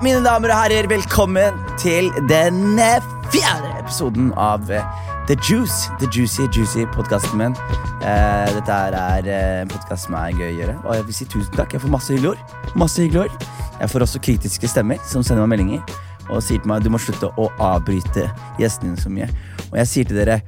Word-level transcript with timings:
mine 0.00 0.20
damer 0.24 0.48
og 0.48 0.56
herrer, 0.62 0.86
velkommen 0.88 1.56
til 1.80 2.06
den 2.28 2.78
eh, 2.80 3.04
fjerde 3.32 3.68
episoden 3.82 4.30
av 4.40 4.70
eh, 4.72 4.84
The 5.28 5.36
Juice. 5.44 5.90
The 6.00 6.08
Juicy 6.08 6.46
Juicy 6.56 6.86
podkasten 6.94 7.36
min. 7.36 7.56
Eh, 8.00 8.48
dette 8.56 8.78
er 8.96 9.28
eh, 9.28 9.58
en 9.60 9.68
podkast 9.68 10.08
som 10.08 10.16
er 10.16 10.32
gøy 10.32 10.46
å 10.46 10.54
gjøre. 10.56 10.76
Og 10.86 10.96
jeg 10.96 11.06
vil 11.08 11.18
si 11.18 11.26
tusen 11.28 11.52
takk. 11.58 11.76
Jeg 11.76 11.84
får 11.84 11.92
masse 11.92 12.14
hyggelige 12.16 12.32
ord. 12.32 12.72
Masse 12.80 13.04
hyggelige 13.04 13.26
ord. 13.26 13.44
Jeg 13.82 13.92
får 13.92 14.06
også 14.06 14.22
kritiske 14.24 14.70
stemmer 14.72 15.02
som 15.10 15.26
sender 15.26 15.44
meg 15.44 15.58
meldinger 15.58 15.84
og 16.30 16.40
sier 16.46 16.62
til 16.62 16.70
meg 16.70 16.84
du 16.84 16.88
må 16.94 17.00
slutte 17.02 17.28
å 17.36 17.50
avbryte 17.60 18.28
gjestene 18.60 18.94
dine 18.94 19.04
så 19.04 19.12
mye. 19.12 19.28
Og 19.68 19.80
jeg 19.82 19.90
sier 19.92 20.08
til 20.08 20.22
dere 20.22 20.40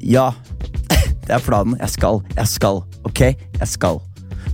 ja, 0.00 0.30
det 1.26 1.36
er 1.36 1.44
planen. 1.44 1.76
Jeg 1.82 1.92
skal. 1.98 2.22
Jeg 2.38 2.54
skal. 2.56 2.80
Ok? 3.04 3.26
Jeg 3.36 3.68
skal. 3.68 4.00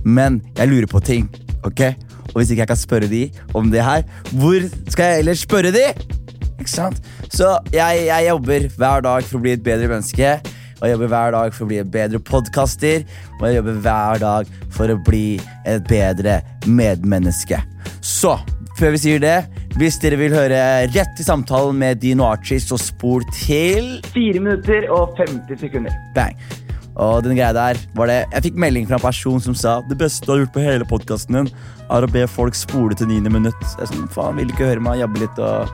Men 0.03 0.41
jeg 0.57 0.73
lurer 0.73 0.91
på 0.91 0.99
ting. 1.07 1.31
Ok? 1.63 1.87
Og 2.35 2.41
hvis 2.41 2.51
ikke 2.51 2.65
jeg 2.65 2.71
kan 2.73 2.79
spørre 2.79 3.07
de 3.07 3.23
om 3.55 3.71
det 3.71 3.83
her, 3.83 4.03
hvor 4.35 4.59
skal 4.91 5.05
jeg 5.05 5.23
ellers 5.23 5.45
spørre 5.47 5.71
de? 5.71 5.85
Ikke 6.59 6.71
sant? 6.71 6.99
Så 7.31 7.55
jeg, 7.71 8.03
jeg 8.09 8.27
jobber 8.27 8.67
hver 8.75 9.05
dag 9.05 9.23
for 9.23 9.39
å 9.39 9.43
bli 9.45 9.55
et 9.55 9.63
bedre 9.63 9.87
menneske. 9.91 10.33
Og 10.75 10.83
jeg 10.83 10.97
jobber 10.97 11.11
hver 11.13 11.31
dag 11.35 11.55
for 11.55 11.63
å 11.63 11.69
bli 11.69 11.79
en 11.79 11.93
bedre 11.93 12.19
podkaster. 12.19 13.05
Og 13.39 13.47
jeg 13.47 13.59
jobber 13.61 13.79
hver 13.85 14.19
dag 14.25 14.51
for 14.75 14.91
å 14.91 14.97
bli 15.07 15.39
et 15.63 15.87
bedre 15.87 16.41
medmenneske. 16.67 17.61
Så 18.03 18.35
før 18.75 18.91
vi 18.97 19.01
sier 19.05 19.23
det, 19.23 19.37
hvis 19.79 20.01
dere 20.03 20.19
vil 20.19 20.35
høre 20.35 20.59
rett 20.91 21.23
i 21.23 21.27
samtalen 21.27 21.79
med 21.79 22.03
Dino 22.03 22.27
Archie, 22.27 22.59
så 22.59 22.79
spol 22.79 23.23
til 23.31 23.95
4 24.11 24.43
minutter 24.43 24.91
og 24.91 25.15
50 25.21 25.63
sekunder. 25.63 25.95
Bang. 26.15 26.35
Og 27.01 27.23
den 27.25 27.35
greia 27.35 27.51
der 27.55 27.79
var 27.97 28.07
det 28.07 28.21
Jeg 28.31 28.47
fikk 28.47 28.61
melding 28.61 28.87
fra 28.87 28.99
en 28.99 29.03
person 29.03 29.41
som 29.43 29.57
sa 29.57 29.79
det 29.89 29.97
beste 29.99 30.25
du 30.25 30.31
har 30.31 30.43
gjort 30.43 30.55
på 30.55 30.63
hele 30.63 30.87
podkasten 30.87 31.39
din, 31.39 31.51
er 31.91 32.05
å 32.05 32.09
be 32.11 32.23
folk 32.29 32.55
spole 32.57 32.95
til 32.97 33.09
niende 33.11 33.31
minutt. 33.33 33.67
Jeg 33.79 33.91
sånn, 33.91 34.07
faen, 34.11 34.39
vil 34.39 34.51
ikke 34.51 34.71
høre 34.71 34.83
meg 34.83 35.01
jabbe 35.03 35.21
litt 35.21 35.41
og 35.43 35.69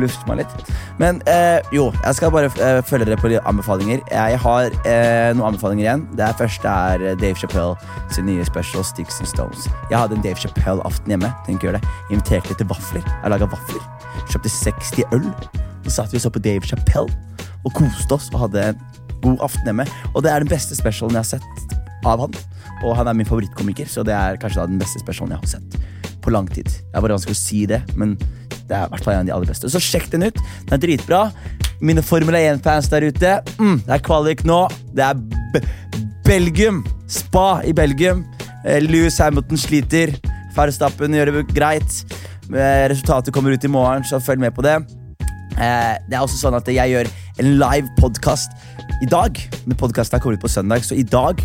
lufte 0.00 0.26
meg 0.28 0.42
litt. 0.42 0.70
Men 0.98 1.20
eh, 1.30 1.60
jo, 1.74 1.88
jeg 2.02 2.18
skal 2.18 2.32
bare 2.34 2.50
eh, 2.62 2.80
følge 2.86 3.08
dere 3.08 3.20
på 3.20 3.30
de 3.30 3.40
anbefalinger. 3.46 4.02
Jeg 4.10 4.40
har 4.42 4.78
eh, 4.82 5.30
noen 5.36 5.52
anbefalinger 5.52 5.84
igjen. 5.84 6.06
Det 6.18 6.30
første 6.40 6.74
er 6.90 7.04
eh, 7.04 7.18
Dave 7.20 7.38
Chappelle 7.38 7.76
sin 8.14 8.26
nye 8.30 8.46
special 8.48 8.86
Sticks 8.86 9.20
and 9.22 9.30
Stones. 9.30 9.68
Jeg 9.92 9.98
hadde 10.00 10.18
en 10.18 10.24
Dave 10.24 10.40
Chappelle-aften 10.40 11.14
hjemme. 11.14 11.30
Tenk 11.46 11.62
å 11.62 11.70
gjøre 11.70 11.82
det. 11.82 11.92
Inviterte 12.10 12.52
litt 12.52 12.62
til 12.62 12.70
vafler. 12.72 13.06
Jeg 13.06 13.34
laga 13.34 13.50
vafler. 13.54 13.86
Kjøpte 14.32 14.52
60 14.56 15.14
øl. 15.18 15.30
Så 15.84 15.98
satt 15.98 16.14
vi 16.14 16.18
og 16.18 16.26
så 16.26 16.32
på 16.34 16.42
Dave 16.42 16.66
Chappelle 16.66 17.12
og 17.64 17.72
koste 17.72 18.16
oss 18.16 18.28
og 18.32 18.42
hadde 18.46 18.70
en 18.72 18.82
god 19.24 19.42
aften 19.48 19.70
hjemme. 19.70 19.88
Og 20.12 20.24
det 20.24 20.32
er 20.32 20.44
den 20.44 20.52
beste 20.52 20.76
specialen 20.78 21.18
jeg 21.18 21.24
har 21.24 21.32
sett 21.34 21.80
av 22.04 22.22
han. 22.26 22.38
Og 22.84 22.94
han 22.98 23.08
er 23.08 23.16
min 23.16 23.28
favorittkomiker, 23.28 23.88
så 23.90 24.04
det 24.06 24.14
er 24.16 24.38
kanskje 24.40 24.62
da 24.62 24.70
den 24.70 24.80
beste 24.82 25.00
specialen 25.02 25.36
jeg 25.36 25.44
har 25.44 25.52
sett 25.56 25.78
på 26.24 26.32
lang 26.32 26.48
tid. 26.48 26.70
Det 26.70 26.96
er 26.96 27.04
bare 27.04 27.16
vanskelig 27.16 27.36
å 27.36 27.42
si 27.42 27.64
det, 27.68 27.82
men 28.00 28.16
det 28.64 28.72
er 28.72 28.86
i 28.86 28.92
hvert 28.94 29.04
fall 29.04 29.14
en 29.14 29.24
av 29.24 29.28
de 29.28 29.34
aller 29.36 29.50
beste. 29.50 29.68
Så 29.68 29.82
sjekk 29.82 30.08
den 30.14 30.26
ut. 30.28 30.38
Den 30.68 30.76
er 30.78 30.82
dritbra. 30.84 31.22
Mine 31.84 32.04
Formel 32.04 32.38
1-fans 32.38 32.88
der 32.92 33.04
ute. 33.10 33.34
Mm, 33.58 33.80
det 33.84 33.96
er 33.98 34.04
kvalik 34.04 34.44
nå. 34.48 34.62
Det 34.96 35.04
er 35.04 35.18
B 35.20 35.64
Belgium. 36.24 36.80
Spa 37.12 37.60
i 37.68 37.74
Belgium. 37.76 38.22
Eh, 38.64 38.80
Louis 38.80 39.18
Hamilton 39.20 39.60
sliter. 39.60 40.14
Verstappen 40.56 41.12
gjør 41.12 41.34
det 41.34 41.42
greit. 41.52 41.98
Eh, 42.48 42.86
Resultatet 42.88 43.34
kommer 43.34 43.52
ut 43.52 43.64
i 43.64 43.68
morgen, 43.68 44.06
så 44.08 44.22
følg 44.24 44.40
med 44.40 44.54
på 44.56 44.64
det. 44.64 44.78
Eh, 45.54 45.92
det 46.08 46.16
er 46.16 46.22
også 46.22 46.40
sånn 46.40 46.56
at 46.56 46.68
jeg 46.72 46.94
gjør 46.94 47.10
en 47.42 47.50
live 47.60 47.92
podkast 48.00 48.56
i 49.04 49.06
dag. 49.06 49.36
Den 49.64 49.76
podkasten 49.76 50.20
kommer 50.20 50.38
ut 50.38 50.40
på 50.40 50.48
søndag, 50.48 50.84
så 50.84 50.96
i 50.96 51.02
dag 51.04 51.40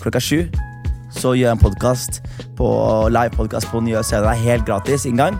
klokka 0.00 0.20
sju 0.22 0.46
så 1.16 1.32
gjør 1.36 1.48
jeg 1.48 1.56
en 1.56 1.60
podkast 1.60 2.18
på 2.58 2.66
live 3.12 3.32
podcast 3.36 3.68
på 3.70 3.80
nye 3.84 4.02
scenen. 4.04 4.26
Det 4.26 4.32
er 4.32 4.42
helt 4.44 4.66
gratis 4.68 5.06
inngang. 5.08 5.36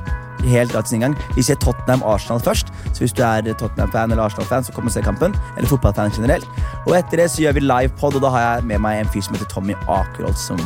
Helt 0.47 0.73
gratis 0.73 0.95
inngang. 0.97 1.17
Vi 1.37 1.45
ser 1.45 1.59
Tottenham-Arsenal 1.61 2.41
først. 2.45 2.71
Så 2.93 3.03
hvis 3.03 3.13
du 3.17 3.23
er 3.25 3.45
Tottenham-fan 3.51 4.13
eller 4.13 4.25
Arsenal-fan, 4.25 4.65
så 4.65 4.73
kom 4.73 4.89
og 4.89 4.95
se 4.95 5.03
kampen. 5.05 5.37
Eller 5.57 5.69
fotballfan 5.69 6.13
generelt. 6.17 6.47
Og 6.87 6.97
etter 6.97 7.21
det 7.23 7.29
så 7.33 7.43
gjør 7.43 7.59
vi 7.59 7.65
livepod, 7.67 8.17
og 8.17 8.25
da 8.25 8.33
har 8.33 8.45
jeg 8.47 8.69
med 8.73 8.83
meg 8.87 9.03
en 9.03 9.13
fyr 9.13 9.25
som 9.27 9.37
heter 9.37 9.51
Tommy 9.53 9.77
Akerholt, 9.85 10.41
som 10.41 10.61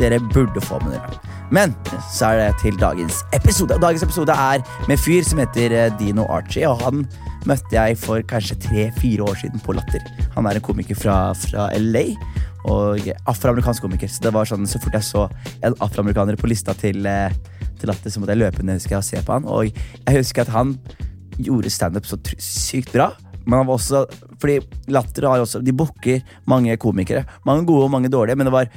dere 0.00 0.20
burde 0.32 0.64
få 0.64 0.80
med 0.84 0.96
dere. 0.96 1.20
Men 1.50 1.76
så 2.12 2.32
er 2.32 2.42
det 2.42 2.60
til 2.64 2.80
dagens 2.80 3.22
episode. 3.36 3.80
Dagens 3.82 4.04
episode 4.06 4.32
er 4.32 4.64
med 4.86 4.96
en 4.96 5.04
fyr 5.04 5.24
som 5.26 5.42
heter 5.42 5.74
eh, 5.76 5.92
Dino 6.00 6.28
Archie, 6.32 6.68
og 6.68 6.80
han 6.84 7.04
møtte 7.46 7.76
jeg 7.76 7.98
for 8.00 8.22
kanskje 8.30 8.58
tre-fire 8.66 9.26
år 9.26 9.38
siden 9.42 9.62
på 9.62 9.74
Latter. 9.76 10.02
Han 10.34 10.48
er 10.48 10.58
en 10.58 10.64
komiker 10.64 10.98
fra, 10.98 11.16
fra 11.38 11.68
LA 11.78 12.08
og 12.66 13.06
afroamerikansk 13.30 13.84
komiker. 13.84 14.10
Så 14.10 14.24
det 14.24 14.32
var 14.34 14.48
sånn, 14.48 14.66
så 14.68 14.80
fort 14.82 14.96
jeg 14.98 15.06
så 15.06 15.26
en 15.66 15.76
afroamerikaner 15.84 16.38
på 16.40 16.50
lista 16.50 16.74
til, 16.78 17.06
eh, 17.06 17.30
til 17.78 17.92
Latter, 17.92 18.10
så 18.10 18.22
måtte 18.22 18.34
jeg 18.34 18.42
løpe 18.42 18.66
ned 18.66 18.80
husker 18.80 18.98
og 18.98 19.06
se 19.06 19.22
på 19.22 19.36
han. 19.36 19.46
Og 19.46 19.70
jeg 19.70 20.18
husker 20.18 20.46
at 20.46 20.54
han 20.54 20.74
gjorde 21.38 21.70
standup 21.70 22.08
så 22.08 22.18
sykt 22.42 22.92
bra. 22.92 23.12
Men 23.46 23.60
han 23.60 23.68
var 23.68 23.78
også, 23.78 24.04
fordi 24.42 24.58
Latter 24.90 25.28
har 25.28 25.44
også, 25.44 25.62
de 25.62 25.72
booker 25.72 26.22
mange 26.50 26.76
komikere. 26.76 27.24
Mange 27.46 27.66
gode 27.66 27.86
og 27.86 27.94
mange 27.94 28.10
dårlige, 28.10 28.36
men 28.36 28.48
det 28.50 28.52
var 28.56 28.70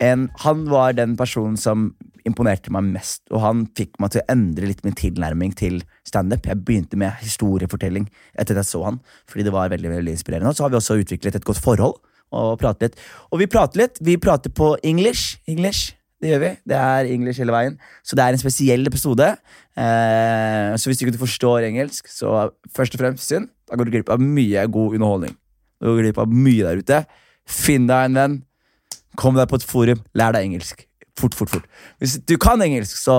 en, 0.00 0.28
han 0.40 0.64
var 0.70 0.94
den 0.96 1.16
personen 1.16 1.56
som 1.56 1.90
imponerte 2.28 2.72
meg 2.74 2.86
mest, 2.92 3.24
og 3.32 3.42
han 3.42 3.64
fikk 3.78 3.98
meg 4.02 4.12
til 4.14 4.22
å 4.22 4.28
endre 4.32 4.70
litt 4.70 4.84
min 4.86 4.96
tilnærming 4.96 5.54
til 5.58 5.80
standup. 6.06 6.46
Jeg 6.48 6.62
begynte 6.64 6.98
med 7.00 7.16
historiefortelling 7.22 8.08
etter 8.34 8.54
at 8.54 8.62
jeg 8.62 8.70
så 8.70 8.84
han, 8.86 9.00
fordi 9.28 9.48
det 9.48 9.54
var 9.54 9.72
veldig, 9.72 9.92
veldig 9.96 10.14
inspirerende. 10.14 10.52
Og 10.52 10.58
så 10.58 10.66
har 10.66 10.74
vi 10.74 10.80
også 10.80 10.98
utviklet 11.02 11.38
et 11.38 11.48
godt 11.48 11.62
forhold 11.64 11.98
og 12.36 12.58
pratet 12.60 12.88
litt. 12.88 13.06
Og 13.32 13.40
vi 13.42 13.48
prater 13.50 13.84
litt. 13.84 14.02
Vi 14.04 14.18
prater 14.20 14.52
på 14.52 14.74
English. 14.86 15.38
English. 15.48 15.94
Det 16.18 16.32
gjør 16.32 16.42
vi. 16.42 16.50
Det 16.66 16.78
er 16.78 17.10
English 17.12 17.40
hele 17.40 17.54
veien. 17.54 17.76
Så 18.02 18.18
det 18.18 18.24
er 18.24 18.34
en 18.34 18.42
spesiell 18.42 18.90
episode. 18.90 19.28
Eh, 19.78 20.72
så 20.74 20.90
hvis 20.90 20.98
du 20.98 21.06
ikke 21.06 21.22
forstår 21.22 21.68
engelsk, 21.68 22.10
så 22.10 22.50
først 22.74 22.96
og 22.96 23.04
fremst 23.04 23.30
synd. 23.30 23.48
Da 23.70 23.78
går 23.78 23.86
du 23.86 23.94
glipp 23.94 24.10
av 24.12 24.22
mye 24.22 24.66
god 24.66 24.98
underholdning. 24.98 25.36
Du 25.78 25.92
går 25.92 26.02
glipp 26.08 26.20
av 26.24 26.32
mye 26.32 26.66
der 26.66 26.82
ute. 26.82 27.00
Finn 27.48 27.86
deg 27.88 28.08
en 28.08 28.18
venn. 28.18 28.36
Kom 29.18 29.38
deg 29.38 29.48
på 29.50 29.60
et 29.60 29.66
forum. 29.66 30.02
Lær 30.18 30.34
deg 30.34 30.48
engelsk. 30.50 30.84
Fort, 31.18 31.34
fort, 31.34 31.50
fort. 31.50 31.66
Hvis 31.98 32.18
du 32.22 32.36
kan 32.40 32.62
engelsk, 32.62 32.94
så 33.00 33.16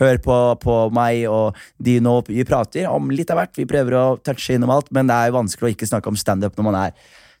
hør 0.00 0.20
på, 0.24 0.36
på 0.60 0.76
meg 0.94 1.24
og 1.32 1.56
de 1.80 1.96
nå. 2.04 2.18
Vi 2.28 2.44
prater 2.48 2.90
om 2.90 3.08
litt 3.12 3.32
av 3.32 3.40
hvert. 3.40 3.56
Vi 3.56 3.68
prøver 3.68 3.96
å 3.96 4.04
touche 4.20 4.58
innom 4.58 4.72
alt, 4.74 4.92
men 4.92 5.08
det 5.08 5.16
er 5.16 5.34
vanskelig 5.36 5.70
å 5.70 5.74
ikke 5.76 5.88
snakke 5.88 6.12
om 6.12 6.20
standup 6.20 6.58
når 6.58 6.68
man 6.68 6.78
er 6.82 6.94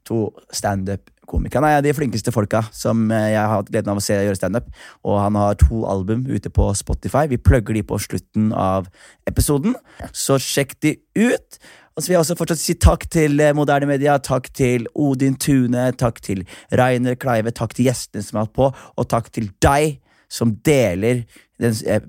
to 0.08 0.28
standup-komikere. 0.54 1.60
Han 1.60 1.68
er 1.68 1.84
de 1.84 1.94
flinkeste 1.96 2.32
folka 2.32 2.62
som 2.72 3.10
eh, 3.12 3.32
jeg 3.34 3.40
har 3.42 3.52
hatt 3.52 3.72
gleden 3.72 3.92
av 3.92 4.00
å 4.00 4.04
se 4.04 4.16
gjøre 4.16 4.38
standup. 4.38 4.70
Og 5.04 5.18
han 5.20 5.36
har 5.38 5.58
to 5.60 5.84
album 5.90 6.24
ute 6.28 6.52
på 6.54 6.70
Spotify. 6.78 7.26
Vi 7.30 7.40
plugger 7.40 7.76
de 7.76 7.84
på 7.86 8.00
slutten 8.00 8.52
av 8.56 8.88
episoden, 9.28 9.76
så 10.12 10.40
sjekk 10.42 10.78
de 10.84 10.96
ut. 11.18 11.60
Og 11.98 12.04
så 12.04 12.12
vil 12.12 12.14
jeg 12.14 12.22
også 12.22 12.34
fortsatt 12.38 12.60
si 12.62 12.74
takk 12.78 13.08
til 13.10 13.40
eh, 13.42 13.54
Moderne 13.58 13.88
Media, 13.90 14.12
takk 14.22 14.44
til 14.54 14.84
Odin 14.94 15.34
Tune, 15.34 15.88
takk 15.98 16.20
til 16.22 16.44
Rainer 16.78 17.16
Kleive, 17.18 17.50
takk 17.50 17.74
til 17.74 17.88
gjestene 17.88 18.22
som 18.22 18.38
har 18.38 18.46
hatt 18.46 18.54
på, 18.54 18.68
og 18.70 19.08
takk 19.10 19.32
til 19.34 19.48
deg 19.64 19.96
som 20.30 20.52
deler 20.62 21.24
den, 21.58 21.74
eh, 21.90 22.06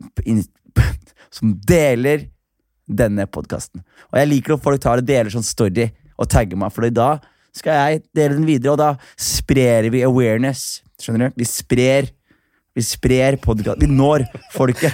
Som 1.34 1.56
deler 1.62 2.28
denne 2.90 3.26
podkasten. 3.30 3.82
Og 4.10 4.18
jeg 4.18 4.30
liker 4.30 4.54
når 4.56 4.62
folk 4.64 4.82
tar 4.82 5.02
det 5.02 5.10
deler 5.10 5.34
sånn 5.34 5.46
story 5.46 5.90
og 6.18 6.30
tagger 6.30 6.58
meg, 6.58 6.74
for 6.74 6.86
da 6.94 7.10
skal 7.54 7.78
jeg 7.78 8.06
dele 8.18 8.38
den 8.38 8.48
videre, 8.50 8.74
og 8.74 8.82
da 8.82 8.94
sprer 9.18 9.90
vi 9.94 10.06
awareness. 10.06 10.84
Skjønner 11.02 11.30
du? 11.30 11.42
Vi 11.42 11.50
sprer 11.50 12.14
Vi 12.78 12.84
sprer 12.86 13.36
podkast. 13.42 13.82
Vi 13.82 13.90
når 13.90 14.30
folket. 14.54 14.94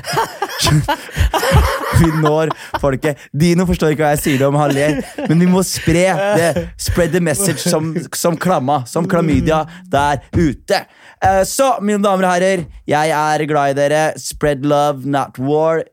Vi 1.99 2.09
når 2.23 2.51
folket. 2.81 3.19
Dino 3.33 3.65
forstår 3.69 3.93
ikke 3.93 4.03
hva 4.05 4.13
jeg 4.15 4.23
sier 4.23 4.45
om 4.47 4.57
han 4.59 4.73
ler, 4.75 4.99
men 5.29 5.39
vi 5.43 5.47
må 5.49 5.61
spre 5.67 6.05
det. 6.39 6.65
Spread 6.81 7.13
the 7.15 7.21
message 7.23 7.61
som, 7.63 7.93
som 8.15 8.37
klamma, 8.37 8.81
som 8.89 9.07
klamydia 9.09 9.63
der 9.91 10.21
ute. 10.35 10.81
Eh, 11.23 11.41
Så, 11.47 11.71
mine 11.81 12.01
damer 12.03 12.27
og 12.27 12.33
herrer, 12.35 12.65
jeg 12.89 13.13
er 13.15 13.45
glad 13.49 13.75
i 13.75 13.79
dere. 13.79 14.03
Spread 14.19 14.65
love, 14.67 15.05
not 15.05 15.39
war. 15.39 15.83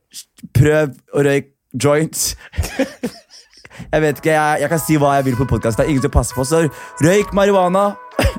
Prøv 0.56 0.96
å 1.14 1.22
røyke 1.28 1.52
joints. 1.72 2.34
Jeg 3.92 4.02
vet 4.04 4.18
ikke, 4.20 4.32
jeg, 4.34 4.60
jeg 4.62 4.68
kan 4.70 4.80
si 4.82 4.96
hva 5.00 5.14
jeg 5.18 5.24
vil 5.30 5.36
på 5.38 5.46
podkast. 5.48 5.78
Det 5.80 5.86
er 5.86 5.92
ingen 5.94 6.04
som 6.04 6.12
passer 6.12 6.36
på. 6.36 6.44
Så 6.46 6.60
røyk 7.04 7.32
marihuana, 7.36 7.92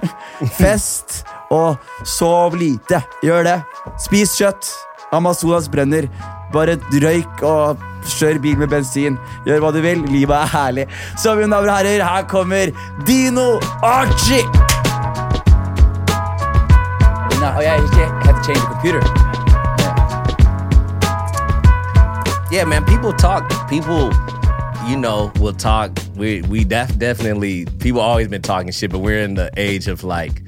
fest 0.60 1.24
og 1.54 1.78
sov 2.08 2.56
lite. 2.60 3.02
Gjør 3.26 3.46
det. 3.50 3.58
Spis 4.06 4.36
kjøtt. 4.40 4.70
Amazonas 5.14 5.68
brenner. 5.70 6.08
Bare 6.54 6.78
røyk 7.04 7.42
og 7.44 7.78
kjør 8.06 8.38
bil 8.44 8.58
med 8.62 8.68
bensin. 8.70 9.18
Gjør 9.48 9.60
hva 9.64 9.72
du 9.74 9.82
vil. 9.82 10.04
Livet 10.14 10.36
er 10.38 10.52
herlig. 10.54 10.86
Så 11.18 11.34
mine 11.36 11.50
damer 11.56 11.70
og 11.72 11.78
herrer, 11.78 12.04
her 12.06 12.24
kommer 12.30 12.72
Dino 13.08 13.48
Archie. 13.84 14.44
No, 17.42 17.50
oh 17.58 17.62
yeah, 17.62 17.76
you 17.82 17.88
have 18.24 18.36
to 18.38 18.44
change 18.44 18.62
the 18.62 18.72
computer. 18.72 19.02
yeah, 22.52 22.64
man, 22.66 22.86
people 22.86 23.12
talk. 23.14 23.50
People, 23.68 24.12
you 24.88 24.96
know, 24.96 25.32
will 25.40 25.54
talk. 25.54 25.92
We 26.16 26.42
we 26.44 26.64
def- 26.64 26.98
definitely 27.00 27.66
people 27.80 28.00
always 28.02 28.28
been 28.28 28.42
talking 28.42 28.72
shit, 28.72 28.92
but 28.92 29.00
we're 29.00 29.20
in 29.24 29.34
the 29.34 29.50
age 29.58 29.88
of 29.88 30.04
like 30.04 30.42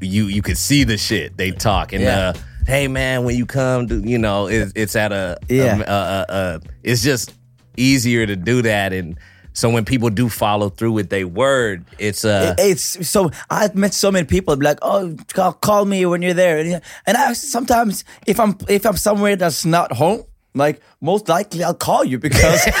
you 0.00 0.26
you 0.26 0.42
can 0.42 0.54
see 0.54 0.84
the 0.84 0.96
shit 0.98 1.36
they 1.36 1.50
talk 1.50 1.92
and 1.92 2.02
Yeah. 2.02 2.32
the 2.32 2.38
hey 2.68 2.86
man, 2.86 3.24
when 3.24 3.34
you 3.34 3.46
come, 3.46 3.88
to, 3.88 3.98
you 4.00 4.18
know, 4.18 4.46
it's, 4.46 4.72
it's 4.76 4.94
at 4.94 5.10
a, 5.10 5.38
Yeah. 5.48 5.78
a, 5.80 5.82
a, 5.82 6.26
a, 6.28 6.60
it's 6.84 7.02
just 7.02 7.34
easier 7.78 8.26
to 8.26 8.36
do 8.36 8.60
that, 8.62 8.92
and 8.92 9.16
so 9.54 9.70
when 9.70 9.84
people 9.84 10.10
do 10.10 10.28
follow 10.28 10.68
through 10.68 10.92
with 10.92 11.08
their 11.08 11.26
word, 11.26 11.84
it's 11.98 12.24
uh, 12.24 12.54
it's 12.58 13.08
so 13.08 13.30
I've 13.50 13.74
met 13.74 13.92
so 13.94 14.12
many 14.12 14.26
people 14.26 14.54
be 14.54 14.64
like, 14.64 14.78
oh, 14.82 15.16
call, 15.32 15.54
call 15.54 15.84
me 15.84 16.04
when 16.06 16.22
you're 16.22 16.34
there, 16.34 16.58
and, 16.58 16.82
and 17.06 17.16
I 17.16 17.32
sometimes 17.32 18.04
if 18.26 18.38
I'm 18.38 18.56
if 18.68 18.84
I'm 18.86 18.96
somewhere 18.96 19.34
that's 19.34 19.64
not 19.64 19.90
home, 19.92 20.22
like 20.58 20.82
most 21.00 21.28
likely 21.28 21.64
I'll 21.64 21.74
call 21.74 22.04
you 22.04 22.18
because 22.18 22.60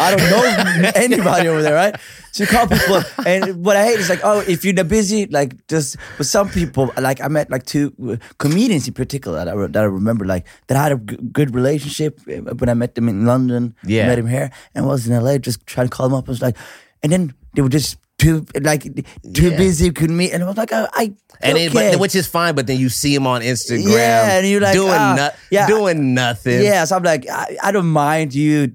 I 0.00 0.14
don't 0.16 0.30
know 0.30 0.90
anybody 0.96 1.48
over 1.48 1.62
there, 1.62 1.74
right? 1.74 1.94
So 2.32 2.44
you 2.44 2.48
call 2.48 2.66
people, 2.66 3.02
and 3.26 3.64
what 3.64 3.76
I 3.76 3.84
hate 3.86 3.98
is 4.00 4.08
like, 4.08 4.20
oh, 4.24 4.40
if 4.40 4.64
you're 4.64 4.74
busy, 4.84 5.26
like 5.26 5.66
just 5.68 5.96
with 6.18 6.26
some 6.26 6.48
people, 6.48 6.90
like 6.98 7.20
I 7.20 7.28
met 7.28 7.50
like 7.50 7.64
two 7.66 8.18
comedians 8.38 8.88
in 8.88 8.94
particular 8.94 9.44
that 9.44 9.48
I, 9.48 9.66
that 9.66 9.82
I 9.82 9.86
remember, 9.86 10.24
like 10.24 10.46
that 10.66 10.76
I 10.76 10.82
had 10.82 10.92
a 10.92 10.96
good 10.96 11.54
relationship 11.54 12.20
when 12.26 12.68
I 12.68 12.74
met 12.74 12.94
them 12.94 13.08
in 13.08 13.26
London, 13.26 13.74
Yeah. 13.84 14.06
met 14.06 14.18
him 14.18 14.26
here, 14.26 14.50
and 14.74 14.86
was 14.86 15.06
in 15.06 15.14
LA, 15.22 15.38
just 15.38 15.66
trying 15.66 15.88
to 15.88 15.94
call 15.94 16.08
them 16.08 16.18
up. 16.18 16.28
I 16.28 16.32
was 16.32 16.42
like, 16.42 16.56
and 17.02 17.12
then 17.12 17.34
they 17.54 17.62
were 17.62 17.68
just 17.68 17.96
too 18.18 18.44
like 18.60 18.82
too 18.82 19.50
Yeah. 19.50 19.56
busy, 19.56 19.90
couldn't 19.90 20.16
meet, 20.16 20.32
and 20.32 20.42
I 20.42 20.46
was 20.46 20.56
like, 20.56 20.72
I, 20.72 20.88
I 20.92 21.14
and 21.40 21.56
okay. 21.56 21.66
it, 21.66 21.72
but, 21.72 22.00
which 22.00 22.14
is 22.16 22.26
fine, 22.26 22.54
but 22.54 22.66
then 22.66 22.78
you 22.78 22.88
see 22.88 23.14
him 23.14 23.26
on 23.26 23.42
Instagram, 23.42 23.92
Yeah, 23.92 24.38
and 24.38 24.46
you're 24.48 24.60
like, 24.60 24.74
doing 24.74 24.92
ah, 24.92 25.14
no- 25.16 25.30
yeah. 25.50 25.66
doing 25.66 26.14
nothing. 26.14 26.62
yeah, 26.62 26.84
so 26.84 26.96
I'm 26.96 27.02
like, 27.02 27.28
I, 27.28 27.56
I 27.62 27.72
don't 27.72 27.88
mind 27.90 28.34
you. 28.34 28.74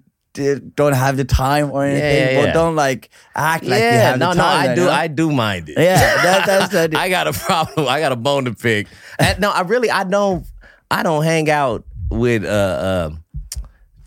Don't 0.73 0.93
have 0.93 1.15
the 1.15 1.25
time 1.25 1.69
or 1.69 1.85
anything, 1.85 2.01
yeah, 2.33 2.41
but 2.41 2.47
yeah. 2.47 2.53
don't 2.53 2.75
like 2.75 3.11
act 3.35 3.65
like 3.65 3.79
you 3.79 3.87
have 3.87 4.17
no, 4.17 4.29
the 4.29 4.35
no, 4.37 4.41
time. 4.41 4.59
I 4.67 4.69
you 4.71 4.75
do, 4.75 4.85
know? 4.85 4.91
I 4.91 5.07
do 5.07 5.31
mind 5.31 5.69
it. 5.69 5.77
Yeah, 5.77 5.99
that, 6.23 6.45
that's 6.47 6.71
the. 6.73 6.97
I 6.99 7.09
got 7.09 7.27
a 7.27 7.33
problem. 7.33 7.87
I 7.87 7.99
got 7.99 8.13
a 8.13 8.15
bone 8.15 8.45
to 8.45 8.53
pick. 8.53 8.87
And 9.19 9.39
no, 9.39 9.51
I 9.51 9.61
really, 9.61 9.91
I 9.91 10.03
don't, 10.05 10.43
I 10.89 11.03
don't 11.03 11.23
hang 11.23 11.51
out 11.51 11.85
with, 12.09 12.45
uh, 12.45 12.47
uh, 12.47 13.09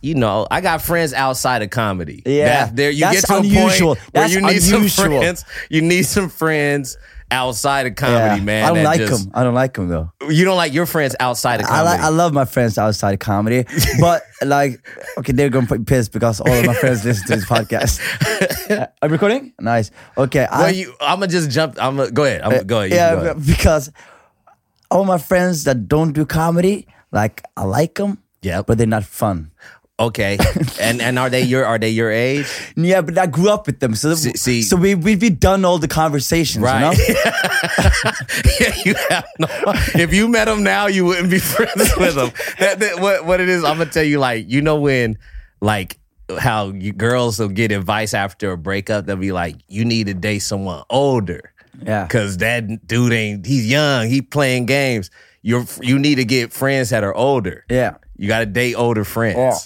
you 0.07 0.15
know, 0.15 0.47
I 0.51 0.61
got 0.61 0.83
friends 0.83 1.13
outside 1.13 1.63
of 1.63 1.71
comedy. 1.71 2.23
Yeah. 2.25 2.67
That- 2.67 2.77
there 2.77 2.91
you 2.91 3.01
That's 3.01 3.23
get 3.23 3.27
to 3.27 3.37
unusual. 3.39 3.93
a 3.93 3.97
point 3.97 4.13
where 4.15 4.23
That's 4.23 4.33
you 4.35 4.41
need 4.41 4.49
unusual. 4.63 4.89
some 4.89 5.11
friends. 5.11 5.45
You 5.69 5.83
need 5.83 6.03
some 6.05 6.29
friends 6.29 6.97
outside 7.29 7.87
of 7.89 7.97
comedy, 7.97 8.39
yeah. 8.39 8.45
man. 8.45 8.65
I 8.65 8.73
don't 8.75 8.85
like 8.85 9.01
just- 9.01 9.25
them. 9.25 9.33
I 9.35 9.43
don't 9.43 9.55
like 9.55 9.75
them 9.75 9.89
though. 9.89 10.13
You 10.29 10.45
don't 10.45 10.57
like 10.57 10.73
your 10.73 10.87
friends 10.87 11.17
outside 11.19 11.59
of 11.61 11.67
I 11.67 11.71
comedy. 11.71 11.89
like. 11.91 12.01
I 12.01 12.09
love 12.11 12.33
my 12.33 12.45
friends 12.45 12.79
outside 12.79 13.15
of 13.15 13.19
comedy, 13.19 13.65
but 14.01 14.23
like, 14.45 14.79
okay, 15.19 15.33
they're 15.33 15.51
gonna 15.51 15.67
be 15.67 15.79
pissed 15.85 16.13
because 16.13 16.41
all 16.41 16.53
of 16.53 16.65
my 16.65 16.75
friends 16.75 17.05
listen 17.05 17.27
to 17.27 17.35
this 17.37 17.45
podcast. 17.45 18.01
Uh, 18.67 18.85
I'm 19.01 19.13
recording. 19.13 19.53
Nice. 19.61 19.93
Okay. 20.19 20.45
well, 20.51 20.63
I, 20.63 20.71
you, 20.71 20.93
I'm 21.01 21.21
gonna 21.21 21.31
just 21.31 21.51
jump. 21.51 21.77
I'm 21.81 21.97
gonna 21.97 22.11
go 22.11 22.25
ahead. 22.25 22.43
I'm 22.43 22.51
gonna 22.51 22.65
go 22.65 22.79
ahead. 22.81 22.91
Yeah, 22.91 23.15
go 23.15 23.21
ahead. 23.31 23.47
because 23.47 23.93
all 24.91 25.05
my 25.05 25.19
friends 25.19 25.65
that 25.65 25.87
don't 25.89 26.13
do 26.13 26.27
comedy, 26.27 26.89
like 27.13 27.43
I 27.57 27.63
like 27.63 27.95
them, 27.95 28.19
Yeah, 28.43 28.63
but 28.63 28.77
they're 28.79 28.87
not 28.89 29.05
fun. 29.05 29.53
Okay. 29.99 30.37
and 30.81 31.01
and 31.01 31.19
are 31.19 31.31
they 31.31 31.41
your 31.43 31.65
are 31.65 31.79
they 31.79 31.89
your 31.89 32.11
age? 32.11 32.47
Yeah, 32.77 33.01
but 33.01 33.17
I 33.17 33.27
grew 33.27 33.49
up 33.51 33.67
with 33.67 33.81
them, 33.81 33.95
so 33.95 34.15
See- 34.15 34.35
see- 34.37 34.63
so 34.63 34.77
we 34.77 34.95
we've 34.95 35.19
been 35.19 35.37
done 35.37 35.65
all 35.65 35.79
the 35.79 35.89
conversations, 35.89 36.63
Right. 36.63 36.97
you 36.99 37.15
know. 37.15 37.21
yeah, 38.61 38.73
you 38.85 38.95
have 39.09 39.27
no. 39.39 39.47
If 39.95 40.13
you 40.13 40.29
met 40.29 40.47
them 40.47 40.63
now, 40.63 40.87
you 40.87 41.05
wouldn't 41.07 41.31
be 41.31 41.39
friends 41.55 41.93
with 41.97 42.15
them. 42.15 42.31
That, 42.59 42.79
that- 42.81 43.01
what 43.01 43.25
what 43.25 43.41
it 43.41 43.49
is, 43.49 43.65
I'm 43.65 43.79
gonna 43.79 43.91
tell 43.91 44.05
you. 44.05 44.19
Like 44.19 44.45
you 44.51 44.61
know 44.61 44.77
when, 44.81 45.17
like 45.63 45.99
how 46.39 46.71
you, 46.73 46.93
girls 46.93 47.39
will 47.39 47.49
get 47.49 47.73
advice 47.73 48.13
after 48.13 48.53
a 48.53 48.59
breakup. 48.59 49.07
They'll 49.07 49.17
be 49.17 49.33
like, 49.33 49.57
you 49.69 49.85
need 49.87 50.09
to 50.09 50.15
date 50.15 50.41
someone 50.41 50.83
older. 50.91 51.53
Yeah. 51.83 52.07
Cause 52.09 52.37
that 52.39 52.87
dude 52.87 53.13
ain't. 53.13 53.47
He's 53.47 53.67
young. 53.71 54.09
He 54.09 54.21
playing 54.23 54.67
games. 54.67 55.11
You're 55.43 55.65
you 55.81 55.99
need 55.99 56.17
to 56.17 56.25
get 56.25 56.53
friends 56.53 56.91
that 56.91 57.03
are 57.05 57.15
older. 57.15 57.65
Yeah, 57.71 57.97
You 58.17 58.29
got 58.29 58.41
to 58.41 58.47
date 58.47 58.75
older 58.75 59.05
friends. 59.05 59.37
Yeah. 59.39 59.57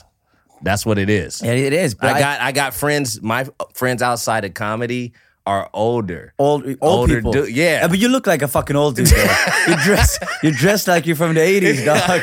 That's 0.63 0.85
what 0.85 0.99
it 0.99 1.09
is. 1.11 1.41
yeah, 1.43 1.53
it 1.53 1.73
is. 1.73 1.95
But 1.95 2.15
I 2.17 2.19
got 2.21 2.41
I 2.41 2.53
got 2.53 2.75
friends. 2.75 3.21
My 3.23 3.47
friends 3.75 4.03
outside 4.03 4.45
of 4.45 4.55
comedy 4.55 5.13
are 5.47 5.71
older. 5.73 6.35
old 6.39 6.65
old 6.67 6.77
older 6.83 7.15
people. 7.17 7.33
dude- 7.33 7.51
yeah. 7.57 7.87
but 7.89 7.99
you 7.99 8.09
look 8.09 8.27
like 8.27 8.43
a 8.43 8.49
fucking 8.49 8.77
old 8.77 8.97
dude. 8.97 9.11
You 9.69 9.77
dress 9.85 10.19
you 10.43 10.53
dress 10.53 10.89
like 10.89 11.07
you're 11.07 11.17
from 11.17 11.35
the 11.35 11.41
'80s, 11.41 11.85
dog. 11.91 12.23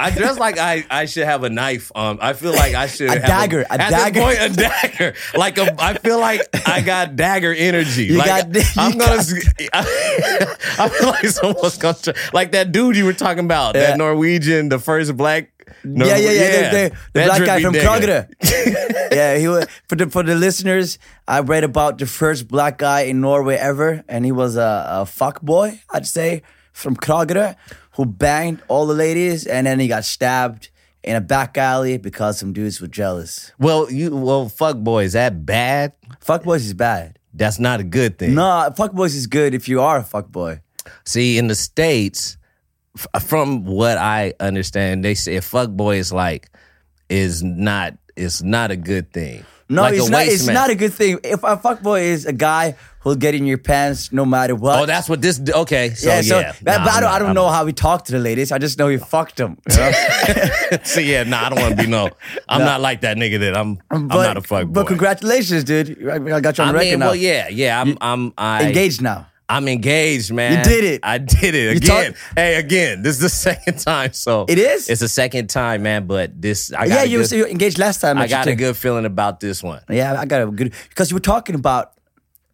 I 0.00 0.10
dress 0.10 0.38
like 0.38 0.58
I, 0.58 0.84
I 0.90 1.04
should 1.06 1.24
have 1.24 1.44
a 1.44 1.50
knife. 1.50 1.92
Um, 1.94 2.18
I 2.20 2.32
feel 2.32 2.52
like 2.52 2.74
I 2.74 2.86
should 2.88 3.08
A 3.08 3.12
have 3.12 3.22
dagger, 3.22 3.62
a 3.62 3.72
at 3.72 3.90
dagger. 3.90 4.20
Point, 4.20 4.38
a 4.40 4.48
dagger. 4.50 5.14
Like 5.36 5.58
a, 5.58 5.74
I 5.80 5.94
feel 5.94 6.18
like 6.18 6.40
I 6.68 6.80
got 6.80 7.14
dagger 7.16 7.54
energy. 7.54 8.06
You 8.06 8.18
like 8.18 8.26
got- 8.52 8.66
I'm 8.76 8.98
gonna. 8.98 9.16
got- 9.16 9.70
I 10.78 10.88
feel 10.88 11.08
like 11.08 11.26
someone's 11.26 11.78
gonna 11.78 12.14
like 12.32 12.52
that 12.52 12.72
dude 12.72 12.96
you 12.96 13.04
were 13.04 13.12
talking 13.12 13.44
about, 13.44 13.74
Yeah. 13.74 13.88
that 13.88 13.98
Norwegian, 13.98 14.68
the 14.68 14.78
first 14.78 15.16
black. 15.16 15.51
Nor- 15.84 16.08
yeah, 16.08 16.16
yeah, 16.16 16.30
yeah. 16.30 16.70
The, 16.70 16.88
the, 16.88 16.96
the 17.20 17.26
black 17.26 17.44
guy 17.46 17.62
from 17.62 17.74
nigga. 17.74 18.28
Yeah, 19.12 19.36
he 19.36 19.46
was 19.48 19.66
for 19.88 19.96
the 19.96 20.08
for 20.08 20.22
the 20.22 20.34
listeners. 20.34 20.98
I 21.28 21.40
read 21.40 21.64
about 21.64 21.98
the 21.98 22.06
first 22.06 22.48
black 22.48 22.78
guy 22.78 23.02
in 23.02 23.20
Norway 23.20 23.56
ever, 23.56 24.02
and 24.08 24.24
he 24.24 24.32
was 24.32 24.56
a, 24.56 24.86
a 24.88 25.06
fuck 25.06 25.42
boy, 25.42 25.80
I'd 25.90 26.06
say, 26.06 26.42
from 26.72 26.96
Kragerø, 26.96 27.56
who 27.92 28.06
banged 28.06 28.62
all 28.68 28.86
the 28.86 28.94
ladies, 28.94 29.46
and 29.46 29.66
then 29.66 29.78
he 29.80 29.88
got 29.88 30.04
stabbed 30.04 30.70
in 31.04 31.16
a 31.16 31.20
back 31.20 31.58
alley 31.58 31.98
because 31.98 32.38
some 32.38 32.52
dudes 32.52 32.80
were 32.80 32.86
jealous. 32.88 33.52
Well, 33.58 33.90
you 33.92 34.16
well, 34.16 34.48
fuck 34.48 34.78
boy, 34.78 35.04
is 35.04 35.12
that 35.12 35.44
bad? 35.44 35.92
Fuck 36.20 36.44
boys 36.44 36.64
is 36.64 36.74
bad. 36.74 37.18
That's 37.34 37.58
not 37.58 37.80
a 37.80 37.84
good 37.84 38.18
thing. 38.18 38.34
No, 38.34 38.72
fuck 38.76 38.92
boys 38.92 39.14
is 39.14 39.26
good 39.26 39.54
if 39.54 39.68
you 39.68 39.80
are 39.80 39.98
a 39.98 40.04
fuck 40.04 40.28
boy. 40.28 40.60
See, 41.04 41.38
in 41.38 41.48
the 41.48 41.54
states, 41.54 42.36
f- 42.96 43.06
uh, 43.14 43.18
from 43.18 43.64
what 43.64 43.98
I 43.98 44.34
understand, 44.40 45.04
they 45.04 45.14
say 45.14 45.40
fuck 45.40 45.70
boy 45.70 45.96
is 45.96 46.12
like 46.12 46.50
is 47.08 47.42
not 47.42 47.94
is 48.16 48.42
not 48.42 48.70
a 48.70 48.76
good 48.76 49.12
thing. 49.12 49.44
No, 49.68 49.82
like 49.82 49.94
it's 49.94 50.08
not. 50.10 50.26
It's 50.26 50.46
man. 50.46 50.54
not 50.54 50.70
a 50.70 50.74
good 50.74 50.92
thing. 50.92 51.18
If 51.24 51.42
a 51.42 51.56
fuck 51.56 51.80
boy 51.80 52.00
is 52.00 52.26
a 52.26 52.32
guy 52.32 52.76
who'll 53.00 53.16
get 53.16 53.34
in 53.34 53.46
your 53.46 53.56
pants 53.58 54.12
no 54.12 54.26
matter 54.26 54.54
what. 54.54 54.78
Oh, 54.80 54.86
that's 54.86 55.08
what 55.08 55.22
this. 55.22 55.40
Okay, 55.40 55.90
so 55.94 56.08
yeah. 56.10 56.20
yeah, 56.20 56.52
Nah, 56.62 56.84
but 56.84 56.92
I 56.92 57.00
don't, 57.00 57.10
I 57.10 57.18
don't 57.18 57.34
know 57.34 57.46
not. 57.46 57.52
how 57.54 57.66
he 57.66 57.72
talked 57.72 58.06
to 58.06 58.12
the 58.12 58.18
ladies. 58.18 58.52
I 58.52 58.58
just 58.58 58.78
know 58.78 58.88
he 58.88 58.98
fucked 58.98 59.36
them. 59.36 59.56
You 59.70 59.76
know? 59.78 59.92
so 60.84 61.00
yeah, 61.00 61.22
nah, 61.22 61.46
I 61.46 61.48
don't 61.48 61.60
want 61.60 61.76
to 61.76 61.82
be 61.82 61.88
no. 61.88 62.10
I'm 62.48 62.60
not 62.60 62.82
like 62.82 63.00
that 63.00 63.16
nigga. 63.16 63.40
That 63.40 63.56
I'm. 63.56 63.78
I'm 63.90 64.08
not 64.08 64.36
a 64.36 64.42
fuck 64.42 64.66
boy. 64.66 64.72
But 64.72 64.88
congratulations, 64.88 65.64
dude! 65.64 66.06
I 66.06 66.40
got 66.40 66.58
you 66.58 66.64
on 66.64 66.68
I 66.68 66.72
the 66.72 66.78
record 66.78 66.90
mean, 66.90 66.98
now. 66.98 67.06
well, 67.06 67.16
yeah, 67.16 67.48
yeah. 67.48 67.80
I'm. 67.80 67.96
I'm. 68.00 68.34
I, 68.36 68.66
Engaged 68.66 69.00
now. 69.00 69.26
I'm 69.52 69.68
engaged, 69.68 70.32
man. 70.32 70.58
You 70.58 70.64
did 70.64 70.84
it. 70.84 71.00
I 71.02 71.18
did 71.18 71.54
it 71.54 71.76
again. 71.76 72.12
talk- 72.12 72.16
hey, 72.36 72.54
again. 72.56 73.02
This 73.02 73.16
is 73.16 73.20
the 73.20 73.28
second 73.50 73.78
time. 73.78 74.12
So 74.12 74.46
It 74.48 74.58
is? 74.58 74.88
It's 74.88 75.00
the 75.00 75.08
second 75.08 75.48
time, 75.50 75.82
man. 75.82 76.06
But 76.06 76.40
this, 76.40 76.72
I 76.72 76.88
got 76.88 76.94
Yeah, 76.94 77.02
you 77.04 77.22
good, 77.26 77.40
were 77.40 77.48
engaged 77.48 77.78
last 77.78 78.00
time. 78.00 78.18
I 78.18 78.28
got 78.28 78.46
a 78.46 78.54
good 78.54 78.76
feeling 78.76 79.04
about 79.04 79.40
this 79.40 79.62
one. 79.62 79.82
Yeah, 79.90 80.18
I 80.18 80.24
got 80.24 80.42
a 80.42 80.46
good 80.50 80.72
because 80.88 81.10
you 81.10 81.16
were 81.16 81.20
talking 81.20 81.54
about 81.54 81.92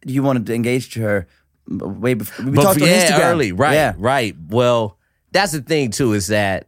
you 0.05 0.23
wanted 0.23 0.45
to 0.47 0.53
engage 0.53 0.93
to 0.93 1.01
her 1.01 1.27
way 1.67 2.15
before. 2.15 2.45
We 2.45 2.51
But 2.51 2.63
talked 2.63 2.81
on 2.81 2.87
yeah, 2.87 3.09
Instagram 3.11 3.25
early, 3.31 3.51
right, 3.51 3.73
Yeah, 3.73 3.93
right. 3.97 4.35
Well, 4.49 4.97
that's 5.31 5.51
the 5.51 5.61
thing 5.61 5.91
too 5.91 6.13
is 6.13 6.27
that 6.27 6.67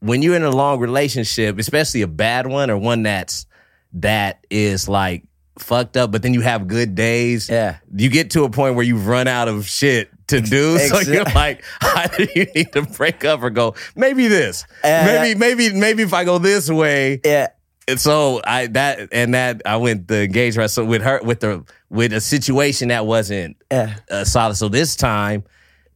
when 0.00 0.22
you're 0.22 0.36
in 0.36 0.42
a 0.42 0.50
long 0.50 0.78
relationship, 0.80 1.58
especially 1.58 2.02
a 2.02 2.06
bad 2.08 2.46
one 2.46 2.70
or 2.70 2.76
one 2.76 3.02
that's 3.02 3.46
that 3.94 4.44
is 4.50 4.88
like 4.88 5.24
fucked 5.58 5.96
up, 5.96 6.10
but 6.12 6.22
then 6.22 6.34
you 6.34 6.40
have 6.40 6.66
good 6.68 6.94
days. 6.94 7.48
Yeah. 7.48 7.76
you 7.94 8.08
get 8.08 8.30
to 8.32 8.44
a 8.44 8.50
point 8.50 8.74
where 8.74 8.84
you've 8.84 9.06
run 9.06 9.28
out 9.28 9.48
of 9.48 9.66
shit 9.68 10.10
to 10.28 10.40
do, 10.40 10.78
so 10.78 11.00
you're 11.00 11.24
like, 11.24 11.64
either 11.80 12.24
you 12.34 12.46
need 12.54 12.72
to 12.72 12.82
break 12.82 13.24
up 13.24 13.42
or 13.42 13.50
go. 13.50 13.74
Maybe 13.96 14.28
this, 14.28 14.64
Uh, 14.84 15.02
maybe, 15.06 15.38
maybe, 15.38 15.72
maybe 15.74 16.02
if 16.02 16.12
I 16.12 16.24
go 16.24 16.38
this 16.38 16.68
way, 16.70 17.20
yeah. 17.24 17.48
and 17.86 17.98
so 17.98 18.40
I 18.44 18.66
that 18.68 19.08
and 19.12 19.32
that 19.34 19.62
I 19.64 19.76
went 19.76 20.08
the 20.08 20.22
engagement 20.24 20.70
so 20.70 20.84
with 20.84 21.02
her 21.02 21.20
with 21.22 21.40
the 21.40 21.64
with 21.88 22.12
a 22.12 22.20
situation 22.20 22.88
that 22.88 23.06
wasn't 23.06 23.56
Yeah. 23.70 23.94
uh, 24.10 24.24
solid. 24.24 24.56
So 24.56 24.68
this 24.68 24.96
time 24.96 25.44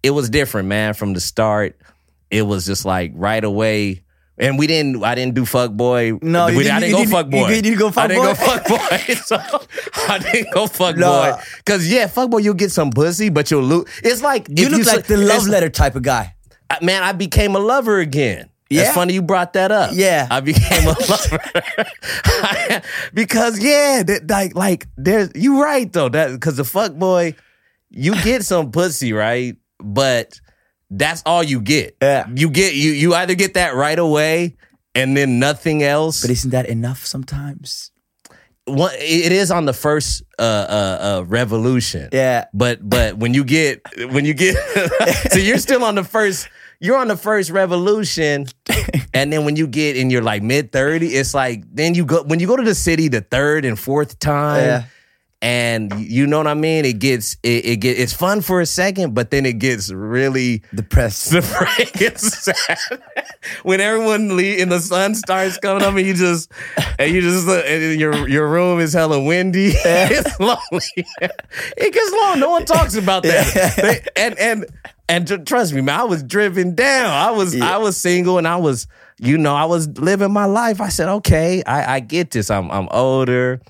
it 0.03 0.11
was 0.13 0.31
different, 0.31 0.67
man. 0.69 0.95
From 0.95 1.13
the 1.13 1.21
start, 1.21 1.79
it 2.31 2.43
was 2.43 2.65
just 2.65 2.85
like 2.87 3.13
right 3.15 3.45
away. 3.45 4.03
And 4.39 4.59
we 4.59 4.67
didn't. 4.67 5.05
I 5.05 5.15
didn't 5.15 5.35
do 5.35 5.45
fuck 5.45 5.73
boy. 5.73 6.19
No, 6.23 6.47
we, 6.47 6.69
I 6.69 6.81
didn't 6.81 6.99
you 6.99 7.05
go 7.05 7.11
fuck 7.11 7.29
boy. 7.31 7.49
you 7.49 7.63
didn't 7.63 7.79
go 7.79 7.91
fuck 7.91 8.05
I 8.05 8.07
didn't 8.09 8.23
go 8.25 8.35
boy? 8.35 8.35
fuck 8.35 8.67
boy. 8.67 9.15
so 9.25 9.37
I 10.09 10.19
didn't 10.19 10.53
go 10.55 10.67
fuck 10.67 10.97
No. 10.97 11.11
boy. 11.37 11.43
Cause 11.67 11.87
yeah, 11.87 12.07
fuck 12.07 12.31
boy, 12.31 12.39
you'll 12.39 12.55
get 12.55 12.71
some 12.73 12.91
pussy, 12.91 13.29
but 13.29 13.51
you'll 13.51 13.63
lose. 13.63 13.85
It's 14.03 14.23
like 14.23 14.49
You 14.49 14.69
look 14.71 14.85
say- 14.85 14.97
like 14.97 15.07
the 15.07 15.19
love 15.19 15.47
letter 15.47 15.69
type 15.69 15.97
of 15.97 16.03
guy. 16.03 16.35
I- 16.71 16.83
man, 16.83 17.03
I 17.03 17.13
became 17.13 17.55
a 17.55 17.59
lover 17.59 17.99
again. 18.01 18.49
Yeah? 18.71 18.83
It's 18.85 18.95
funny 18.95 19.13
you 19.13 19.21
brought 19.21 19.53
that 19.53 19.71
up. 19.71 19.91
Yeah. 19.93 20.27
I 20.31 20.41
became 20.41 20.87
a 20.89 20.97
lover. 21.11 21.39
because 23.15 23.59
yeah, 23.63 24.03
that, 24.03 24.29
like 24.29 24.55
like 24.55 24.87
there's 24.97 25.31
you 25.35 25.63
right 25.63 25.93
though. 25.93 26.09
That 26.09 26.33
because 26.33 26.57
the 26.57 26.65
fuck 26.65 26.95
boy, 26.95 27.35
you 27.91 28.15
get 28.23 28.45
some 28.45 28.71
pussy, 28.73 29.13
right? 29.13 29.57
But 29.79 30.41
that's 30.93 31.23
all 31.25 31.43
you 31.43 31.61
get. 31.61 31.97
Yeah. 32.01 32.27
You 32.35 32.51
get 32.51 32.75
you 32.75 32.93
you 32.93 33.15
either 33.15 33.35
get 33.35 33.55
that 33.55 33.75
right 33.75 33.99
away 33.99 34.57
and 34.95 35.17
then 35.17 35.39
nothing 35.39 35.83
else. 35.83 36.21
But 36.21 36.31
isn't 36.31 36.51
that 36.51 36.67
enough 36.67 37.05
sometimes? 37.05 37.91
One, 38.65 38.93
it 38.95 39.33
is 39.33 39.51
on 39.51 39.65
the 39.65 39.73
first 39.73 40.23
uh, 40.39 40.43
uh, 40.43 40.99
uh, 41.01 41.25
revolution. 41.27 42.11
Yeah. 42.13 42.45
But 42.55 42.89
but 42.89 43.17
when 43.17 43.35
you 43.35 43.43
get 43.45 43.81
when 44.13 44.25
you 44.25 44.35
get 44.35 44.57
so 45.31 45.39
you're 45.39 45.59
still 45.59 45.83
on 45.85 45.95
the 45.95 46.05
first 46.05 46.49
you're 46.79 46.99
on 46.99 47.09
the 47.09 47.17
first 47.17 47.51
revolution, 47.51 48.47
and 49.15 49.33
then 49.33 49.45
when 49.45 49.57
you 49.57 49.67
get 49.67 49.97
in 49.97 50.11
your 50.11 50.23
like 50.23 50.43
mid 50.43 50.73
30, 50.73 51.07
it's 51.09 51.33
like 51.33 51.65
then 51.73 51.95
you 51.95 52.05
go 52.05 52.23
when 52.25 52.39
you 52.39 52.47
go 52.47 52.57
to 52.57 52.63
the 52.63 52.75
city 52.75 53.09
the 53.09 53.21
third 53.21 53.65
and 53.65 53.79
fourth 53.79 54.19
time. 54.19 54.65
Yeah. 54.65 54.85
And 55.43 55.93
you 55.99 56.29
know 56.29 56.39
what 56.39 56.47
I 56.47 56.55
mean? 56.55 56.85
It 56.85 57.01
gets 57.01 57.37
it, 57.43 57.65
it 57.65 57.77
get 57.81 57.99
it's 57.99 58.13
fun 58.13 58.43
for 58.43 58.61
a 58.61 58.67
second, 58.67 59.13
but 59.13 59.33
then 59.33 59.45
it 59.45 59.59
gets 59.59 59.91
really 59.91 60.63
Depressed. 60.73 61.31
the 61.33 61.41
break 61.77 61.93
gets 61.95 62.45
sad 62.45 62.79
when 63.65 63.81
everyone 63.81 64.37
leave 64.37 64.61
and 64.61 64.71
the 64.71 64.79
sun 64.79 65.17
starts 65.17 65.59
coming 65.59 65.83
up 65.83 65.95
and 65.97 66.07
you 66.07 66.15
just 66.15 66.53
and 66.97 67.13
you 67.13 67.21
just 67.21 67.49
uh, 67.49 67.55
and 67.67 67.99
your 67.99 68.29
your 68.29 68.49
room 68.49 68.79
is 68.79 68.93
hella 68.93 69.21
windy. 69.21 69.73
it's 69.75 70.39
lonely. 70.39 71.07
it 71.77 71.93
gets 71.93 72.13
long. 72.21 72.39
No 72.39 72.51
one 72.51 72.65
talks 72.65 72.95
about 72.95 73.25
that. 73.25 73.75
They- 73.77 74.07
and 74.15 74.39
and 74.39 74.67
and 75.09 75.27
tr- 75.27 75.37
trust 75.39 75.73
me, 75.73 75.81
man, 75.81 75.99
I 75.99 76.05
was 76.05 76.23
driven 76.23 76.77
down. 76.77 77.11
I 77.11 77.33
was 77.33 77.61
I 77.61 77.79
was 77.79 77.97
single 77.97 78.39
and 78.39 78.47
I 78.47 78.57
was 78.59 78.87
you 79.19 79.39
know 79.39 79.57
I 79.57 79.65
was 79.65 79.89
living 79.99 80.33
my 80.33 80.45
life. 80.45 80.81
I 80.81 80.89
said, 80.89 81.09
okay, 81.09 81.65
I, 81.65 81.97
I 81.97 81.99
get 82.01 82.31
this. 82.31 82.49
I'm 82.49 82.71
I'm 82.71 82.87
older. 82.93 83.61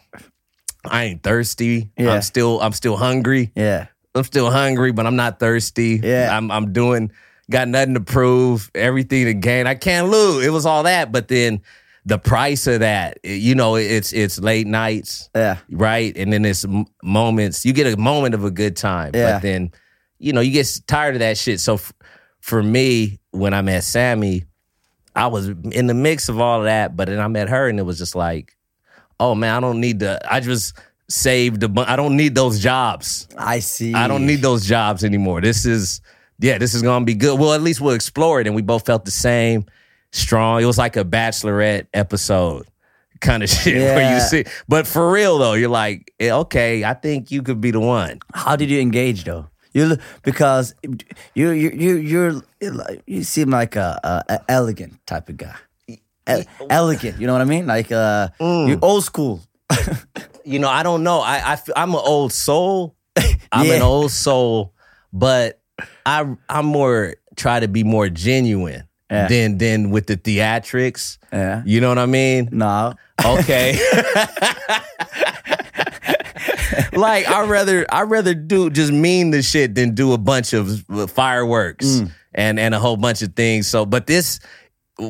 I 0.85 1.05
ain't 1.05 1.23
thirsty. 1.23 1.91
Yeah. 1.97 2.13
I'm 2.15 2.23
still 2.23 2.61
I'm 2.61 2.73
still 2.73 2.97
hungry. 2.97 3.53
Yeah. 3.55 3.87
I'm 4.15 4.25
still 4.25 4.51
hungry, 4.51 4.93
but 4.93 5.07
I'm 5.07 5.17
not 5.17 5.39
thirsty. 5.41 6.01
Yeah. 6.03 6.37
I'm 6.37 6.51
I'm 6.51 6.73
doing 6.73 7.13
got 7.51 7.69
nothing 7.69 7.95
to 7.95 8.01
prove, 8.01 8.71
everything 8.75 9.27
to 9.27 9.35
gain. 9.35 9.67
I 9.67 9.75
can't 9.75 10.09
lose. 10.09 10.45
It 10.45 10.51
was 10.51 10.65
all 10.67 10.85
that, 10.85 11.13
but 11.13 11.29
then 11.29 11.61
the 12.05 12.19
price 12.19 12.67
of 12.67 12.81
that, 12.81 13.19
you 13.23 13.55
know, 13.55 13.77
it's 13.77 14.13
it's 14.13 14.39
late 14.41 14.67
nights, 14.67 15.31
Yeah. 15.35 15.59
right? 15.71 16.17
And 16.17 16.33
then 16.33 16.45
it's 16.45 16.67
moments. 17.03 17.65
You 17.65 17.73
get 17.73 17.93
a 17.93 17.97
moment 17.97 18.35
of 18.35 18.45
a 18.45 18.51
good 18.51 18.77
time, 18.77 19.13
Yeah. 19.15 19.35
but 19.35 19.43
then 19.43 19.71
you 20.19 20.33
know 20.33 20.41
you 20.41 20.51
get 20.53 20.81
tired 20.87 21.15
of 21.15 21.21
that 21.21 21.39
shit. 21.39 21.61
So 21.61 21.75
f- 21.75 21.93
for 22.41 22.63
me, 22.63 23.21
when 23.31 23.55
I 23.55 23.63
met 23.63 23.85
Sammy, 23.85 24.45
I 25.15 25.29
was 25.29 25.49
in 25.49 25.87
the 25.87 25.95
mix 25.95 26.29
of 26.29 26.41
all 26.41 26.59
of 26.61 26.65
that, 26.65 26.97
but 26.97 27.07
then 27.09 27.21
I 27.21 27.29
met 27.29 27.49
her, 27.49 27.69
and 27.69 27.79
it 27.79 27.83
was 27.83 27.99
just 27.99 28.15
like, 28.17 28.57
oh 29.23 29.35
man, 29.35 29.55
I 29.57 29.61
don't 29.61 29.81
need 29.81 30.01
to. 30.01 30.19
I 30.31 30.41
just 30.41 30.75
saved 31.09 31.63
a 31.63 31.69
bu- 31.69 31.85
I 31.87 31.97
don't 31.97 32.17
need 32.17 32.35
those 32.35 32.59
jobs. 32.61 33.29
I 33.37 33.61
see. 33.61 33.95
I 33.95 34.09
don't 34.09 34.27
need 34.27 34.41
those 34.43 34.65
jobs 34.67 35.05
anymore. 35.05 35.41
This 35.41 35.65
is, 35.67 36.01
yeah, 36.39 36.59
this 36.59 36.75
is 36.75 36.83
gonna 36.83 37.05
be 37.05 37.15
good. 37.15 37.39
Well, 37.39 37.53
at 37.53 37.63
least 37.63 37.81
we'll 37.81 37.95
explore 37.95 38.41
it. 38.41 38.47
And 38.47 38.57
we 38.57 38.63
both 38.63 38.87
felt 38.87 39.05
the 39.05 39.11
same, 39.11 39.65
strong. 40.13 40.63
It 40.63 40.67
was 40.67 40.79
like 40.79 40.97
a 40.97 41.05
bachelorette 41.05 41.87
episode 41.95 42.67
kind 43.21 43.43
of 43.43 43.49
shit 43.57 43.77
where 43.77 44.01
Yeah. 44.01 44.15
you 44.15 44.21
see. 44.21 44.45
But 44.69 44.87
for 44.87 45.11
real 45.11 45.39
though, 45.39 45.53
you're 45.55 45.69
like, 45.69 46.13
eh, 46.19 46.33
okay, 46.33 46.83
I 46.85 46.95
think 46.95 47.31
you 47.31 47.43
could 47.43 47.61
be 47.61 47.71
the 47.71 47.81
one. 47.81 48.19
How 48.35 48.57
did 48.57 48.71
you 48.71 48.81
engage 48.81 49.25
though? 49.25 49.49
You 49.75 49.97
because 50.23 50.75
you 51.35 51.51
you 51.51 51.71
you 51.71 51.97
you're 51.97 52.43
you 53.07 53.23
seem 53.25 53.49
like 53.51 53.75
a, 53.77 53.99
a, 54.29 54.35
a 54.35 54.41
elegant 54.49 54.95
type 55.07 55.29
of 55.31 55.37
guy. 55.39 55.57
E- 56.31 56.45
elegant, 56.71 57.21
you 57.21 57.27
know 57.27 57.33
what 57.33 57.43
I 57.43 57.47
mean? 57.47 57.67
Like 57.67 57.91
uh, 57.93 58.29
Mm. 58.41 58.69
you 58.69 58.79
old 58.83 59.05
school. 59.05 59.41
You 60.45 60.59
know, 60.59 60.69
I 60.69 60.83
don't 60.83 61.05
know. 61.05 61.21
I, 61.21 61.53
I 61.55 61.59
I'm 61.77 61.91
an 61.95 62.01
old 62.03 62.33
soul. 62.33 62.97
I'm 63.53 63.71
an 63.71 63.81
old 63.81 64.11
soul, 64.11 64.75
but 65.13 65.61
I 66.05 66.27
I'm 66.49 66.67
more 66.67 67.15
try 67.37 67.61
to 67.61 67.69
be 67.69 67.85
more 67.85 68.09
genuine 68.09 68.83
Yeah. 69.09 69.29
than 69.29 69.59
than 69.59 69.91
with 69.91 70.09
the 70.09 70.17
theatrics. 70.17 71.19
Yeah. 71.33 71.63
You 71.65 71.81
know 71.81 71.91
what 71.91 71.99
I 71.99 72.07
mean? 72.07 72.49
No. 72.51 72.95
Okay. 73.25 73.79
like 76.93 77.29
I 77.29 77.45
rather 77.47 77.87
I 77.93 78.03
rather 78.03 78.35
do 78.35 78.71
just 78.71 78.93
mean 78.93 79.31
the 79.31 79.43
shit 79.43 79.75
than 79.75 79.95
do 79.95 80.13
a 80.13 80.19
bunch 80.19 80.53
of 80.53 80.85
fireworks 81.11 81.87
Mm. 81.87 82.11
and 82.35 82.61
and 82.61 82.75
a 82.75 82.79
whole 82.79 82.97
bunch 82.97 83.23
of 83.23 83.35
things. 83.35 83.67
So, 83.69 83.85
but 83.87 84.07
this, 84.07 84.41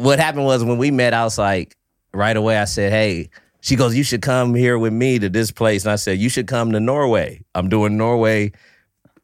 what 0.00 0.18
happened 0.18 0.44
was 0.44 0.64
when 0.64 0.78
we 0.78 0.90
met, 0.90 1.14
I 1.14 1.25
was 1.25 1.38
like, 1.38 1.76
right 2.12 2.37
away, 2.37 2.56
I 2.58 2.64
said, 2.64 2.92
hey. 2.92 3.30
She 3.64 3.76
goes, 3.76 3.94
you 3.94 4.02
should 4.02 4.22
come 4.22 4.56
here 4.56 4.76
with 4.76 4.92
me 4.92 5.20
to 5.20 5.28
this 5.28 5.52
place, 5.52 5.84
and 5.84 5.92
I 5.92 5.96
said, 5.96 6.18
you 6.18 6.28
should 6.28 6.49
come 6.49 6.72
to 6.72 6.80
Norway. 6.80 7.44
I'm 7.54 7.68
doing 7.68 7.96
Norway 7.96 8.50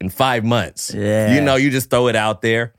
in 0.01 0.11
five 0.11 0.45
months. 0.45 0.95
Yeah. 0.95 1.35
you 1.35 1.41
know, 1.41 1.57
you 1.57 1.71
just 1.71 1.91
throw 1.91 2.07
it 2.07 2.15
out 2.15 2.41
there, 2.41 2.73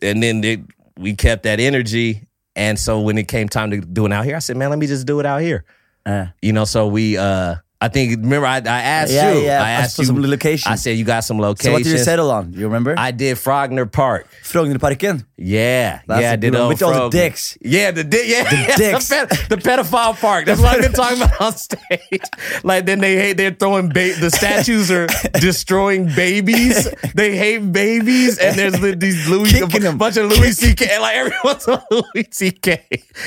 and 0.00 0.22
then 0.22 0.44
it, 0.44 0.60
we 0.96 1.14
kept 1.14 1.42
that 1.42 1.58
energy. 1.58 2.28
And 2.54 2.78
so 2.78 3.00
when 3.00 3.18
it 3.18 3.26
came 3.26 3.48
time 3.48 3.72
to 3.72 3.80
do 3.80 4.06
it 4.06 4.12
out 4.12 4.24
here, 4.24 4.36
I 4.36 4.38
said, 4.38 4.56
man, 4.56 4.70
let 4.70 4.78
me 4.78 4.86
just 4.86 5.04
do 5.04 5.18
it 5.18 5.26
out 5.26 5.40
here. 5.40 5.64
Uh, 6.06 6.26
You 6.42 6.52
know, 6.52 6.64
so 6.64 6.86
we 6.86 7.18
uh 7.18 7.56
I 7.80 7.86
think 7.88 8.10
remember 8.18 8.44
I, 8.46 8.56
I 8.56 8.60
asked 8.82 9.12
Yeah, 9.12 9.34
you. 9.34 9.40
yeah, 9.42 9.62
I 9.62 9.70
asked 9.70 9.94
for 9.96 10.02
you 10.02 10.06
some 10.06 10.20
location. 10.20 10.72
I 10.72 10.74
said 10.74 10.98
you 10.98 11.04
got 11.04 11.20
some 11.20 11.38
so 11.38 11.44
what 11.72 11.82
did 11.84 11.86
you 11.86 11.98
settle 11.98 12.30
on? 12.32 12.52
You 12.52 12.64
remember? 12.66 12.94
I 12.98 13.12
did 13.12 13.36
Frogner 13.36 13.90
Park. 13.90 14.26
Frognerparken. 14.42 15.24
Yeah. 15.36 16.00
That's 16.08 16.20
yeah, 16.22 16.32
I 16.32 16.36
did. 16.36 16.52
With 16.54 16.82
all 16.82 17.08
the 17.08 17.08
dicks. 17.10 17.56
Yeah, 17.60 17.92
the 17.92 18.02
dick 18.02 18.22
yeah. 18.26 18.42
The 18.42 18.74
dicks. 18.76 19.08
the, 19.08 19.26
ped- 19.30 19.48
the 19.48 19.56
pedophile 19.56 20.18
park. 20.20 20.46
That's 20.46 20.60
what 20.60 20.74
I've 20.74 20.82
been 20.82 20.92
talking 20.92 21.22
about 21.22 21.40
on 21.40 21.52
stage. 21.56 22.20
Like 22.64 22.84
then 22.86 22.98
they 22.98 23.14
hate 23.14 23.36
they're 23.36 23.52
throwing 23.52 23.90
ba- 23.90 24.14
the 24.18 24.30
statues 24.30 24.90
are 24.90 25.06
destroying 25.34 26.06
babies. 26.06 26.88
They 27.14 27.36
hate 27.36 27.70
babies 27.72 28.38
and 28.38 28.58
there's 28.58 28.80
li- 28.80 28.96
these 28.96 29.28
Louis 29.28 29.52
Kicking 29.52 29.76
a 29.82 29.84
them. 29.84 29.98
bunch 29.98 30.16
of 30.16 30.28
Louis 30.28 30.50
C.K. 30.50 30.98
Like 30.98 31.14
everyone's 31.14 31.68
a 31.68 31.84
Louis 31.92 32.26
C.K. 32.32 32.84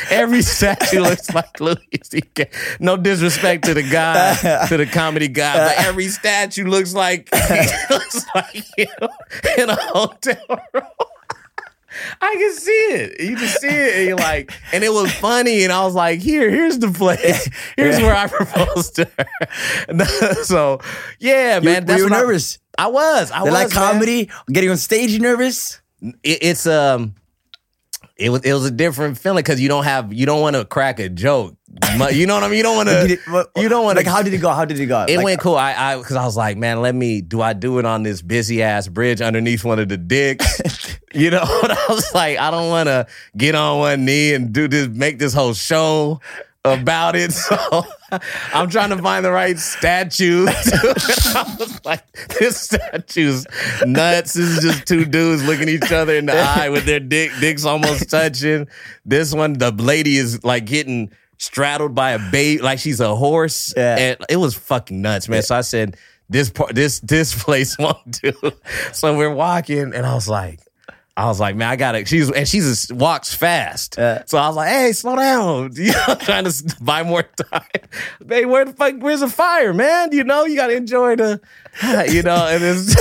Every 0.09 0.41
statue 0.41 0.99
looks 0.99 1.33
like 1.33 1.57
Louis 1.61 1.77
C.K. 2.03 2.49
No 2.81 2.97
disrespect 2.97 3.63
to 3.65 3.73
the 3.73 3.83
guy, 3.83 4.35
to 4.67 4.77
the 4.77 4.85
comedy 4.91 5.27
guy, 5.27 5.57
but 5.75 5.85
every 5.85 6.07
statue 6.07 6.65
looks 6.65 6.93
like 6.93 7.29
looks 7.89 8.25
like 8.35 8.63
you 8.77 8.85
in 9.57 9.69
a 9.69 9.75
hotel 9.75 10.35
room. 10.73 10.83
I 12.21 12.35
can 12.35 12.53
see 12.55 12.71
it. 12.71 13.19
You 13.19 13.35
can 13.35 13.47
see 13.47 13.67
it, 13.67 13.95
and 13.97 14.07
you're 14.07 14.17
like, 14.17 14.53
and 14.71 14.81
it 14.83 14.93
was 14.93 15.11
funny, 15.11 15.63
and 15.63 15.73
I 15.73 15.83
was 15.83 15.93
like, 15.93 16.21
here, 16.21 16.49
here's 16.49 16.79
the 16.79 16.89
place. 16.89 17.49
Here's 17.75 17.97
where 17.99 18.15
I 18.15 18.27
proposed 18.27 18.95
to 18.95 19.09
her. 19.17 20.43
so, 20.43 20.79
yeah, 21.19 21.57
You, 21.59 21.65
man. 21.65 21.85
were 21.85 21.97
you 21.97 22.03
what 22.05 22.13
I- 22.13 22.19
nervous? 22.21 22.59
I, 22.77 22.87
was. 22.87 23.29
I 23.31 23.39
They 23.43 23.51
was. 23.51 23.53
like 23.53 23.75
man. 23.75 23.93
comedy. 23.93 24.29
Getting 24.51 24.69
on 24.69 24.77
stage, 24.77 25.11
you 25.11 25.19
nervous? 25.19 25.81
It, 26.01 26.39
it's 26.41 26.65
um, 26.65 27.15
it 28.21 28.29
was 28.29 28.41
it 28.43 28.53
was 28.53 28.65
a 28.65 28.71
different 28.71 29.17
feeling 29.17 29.37
because 29.43 29.59
you 29.59 29.67
don't 29.67 29.83
have 29.83 30.13
you 30.13 30.25
don't 30.25 30.41
want 30.41 30.55
to 30.55 30.63
crack 30.65 30.99
a 30.99 31.09
joke. 31.09 31.55
You 32.11 32.25
know 32.27 32.35
what 32.35 32.43
I 32.43 32.47
mean? 32.49 32.57
You 32.57 32.63
don't 32.63 32.75
want 32.75 32.89
to. 32.89 33.47
You 33.55 33.69
don't 33.69 33.83
want 33.85 33.95
Like, 33.95 34.05
to. 34.05 34.11
how 34.11 34.21
did 34.21 34.33
it 34.33 34.37
go? 34.39 34.49
How 34.49 34.65
did 34.65 34.79
it 34.79 34.85
go? 34.87 35.05
It 35.07 35.17
Like, 35.17 35.23
went 35.25 35.39
uh, 35.39 35.43
cool. 35.43 35.55
I 35.55 35.73
I 35.73 35.97
because 35.97 36.15
I 36.15 36.25
was 36.25 36.35
like, 36.37 36.57
man, 36.57 36.81
let 36.81 36.93
me. 36.93 37.21
Do 37.21 37.41
I 37.41 37.53
do 37.53 37.79
it 37.79 37.85
on 37.85 38.03
this 38.03 38.21
busy 38.21 38.61
ass 38.61 38.87
bridge 38.87 39.21
underneath 39.21 39.63
one 39.63 39.79
of 39.79 39.89
the 39.89 39.97
dicks? 39.97 40.99
you 41.13 41.31
know, 41.31 41.39
I 41.43 41.85
was 41.89 42.13
like, 42.13 42.37
I 42.37 42.51
don't 42.51 42.69
want 42.69 42.87
to 42.87 43.07
get 43.37 43.55
on 43.55 43.79
one 43.79 44.05
knee 44.05 44.33
and 44.33 44.51
do 44.53 44.67
this, 44.67 44.87
make 44.89 45.17
this 45.17 45.33
whole 45.33 45.53
show 45.53 46.19
about 46.63 47.15
it. 47.15 47.31
So 47.31 47.85
I'm 48.53 48.69
trying 48.69 48.89
to 48.89 48.97
find 48.97 49.25
the 49.25 49.31
right 49.31 49.57
statue. 49.57 50.45
I 50.49 51.55
was 51.59 51.85
like, 51.85 52.11
this 52.39 52.61
statue's 52.61 53.45
nuts. 53.85 54.33
This 54.33 54.49
is 54.49 54.59
just 54.61 54.85
two 54.85 55.05
dudes 55.05 55.45
looking 55.45 55.69
each 55.69 55.91
other 55.91 56.15
in 56.15 56.25
the 56.25 56.33
eye 56.33 56.69
with 56.69 56.85
their 56.85 56.99
dick 56.99 57.31
dicks 57.39 57.65
almost 57.65 58.09
touching. 58.09 58.67
This 59.05 59.33
one, 59.33 59.53
the 59.53 59.71
lady 59.71 60.17
is 60.17 60.43
like 60.43 60.65
getting 60.65 61.11
straddled 61.37 61.95
by 61.95 62.11
a 62.11 62.19
baby, 62.31 62.61
like 62.61 62.79
she's 62.79 62.99
a 62.99 63.15
horse. 63.15 63.73
Yeah. 63.75 63.97
And 63.97 64.17
it 64.29 64.37
was 64.37 64.55
fucking 64.55 65.01
nuts, 65.01 65.27
man. 65.29 65.41
So 65.43 65.55
I 65.55 65.61
said, 65.61 65.97
this 66.29 66.49
part, 66.49 66.73
this 66.73 66.99
this 67.01 67.35
place 67.43 67.77
won't 67.77 68.21
do. 68.21 68.33
So 68.93 69.15
we're 69.15 69.33
walking, 69.33 69.93
and 69.93 70.05
I 70.05 70.15
was 70.15 70.27
like, 70.27 70.59
I 71.17 71.25
was 71.25 71.39
like, 71.39 71.55
man, 71.55 71.69
I 71.69 71.75
gotta. 71.75 72.05
She's 72.05 72.31
and 72.31 72.47
she's 72.47 72.89
a, 72.89 72.95
walks 72.95 73.33
fast. 73.33 73.95
Yeah. 73.97 74.23
So 74.25 74.37
I 74.37 74.47
was 74.47 74.55
like, 74.55 74.69
hey, 74.69 74.91
slow 74.93 75.15
down. 75.15 75.71
You 75.75 75.91
know, 75.91 76.15
trying 76.19 76.45
to 76.45 76.75
buy 76.81 77.03
more 77.03 77.23
time. 77.51 77.63
Babe, 78.25 78.47
where 78.47 78.65
the 78.65 78.73
fuck? 78.73 78.95
Where's 78.99 79.19
the 79.19 79.29
fire, 79.29 79.73
man? 79.73 80.11
You 80.13 80.23
know, 80.23 80.45
you 80.45 80.55
gotta 80.55 80.75
enjoy 80.75 81.15
the. 81.17 81.41
You 82.11 82.21
know, 82.23 82.47
and 82.47 82.61
it's. 82.63 82.95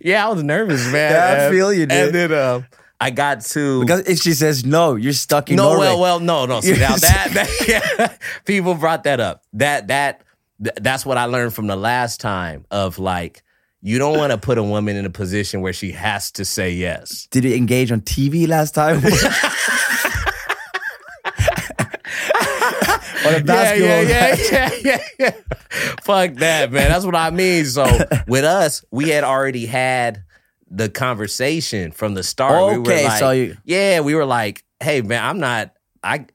yeah, 0.00 0.26
I 0.26 0.30
was 0.30 0.42
nervous, 0.42 0.84
man. 0.90 1.12
Yeah, 1.12 1.46
I 1.46 1.50
feel 1.50 1.72
you, 1.72 1.86
dude. 1.86 1.92
And 1.92 2.14
then 2.14 2.32
um, 2.32 2.66
I 3.00 3.10
got 3.10 3.40
to 3.42 3.80
Because 3.80 4.08
if 4.08 4.18
she 4.18 4.32
says 4.32 4.64
no, 4.64 4.94
you're 4.96 5.12
stuck 5.12 5.50
in 5.50 5.56
no, 5.56 5.70
Norway. 5.70 5.86
well, 5.88 6.00
well, 6.00 6.20
no, 6.20 6.46
no. 6.46 6.60
See, 6.60 6.72
now 6.72 6.96
that, 6.96 7.28
that 7.32 7.68
yeah, 7.68 8.16
people 8.44 8.74
brought 8.74 9.04
that 9.04 9.20
up. 9.20 9.42
That 9.54 9.88
that 9.88 10.22
th- 10.62 10.76
that's 10.80 11.04
what 11.04 11.18
I 11.18 11.24
learned 11.26 11.54
from 11.54 11.66
the 11.66 11.76
last 11.76 12.20
time 12.20 12.64
of 12.70 12.98
like 12.98 13.42
you 13.82 13.98
don't 13.98 14.16
want 14.16 14.32
to 14.32 14.38
put 14.38 14.58
a 14.58 14.62
woman 14.62 14.96
in 14.96 15.04
a 15.04 15.10
position 15.10 15.60
where 15.60 15.72
she 15.72 15.92
has 15.92 16.30
to 16.32 16.44
say 16.44 16.70
yes. 16.70 17.26
Did 17.30 17.44
you 17.44 17.54
engage 17.54 17.92
on 17.92 18.00
TV 18.00 18.48
last 18.48 18.74
time? 18.74 19.02
on 23.26 23.34
a 23.34 23.40
basketball 23.44 24.04
yeah, 24.04 24.06
yeah, 24.34 24.36
yeah, 24.50 24.70
yeah, 24.84 24.98
yeah. 25.18 25.30
Fuck 26.02 26.34
that, 26.34 26.72
man. 26.72 26.88
That's 26.90 27.04
what 27.04 27.14
I 27.14 27.30
mean. 27.30 27.64
So 27.64 27.86
with 28.26 28.44
us, 28.44 28.84
we 28.90 29.08
had 29.08 29.24
already 29.24 29.66
had 29.66 30.24
the 30.70 30.88
conversation 30.88 31.92
from 31.92 32.14
the 32.14 32.22
start. 32.22 32.72
we 32.72 32.78
were 32.78 32.82
Okay, 32.82 33.04
like, 33.04 33.18
so 33.18 33.30
you- 33.30 33.56
yeah, 33.64 34.00
we 34.00 34.14
were 34.14 34.24
like, 34.24 34.64
hey, 34.80 35.02
man, 35.02 35.24
I'm 35.24 35.38
not. 35.38 35.72
I 36.02 36.26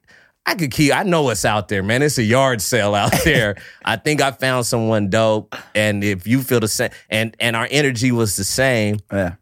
I 0.48 0.54
could 0.54 0.70
keep. 0.70 0.94
I 0.94 1.02
know 1.02 1.22
what's 1.24 1.44
out 1.44 1.68
there, 1.68 1.82
man. 1.82 2.02
It's 2.02 2.18
a 2.18 2.22
yard 2.22 2.60
sale 2.62 2.94
out 2.94 3.12
there. 3.24 3.56
I 3.84 3.96
think 3.96 4.20
I 4.22 4.30
found 4.30 4.66
someone 4.66 5.10
dope, 5.10 5.54
and 5.74 6.02
if 6.02 6.26
you 6.26 6.42
feel 6.42 6.60
the 6.60 6.68
same, 6.68 6.90
and 7.10 7.36
and 7.40 7.54
our 7.56 7.68
energy 7.70 8.12
was 8.12 8.36
the 8.36 8.44
same, 8.44 8.98
Yeah. 9.12 9.34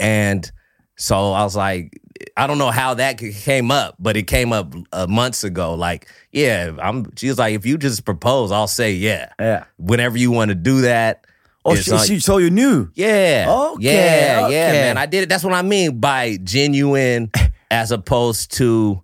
And 0.00 0.50
so 0.96 1.32
I 1.32 1.44
was 1.44 1.54
like, 1.54 2.00
I 2.36 2.46
don't 2.48 2.58
know 2.58 2.70
how 2.72 2.94
that 2.94 3.18
came 3.18 3.70
up, 3.70 3.94
but 3.98 4.16
it 4.16 4.24
came 4.24 4.52
up 4.52 4.74
uh, 4.92 5.06
months 5.06 5.44
ago. 5.44 5.74
Like, 5.74 6.08
yeah, 6.32 6.72
I'm. 6.82 7.12
She 7.16 7.28
was 7.28 7.38
like, 7.38 7.54
if 7.54 7.64
you 7.64 7.78
just 7.78 8.04
propose, 8.04 8.50
I'll 8.50 8.66
say 8.66 8.92
yeah. 8.92 9.30
Yeah. 9.38 9.64
Whenever 9.78 10.18
you 10.18 10.30
want 10.32 10.48
to 10.50 10.54
do 10.56 10.80
that. 10.82 11.24
Oh, 11.64 11.74
she, 11.74 11.90
like- 11.90 12.06
she 12.06 12.18
told 12.20 12.42
you 12.42 12.50
knew. 12.50 12.88
yeah. 12.94 13.46
Okay, 13.48 13.82
Yeah, 13.84 14.46
okay. 14.46 14.54
yeah, 14.54 14.72
man. 14.72 14.96
I 14.98 15.06
did 15.06 15.24
it. 15.24 15.28
That's 15.28 15.44
what 15.44 15.52
I 15.52 15.62
mean 15.62 16.00
by 16.00 16.38
genuine 16.42 17.30
as 17.70 17.90
opposed 17.92 18.52
to 18.56 19.02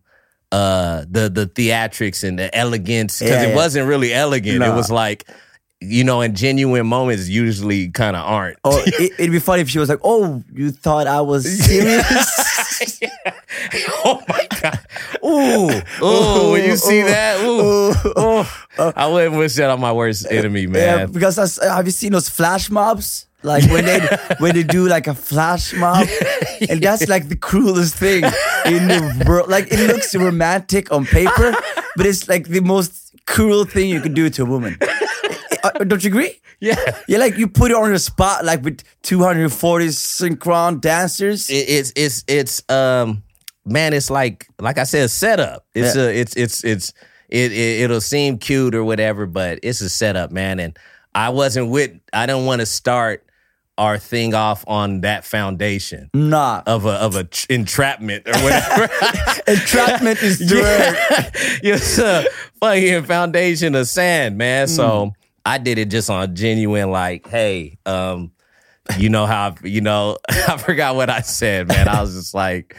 uh 0.55 1.05
the 1.11 1.29
the 1.29 1.47
theatrics 1.47 2.23
and 2.27 2.39
the 2.39 2.55
elegance. 2.57 3.19
Because 3.19 3.43
Yeah, 3.43 3.49
it 3.49 3.49
yeah. 3.51 3.57
wasn't 3.57 3.89
really 3.89 4.13
elegant. 4.13 4.63
It 4.63 4.75
was 4.75 4.91
like, 4.91 5.25
you 5.81 6.05
know, 6.05 6.21
and 6.21 6.37
genuine 6.37 6.87
moments 6.87 7.29
usually 7.29 7.91
kind 7.91 8.17
of 8.17 8.25
aren't. 8.25 8.59
Oh, 8.65 8.83
it, 8.87 9.13
it'd 9.19 9.33
be 9.33 9.39
funny 9.41 9.63
if 9.63 9.69
she 9.69 9.79
was 9.79 9.89
like, 9.89 10.01
"Oh, 10.05 10.43
you 10.53 10.71
thought 10.71 11.07
I 11.07 11.21
was 11.21 11.45
serious." 11.67 12.07
oh 14.05 14.23
my 14.29 14.47
god! 14.63 14.79
Ooh, 15.25 15.71
ooh! 16.05 16.53
When 16.53 16.65
you 16.65 16.77
see 16.77 17.01
ooh, 17.03 17.07
that, 17.07 17.41
ooh, 17.45 17.93
ooh. 18.21 18.41
ooh. 18.83 18.93
I 18.97 19.07
wouldn't 19.07 19.37
wish 19.37 19.55
that 19.55 19.71
on 19.71 19.81
my 19.81 19.93
worst 19.93 20.27
enemy, 20.31 20.63
Yeah, 20.63 20.69
man. 20.69 21.13
because 21.13 21.37
that's, 21.37 21.63
have 21.63 21.85
you 21.87 21.93
seen 21.93 22.13
those 22.13 22.29
flash 22.29 22.71
mobs? 22.71 23.27
Like 23.45 23.71
when 23.71 23.85
they 23.85 24.01
when 24.39 24.55
they 24.55 24.63
do 24.65 24.89
like 24.89 25.07
a 25.07 25.15
flash 25.15 25.73
mob, 25.75 26.09
and 26.69 26.81
that's 26.83 27.09
like 27.09 27.29
the 27.29 27.37
cruelest 27.37 27.95
thing 27.95 28.25
in 28.67 28.89
the 28.89 29.25
world. 29.29 29.49
Like 29.49 29.69
it 29.71 29.87
looks 29.87 30.15
romantic 30.17 30.91
on 30.91 31.05
paper, 31.07 31.55
but 31.97 32.07
it's 32.07 32.29
like 32.29 32.49
the 32.49 32.61
most 32.61 33.15
cruel 33.27 33.65
thing 33.65 33.89
you 33.91 34.01
can 34.01 34.15
do 34.15 34.29
to 34.31 34.43
a 34.43 34.47
woman. 34.47 34.77
Uh, 35.63 35.71
Don't 35.85 36.03
you 36.05 36.09
agree? 36.11 36.41
Yeah. 36.61 36.77
Yeah, 37.09 37.19
like 37.19 37.37
you 37.37 37.47
put 37.49 37.71
it 37.71 37.77
on 37.77 37.93
the 37.93 37.99
spot, 37.99 38.45
like 38.45 38.63
with 38.65 38.83
240 39.03 39.87
synchron 39.89 40.81
dancers. 40.81 41.51
it, 41.51 41.69
it's 41.69 41.93
it's 41.97 42.25
it's 42.27 42.63
um 42.71 43.23
man 43.67 43.93
it's 43.95 44.11
like 44.11 44.47
like 44.61 44.77
i 44.79 44.85
said 44.85 45.09
setup 45.11 45.65
it's 45.75 45.97
Yeah. 45.97 46.03
a 46.03 46.07
it's 46.21 46.37
it's 46.37 46.63
it's 46.65 46.93
it, 47.31 47.51
it 47.51 47.81
it'll 47.81 48.01
seem 48.03 48.37
cute 48.37 48.75
or 48.75 48.85
whatever 48.85 49.25
but 49.27 49.59
it's 49.63 49.81
a 49.81 49.89
setup 49.89 50.31
man 50.31 50.61
and 50.61 50.79
i 51.15 51.31
wasn't 51.31 51.71
with 51.71 51.93
i 52.13 52.27
don't 52.27 52.45
want 52.45 52.61
to 52.61 52.67
start 52.67 53.25
our 53.77 53.99
thing 53.99 54.35
off 54.35 54.65
on 54.69 55.01
that 55.01 55.25
foundation 55.25 56.09
nah, 56.15 56.63
of 56.67 56.87
a 56.87 56.91
of 56.93 57.17
a 57.17 57.25
tr- 57.25 57.47
entrapment 57.51 58.27
or 58.29 58.33
whatever 58.43 58.83
entrapment 59.49 60.23
is 60.23 60.39
the 60.39 60.55
word. 60.57 61.61
yeah, 61.63 61.75
it's 61.75 61.99
a 61.99 62.25
fucking 62.61 63.03
foundation 63.05 63.75
of 63.75 63.89
sand, 63.89 64.39
man. 64.39 64.69
So 64.69 65.13
I 65.45 65.59
did 65.59 65.79
it 65.79 65.91
just 65.91 66.09
on 66.09 66.35
genuine, 66.37 66.91
like, 66.91 67.27
hey, 67.29 67.79
um, 67.85 68.31
you 68.99 69.09
know 69.09 69.27
how 69.27 69.55
you 69.65 69.81
know 69.81 70.19
I 70.29 70.57
forgot 70.57 70.95
what 70.95 71.11
I 71.11 71.21
said, 71.23 71.69
man. 71.69 71.89
I 71.89 72.01
was 72.01 72.15
just 72.15 72.33
like, 72.35 72.77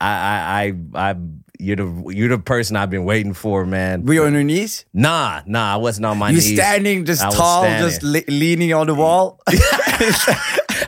I 0.00 0.08
I 0.10 0.74
I, 0.96 1.10
I 1.12 1.16
you're 1.60 1.76
the 1.76 2.04
you're 2.12 2.28
the 2.28 2.38
person 2.38 2.74
I've 2.76 2.90
been 2.90 3.04
waiting 3.04 3.32
for, 3.32 3.64
man. 3.64 4.04
Were 4.04 4.14
you 4.14 4.24
on 4.24 4.32
your 4.34 4.42
knees? 4.42 4.84
Nah, 4.92 5.42
nah, 5.46 5.72
I 5.74 5.76
wasn't 5.76 6.06
on 6.06 6.18
my 6.18 6.32
knees. 6.32 6.50
You 6.50 6.56
knees. 6.56 6.60
standing 6.66 7.04
just 7.04 7.22
I 7.22 7.30
tall, 7.30 7.62
standing. 7.62 7.88
just 7.88 8.02
le- 8.02 8.22
leaning 8.34 8.74
on 8.74 8.88
the 8.88 8.94
wall. 8.94 9.40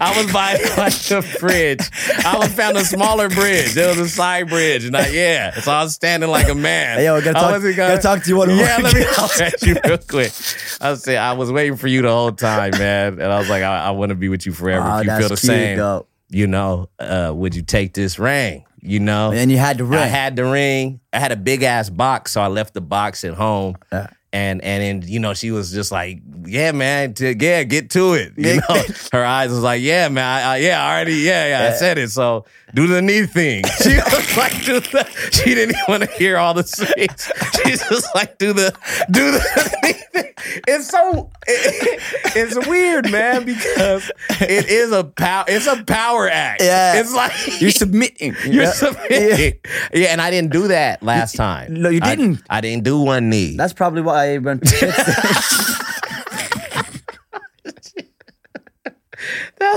I 0.00 0.14
was 0.16 0.32
by 0.32 0.52
like 0.76 0.92
the 0.94 1.36
bridge. 1.40 1.80
I 2.24 2.36
was 2.38 2.52
found 2.52 2.76
a 2.76 2.84
smaller 2.84 3.28
bridge. 3.28 3.74
There 3.74 3.88
was 3.88 3.98
a 3.98 4.08
side 4.08 4.48
bridge, 4.48 4.84
and 4.84 4.96
I 4.96 5.08
yeah. 5.08 5.52
So 5.60 5.72
I 5.72 5.82
was 5.82 5.94
standing 5.94 6.30
like 6.30 6.48
a 6.48 6.54
man. 6.54 6.98
Hey, 6.98 7.04
yo, 7.06 7.20
gotta 7.20 7.38
I 7.38 7.40
talk- 7.40 7.50
wasn't 7.52 7.76
gotta 7.76 8.02
talk 8.02 8.22
to 8.24 8.28
you 8.28 8.36
one 8.36 8.50
on 8.50 8.58
Yeah, 8.58 8.78
let 8.82 8.94
me 8.94 9.04
talk 9.14 9.40
at 9.40 9.62
you 9.62 9.76
real 9.84 9.98
quick. 9.98 10.32
I 10.80 10.90
was 10.90 11.08
I 11.08 11.32
was 11.32 11.50
waiting 11.52 11.76
for 11.76 11.88
you 11.88 12.02
the 12.02 12.10
whole 12.10 12.32
time, 12.32 12.72
man, 12.72 13.14
and 13.14 13.32
I 13.32 13.38
was 13.38 13.48
like, 13.48 13.62
I, 13.62 13.86
I 13.86 13.90
want 13.92 14.10
to 14.10 14.14
be 14.16 14.28
with 14.28 14.44
you 14.46 14.52
forever. 14.52 14.84
Wow, 14.84 14.98
if 15.00 15.06
you 15.06 15.10
feel 15.12 15.28
the 15.28 15.36
cute, 15.36 15.38
same, 15.38 16.02
you 16.28 16.46
know, 16.46 16.88
uh, 16.98 17.32
would 17.34 17.54
you 17.54 17.62
take 17.62 17.94
this 17.94 18.18
ring? 18.18 18.64
You 18.80 19.00
know, 19.00 19.32
and 19.32 19.50
you 19.50 19.58
had 19.58 19.78
the 19.78 19.84
ring. 19.84 19.98
I 19.98 20.06
had 20.06 20.36
the 20.36 20.44
ring. 20.44 21.00
I 21.12 21.18
had 21.18 21.32
a 21.32 21.36
big 21.36 21.62
ass 21.62 21.90
box, 21.90 22.32
so 22.32 22.40
I 22.40 22.46
left 22.46 22.74
the 22.74 22.80
box 22.80 23.24
at 23.24 23.34
home. 23.34 23.76
Yeah. 23.92 24.08
And 24.36 24.62
and 24.62 25.02
then 25.02 25.08
you 25.10 25.18
know 25.18 25.32
she 25.32 25.50
was 25.50 25.72
just 25.72 25.90
like, 25.90 26.20
yeah, 26.44 26.72
man, 26.72 27.14
to, 27.14 27.34
yeah, 27.34 27.62
get 27.62 27.88
to 27.90 28.12
it. 28.12 28.34
You 28.36 28.56
know, 28.56 28.82
her 29.12 29.24
eyes 29.24 29.48
was 29.48 29.62
like, 29.62 29.80
yeah, 29.80 30.08
man, 30.10 30.24
I, 30.24 30.42
I, 30.42 30.56
yeah, 30.58 30.84
I 30.84 30.94
already, 30.94 31.14
yeah, 31.14 31.46
yeah, 31.48 31.70
I 31.70 31.72
said 31.74 31.96
it. 31.96 32.10
So 32.10 32.44
do 32.74 32.86
the 32.86 33.00
knee 33.02 33.26
thing. 33.26 33.62
She 33.82 33.96
was 33.96 34.36
like, 34.36 34.64
do 34.64 34.80
the. 34.80 35.08
She 35.32 35.54
didn't 35.54 35.70
even 35.76 35.82
want 35.88 36.02
to 36.02 36.10
hear 36.10 36.36
all 36.36 36.52
the 36.54 36.62
things. 36.64 37.30
She's 37.64 37.88
just 37.88 38.12
like, 38.14 38.38
do 38.38 38.52
the, 38.52 38.74
do 39.10 39.30
the 39.30 39.78
knee 39.82 39.92
thing. 40.12 40.32
It's 40.66 40.88
so, 40.88 41.30
it- 41.46 42.00
it's 42.36 42.66
weird, 42.68 43.10
man, 43.10 43.44
because 43.44 44.10
it 44.40 44.66
is 44.68 44.92
a 44.92 45.04
power. 45.04 45.44
It's 45.48 45.66
a 45.66 45.82
power 45.84 46.28
act. 46.28 46.62
Yeah. 46.62 47.00
it's 47.00 47.14
like 47.14 47.32
You're 47.60 47.70
submitting. 47.70 48.34
you're 48.44 48.64
Yeah. 48.64 48.72
submitting. 48.72 49.60
Yeah. 49.94 50.08
and 50.08 50.20
I 50.20 50.30
didn't 50.30 50.52
do 50.52 50.68
that 50.68 51.02
last 51.02 51.36
time. 51.36 51.74
no, 51.74 51.88
you 51.88 52.00
didn't. 52.00 52.42
I, 52.50 52.60
didn't 52.60 52.84
do 52.84 53.00
one 53.00 53.30
knee. 53.30 53.56
That's 53.56 53.72
probably 53.72 54.02
why 54.02 54.34
I 54.34 54.38
went 54.38 54.62
to 54.62 54.68
shit 54.68 54.92
station. 54.94 55.74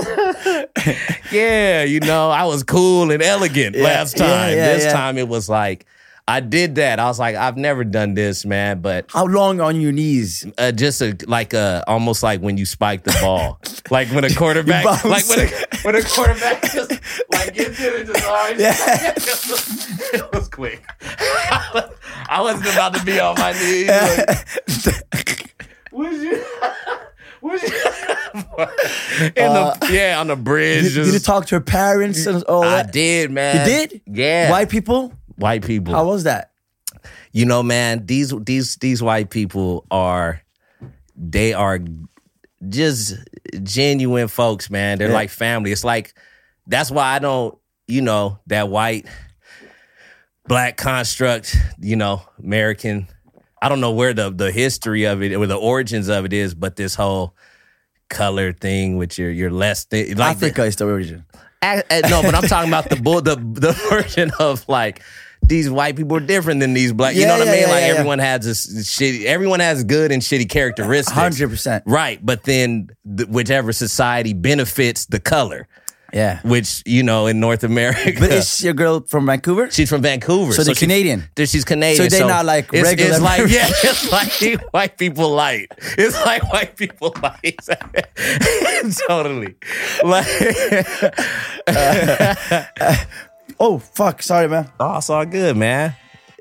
yeah, 1.32 1.82
you 1.84 2.00
know, 2.00 2.30
I 2.30 2.44
was 2.44 2.62
cool 2.62 3.10
and 3.10 3.22
elegant 3.22 3.76
Yeah, 3.76 3.84
last 3.84 4.16
time. 4.16 4.56
yeah, 4.56 4.74
this 4.74 4.84
yeah. 4.84 4.92
time 4.92 5.18
it 5.18 5.28
was 5.28 5.48
like 5.48 5.86
I 6.28 6.38
did 6.38 6.76
that. 6.76 7.00
I 7.00 7.06
was 7.06 7.18
like, 7.18 7.34
I've 7.34 7.56
never 7.56 7.82
done 7.82 8.14
this, 8.14 8.44
man, 8.44 8.80
but 8.82 9.06
How 9.08 9.24
long 9.26 9.60
on 9.60 9.80
your 9.80 9.90
knees? 9.90 10.46
uh, 10.58 10.70
just 10.70 11.00
a 11.02 11.16
like 11.26 11.54
a 11.54 11.82
almost 11.88 12.22
like 12.22 12.40
when 12.40 12.56
you 12.56 12.66
spike 12.66 13.02
the 13.02 13.16
ball, 13.20 13.60
like 13.90 14.08
when 14.10 14.22
a 14.24 14.32
quarterback, 14.32 14.84
like 15.04 15.28
when 15.28 15.40
a, 15.40 15.48
when 15.82 15.94
a 15.96 16.02
quarterback 16.02 16.62
just 16.70 16.90
like 17.32 17.54
gets 17.54 17.80
it 17.80 17.94
and 17.94 18.06
just 18.06 18.58
Yeah. 18.60 19.14
it 20.24 20.32
was 20.32 20.48
quick. 20.48 20.84
I 21.02 22.40
wasn't 22.40 22.72
about 22.74 22.94
to 22.94 23.04
be 23.04 23.18
on 23.18 23.34
my 23.36 23.52
knees. 23.52 23.88
Like, 24.86 25.54
was 25.90 26.22
you? 26.22 26.44
Was 27.42 27.62
you? 27.62 27.68
In 29.36 29.52
the 29.52 29.60
uh, 29.60 29.78
yeah 29.90 30.20
on 30.20 30.28
the 30.28 30.36
bridge. 30.36 30.84
Did, 30.84 30.92
just, 30.92 31.06
did 31.08 31.14
you 31.14 31.20
talk 31.20 31.46
to 31.46 31.56
her 31.56 31.60
parents 31.60 32.26
and 32.26 32.42
all 32.44 32.62
I 32.62 32.82
that? 32.82 32.92
did, 32.92 33.30
man. 33.30 33.56
You 33.68 33.72
did? 33.88 34.00
Yeah. 34.06 34.50
White 34.50 34.68
people? 34.68 35.12
white 35.36 35.64
people. 35.64 35.94
How 35.94 36.06
was 36.06 36.24
that? 36.24 36.52
you 37.32 37.46
know, 37.46 37.62
man, 37.62 38.04
these 38.06 38.34
these 38.44 38.76
these 38.76 39.02
white 39.02 39.30
people 39.30 39.86
are 39.90 40.42
they 41.16 41.52
are 41.54 41.78
just 42.68 43.14
genuine 43.62 44.28
folks, 44.28 44.68
man. 44.70 44.98
They're 44.98 45.08
Yeah. 45.08 45.14
like 45.14 45.30
family. 45.30 45.72
It's 45.72 45.84
like 45.84 46.12
that's 46.66 46.90
why 46.90 47.14
I 47.14 47.18
don't, 47.20 47.56
you 47.88 48.02
know, 48.02 48.38
that 48.48 48.68
white 48.68 49.06
black 50.46 50.76
construct, 50.76 51.56
you 51.78 51.96
know, 51.96 52.22
American. 52.42 53.06
I 53.62 53.68
don't 53.68 53.80
know 53.80 53.92
where 53.92 54.14
the 54.14 54.30
the 54.30 54.50
history 54.50 55.04
of 55.04 55.22
it 55.22 55.34
or 55.34 55.46
the 55.46 55.56
origins 55.56 56.08
of 56.08 56.24
it 56.24 56.32
is, 56.32 56.54
but 56.54 56.76
this 56.76 56.94
whole 56.94 57.34
color 58.08 58.52
thing 58.52 58.96
with 58.96 59.18
your 59.18 59.30
your 59.30 59.50
less 59.50 59.84
thi- 59.84 60.14
like 60.14 60.38
the- 60.38 60.46
Africa 60.46 60.64
is 60.64 60.76
the 60.76 60.86
origin. 60.86 61.24
A- 61.62 61.82
a- 61.90 62.08
no, 62.08 62.22
but 62.22 62.34
I'm 62.34 62.42
talking 62.44 62.70
about 62.70 62.88
the 62.88 62.96
bull, 62.96 63.20
the 63.20 63.36
the 63.36 63.72
version 63.90 64.30
of 64.38 64.66
like 64.68 65.02
these 65.46 65.68
white 65.70 65.96
people 65.96 66.16
are 66.16 66.20
different 66.20 66.60
than 66.60 66.72
these 66.74 66.92
black. 66.92 67.14
you 67.14 67.26
know 67.26 67.38
what 67.38 67.46
yeah, 67.46 67.52
I 67.52 67.54
mean? 67.54 67.60
yeah, 67.62 67.72
like 67.72 67.80
yeah, 67.82 67.86
yeah. 67.88 67.92
everyone 67.94 68.18
has 68.18 68.44
this 68.44 68.66
shitty. 68.88 69.24
Everyone 69.24 69.60
has 69.60 69.84
good 69.84 70.10
and 70.12 70.22
shitty 70.22 70.48
characteristics. 70.48 71.16
100%. 71.18 71.82
Right, 71.86 72.24
but 72.24 72.42
then 72.44 72.88
th- 73.16 73.28
whichever 73.28 73.72
society 73.72 74.32
benefits 74.34 75.06
the 75.06 75.18
color, 75.20 75.66
Yeah. 76.12 76.40
which 76.42 76.82
you 76.86 77.02
know 77.02 77.26
in 77.26 77.38
North 77.40 77.62
America. 77.64 78.12
But 78.18 78.32
is 78.32 78.62
your 78.64 78.74
girl 78.74 79.00
from 79.00 79.26
Vancouver? 79.26 79.70
She's 79.70 79.88
from 79.88 80.02
Vancouver, 80.02 80.52
So 80.52 80.64
they're 80.64 80.74
she- 80.74 80.86
Canadian? 80.86 81.24
she's 81.36 81.64
Canadian. 81.64 82.10
So 82.10 82.16
they're 82.18 82.26
not 82.28 82.44
like 82.44 82.72
regular 82.72 83.12
It's 83.12 83.20
like 83.20 83.48
yeah, 83.50 83.68
it's 83.70 84.10
like 84.42 84.60
white 84.72 84.98
people 84.98 85.30
light. 85.30 85.70
It's 85.98 86.16
like 86.24 86.52
white 86.52 86.76
people 86.76 87.14
light. 87.22 87.58
totally. 89.08 89.54
Like, 90.02 90.26
Oh, 93.62 93.78
fuck. 93.78 94.22
Sorry, 94.22 94.48
man. 94.48 94.70
oh, 94.80 94.96
it's 94.98 95.10
all 95.10 95.26
good, 95.26 95.54
man. 95.56 95.94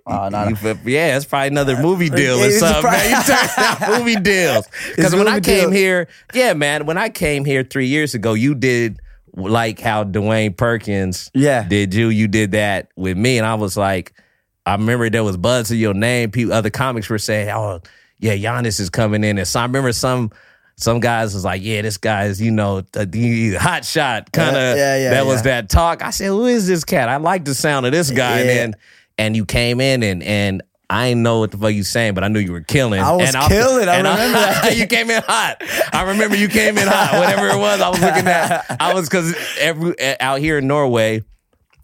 Oh, 0.08 0.30
no, 0.30 0.44
no. 0.44 0.50
You 0.50 0.56
feel- 0.56 0.78
Yeah, 0.86 1.18
it's 1.18 1.26
probably 1.26 1.50
another 1.50 1.76
uh, 1.76 1.82
movie 1.82 2.10
deal 2.10 2.40
or 2.42 2.50
something. 2.52 2.82
probably- 2.82 3.10
Man. 3.12 3.24
You 3.28 3.36
turned 3.36 3.80
down 3.80 4.00
movie 4.00 4.16
deals. 4.16 4.68
Because 4.96 5.14
when 5.16 5.28
I 5.28 5.40
came 5.42 5.70
deal. 5.70 5.72
here, 5.72 6.08
yeah, 6.34 6.54
man, 6.54 6.86
when 6.86 6.98
I 6.98 7.10
came 7.10 7.44
here 7.46 7.64
three 7.64 7.88
years 7.88 8.16
ago, 8.16 8.34
you 8.36 8.56
did 8.56 9.00
like 9.40 9.80
how 9.80 10.04
Dwayne 10.04 10.56
Perkins 10.56 11.32
Yeah. 11.34 11.64
did 11.68 11.94
you. 11.94 12.10
You 12.10 12.28
did 12.28 12.52
that 12.52 12.90
with 12.96 13.18
me. 13.18 13.38
And 13.38 13.46
I 13.48 13.56
was 13.56 13.76
like, 13.78 14.14
I 14.66 14.74
remember 14.74 15.10
there 15.10 15.24
was 15.24 15.38
buzz 15.38 15.70
to 15.70 15.76
your 15.76 15.94
name. 15.94 16.32
People, 16.32 16.54
other 16.54 16.70
comics 16.70 17.10
were 17.10 17.18
saying, 17.18 17.50
oh, 17.50 17.82
yeah, 18.20 18.36
Jonis 18.36 18.80
is 18.80 18.90
coming 18.90 19.24
in. 19.24 19.38
And 19.38 19.48
so 19.48 19.60
I 19.62 19.64
remember 19.64 19.92
some 19.94 20.32
some 20.76 21.00
guys 21.02 21.34
was 21.34 21.44
like, 21.44 21.62
yeah, 21.62 21.82
this 21.82 21.98
guy's, 21.98 22.42
you 22.42 22.52
know, 22.52 22.82
the, 22.82 23.58
hot 23.60 23.84
shot 23.84 24.32
kind 24.32 24.56
of. 24.56 24.78
Yeah, 24.78 24.98
yeah, 24.98 25.10
that 25.10 25.26
was 25.26 25.42
that 25.44 25.70
talk. 25.70 26.02
I 26.02 26.10
said, 26.12 26.28
who 26.28 26.46
is 26.46 26.68
this 26.68 26.86
cat? 26.86 27.10
I 27.10 27.18
like 27.18 27.44
the 27.46 27.54
sound 27.56 27.86
of 27.86 27.92
this 27.92 28.12
guy. 28.12 28.44
Yeah. 28.44 28.64
And 28.64 28.76
and 29.18 29.36
you 29.36 29.46
came 29.46 29.82
in 29.82 30.04
and 30.04 30.24
and 30.24 30.62
I 30.92 31.08
ain't 31.08 31.20
know 31.20 31.40
what 31.40 31.52
the 31.52 31.58
fuck 31.58 31.74
you 31.74 31.84
saying, 31.84 32.16
but 32.16 32.24
I 32.24 32.30
knew 32.30 32.40
you 32.40 32.52
were 32.52 32.62
killing. 32.62 33.00
I 33.00 33.12
was 33.12 33.36
And 33.36 33.48
killing. 33.52 33.88
I 33.88 33.96
and 33.98 34.08
remember 34.08 34.40
that. 34.40 34.76
you 34.76 34.88
came 34.88 35.10
in 35.12 35.22
hot. 35.28 35.58
I 35.94 36.04
remember 36.04 36.36
you 36.36 36.48
came 36.48 36.78
in 36.80 36.88
hot. 36.88 37.20
Whatever 37.20 37.48
it 37.50 37.60
was, 37.60 37.80
I 37.80 37.90
was 37.90 38.02
looking 38.02 38.28
at. 38.28 38.66
I 38.80 38.94
was 38.96 39.08
because 39.08 39.36
every 39.60 39.94
out 40.20 40.40
here 40.40 40.58
in 40.58 40.68
Norway, 40.68 41.24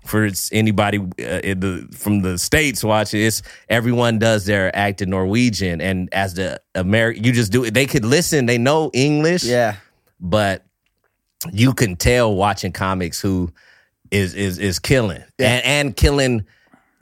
for 0.06 0.28
anybody 0.52 0.98
uh, 1.00 1.04
the 1.20 1.88
from 1.96 2.22
the 2.24 2.38
states 2.40 2.84
watching, 2.84 3.22
it's 3.22 3.44
everyone 3.70 4.18
does 4.18 4.46
their 4.46 4.76
act 4.76 5.02
in 5.04 5.12
Norwegian, 5.12 5.82
and 5.82 6.12
as 6.12 6.34
the 6.34 6.60
American, 6.74 7.24
you 7.24 7.32
just 7.32 7.52
do 7.52 7.64
it. 7.64 7.74
They 7.76 7.86
could 7.86 8.06
listen. 8.06 8.48
They 8.48 8.58
know 8.58 8.90
English 8.94 9.44
Yeah. 9.44 9.76
but 10.20 10.66
you 11.52 11.74
can 11.74 11.96
tell 11.96 12.34
watching 12.36 12.72
comics 12.72 13.22
who 13.22 13.52
is 14.10 14.34
is 14.34 14.58
is 14.58 14.80
killing 14.80 15.24
and 15.38 15.64
and 15.66 15.96
killing 15.96 16.46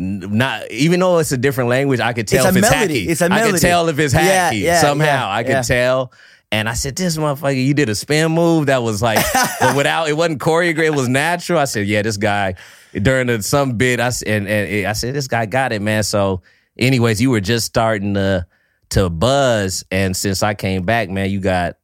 not 0.03 0.69
even 0.71 0.99
though 0.99 1.19
it's 1.19 1.31
a 1.31 1.37
different 1.37 1.69
language 1.69 1.99
I 1.99 2.13
could 2.13 2.27
tell 2.27 2.45
It's 2.45 2.55
if 2.55 2.63
a 2.63 2.65
it's 2.65 2.71
melody. 2.71 3.05
hacky. 3.07 3.09
It's 3.09 3.21
a 3.21 3.31
I 3.31 3.49
could 3.49 3.59
tell 3.61 3.89
if 3.89 3.99
it's 3.99 4.13
Yeah, 4.13 4.51
hacky 4.51 4.61
yeah, 4.61 4.81
somehow. 4.81 5.05
Yeah, 5.05 5.29
I 5.29 5.43
could 5.43 5.63
tell. 5.63 6.11
And 6.51 6.69
I 6.69 6.73
said 6.75 6.95
this 6.95 7.17
motherfucker 7.17 7.65
you 7.65 7.73
did 7.73 7.89
a 7.89 7.95
spin 7.95 8.31
move 8.31 8.67
that 8.67 8.83
was 8.83 9.01
like 9.01 9.17
but 9.59 9.75
without 9.75 10.07
it 10.09 10.13
wasn't 10.13 10.39
choreographed 10.39 10.85
it 10.85 10.93
was 10.95 11.07
natural. 11.09 11.59
I 11.59 11.65
said 11.65 11.87
yeah 11.87 12.01
this 12.03 12.17
guy 12.17 12.55
during 12.93 13.27
the, 13.27 13.41
some 13.41 13.73
bit 13.77 13.99
I 13.99 14.11
and, 14.27 14.47
and 14.47 14.85
I 14.87 14.93
said 14.93 15.15
this 15.15 15.27
guy 15.27 15.45
got 15.47 15.71
it 15.71 15.81
man. 15.81 16.03
So 16.03 16.41
anyways 16.77 17.21
you 17.21 17.29
were 17.31 17.41
just 17.41 17.65
starting 17.65 18.13
to 18.15 18.45
to 18.91 19.09
buzz. 19.09 19.83
And 19.89 20.15
since 20.15 20.43
I 20.43 20.53
came 20.53 20.83
back 20.83 21.09
man 21.09 21.31
you 21.31 21.39
got 21.39 21.77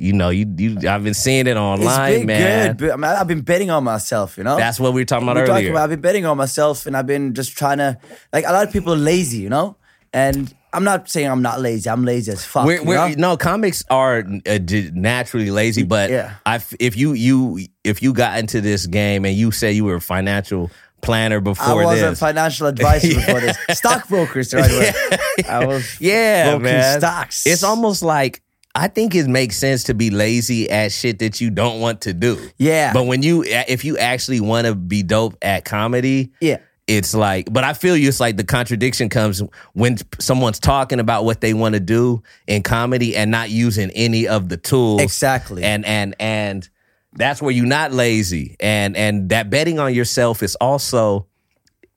you 0.00 0.12
know, 0.14 0.30
you 0.30 0.46
you 0.56 0.88
I've 0.88 1.04
been 1.04 1.14
seeing 1.14 1.46
it 1.46 1.50
It's 1.50 1.58
online, 1.58 2.12
been 2.20 2.26
man. 2.26 2.66
good. 2.68 2.78
but- 2.78 2.92
I 2.92 2.96
mean, 2.96 3.04
I've 3.20 3.28
been 3.28 3.42
betting 3.42 3.70
on 3.70 3.84
myself, 3.84 4.38
you 4.38 4.44
know? 4.44 4.56
That's 4.56 4.80
what 4.80 4.94
we 4.94 5.02
were 5.02 5.04
talking 5.04 5.26
about 5.28 5.36
We're 5.36 5.46
talking 5.46 5.56
earlier. 5.66 5.70
about, 5.72 5.84
I've 5.84 5.90
been 5.90 6.00
betting 6.00 6.24
on 6.26 6.36
myself 6.38 6.86
and 6.86 6.96
I've 6.96 7.06
been 7.06 7.34
just 7.34 7.56
trying 7.56 7.78
to, 7.78 7.98
like, 8.32 8.44
a 8.46 8.52
lot 8.52 8.66
of 8.66 8.72
people 8.72 8.94
are 8.94 8.96
lazy, 8.96 9.38
you 9.38 9.50
know? 9.50 9.76
And 10.12 10.52
I'm 10.72 10.84
not 10.84 11.08
saying 11.10 11.28
I'm 11.28 11.42
not 11.42 11.60
lazy. 11.60 11.90
I'm 11.90 12.04
lazy 12.04 12.32
as 12.32 12.44
fuck. 12.44 12.64
We're, 12.64 12.82
we're, 12.82 13.08
know? 13.10 13.14
no, 13.32 13.36
comics 13.36 13.84
are 13.90 14.24
uh, 14.46 14.58
naturally 14.92 15.50
lazy, 15.50 15.82
but 15.84 16.10
Yeah. 16.10 16.34
I 16.46 16.60
if 16.78 16.96
you 16.96 17.12
you 17.12 17.66
if 17.84 18.02
you 18.02 18.12
got 18.12 18.38
into 18.38 18.60
this 18.60 18.86
game 18.86 19.24
and 19.24 19.34
you 19.36 19.50
say 19.52 19.72
you 19.72 19.84
were 19.84 19.96
a 19.96 20.00
financial 20.00 20.70
planner 21.02 21.40
before 21.40 21.64
I 21.64 21.68
before 21.68 21.84
was 21.92 22.02
a 22.02 22.10
this, 22.10 22.18
financial 22.20 22.66
advisor 22.74 23.08
before 23.14 23.40
this. 23.40 23.56
Stockbrokers, 23.72 24.52
right 24.54 24.70
word. 24.70 25.46
I 25.48 25.64
was 25.66 26.00
yeah, 26.00 26.56
man, 26.58 27.00
stocks. 27.00 27.46
It's 27.46 27.62
almost 27.64 28.02
like 28.02 28.40
I 28.74 28.86
think 28.88 29.14
it 29.14 29.26
makes 29.26 29.56
sense 29.56 29.84
to 29.84 29.94
be 29.94 30.10
lazy 30.10 30.70
at 30.70 30.92
shit 30.92 31.18
that 31.18 31.40
you 31.40 31.50
don't 31.50 31.80
want 31.80 32.02
to 32.02 32.12
do. 32.12 32.38
Yeah. 32.56 32.92
but 32.92 33.04
when 33.06 33.22
you 33.22 33.42
if 33.46 33.84
you 33.84 33.98
actually 33.98 34.40
want 34.40 34.66
to 34.66 34.74
be 34.74 35.02
dope 35.02 35.36
at 35.42 35.64
comedy, 35.64 36.30
Yeah. 36.40 36.58
it's 36.86 37.12
like, 37.14 37.52
but 37.52 37.64
I 37.64 37.72
feel 37.72 37.96
you. 37.96 38.06
It's 38.08 38.20
like 38.20 38.36
the 38.36 38.44
contradiction 38.44 39.08
comes 39.08 39.42
when 39.72 39.96
someone's 40.20 40.60
talking 40.60 41.00
about 41.00 41.24
what 41.24 41.40
they 41.40 41.52
want 41.52 41.74
to 41.74 41.80
do 41.80 42.22
in 42.46 42.62
comedy 42.62 43.16
and 43.16 43.30
not 43.30 43.50
using 43.50 43.90
any 43.90 44.28
of 44.28 44.48
the 44.48 44.56
tools. 44.56 45.02
Exactly. 45.02 45.64
And 45.64 45.84
and 45.84 46.14
and 46.20 46.68
that's 47.14 47.42
where 47.42 47.50
you're 47.50 47.66
not 47.66 47.92
lazy. 47.92 48.56
And 48.60 48.96
and 48.96 49.30
that 49.30 49.50
betting 49.50 49.80
on 49.80 49.92
yourself 49.94 50.44
is 50.44 50.54
also 50.56 51.26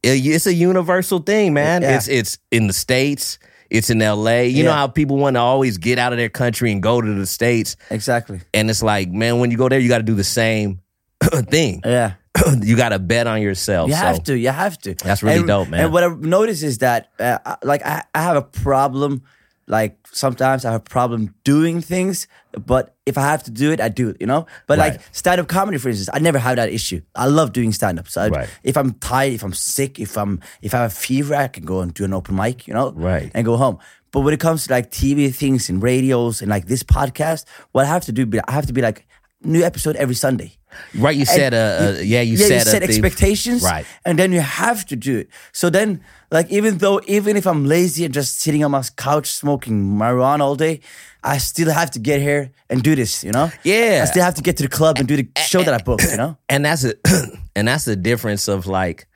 it's 0.02 0.48
a 0.48 0.54
universal 0.54 1.20
thing, 1.20 1.54
man. 1.54 1.84
Yeah. 1.84 1.98
It's 1.98 2.08
it's 2.08 2.38
in 2.52 2.66
the 2.68 2.74
states. 2.74 3.38
It's 3.74 3.90
in 3.90 4.00
LA. 4.00 4.42
You 4.42 4.64
know 4.64 4.72
how 4.72 4.88
people 4.88 5.18
want 5.18 5.36
to 5.36 5.40
always 5.42 5.78
get 5.80 5.98
out 6.00 6.14
of 6.14 6.18
their 6.18 6.30
country 6.30 6.72
and 6.72 6.82
go 6.82 7.02
to 7.02 7.14
the 7.16 7.26
states, 7.26 7.76
Exactly. 7.90 8.40
and 8.54 8.70
it's 8.70 8.82
like, 8.84 9.10
man, 9.10 9.40
when 9.40 9.52
you 9.52 9.58
go 9.58 9.68
there, 9.68 9.80
you 9.80 9.90
got 9.90 9.98
to 9.98 10.04
do 10.04 10.16
the 10.16 10.24
same 10.24 10.80
thing. 11.50 11.82
Yeah. 11.84 12.14
you 12.62 12.76
got 12.78 12.90
to 12.90 13.00
bet 13.00 13.28
on 13.28 13.42
yourself. 13.42 13.90
You 13.90 13.96
So- 13.96 14.00
have 14.02 14.24
to. 14.26 14.38
You 14.38 14.50
have 14.50 14.78
to. 14.80 14.94
That's 14.94 15.24
really 15.24 15.40
And- 15.40 15.48
dope, 15.48 15.70
man. 15.70 15.86
And 15.86 15.94
what 15.94 16.04
I've 16.04 16.20
noticed 16.22 16.64
is 16.64 16.78
that, 16.80 17.10
uh, 17.20 17.38
like, 17.64 17.84
I, 17.86 18.04
I 18.16 18.22
have 18.24 18.36
a 18.38 18.42
problem. 18.44 19.24
Like 19.68 19.98
sometimes 20.12 20.66
I 20.66 20.72
have 20.74 20.82
a 20.82 20.84
problem 20.84 21.34
doing 21.46 21.80
things, 21.82 22.28
but 22.66 22.96
if 23.06 23.18
I 23.18 23.22
have 23.22 23.44
to 23.44 23.52
do 23.52 23.72
it, 23.72 23.80
I 23.80 23.88
do 23.90 24.10
it. 24.10 24.18
You 24.20 24.28
know. 24.28 24.46
But 24.68 24.78
Right. 24.78 24.94
like 24.94 25.02
stand 25.12 25.40
up 25.40 25.48
comedy, 25.48 25.78
for 25.78 25.90
instance, 25.90 26.10
I 26.14 26.20
never 26.20 26.38
have 26.40 26.58
that 26.58 26.70
issue. 26.70 27.02
I 27.16 27.28
love 27.28 27.54
doing 27.54 27.72
stand 27.72 27.98
up. 28.00 28.08
So 28.10 28.28
Right. 28.28 28.50
if 28.64 28.76
I'm 28.76 28.94
tired, 29.00 29.34
if 29.34 29.44
I'm 29.44 29.54
sick, 29.54 30.00
if 30.00 30.18
I'm 30.18 30.40
if 30.62 30.74
I 30.74 30.80
have 30.80 30.92
a 30.92 30.96
fever, 30.96 31.34
I 31.36 31.48
can 31.48 31.64
go 31.66 31.80
and 31.82 31.94
do 31.94 32.04
an 32.04 32.14
open 32.14 32.36
mic. 32.36 32.68
You 32.68 32.74
know. 32.74 32.92
Right. 32.92 33.32
And 33.34 33.46
go 33.46 33.56
home. 33.58 33.78
But 34.12 34.22
when 34.22 34.34
it 34.34 34.40
comes 34.40 34.68
to 34.68 34.74
like 34.74 34.92
TV 34.92 35.34
things 35.34 35.70
and 35.70 35.82
radios 35.82 36.42
and 36.42 36.50
like 36.50 36.68
this 36.68 36.84
podcast, 36.84 37.46
what 37.72 37.86
I 37.86 37.88
have 37.88 38.06
to 38.06 38.12
do, 38.12 38.30
I 38.48 38.52
have 38.52 38.68
to 38.68 38.74
be 38.74 38.82
like 38.82 39.08
new 39.44 39.64
episode 39.64 39.96
every 39.96 40.16
Sunday. 40.16 40.58
Right, 40.96 41.16
you 41.16 41.26
said, 41.26 41.54
uh, 41.54 41.58
uh, 41.58 42.02
yeah, 42.02 42.22
you 42.22 42.36
yeah, 42.38 42.48
said, 42.48 42.54
you 42.54 42.60
set 42.62 42.82
thing- 42.82 42.90
expectations, 42.90 43.64
Right. 43.64 43.86
And 44.06 44.18
then 44.18 44.32
you 44.32 44.42
have 44.42 44.86
to 44.88 44.96
do 44.96 45.20
it. 45.20 45.30
So 45.52 45.70
then, 45.70 46.04
like, 46.32 46.50
even 46.52 46.80
though, 46.80 47.00
even 47.06 47.38
if 47.38 47.46
I'm 47.46 47.66
lazy 47.66 48.06
and 48.06 48.14
just 48.14 48.40
sitting 48.40 48.64
on 48.64 48.72
my 48.72 48.84
couch 48.98 49.28
smoking 49.28 49.84
marijuana 49.84 50.42
all 50.42 50.56
day, 50.56 50.80
I 51.24 51.38
still 51.38 51.72
have 51.72 51.92
to 51.92 52.00
get 52.00 52.22
here 52.22 52.52
and 52.70 52.82
do 52.82 52.96
this. 52.96 53.24
You 53.24 53.32
know? 53.32 53.52
Yeah. 53.64 54.02
I 54.02 54.06
still 54.06 54.24
have 54.24 54.36
to 54.36 54.42
get 54.42 54.58
to 54.58 54.64
the 54.64 54.70
club 54.70 54.98
and 54.98 55.08
do 55.08 55.16
the 55.16 55.28
show 55.42 55.62
that 55.64 55.74
I 55.74 55.78
booked. 55.78 56.04
You 56.10 56.18
know? 56.18 56.38
and 56.50 56.66
that's 56.66 56.84
a 56.84 56.96
and 57.56 57.68
that's 57.68 57.86
the 57.86 57.96
difference 57.96 58.48
of 58.48 58.66
like 58.68 59.08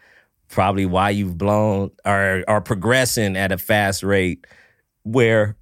probably 0.50 0.86
why 0.86 1.10
you've 1.10 1.38
blown 1.38 1.92
or 2.06 2.44
are 2.48 2.62
progressing 2.62 3.36
at 3.36 3.52
a 3.52 3.58
fast 3.58 4.04
rate 4.04 4.48
where 5.04 5.58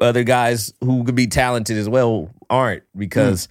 other 0.00 0.24
guys 0.24 0.74
who 0.82 1.04
could 1.04 1.14
be 1.14 1.26
talented 1.26 1.78
as 1.78 1.88
well 1.88 2.30
aren't 2.50 2.82
because 2.96 3.48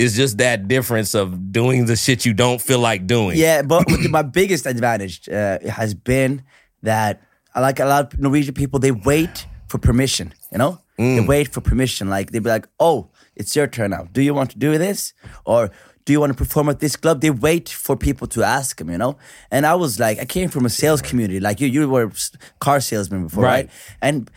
it's 0.00 0.14
just 0.16 0.38
that 0.38 0.66
difference 0.68 1.14
of 1.14 1.52
doing 1.52 1.86
the 1.86 1.96
shit 1.96 2.24
you 2.26 2.34
don't 2.34 2.60
feel 2.68 2.78
like 2.80 3.06
doing. 3.06 3.36
Yeah, 3.36 3.62
but 3.62 3.84
my 4.10 4.22
biggest 4.22 4.66
advantage 4.66 5.28
uh, 5.28 5.58
has 5.78 5.94
been 5.94 6.42
that 6.82 7.22
I 7.54 7.60
like 7.60 7.78
a 7.80 7.84
lot 7.84 8.02
of 8.14 8.18
Norwegian 8.20 8.54
people. 8.54 8.78
They 8.80 8.92
wait 8.92 9.46
for 9.68 9.78
permission. 9.78 10.32
You 10.52 10.58
know, 10.58 10.72
they 10.98 11.20
wait 11.20 11.48
for 11.54 11.60
permission. 11.60 12.08
Like 12.08 12.30
they'd 12.32 12.42
be 12.42 12.50
like, 12.50 12.66
"Oh, 12.78 13.08
it's 13.36 13.54
your 13.56 13.66
turn 13.66 13.90
now. 13.90 14.04
Do 14.12 14.20
you 14.22 14.34
want 14.34 14.50
to 14.52 14.58
do 14.58 14.78
this?" 14.78 15.12
Or 15.44 15.70
do 16.06 16.12
you 16.14 16.20
want 16.20 16.32
to 16.32 16.38
perform 16.44 16.68
at 16.70 16.80
this 16.80 16.96
club? 16.96 17.20
They 17.20 17.30
wait 17.30 17.68
for 17.68 17.94
people 17.96 18.26
to 18.28 18.42
ask 18.42 18.78
them, 18.78 18.90
you 18.90 18.98
know. 18.98 19.16
And 19.50 19.66
I 19.66 19.74
was 19.74 20.00
like, 20.00 20.18
I 20.18 20.24
came 20.24 20.48
from 20.48 20.64
a 20.64 20.70
sales 20.70 21.02
community, 21.02 21.38
like 21.40 21.60
you. 21.60 21.68
You 21.68 21.88
were 21.88 22.10
car 22.58 22.80
salesman 22.80 23.24
before, 23.24 23.44
Right. 23.44 23.66
right? 23.66 23.70
And 24.00 24.30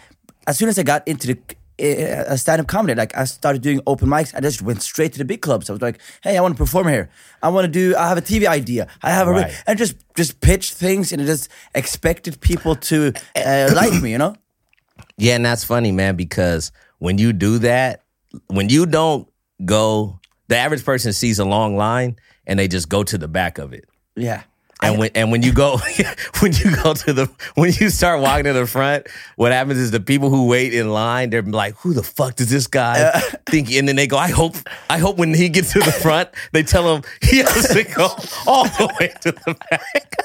as 0.46 0.58
soon 0.58 0.68
as 0.70 0.78
I 0.78 0.84
got 0.84 1.08
into 1.08 1.28
the 1.28 1.38
uh, 1.82 2.36
stand-up 2.38 2.68
comedy, 2.68 2.96
like 2.96 3.16
I 3.18 3.26
started 3.26 3.62
doing 3.62 3.82
open 3.88 4.08
mics, 4.08 4.34
I 4.36 4.40
just 4.42 4.62
went 4.62 4.82
straight 4.82 5.12
to 5.14 5.18
the 5.18 5.26
big 5.26 5.42
clubs. 5.42 5.70
I 5.70 5.74
was 5.74 5.82
like, 5.82 6.00
"Hey, 6.22 6.38
I 6.38 6.42
want 6.42 6.56
to 6.56 6.58
perform 6.58 6.88
here. 6.88 7.10
I 7.42 7.50
want 7.50 7.66
to 7.66 7.72
do. 7.72 7.96
I 7.96 8.08
have 8.08 8.18
a 8.18 8.22
TV 8.22 8.46
idea. 8.48 8.88
I 9.02 9.12
have 9.12 9.28
a 9.28 9.32
Right. 9.32 9.64
and 9.68 9.78
just 9.78 9.96
just 10.16 10.40
pitch 10.42 10.74
things 10.74 11.12
and 11.12 11.26
just 11.26 11.50
expected 11.74 12.40
people 12.42 12.76
to 12.76 13.14
uh, 13.36 13.72
like 13.76 14.02
me, 14.02 14.12
you 14.12 14.18
know? 14.18 14.36
Yeah, 15.18 15.36
and 15.36 15.46
that's 15.46 15.64
funny, 15.64 15.92
man, 15.92 16.16
because 16.16 16.72
when 17.00 17.18
you 17.18 17.34
do 17.34 17.58
that, 17.60 18.04
when 18.48 18.70
you 18.70 18.86
don't 18.86 19.28
go, 19.66 20.20
the 20.48 20.58
average 20.58 20.84
person 20.86 21.14
sees 21.14 21.40
a 21.40 21.46
long 21.46 21.76
line 21.76 22.16
and 22.48 22.58
they 22.60 22.68
just 22.68 22.90
go 22.90 23.04
to 23.04 23.18
the 23.18 23.28
back 23.28 23.58
of 23.58 23.74
it. 23.74 23.86
Yeah. 24.16 24.44
And 24.82 25.00
when 25.00 25.12
and 25.16 25.32
when 25.32 25.44
you 25.44 25.54
go 25.54 25.78
when 26.42 26.52
you 26.54 26.76
go 26.84 26.94
to 26.94 27.14
the 27.14 27.30
when 27.56 27.72
you 27.74 27.90
start 27.90 28.20
walking 28.20 28.46
to 28.46 28.54
the 28.54 28.66
front, 28.68 29.08
what 29.38 29.52
happens 29.54 29.78
is 29.80 29.92
the 29.92 30.00
people 30.02 30.30
who 30.30 30.48
wait 30.48 30.74
in 30.74 30.90
line, 30.90 31.30
they're 31.30 31.42
like, 31.42 31.76
"Who 31.78 31.94
the 31.94 32.04
fuck 32.04 32.36
does 32.36 32.50
this 32.50 32.68
guy 32.68 33.00
uh, 33.02 33.20
think?" 33.46 33.72
And 33.72 33.88
then 33.88 33.96
they 33.96 34.08
go, 34.08 34.18
"I 34.18 34.30
hope 34.30 34.56
I 34.90 34.98
hope 34.98 35.18
when 35.18 35.34
he 35.34 35.48
gets 35.48 35.72
to 35.74 35.80
the 35.80 35.92
front, 35.92 36.30
they 36.52 36.64
tell 36.64 36.94
him 36.96 37.04
he 37.22 37.38
has 37.38 37.70
to 37.70 37.84
go 37.84 38.08
all 38.48 38.66
the 38.66 38.94
way 39.00 39.14
to 39.22 39.32
the 39.32 39.56
back." 39.70 40.16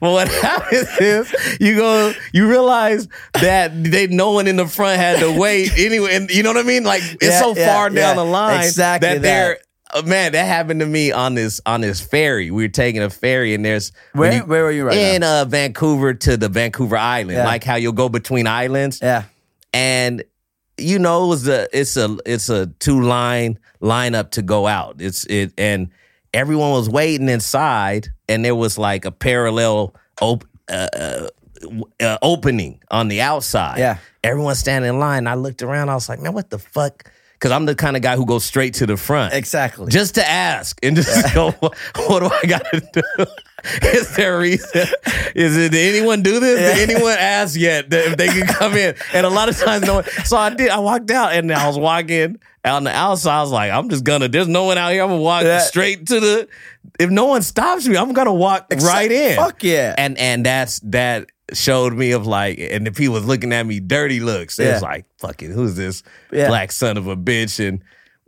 but 0.00 0.10
what 0.10 0.28
happens 0.28 0.88
is 1.00 1.58
you 1.60 1.76
go, 1.76 2.12
you 2.32 2.48
realize 2.48 3.08
that 3.34 3.72
they 3.84 4.06
no 4.06 4.32
one 4.32 4.46
in 4.46 4.56
the 4.56 4.66
front 4.66 4.98
had 4.98 5.18
to 5.20 5.36
wait 5.36 5.76
anyway, 5.76 6.14
and 6.14 6.30
you 6.30 6.42
know 6.44 6.50
what 6.50 6.58
I 6.58 6.62
mean? 6.62 6.84
Like 6.84 7.02
it's 7.02 7.22
Yeah, 7.24 7.40
so 7.40 7.56
yeah, 7.56 7.74
far 7.74 7.90
down 7.90 8.16
the 8.16 8.24
line 8.24 8.64
Exactly 8.64 9.08
that 9.08 9.14
that. 9.14 9.22
they're. 9.22 9.58
Uh, 9.94 10.02
man, 10.02 10.32
that 10.32 10.44
happened 10.46 10.80
to 10.80 10.86
me 10.86 11.12
on 11.12 11.34
this 11.34 11.60
on 11.64 11.80
this 11.80 12.00
ferry. 12.00 12.50
We 12.50 12.64
were 12.64 12.68
taking 12.68 13.02
a 13.02 13.10
ferry, 13.10 13.54
and 13.54 13.64
there's 13.64 13.92
Where- 14.12 14.40
where 14.42 14.64
were 14.64 14.70
you 14.70 14.84
right 14.86 14.96
in 14.96 15.22
uh, 15.22 15.44
Vancouver 15.46 16.12
to 16.14 16.36
the 16.36 16.48
Vancouver 16.48 16.96
Island, 16.96 17.38
Yeah. 17.38 17.44
like 17.44 17.64
how 17.64 17.76
you'll 17.76 17.92
go 17.92 18.08
between 18.08 18.46
islands, 18.46 19.00
Yeah. 19.02 19.22
and 19.72 20.22
you 20.76 20.98
know 20.98 21.24
it 21.24 21.28
was 21.28 21.48
a 21.48 21.68
it's 21.72 21.96
a 21.96 22.16
it's 22.26 22.48
a 22.50 22.66
two 22.78 23.00
line 23.00 23.58
lineup 23.80 24.30
to 24.32 24.42
go 24.42 24.66
out. 24.66 24.96
It's 25.00 25.24
it 25.24 25.52
and 25.56 25.88
everyone 26.34 26.70
was 26.72 26.88
waiting 26.90 27.28
inside, 27.28 28.08
and 28.28 28.44
there 28.44 28.54
was 28.54 28.76
like 28.78 29.04
a 29.06 29.10
parallel 29.10 29.94
op- 30.20 30.44
uh, 30.70 30.88
uh, 30.92 31.28
uh, 32.00 32.18
opening 32.22 32.80
on 32.90 33.08
the 33.08 33.22
outside. 33.22 33.78
Yeah. 33.78 33.96
everyone 34.22 34.54
standing 34.56 34.90
in 34.90 34.98
line. 35.00 35.26
I 35.26 35.34
looked 35.34 35.62
around. 35.62 35.88
I 35.88 35.94
was 35.94 36.08
like, 36.08 36.20
man, 36.20 36.34
what 36.34 36.50
the 36.50 36.58
fuck? 36.58 37.10
Because 37.38 37.52
I'm 37.52 37.66
the 37.66 37.76
kind 37.76 37.94
of 37.96 38.02
guy 38.02 38.16
who 38.16 38.26
goes 38.26 38.44
straight 38.44 38.74
to 38.74 38.86
the 38.86 38.96
front 38.96 39.32
Exactly. 39.32 39.92
just 39.92 40.16
to 40.16 40.28
ask 40.28 40.76
and 40.82 40.96
just 40.96 41.32
go, 41.34 41.52
what, 41.52 41.74
do 41.94 42.26
I 42.26 42.46
got 42.46 42.64
to 42.72 42.80
do? 42.92 43.02
Is 43.82 44.16
there 44.16 44.36
a 44.36 44.40
reason? 44.40 44.86
Is 45.36 45.56
it, 45.56 45.70
did 45.72 45.94
anyone 45.96 46.22
do 46.22 46.40
this? 46.40 46.58
Did 46.76 46.90
anyone 46.90 47.16
ask 47.18 47.58
yet 47.58 47.90
that 47.90 48.06
if 48.08 48.16
they 48.16 48.28
could 48.28 48.48
come 48.48 48.74
in? 48.74 48.94
And 49.12 49.24
a 49.24 49.28
lot 49.30 49.48
of 49.48 49.56
times, 49.56 49.84
no 49.84 49.94
one. 49.94 50.04
So 50.24 50.36
I 50.36 50.50
did. 50.50 50.70
I 50.70 50.78
walked 50.80 51.10
out 51.12 51.32
and 51.32 51.52
I 51.52 51.66
was 51.68 51.78
walking 51.78 52.38
out 52.64 52.76
on 52.76 52.84
the 52.84 52.90
outside. 52.90 53.38
I 53.38 53.42
was 53.42 53.50
like, 53.52 53.70
I'm 53.72 53.88
just 53.88 54.02
gonna, 54.04 54.26
there's 54.28 54.48
no 54.48 54.64
one 54.64 54.78
out 54.78 54.90
here. 54.92 55.02
I'm 55.04 55.08
gonna 55.10 55.20
walk 55.22 55.44
straight 55.62 56.06
to 56.08 56.18
the, 56.20 56.48
if 56.98 57.10
no 57.10 57.26
one 57.26 57.42
stops 57.42 57.86
me, 57.86 57.96
I'm 57.96 58.12
gonna 58.12 58.34
walk 58.34 58.66
right 58.82 59.10
in. 59.10 59.36
Fuck 59.36 59.62
yeah. 59.62 59.94
And, 59.96 60.18
and 60.18 60.44
that's, 60.44 60.80
that, 60.80 61.28
showed 61.54 61.94
me 61.94 62.12
of 62.12 62.26
like, 62.26 62.58
and 62.58 62.86
the 62.86 62.92
people 62.92 63.14
was 63.14 63.24
looking 63.24 63.52
at 63.52 63.66
me 63.66 63.80
dirty 63.80 64.20
looks. 64.20 64.58
It 64.58 64.64
Yeah. 64.64 64.72
was 64.74 64.82
like, 64.82 65.06
fucking, 65.18 65.50
who's 65.50 65.76
this 65.76 66.02
Yeah. 66.32 66.48
black 66.48 66.72
son 66.72 66.96
of 66.96 67.06
a 67.06 67.16
bitch? 67.16 67.66
And 67.66 67.80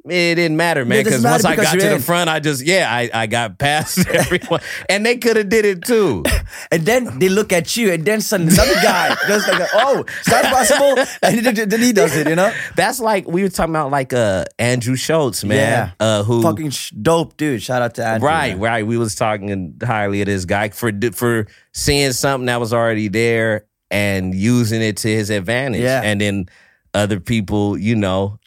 it 0.05 0.37
didn't 0.37 0.57
matter, 0.57 0.85
man. 0.85 1.05
Because 1.05 1.23
once 1.23 1.45
I 1.45 1.57
got 1.57 1.73
to 1.73 1.79
you're 1.79 1.99
the 1.99 2.03
front, 2.03 2.31
I 2.31 2.41
just 2.41 2.65
yeah, 2.65 2.87
I, 2.91 3.11
I 3.13 3.27
got 3.27 3.59
past 3.59 3.99
everyone, 4.09 4.61
and 4.89 5.05
they 5.05 5.19
could 5.19 5.37
have 5.37 5.49
did 5.49 5.65
it 5.65 5.85
too. 5.85 6.25
And 6.73 6.85
then 6.85 7.19
they 7.21 7.29
look 7.29 7.53
at 7.53 7.77
you, 7.77 7.93
and 7.93 8.05
then 8.05 8.21
suddenly 8.21 8.53
another 8.53 8.75
guy 8.75 9.17
goes 9.29 9.47
like, 9.47 9.69
"Oh, 9.73 10.05
is 10.05 10.27
that 10.27 10.53
possible?" 10.53 11.05
And 11.23 11.39
then, 11.45 11.81
he 11.81 11.93
does 11.93 12.17
it, 12.17 12.29
you 12.29 12.35
know? 12.35 12.53
That's 12.75 12.99
like 12.99 13.29
we 13.29 13.43
were 13.43 13.49
talking 13.49 13.73
about, 13.73 13.93
like 13.93 14.13
uh 14.13 14.45
Andrew 14.59 14.97
Schulz, 14.97 15.45
man, 15.45 15.93
uh, 16.01 16.25
who 16.25 16.43
fucking 16.43 16.71
sh- 16.71 16.91
dope 16.91 17.37
dude. 17.37 17.63
Shout 17.63 17.83
out 17.83 17.95
to 17.97 18.05
Andrew. 18.05 18.29
Right, 18.29 18.53
man. 18.53 18.61
right. 18.61 18.87
We 18.87 18.99
was 18.99 19.15
talking 19.15 19.77
highly 19.83 20.23
of 20.23 20.27
this 20.27 20.45
guy 20.45 20.71
for 20.71 20.91
for 21.13 21.47
seeing 21.73 22.13
something 22.13 22.47
that 22.47 22.59
was 22.59 22.73
already 22.73 23.09
there 23.09 23.67
and 23.91 24.35
using 24.35 24.83
it 24.83 24.97
to 24.99 25.09
his 25.09 25.31
advantage. 25.31 25.83
Yeah. 25.83 26.03
And 26.03 26.21
then 26.21 26.47
other 26.95 27.21
people, 27.21 27.79
you 27.79 27.95
know, 27.95 28.39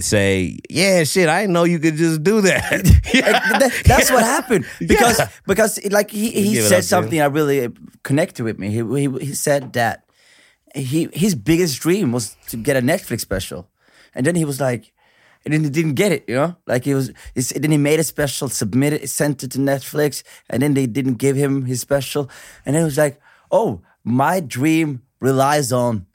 say, 0.00 0.58
"Yeah, 0.68 1.04
shit, 1.04 1.28
I 1.28 1.42
didn't 1.42 1.52
know 1.54 1.64
you 1.64 1.78
could 1.78 1.96
just 1.96 2.22
do 2.22 2.40
that." 2.42 2.70
Like, 3.10 3.60
that- 3.60 3.82
that's 3.84 4.10
what 4.10 4.22
happened 4.24 4.64
because 4.80 5.18
Yeah. 5.18 5.28
because 5.46 5.78
like 5.90 6.10
he, 6.10 6.30
he 6.30 6.54
Give 6.54 6.64
said 6.64 6.84
something 6.84 7.18
that 7.18 7.32
really 7.32 7.68
connected 8.02 8.44
with 8.44 8.58
me. 8.58 8.70
He, 8.70 8.82
he 8.82 9.26
he 9.26 9.34
said 9.34 9.72
that 9.74 10.04
he 10.74 11.08
his 11.12 11.34
biggest 11.34 11.80
dream 11.80 12.12
was 12.12 12.36
to 12.48 12.56
get 12.56 12.76
a 12.76 12.82
Netflix 12.82 13.20
special, 13.20 13.68
and 14.14 14.24
then 14.26 14.34
he 14.36 14.44
was 14.44 14.60
like, 14.60 14.92
and 15.44 15.52
then 15.54 15.62
he 15.64 15.70
didn't 15.70 15.94
get 15.94 16.12
it. 16.12 16.24
You 16.28 16.34
know, 16.36 16.56
like 16.66 16.84
he 16.84 16.94
was. 16.94 17.12
He, 17.34 17.40
then 17.58 17.70
he 17.70 17.78
made 17.78 18.00
a 18.00 18.04
special, 18.04 18.48
submitted, 18.48 19.08
sent 19.08 19.42
it 19.44 19.50
to 19.52 19.58
Netflix, 19.58 20.22
and 20.48 20.62
then 20.62 20.74
they 20.74 20.86
didn't 20.86 21.14
give 21.18 21.36
him 21.36 21.64
his 21.66 21.80
special, 21.80 22.28
and 22.66 22.74
then 22.74 22.82
he 22.82 22.84
was 22.84 22.98
like, 22.98 23.20
oh, 23.50 23.80
my 24.04 24.40
dream 24.40 25.02
relies 25.20 25.72
on 25.72 26.06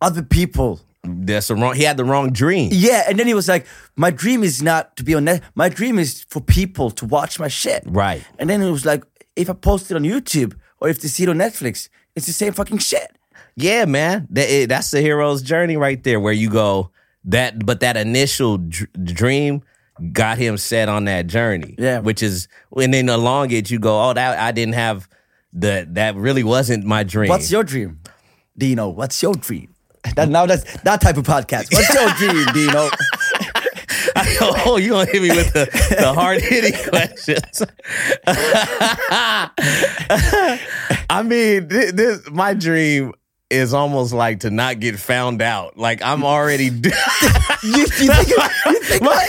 other 0.00 0.22
people. 0.22 0.80
That's 1.06 1.48
the 1.48 1.54
wrong. 1.54 1.74
He 1.74 1.82
had 1.84 1.96
the 1.96 2.04
wrong 2.04 2.30
dream. 2.32 2.70
Yeah, 2.72 3.04
and 3.08 3.18
then 3.18 3.26
he 3.26 3.34
was 3.34 3.48
like, 3.48 3.66
"My 3.96 4.10
dream 4.10 4.42
is 4.42 4.62
not 4.62 4.96
to 4.96 5.04
be 5.04 5.14
on 5.14 5.24
net. 5.24 5.42
My 5.54 5.68
dream 5.68 5.98
is 5.98 6.24
for 6.28 6.40
people 6.40 6.90
to 6.92 7.04
watch 7.06 7.38
my 7.38 7.48
shit." 7.48 7.82
Right. 7.86 8.24
And 8.38 8.48
then 8.50 8.62
it 8.62 8.70
was 8.70 8.84
like, 8.84 9.04
if 9.36 9.48
I 9.50 9.52
post 9.54 9.90
it 9.90 9.94
on 9.96 10.02
YouTube 10.02 10.54
or 10.80 10.88
if 10.88 11.00
they 11.00 11.08
see 11.08 11.22
it 11.24 11.28
on 11.28 11.36
Netflix, 11.38 11.88
it's 12.14 12.26
the 12.26 12.32
same 12.32 12.52
fucking 12.52 12.78
shit. 12.78 13.10
Yeah, 13.56 13.84
man. 13.86 14.26
That, 14.30 14.48
it- 14.50 14.68
that's 14.68 14.90
the 14.90 15.00
hero's 15.00 15.42
journey 15.42 15.76
right 15.76 16.02
there, 16.02 16.20
where 16.20 16.32
you 16.32 16.50
go 16.50 16.90
that, 17.24 17.64
but 17.66 17.80
that 17.80 17.96
initial 17.96 18.58
dr- 18.58 18.88
dream 19.04 19.62
got 20.12 20.36
him 20.38 20.56
set 20.58 20.88
on 20.88 21.06
that 21.06 21.26
journey. 21.26 21.74
Yeah. 21.78 22.00
which 22.00 22.22
is 22.22 22.48
and 22.76 22.92
then 22.92 23.08
along 23.08 23.50
it, 23.52 23.70
you 23.70 23.78
go, 23.78 24.10
oh, 24.10 24.12
that 24.12 24.38
I 24.38 24.52
didn't 24.52 24.74
have 24.74 25.08
the 25.52 25.86
that 25.92 26.16
really 26.16 26.44
wasn't 26.44 26.84
my 26.84 27.02
dream. 27.02 27.30
What's 27.30 27.50
your 27.50 27.64
dream, 27.64 28.00
Dino? 28.58 28.88
What's 28.90 29.22
your 29.22 29.34
dream? 29.34 29.74
That, 30.14 30.28
now 30.28 30.46
that's 30.46 30.64
that 30.82 31.00
type 31.00 31.16
of 31.16 31.24
podcast. 31.26 31.72
What's 31.72 31.92
your 31.92 32.08
dream, 32.14 32.46
Dino? 32.54 32.88
oh, 34.66 34.76
you 34.78 34.90
gonna 34.90 35.10
hit 35.10 35.22
me 35.22 35.28
with 35.30 35.52
the, 35.52 35.66
the 35.98 36.12
hard 36.12 36.40
hitting 36.40 36.72
questions? 36.88 37.62
I 41.10 41.22
mean, 41.24 41.68
thi- 41.68 41.90
this 41.90 42.28
my 42.30 42.54
dream 42.54 43.12
is 43.48 43.72
almost 43.72 44.12
like 44.12 44.40
to 44.40 44.50
not 44.50 44.80
get 44.80 44.98
found 44.98 45.40
out. 45.40 45.76
Like 45.76 46.02
I'm 46.02 46.24
already. 46.24 46.70
You, 47.62 47.78
you 47.78 47.86
think, 47.86 48.28
you 48.28 48.80
think 48.82 49.02
my, 49.02 49.28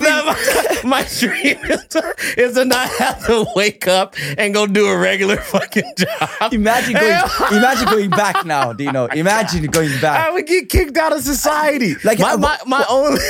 my, 0.00 0.80
my 0.84 1.02
dream 1.18 1.58
is 1.64 1.86
to, 1.88 2.14
is 2.36 2.54
to 2.54 2.64
not 2.64 2.88
have 2.88 3.24
to 3.26 3.46
wake 3.54 3.86
up 3.86 4.16
and 4.36 4.52
go 4.54 4.66
do 4.66 4.86
a 4.86 4.98
regular 4.98 5.36
fucking 5.52 5.84
job. 5.96 6.52
imagine 6.52 6.94
going, 6.94 7.20
imagine 7.52 7.88
going 7.88 8.10
back 8.10 8.44
now, 8.44 8.72
Dino. 8.72 9.06
Imagine 9.06 9.66
going 9.66 9.90
back. 10.00 10.26
I 10.26 10.30
would 10.32 10.46
get 10.46 10.70
kicked 10.70 10.96
out 10.96 11.12
of 11.12 11.22
society. 11.22 11.94
Like, 12.02 12.18
my 12.18 12.36
my, 12.36 12.58
my 12.66 12.84
only, 12.88 13.20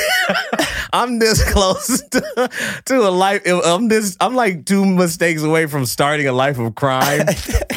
I'm 0.93 1.19
this 1.19 1.43
close 1.51 2.01
to, 2.01 2.49
to 2.85 3.07
a 3.07 3.11
life. 3.11 3.41
I'm 3.45 3.89
this. 3.89 4.17
I'm 4.19 4.35
like 4.35 4.65
two 4.65 4.85
mistakes 4.85 5.43
away 5.43 5.67
from 5.67 5.85
starting 5.85 6.27
a 6.27 6.33
life 6.33 6.57
of 6.57 6.73
crime 6.75 7.27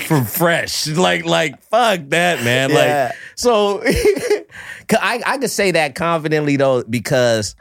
from 0.04 0.24
fresh. 0.24 0.86
Like 0.86 1.24
like 1.24 1.62
fuck 1.62 2.00
that 2.08 2.44
man. 2.44 2.70
Yeah. 2.70 3.06
Like 3.10 3.18
so 3.34 3.82
I 4.92 5.22
I 5.24 5.38
could 5.38 5.50
say 5.50 5.72
that 5.72 5.94
confidently 5.94 6.56
though 6.56 6.82
because 6.84 7.56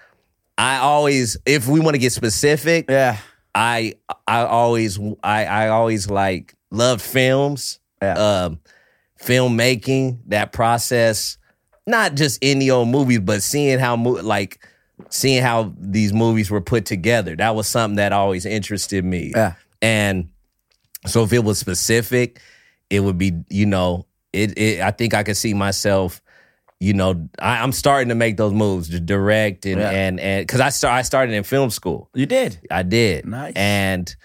I 0.57 0.77
always 0.77 1.37
if 1.45 1.67
we 1.67 1.79
want 1.79 1.95
to 1.95 1.99
get 1.99 2.11
specific. 2.11 2.85
Yeah, 2.89 3.17
I 3.55 3.95
I 4.27 4.43
always 4.43 4.99
I 5.23 5.45
I 5.45 5.67
always 5.69 6.09
like 6.09 6.55
loved 6.71 7.01
films. 7.01 7.79
Yeah. 8.01 8.13
Um 8.13 8.59
filmmaking, 9.21 10.19
that 10.27 10.51
process, 10.51 11.37
not 11.85 12.15
just 12.15 12.39
any 12.41 12.69
old 12.69 12.89
movies, 12.89 13.19
but 13.19 13.43
seeing 13.43 13.79
how 13.79 13.95
like 13.95 14.65
seeing 15.09 15.41
how 15.41 15.73
these 15.77 16.13
movies 16.13 16.49
were 16.49 16.61
put 16.61 16.85
together. 16.85 17.35
That 17.35 17.55
was 17.55 17.67
something 17.67 17.97
that 17.97 18.13
always 18.13 18.45
interested 18.45 19.03
me. 19.03 19.31
Yeah. 19.35 19.55
And 19.81 20.29
so 21.05 21.23
if 21.23 21.33
it 21.33 21.43
was 21.43 21.59
specific, 21.59 22.39
it 22.89 23.01
would 23.01 23.17
be, 23.17 23.33
you 23.49 23.65
know, 23.65 24.05
it, 24.33 24.57
it 24.57 24.81
I 24.81 24.91
think 24.91 25.13
I 25.13 25.23
could 25.23 25.37
see 25.37 25.53
myself 25.53 26.21
you 26.83 26.95
know, 26.95 27.29
I, 27.37 27.61
I'm 27.61 27.73
starting 27.73 28.09
to 28.09 28.15
make 28.15 28.37
those 28.37 28.53
moves, 28.53 28.89
to 28.89 28.99
direct 28.99 29.67
and 29.67 29.79
Yeah. 29.79 29.91
and 29.91 30.19
and 30.19 30.41
because 30.47 30.59
I 30.59 30.69
start 30.69 30.95
I 30.95 31.03
started 31.03 31.35
in 31.35 31.43
film 31.43 31.69
school. 31.69 32.09
you 32.15 32.25
did. 32.25 32.59
I 32.71 32.81
did. 32.81 33.27
Nice. 33.27 33.53
And 33.55 34.15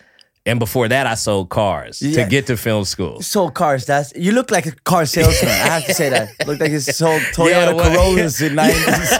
and 0.47 0.59
before 0.59 0.89
that, 0.89 1.07
I 1.07 1.17
sold 1.17 1.51
cars 1.51 2.01
Yeah. 2.01 2.25
to 2.25 2.31
get 2.31 2.47
to 2.47 2.57
film 2.57 2.87
school. 2.87 3.21
Sold 3.21 3.53
cars. 3.53 3.85
That's 3.85 4.15
you 4.17 4.33
look 4.33 4.51
like 4.51 4.65
a 4.65 4.73
car 4.73 5.05
salesman. 5.05 5.51
I 5.51 5.69
have 5.81 5.85
to 5.85 5.93
say 5.93 6.09
that. 6.09 6.31
Look 6.47 6.59
like 6.59 6.71
you 6.71 6.81
sold 6.81 7.21
Toyota 7.35 7.51
Yeah, 7.51 7.73
well, 7.75 7.91
Corollas 7.93 8.41
in 8.41 8.55
nineties. 8.55 9.13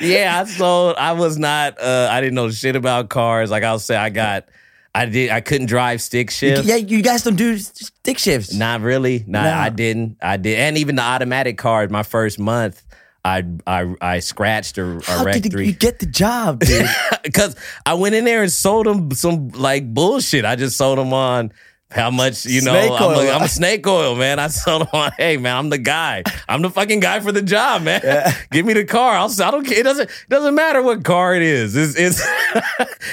yeah, 0.00 0.40
I 0.40 0.44
sold. 0.48 0.96
I 0.96 1.12
was 1.12 1.38
not. 1.38 1.80
uh 1.80 2.08
I 2.10 2.20
didn't 2.20 2.34
know 2.34 2.50
shit 2.50 2.76
about 2.76 3.08
cars. 3.08 3.50
Like 3.50 3.62
I'll 3.64 3.78
say, 3.80 3.96
I 3.96 4.10
got. 4.10 4.48
I 4.94 5.06
did. 5.06 5.30
I 5.30 5.40
couldn't 5.40 5.66
drive 5.68 6.02
stick 6.02 6.30
shift. 6.30 6.64
yeah, 6.64 6.76
you 6.76 7.00
guys 7.02 7.22
don't 7.22 7.36
do 7.36 7.56
stick 7.58 8.18
shifts. 8.18 8.52
Not 8.52 8.80
really. 8.80 9.24
Nah, 9.26 9.44
No. 9.44 9.52
I 9.52 9.68
didn't. 9.68 10.16
I 10.20 10.36
did. 10.36 10.58
And 10.58 10.76
even 10.78 10.96
the 10.96 11.02
automatic 11.02 11.58
cars. 11.58 11.90
My 11.90 12.02
first 12.02 12.38
month, 12.40 12.82
I 13.24 13.44
I 13.66 13.94
I 14.00 14.18
scratched 14.18 14.78
or, 14.78 14.96
or 14.96 15.00
How 15.02 15.24
wrecked 15.24 15.42
did 15.44 15.52
three. 15.52 15.66
you 15.66 15.72
get 15.72 16.00
the 16.00 16.06
job, 16.06 16.60
dude? 16.60 16.88
because 17.22 17.54
I 17.86 17.94
went 17.94 18.14
in 18.16 18.24
there 18.24 18.42
and 18.42 18.50
sold 18.52 18.86
them 18.86 19.12
some 19.12 19.50
like 19.50 19.92
bullshit. 19.94 20.44
I 20.44 20.56
just 20.56 20.76
sold 20.76 20.98
them 20.98 21.12
on 21.12 21.52
how 21.90 22.10
much 22.10 22.46
you 22.46 22.62
know. 22.62 22.72
Snake 22.72 23.00
I'm. 23.00 23.26
A, 23.26 23.30
I'm 23.30 23.42
a 23.42 23.48
snake 23.48 23.86
oil 23.86 24.14
man. 24.14 24.38
I 24.38 24.48
sold 24.48 24.88
on. 24.92 25.10
Hey 25.18 25.36
man, 25.36 25.56
I'm 25.56 25.70
the 25.70 25.78
guy. 25.78 26.22
I'm 26.48 26.62
the 26.62 26.70
fucking 26.70 27.00
guy 27.00 27.20
for 27.20 27.32
the 27.32 27.42
job, 27.42 27.82
man. 27.82 28.00
Give 28.50 28.64
me 28.64 28.74
the 28.74 28.84
car. 28.84 29.16
I'll. 29.16 29.30
I 29.42 29.50
don't 29.50 29.64
care. 29.64 29.78
It 29.78 29.82
doesn't. 29.82 30.08
It 30.08 30.28
doesn't 30.28 30.54
matter 30.54 30.82
what 30.82 31.04
car 31.04 31.34
it 31.34 31.42
is. 31.42 31.76
It's 31.76 31.96
it's 31.96 32.22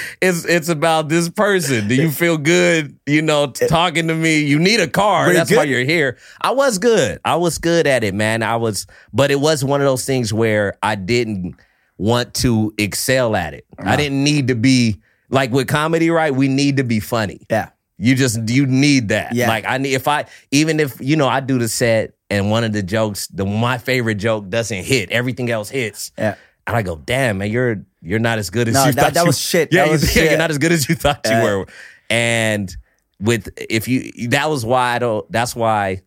it's 0.20 0.44
it's 0.44 0.68
about 0.68 1.08
this 1.08 1.28
person. 1.28 1.88
Do 1.88 1.94
you 1.94 2.10
feel 2.10 2.38
good? 2.38 2.98
You 3.06 3.22
know, 3.22 3.48
t- 3.48 3.66
talking 3.66 4.08
to 4.08 4.14
me. 4.14 4.40
You 4.40 4.58
need 4.58 4.80
a 4.80 4.88
car. 4.88 5.26
Were 5.26 5.32
That's 5.32 5.54
why 5.54 5.64
you're 5.64 5.84
here. 5.84 6.16
I 6.40 6.52
was 6.52 6.78
good. 6.78 7.20
I 7.24 7.36
was 7.36 7.58
good 7.58 7.86
at 7.86 8.04
it, 8.04 8.14
man. 8.14 8.42
I 8.42 8.56
was, 8.56 8.86
but 9.12 9.30
it 9.30 9.40
was 9.40 9.64
one 9.64 9.80
of 9.80 9.86
those 9.86 10.04
things 10.04 10.32
where 10.32 10.76
I 10.82 10.94
didn't 10.94 11.56
want 11.96 12.34
to 12.34 12.72
excel 12.78 13.34
at 13.34 13.54
it. 13.54 13.66
I 13.78 13.82
uh-huh. 13.82 13.96
didn't 13.96 14.22
need 14.22 14.48
to 14.48 14.54
be 14.54 15.00
like 15.30 15.50
with 15.50 15.68
comedy, 15.68 16.10
right? 16.10 16.34
We 16.34 16.48
need 16.48 16.76
to 16.76 16.84
be 16.84 17.00
funny. 17.00 17.40
yeah. 17.50 17.70
You 17.98 18.14
just 18.14 18.48
you 18.48 18.64
need 18.66 19.08
that. 19.08 19.34
Yeah. 19.34 19.48
Like 19.48 19.64
I 19.66 19.78
need 19.78 19.94
if 19.94 20.06
I 20.08 20.26
even 20.52 20.78
if 20.80 21.00
you 21.00 21.16
know 21.16 21.26
I 21.28 21.40
do 21.40 21.58
the 21.58 21.68
set 21.68 22.14
and 22.30 22.50
one 22.50 22.62
of 22.64 22.72
the 22.72 22.82
jokes, 22.82 23.26
the 23.28 23.44
my 23.44 23.78
favorite 23.78 24.16
joke 24.16 24.48
doesn't 24.48 24.84
hit, 24.84 25.10
everything 25.10 25.50
else 25.50 25.68
hits. 25.68 26.12
Yeah. 26.16 26.36
And 26.66 26.76
I 26.76 26.82
go, 26.82 26.96
damn 26.96 27.38
man, 27.38 27.50
you're 27.50 27.82
you're 28.00 28.18
not 28.20 28.38
as 28.38 28.50
good 28.50 28.68
as 28.68 28.74
No, 28.74 28.86
you 28.86 28.92
that- 28.92 29.02
thought 29.02 29.14
that 29.14 29.20
you- 29.22 29.26
was 29.26 29.38
shit. 29.40 29.72
Yeah, 29.72 29.90
was 29.90 30.02
yeah, 30.16 30.22
shit. 30.22 30.30
you're 30.30 30.38
not 30.38 30.50
as 30.50 30.58
good 30.58 30.70
as 30.72 30.88
you 30.88 30.94
thought 30.94 31.26
you 31.28 31.42
were. 31.42 31.66
And 32.08 32.74
with 33.20 33.48
if 33.56 33.88
you 33.88 34.28
that 34.28 34.48
was 34.48 34.64
why 34.64 34.94
I 34.94 34.98
don't. 35.00 35.30
That's 35.32 35.56
why. 35.56 36.02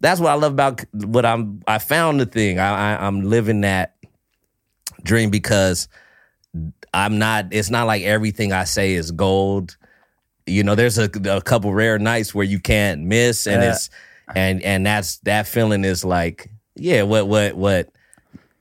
That's 0.00 0.18
what 0.18 0.30
I 0.30 0.34
love 0.34 0.52
about 0.52 0.82
what 0.92 1.24
I'm. 1.26 1.62
I 1.66 1.78
found 1.78 2.18
the 2.20 2.26
thing. 2.26 2.58
I, 2.58 2.94
I 2.96 3.06
I'm 3.06 3.20
living 3.22 3.60
that 3.60 3.94
dream 5.04 5.30
because 5.30 5.88
I'm 6.94 7.18
not. 7.18 7.48
It's 7.52 7.70
not 7.70 7.86
like 7.86 8.02
everything 8.02 8.52
I 8.52 8.64
say 8.64 8.94
is 8.94 9.10
gold. 9.12 9.76
You 10.46 10.62
know, 10.64 10.74
there's 10.74 10.98
a, 10.98 11.08
a 11.30 11.40
couple 11.40 11.72
rare 11.72 11.98
nights 11.98 12.34
where 12.34 12.44
you 12.46 12.58
can't 12.60 13.02
miss, 13.02 13.46
and 13.46 13.62
Yeah. 13.62 13.70
it's 13.72 13.90
and 14.34 14.62
and 14.62 14.84
that's 14.86 15.18
that 15.18 15.46
feeling 15.46 15.84
is 15.84 16.04
like, 16.04 16.50
yeah, 16.74 17.02
what 17.02 17.28
what 17.28 17.54
what 17.56 17.88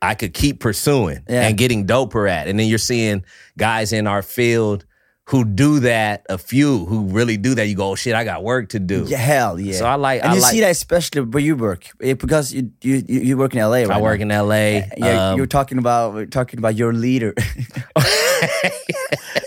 I 0.01 0.15
could 0.15 0.33
keep 0.33 0.59
pursuing 0.59 1.23
Yeah. 1.29 1.47
and 1.47 1.57
getting 1.57 1.85
doper 1.87 2.29
at, 2.29 2.47
and 2.47 2.59
then 2.59 2.67
you're 2.67 2.77
seeing 2.77 3.23
guys 3.57 3.93
in 3.93 4.07
our 4.07 4.21
field 4.21 4.85
who 5.25 5.45
do 5.45 5.79
that. 5.81 6.25
A 6.29 6.37
few 6.37 6.85
who 6.85 7.05
really 7.05 7.37
do 7.37 7.55
that. 7.55 7.67
You 7.67 7.75
go, 7.75 7.91
oh, 7.91 7.95
shit, 7.95 8.15
I 8.15 8.23
got 8.25 8.43
work 8.43 8.69
to 8.69 8.79
do. 8.79 9.05
Yeah, 9.07 9.17
hell 9.17 9.59
yeah. 9.59 9.77
So 9.77 9.85
I 9.85 9.95
like- 9.95 10.21
and 10.23 10.31
I 10.31 10.35
you 10.35 10.41
like- 10.41 10.51
see 10.51 10.59
that 10.61 10.71
especially 10.71 11.21
where 11.21 11.41
you 11.43 11.55
work 11.55 11.85
because 11.99 12.51
you 12.53 12.71
you 12.81 13.03
you 13.07 13.19
you 13.21 13.37
work 13.37 13.53
in 13.53 13.59
LA. 13.61 13.83
Right 13.83 13.91
I 13.91 14.01
work 14.01 14.19
now. 14.19 14.23
in 14.23 14.31
L.A. 14.31 14.89
Yeah, 14.97 15.29
um, 15.31 15.37
you're 15.37 15.45
talking 15.47 15.77
about 15.77 16.31
talking 16.31 16.57
about 16.59 16.75
your 16.75 16.91
leader. 16.93 17.33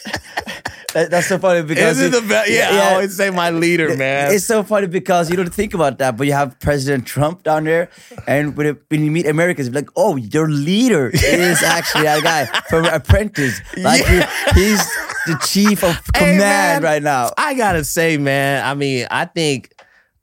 That- 0.94 1.10
That's 1.10 1.26
so 1.26 1.38
funny 1.38 1.62
because 1.62 1.98
This 1.98 2.06
is 2.14 2.20
the 2.22 2.26
best. 2.26 2.50
Yeah, 2.50 2.70
I 2.72 2.92
always 2.94 3.16
say 3.16 3.28
my 3.30 3.50
leader, 3.50 3.94
man. 3.96 4.32
It's 4.32 4.46
so 4.46 4.62
funny 4.62 4.86
because 4.86 5.28
you 5.30 5.36
don't 5.36 5.52
think 5.52 5.74
about 5.74 5.98
that, 5.98 6.16
but 6.16 6.26
you 6.26 6.32
have 6.32 6.58
President 6.60 7.04
Trump 7.06 7.42
down 7.42 7.64
there, 7.64 7.90
and 8.26 8.56
when, 8.56 8.66
it, 8.68 8.82
when 8.88 9.04
you 9.04 9.10
meet 9.10 9.26
Americans, 9.26 9.70
like, 9.74 9.88
oh, 9.96 10.16
your 10.16 10.48
leader 10.48 11.10
is 11.12 11.62
actually 11.76 12.04
that 12.04 12.22
guy 12.22 12.46
from 12.70 12.86
Apprentice. 12.86 13.60
Like 13.76 14.04
he- 14.06 14.22
he's 14.60 14.78
the 15.26 15.38
chief 15.46 15.82
of 15.84 15.94
Hey, 16.14 16.32
command 16.34 16.38
man, 16.38 16.82
right 16.82 17.02
now. 17.02 17.30
I 17.36 17.54
gotta 17.54 17.82
say, 17.84 18.16
man. 18.16 18.64
I 18.64 18.74
mean, 18.74 19.06
I 19.10 19.24
think, 19.24 19.72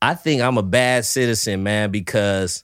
I 0.02 0.14
think 0.16 0.42
I'm 0.42 0.58
a 0.58 0.64
bad 0.64 1.06
citizen, 1.06 1.64
man, 1.64 1.92
because 1.92 2.64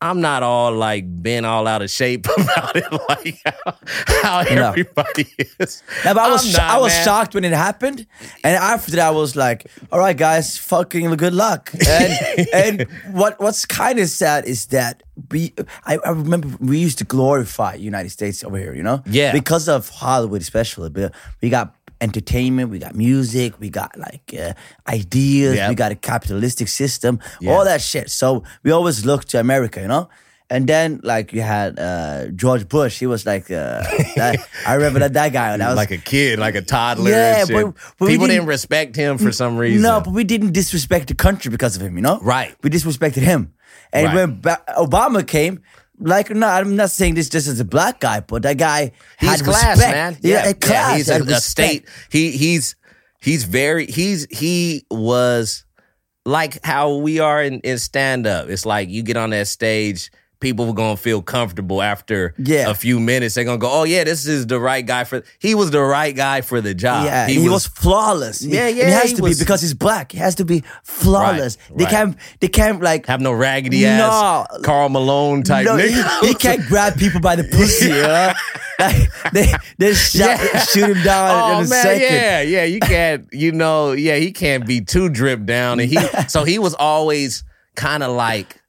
I'm 0.00 0.20
not 0.20 0.42
all 0.42 0.72
like 0.72 1.04
been 1.22 1.44
all 1.46 1.66
out 1.66 1.80
of 1.80 1.90
shape 1.90 2.26
about 2.36 2.76
it, 2.76 2.84
like 3.08 3.40
how, 3.44 3.74
how 4.22 4.42
No. 4.42 4.68
everybody 4.68 5.26
is. 5.58 5.82
But 6.04 6.18
I 6.18 6.30
was 6.30 6.52
not, 6.52 6.60
I 6.62 6.78
was 6.78 6.92
man. 6.92 7.04
shocked 7.04 7.34
when 7.34 7.44
it 7.44 7.52
happened, 7.52 8.06
and 8.44 8.56
after 8.56 8.90
that 8.92 9.00
I 9.06 9.10
was 9.10 9.36
like, 9.36 9.70
"All 9.90 9.98
right, 9.98 10.16
guys, 10.16 10.58
fucking 10.58 11.08
good 11.16 11.32
luck." 11.32 11.70
And 11.88 12.46
and 12.52 12.82
what 13.12 13.40
what's 13.40 13.64
kind 13.64 13.98
of 13.98 14.08
sad 14.10 14.44
is 14.44 14.66
that 14.66 15.02
we 15.30 15.54
I, 15.86 15.96
I 16.04 16.10
remember 16.10 16.48
we 16.60 16.78
used 16.78 16.98
to 16.98 17.04
glorify 17.04 17.74
United 17.74 18.10
States 18.10 18.44
over 18.44 18.58
here, 18.58 18.74
you 18.74 18.82
know, 18.82 19.02
Yeah. 19.06 19.32
because 19.32 19.66
of 19.68 19.88
Hollywood 19.88 20.42
especially. 20.42 20.90
But 20.90 21.14
we 21.40 21.48
got 21.48 21.74
entertainment, 22.00 22.70
we 22.70 22.78
got 22.78 22.94
music, 22.94 23.58
we 23.60 23.70
got 23.70 23.96
like 23.98 24.34
uh, 24.38 24.52
ideas, 24.88 25.56
Yeah. 25.56 25.68
we 25.68 25.74
got 25.74 25.92
a 25.92 25.96
capitalistic 25.96 26.68
system, 26.68 27.18
Yeah. 27.40 27.52
all 27.52 27.64
that 27.64 27.80
shit. 27.80 28.10
So 28.10 28.42
we 28.62 28.70
always 28.70 29.04
look 29.04 29.24
to 29.26 29.40
America, 29.40 29.80
you 29.80 29.88
know. 29.88 30.08
And 30.48 30.68
then, 30.68 31.00
like 31.02 31.32
you 31.32 31.42
had 31.42 31.76
uh, 31.76 32.28
George 32.28 32.68
Bush, 32.68 33.00
he 33.00 33.06
was 33.06 33.26
like, 33.26 33.50
uh, 33.50 33.82
that, 34.16 34.36
I 34.64 34.74
remember 34.74 35.00
that 35.00 35.12
that 35.14 35.32
guy. 35.32 35.56
That 35.56 35.68
was 35.68 35.76
like 35.76 35.90
a 35.90 35.96
kid, 35.98 36.38
like 36.38 36.54
a 36.54 36.62
toddler. 36.62 37.10
Yeah, 37.10 37.44
but- 37.50 37.74
but 37.98 38.06
we 38.06 38.12
people 38.12 38.26
didn't- 38.28 38.36
didn't, 38.42 38.48
respect 38.48 38.94
him 38.94 39.18
for 39.18 39.32
some 39.32 39.56
reason. 39.58 39.82
No, 39.82 40.00
but 40.00 40.12
we 40.12 40.22
didn't 40.22 40.52
disrespect 40.52 41.08
the 41.08 41.14
country 41.14 41.50
because 41.50 41.74
of 41.74 41.82
him, 41.82 41.96
you 41.96 42.02
know? 42.02 42.20
Right. 42.22 42.54
We 42.62 42.70
disrespected 42.70 43.22
him. 43.22 43.54
And 43.92 44.06
Right. 44.06 44.14
when 44.14 44.40
ba- 44.40 44.62
Obama 44.78 45.26
came, 45.26 45.62
like, 45.98 46.30
no, 46.30 46.46
I'm 46.46 46.76
not 46.76 46.90
saying 46.90 47.14
this 47.14 47.28
just 47.28 47.48
as 47.48 47.60
a 47.60 47.64
black 47.64 48.00
guy, 48.00 48.20
but 48.20 48.42
that 48.42 48.58
guy 48.58 48.92
he's 49.18 49.30
had 49.30 49.40
class, 49.40 49.76
respect. 49.76 49.92
man. 49.92 50.18
Yeah, 50.22 50.52
class. 50.52 50.96
he's 50.96 51.08
had 51.08 51.22
a, 51.22 51.36
a 51.36 51.40
state. 51.40 51.86
He 52.10 52.32
he's 52.32 52.76
he's 53.20 53.44
very 53.44 53.86
he's 53.86 54.26
he 54.30 54.84
was 54.90 55.64
like 56.24 56.62
how 56.64 56.96
we 56.96 57.20
are 57.20 57.42
in, 57.42 57.60
in 57.60 57.78
stand 57.78 58.26
up. 58.26 58.48
It's 58.48 58.66
like 58.66 58.88
you 58.88 59.02
get 59.02 59.16
on 59.16 59.30
that 59.30 59.48
stage. 59.48 60.10
People 60.38 60.68
are 60.68 60.74
gonna 60.74 60.96
feel 60.98 61.22
comfortable 61.22 61.80
after 61.80 62.34
Yeah. 62.38 62.68
a 62.70 62.74
few 62.74 63.00
minutes. 63.00 63.34
They're 63.34 63.44
gonna 63.44 63.56
go, 63.58 63.70
"Oh 63.70 63.84
yeah, 63.84 64.04
this 64.04 64.26
is 64.26 64.46
the 64.46 64.60
right 64.60 64.84
guy 64.84 65.04
for." 65.04 65.22
He 65.38 65.54
was 65.54 65.70
the 65.70 65.80
right 65.80 66.14
guy 66.14 66.42
for 66.42 66.60
the 66.60 66.74
job. 66.74 67.06
Yeah, 67.06 67.26
he, 67.26 67.48
was, 67.48 67.66
flawless. 67.66 68.40
He- 68.40 68.50
Yeah, 68.54 68.68
yeah, 68.68 68.84
He 68.86 68.90
has 68.92 69.10
he 69.10 69.16
to 69.16 69.22
was- 69.22 69.38
be 69.38 69.44
because 69.44 69.62
he's 69.62 69.72
black. 69.74 70.12
He 70.12 70.18
has 70.18 70.34
to 70.36 70.44
be 70.44 70.62
flawless. 70.82 71.56
Right, 71.70 71.78
They 71.78 71.84
right. 71.84 71.90
can't. 71.90 72.16
They 72.40 72.48
can't 72.48 72.82
like. 72.82 73.06
have 73.06 73.20
no 73.20 73.32
raggedy 73.32 73.86
ass 73.86 73.98
No. 74.52 74.58
Karl 74.62 74.88
Malone 74.90 75.42
type 75.42 75.64
no, 75.64 75.76
he, 75.76 75.88
nigga. 75.88 76.26
he 76.28 76.34
can't 76.34 76.66
grab 76.66 76.96
people 76.98 77.20
by 77.20 77.36
the 77.36 77.44
pussy. 77.52 77.86
You 77.86 77.90
know? 78.02 78.32
like, 78.78 79.10
they 79.32 79.54
they 79.78 79.94
shot, 79.94 80.38
Yeah. 80.38 80.58
shoot 80.64 80.90
him 80.96 81.02
down 81.02 81.30
Oh 81.30 81.58
in 81.60 81.66
a 81.66 81.68
man, 81.68 81.82
second. 81.82 82.02
yeah, 82.02 82.40
yeah. 82.42 82.64
You 82.64 82.80
can't, 82.80 83.26
you 83.32 83.52
know, 83.52 83.92
yeah. 83.92 84.16
He 84.16 84.32
can't 84.32 84.66
be 84.66 84.82
too 84.82 85.08
dripped 85.08 85.46
down, 85.46 85.80
and 85.80 85.88
he 85.90 85.98
so 86.28 86.44
he 86.44 86.58
was 86.58 86.74
always 86.74 87.42
kind 87.74 88.02
of 88.02 88.14
like 88.14 88.60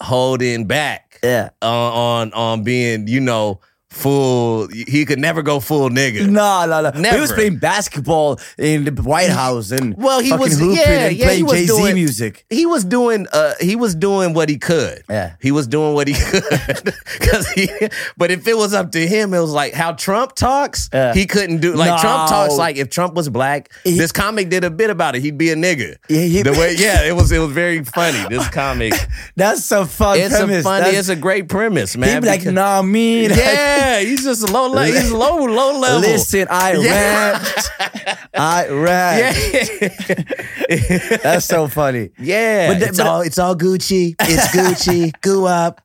holding 0.00 0.66
back, 0.66 1.20
Yeah. 1.22 1.50
on 1.62 1.92
on 1.92 2.32
on 2.32 2.62
being, 2.64 3.06
you 3.08 3.20
know, 3.20 3.60
full. 3.94 4.68
He 4.68 5.04
could 5.04 5.18
never 5.18 5.42
go 5.42 5.60
full 5.60 5.88
nigga. 5.90 6.28
No, 6.28 6.66
no, 6.66 6.90
no. 6.90 7.10
He 7.12 7.20
was 7.20 7.32
playing 7.32 7.56
basketball 7.58 8.40
in 8.58 8.84
the 8.84 9.02
White 9.02 9.30
House 9.30 9.70
and 9.70 9.96
Well, 9.96 10.20
he 10.20 10.32
was 10.32 10.60
yeah, 10.60 10.66
and 11.06 11.16
yeah. 11.16 11.30
He 11.30 11.42
playing 11.42 11.44
was 11.44 11.52
Jay 11.52 11.66
Z 11.66 11.76
doing 11.76 11.94
music. 11.94 12.44
He 12.50 12.66
was 12.66 12.84
doing 12.84 13.26
uh 13.32 13.54
he 13.60 13.76
was 13.76 13.94
doing 13.94 14.34
what 14.34 14.48
he 14.48 14.58
could. 14.58 15.02
Yeah. 15.08 15.36
He 15.40 15.50
was 15.52 15.66
doing 15.66 15.94
what 15.94 16.08
he 16.08 16.14
could. 16.30 16.94
Cause 17.20 17.48
he 17.50 17.68
but 18.16 18.30
if 18.30 18.46
it 18.48 18.56
was 18.56 18.74
up 18.74 18.92
to 18.92 19.06
him, 19.06 19.32
it 19.34 19.40
was 19.40 19.52
like 19.52 19.72
how 19.72 19.92
Trump 19.92 20.34
talks, 20.34 20.90
Yeah. 20.92 21.14
he 21.14 21.26
couldn't 21.26 21.58
do 21.60 21.74
like 21.74 22.00
Trump 22.00 22.28
talks 22.28 22.56
like 22.56 22.76
if 22.76 22.90
Trump 22.90 23.14
was 23.14 23.28
black, 23.28 23.70
He- 23.84 23.96
this 23.98 24.12
comic 24.12 24.48
did 24.50 24.64
a 24.64 24.70
bit 24.70 24.90
about 24.90 25.14
it, 25.16 25.22
he'd 25.22 25.38
be 25.38 25.50
a 25.50 25.56
nigga. 25.56 25.96
Yeah, 26.08 26.20
he- 26.22 26.42
the 26.42 26.52
way 26.52 26.74
yeah, 26.76 27.04
it 27.06 27.14
was 27.14 27.30
it 27.32 27.38
was 27.38 27.52
very 27.52 27.84
funny. 27.84 28.24
This 28.28 28.48
comic. 28.48 28.92
That's 29.36 29.64
so 29.64 29.84
fun 29.84 30.18
It's 30.18 30.34
premise. 30.36 30.60
a 30.60 30.62
funny, 30.64 30.84
That's- 30.84 31.00
it's 31.00 31.08
a 31.08 31.16
great 31.16 31.48
premise, 31.48 31.96
man. 31.96 32.08
He'd 32.14 32.20
be 32.22 32.26
like, 32.28 32.44
nah, 32.46 32.82
me. 32.82 33.26
Yeah, 33.28 33.83
he's 34.00 34.24
just 34.24 34.48
low 34.50 34.68
level. 34.68 34.92
he's 34.92 35.10
low, 35.12 35.44
low 35.44 35.78
level. 35.78 36.00
Listen, 36.00 36.46
I 36.50 36.72
Yeah. 36.72 37.30
rant. 37.32 38.30
I 38.34 38.68
rant. 38.68 39.36
Yeah. 39.52 41.18
That's 41.22 41.46
so 41.46 41.68
funny. 41.68 42.10
Yeah, 42.18 42.72
But 42.72 42.80
the- 42.80 42.86
it's 42.88 42.98
but- 42.98 43.06
all 43.06 43.20
it's 43.22 43.38
all 43.38 43.54
Gucci. 43.56 44.14
It's 44.20 44.46
Gucci. 44.56 45.12
Goo 45.20 45.46
up. 45.46 45.80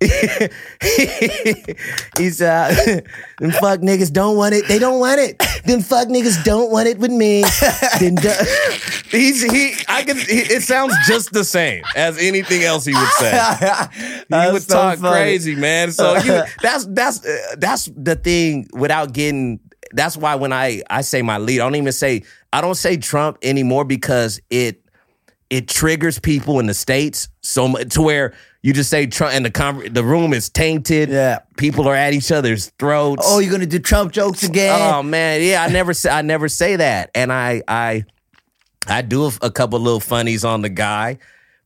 He's 2.16 2.40
uh, 2.40 2.74
them 3.38 3.50
fuck 3.50 3.80
niggas 3.80 4.10
don't 4.10 4.34
want 4.34 4.54
it. 4.54 4.66
They 4.66 4.78
don't 4.78 4.98
want 4.98 5.20
it. 5.20 5.38
Them 5.66 5.82
fuck 5.82 6.08
niggas 6.08 6.42
don't 6.42 6.70
want 6.70 6.88
it 6.88 6.96
with 6.98 7.10
me. 7.10 7.44
Then 7.98 8.14
du- 8.14 8.46
He's 9.10 9.42
he. 9.42 9.74
I 9.88 10.02
can. 10.04 10.16
He, 10.16 10.38
it 10.38 10.62
sounds 10.62 10.94
just 11.06 11.32
the 11.32 11.44
same 11.44 11.82
as 11.94 12.16
anything 12.16 12.62
else 12.62 12.86
he 12.86 12.94
would 12.94 13.08
say. 13.18 13.30
He 14.30 14.52
would 14.52 14.62
so 14.62 14.74
talk 14.74 14.98
funny. 15.00 15.16
crazy, 15.16 15.54
man. 15.54 15.92
So 15.92 16.16
you, 16.16 16.44
that's 16.62 16.86
that's 16.86 17.26
uh, 17.26 17.56
that's 17.58 17.90
the 17.94 18.16
thing. 18.16 18.68
Without 18.72 19.12
getting, 19.12 19.60
that's 19.92 20.16
why 20.16 20.34
when 20.36 20.54
I 20.54 20.82
I 20.88 21.02
say 21.02 21.20
my 21.20 21.36
lead, 21.36 21.60
I 21.60 21.64
don't 21.64 21.76
even 21.76 21.92
say 21.92 22.22
I 22.54 22.62
don't 22.62 22.74
say 22.74 22.96
Trump 22.96 23.36
anymore 23.42 23.84
because 23.84 24.40
it 24.48 24.82
it 25.50 25.68
triggers 25.68 26.18
people 26.18 26.60
in 26.60 26.66
the 26.66 26.74
states 26.74 27.28
so 27.42 27.66
much 27.68 27.90
to 27.94 28.02
where 28.02 28.32
you 28.62 28.72
just 28.72 28.88
say 28.88 29.06
Trump 29.06 29.34
and 29.34 29.44
the 29.44 29.50
conver- 29.50 29.92
the 29.92 30.04
room 30.04 30.32
is 30.32 30.48
tainted. 30.48 31.08
Yeah. 31.08 31.40
people 31.56 31.88
are 31.88 31.94
at 31.94 32.12
each 32.14 32.30
other's 32.30 32.70
throats. 32.78 33.24
Oh, 33.26 33.40
you're 33.40 33.50
gonna 33.50 33.66
do 33.66 33.78
Trump 33.80 34.12
jokes 34.12 34.42
again? 34.44 34.78
Oh 34.80 35.02
man, 35.02 35.42
yeah, 35.42 35.62
I 35.62 35.68
never 35.68 35.92
say 35.92 36.10
I 36.10 36.22
never 36.22 36.48
say 36.48 36.76
that, 36.76 37.10
and 37.14 37.32
I 37.32 37.62
I 37.66 38.04
I 38.86 39.02
do 39.02 39.26
a, 39.26 39.32
a 39.42 39.50
couple 39.50 39.78
little 39.80 40.00
funnies 40.00 40.44
on 40.44 40.62
the 40.62 40.68
guy 40.68 41.18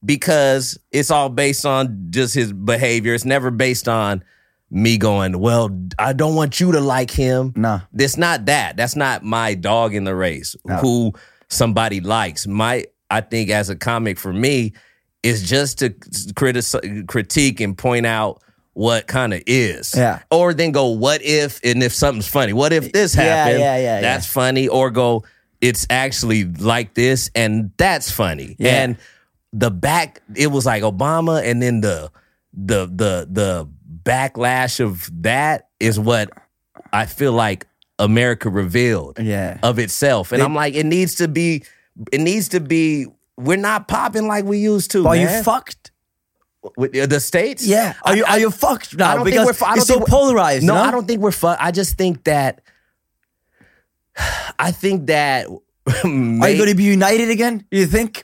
because 0.04 0.78
it's 0.92 1.10
all 1.10 1.28
based 1.28 1.64
on 1.66 2.06
just 2.10 2.34
his 2.34 2.52
behavior. 2.52 3.14
It's 3.14 3.24
never 3.24 3.50
based 3.50 3.88
on 3.88 4.24
me 4.70 4.98
going, 4.98 5.38
well, 5.38 5.70
I 5.98 6.12
don't 6.12 6.34
want 6.34 6.58
you 6.58 6.72
to 6.72 6.80
like 6.80 7.10
him. 7.10 7.52
Nah. 7.54 7.80
It's 7.94 8.16
not 8.16 8.46
that. 8.46 8.76
That's 8.76 8.96
not 8.96 9.22
my 9.22 9.54
dog 9.54 9.94
in 9.94 10.04
the 10.04 10.14
race. 10.14 10.56
Who 10.80 11.12
somebody 11.48 12.00
likes. 12.00 12.46
My 12.46 12.86
I 13.14 13.20
think 13.20 13.50
as 13.50 13.70
a 13.70 13.76
comic 13.76 14.18
for 14.18 14.32
me 14.32 14.72
is 15.22 15.48
just 15.48 15.78
to 15.78 15.94
critic 16.34 16.64
critique 17.06 17.60
and 17.60 17.76
point 17.78 18.06
out 18.06 18.42
what 18.74 19.06
kind 19.06 19.32
of 19.32 19.40
is. 19.46 19.94
Yeah. 19.96 20.20
Or 20.30 20.52
then 20.52 20.72
go, 20.72 20.88
what 20.88 21.22
if, 21.22 21.60
and 21.62 21.82
if 21.82 21.94
something's 21.94 22.26
funny, 22.28 22.52
what 22.52 22.72
if 22.72 22.92
this 22.92 23.14
Yeah, 23.14 23.22
happened? 23.22 23.60
yeah, 23.60 23.76
yeah, 23.76 23.82
yeah. 23.96 24.00
That's 24.00 24.26
funny. 24.26 24.66
Or 24.68 24.90
go, 24.90 25.24
it's 25.60 25.86
actually 25.90 26.44
like 26.44 26.94
this, 26.94 27.30
and 27.34 27.70
that's 27.76 28.10
funny. 28.10 28.56
Yeah. 28.58 28.82
And 28.82 28.96
the 29.52 29.70
back, 29.70 30.20
it 30.34 30.48
was 30.48 30.66
like 30.66 30.82
Obama, 30.82 31.42
and 31.48 31.62
then 31.62 31.80
the 31.80 32.10
the 32.52 32.86
the 32.86 33.28
the 33.30 33.68
backlash 34.02 34.80
of 34.80 35.08
that 35.22 35.68
is 35.80 35.98
what 35.98 36.30
I 36.92 37.06
feel 37.06 37.32
like 37.32 37.66
America 37.98 38.50
revealed 38.50 39.18
Yeah. 39.20 39.58
of 39.62 39.78
itself. 39.78 40.32
And 40.32 40.42
I'm 40.42 40.54
like, 40.54 40.74
it 40.74 40.84
needs 40.84 41.14
to 41.16 41.28
be, 41.28 41.62
it 42.12 42.20
needs 42.20 42.48
to 42.48 42.60
be. 42.60 43.06
We're 43.36 43.56
not 43.56 43.88
popping 43.88 44.26
like 44.28 44.44
we 44.44 44.58
used 44.58 44.90
to. 44.92 45.06
Are 45.08 45.16
you 45.16 45.28
fucked? 45.42 45.90
With 46.78 46.92
the 47.10 47.20
states? 47.20 47.66
Yeah. 47.66 47.92
Are 48.04 48.16
you 48.16 48.24
I- 48.24 48.30
are 48.32 48.38
you 48.40 48.50
fucked 48.50 48.96
now? 48.96 49.10
I 49.10 49.14
don't 49.16 49.24
because 49.24 49.46
think 49.48 49.60
we're. 49.60 49.66
I 49.66 49.70
don't 49.70 49.78
it's 49.78 49.86
so 49.86 49.94
think 49.94 50.08
we're- 50.08 50.18
polarized. 50.18 50.64
No, 50.64 50.74
know? 50.74 50.80
I 50.82 50.90
don't 50.90 51.06
think 51.06 51.20
we're. 51.20 51.30
fucked. 51.32 51.60
I 51.62 51.70
just 51.70 51.96
think 51.98 52.24
that. 52.24 52.62
I 54.58 54.70
think 54.70 55.06
that. 55.08 55.46
Are 56.04 56.08
you 56.08 56.56
going 56.56 56.68
to 56.70 56.74
be 56.74 56.84
united 56.84 57.28
again? 57.28 57.66
You 57.70 57.84
think, 57.84 58.22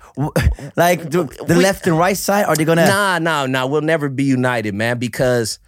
like 0.77 1.03
the, 1.11 1.25
the 1.47 1.55
We- 1.57 1.63
left 1.63 1.87
and 1.87 1.99
right 1.99 2.17
side? 2.17 2.47
Are 2.47 2.57
they 2.57 2.65
going 2.65 2.79
to? 2.79 2.87
Nah, 2.87 3.19
nah, 3.19 3.45
nah. 3.47 3.67
We'll 3.67 3.83
never 3.83 4.09
be 4.09 4.25
united, 4.25 4.75
man, 4.75 4.99
because 4.99 5.59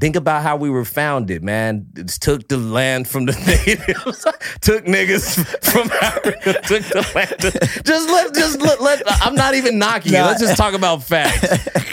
think 0.00 0.16
about 0.16 0.42
how 0.42 0.56
we 0.56 0.70
were 0.70 0.84
founded, 0.84 1.44
man. 1.44 1.86
It 1.96 2.08
took 2.08 2.48
the 2.48 2.56
land 2.56 3.06
from 3.06 3.26
the 3.26 3.32
natives, 3.46 4.24
took 4.60 4.84
niggas 4.86 5.44
from 5.72 5.90
Africa, 6.02 6.54
took 6.66 6.82
the 6.84 7.06
land. 7.14 7.84
Just 7.84 8.08
let, 8.08 8.34
just 8.34 8.60
let, 8.60 8.80
let 8.80 9.02
I'm 9.24 9.34
not 9.34 9.54
even 9.54 9.78
knocking 9.78 10.14
it. 10.14 10.18
Nah. 10.18 10.26
Let's 10.28 10.40
just 10.40 10.56
talk 10.56 10.74
about 10.74 11.02
facts. 11.02 11.40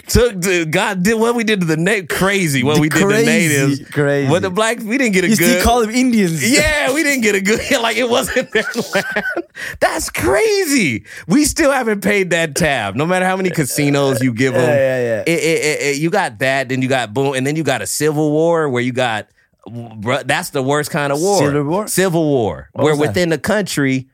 took 0.08 0.40
the 0.42 0.66
God 0.66 1.04
did 1.04 1.20
what 1.20 1.36
we 1.36 1.44
did 1.44 1.60
to 1.62 1.66
the 1.66 1.78
na- 1.78 2.06
crazy. 2.10 2.64
What 2.64 2.80
we 2.80 2.90
did 2.90 3.00
to 3.02 3.08
natives. 3.08 3.88
crazy. 3.90 4.30
What 4.32 4.42
the 4.42 4.50
black 4.50 4.80
we 4.80 4.98
didn't 4.98 5.14
get 5.14 5.24
a 5.26 5.30
You 5.30 5.36
good. 5.36 5.50
still 5.60 5.64
call 5.64 5.82
them 5.82 5.90
Indians? 5.92 6.50
Yeah, 6.50 6.94
we 6.94 7.04
didn't 7.04 7.22
get 7.22 7.36
a 7.36 7.42
good 7.42 7.60
like 7.82 7.98
it 7.98 8.10
wasn't 8.10 8.52
their 8.52 8.64
land. 8.94 9.46
That's 9.80 10.10
crazy. 10.10 11.06
We 11.28 11.46
still 11.46 11.72
haven't 11.72 12.02
paid 12.02 12.30
that 12.30 12.56
tab. 12.56 12.96
No 12.96 13.06
matter 13.06 13.26
how 13.26 13.36
many 13.36 13.50
casinos 13.50 14.22
you 14.22 14.34
give 14.34 14.54
them. 14.54 14.62
Yeah, 14.64 14.76
yeah, 14.76 15.00
yeah. 15.18 15.22
It- 15.28 15.44
it- 15.44 15.64
it- 15.66 15.82
it- 15.82 15.98
you 15.98 16.10
got 16.10 16.40
that, 16.40 16.70
then 16.70 16.82
you 16.82 16.88
got 16.88 17.14
boom, 17.14 17.34
and 17.36 17.46
then 17.46 17.56
you 17.56 17.64
got 17.64 17.82
a 17.82 17.88
civil 17.98 18.32
war 18.32 18.70
where 18.70 18.82
you 18.84 18.92
got 18.94 19.28
bruh, 19.68 20.26
that's 20.26 20.52
the 20.52 20.62
worst 20.64 20.92
kind 20.92 21.12
of 21.12 21.20
war. 21.20 21.40
Civil 21.40 21.64
war? 21.64 21.88
Civil 21.88 22.24
war. 22.26 22.70
What 22.74 22.84
where 22.84 22.96
within 22.96 23.30
the 23.30 23.38
country. 23.38 24.08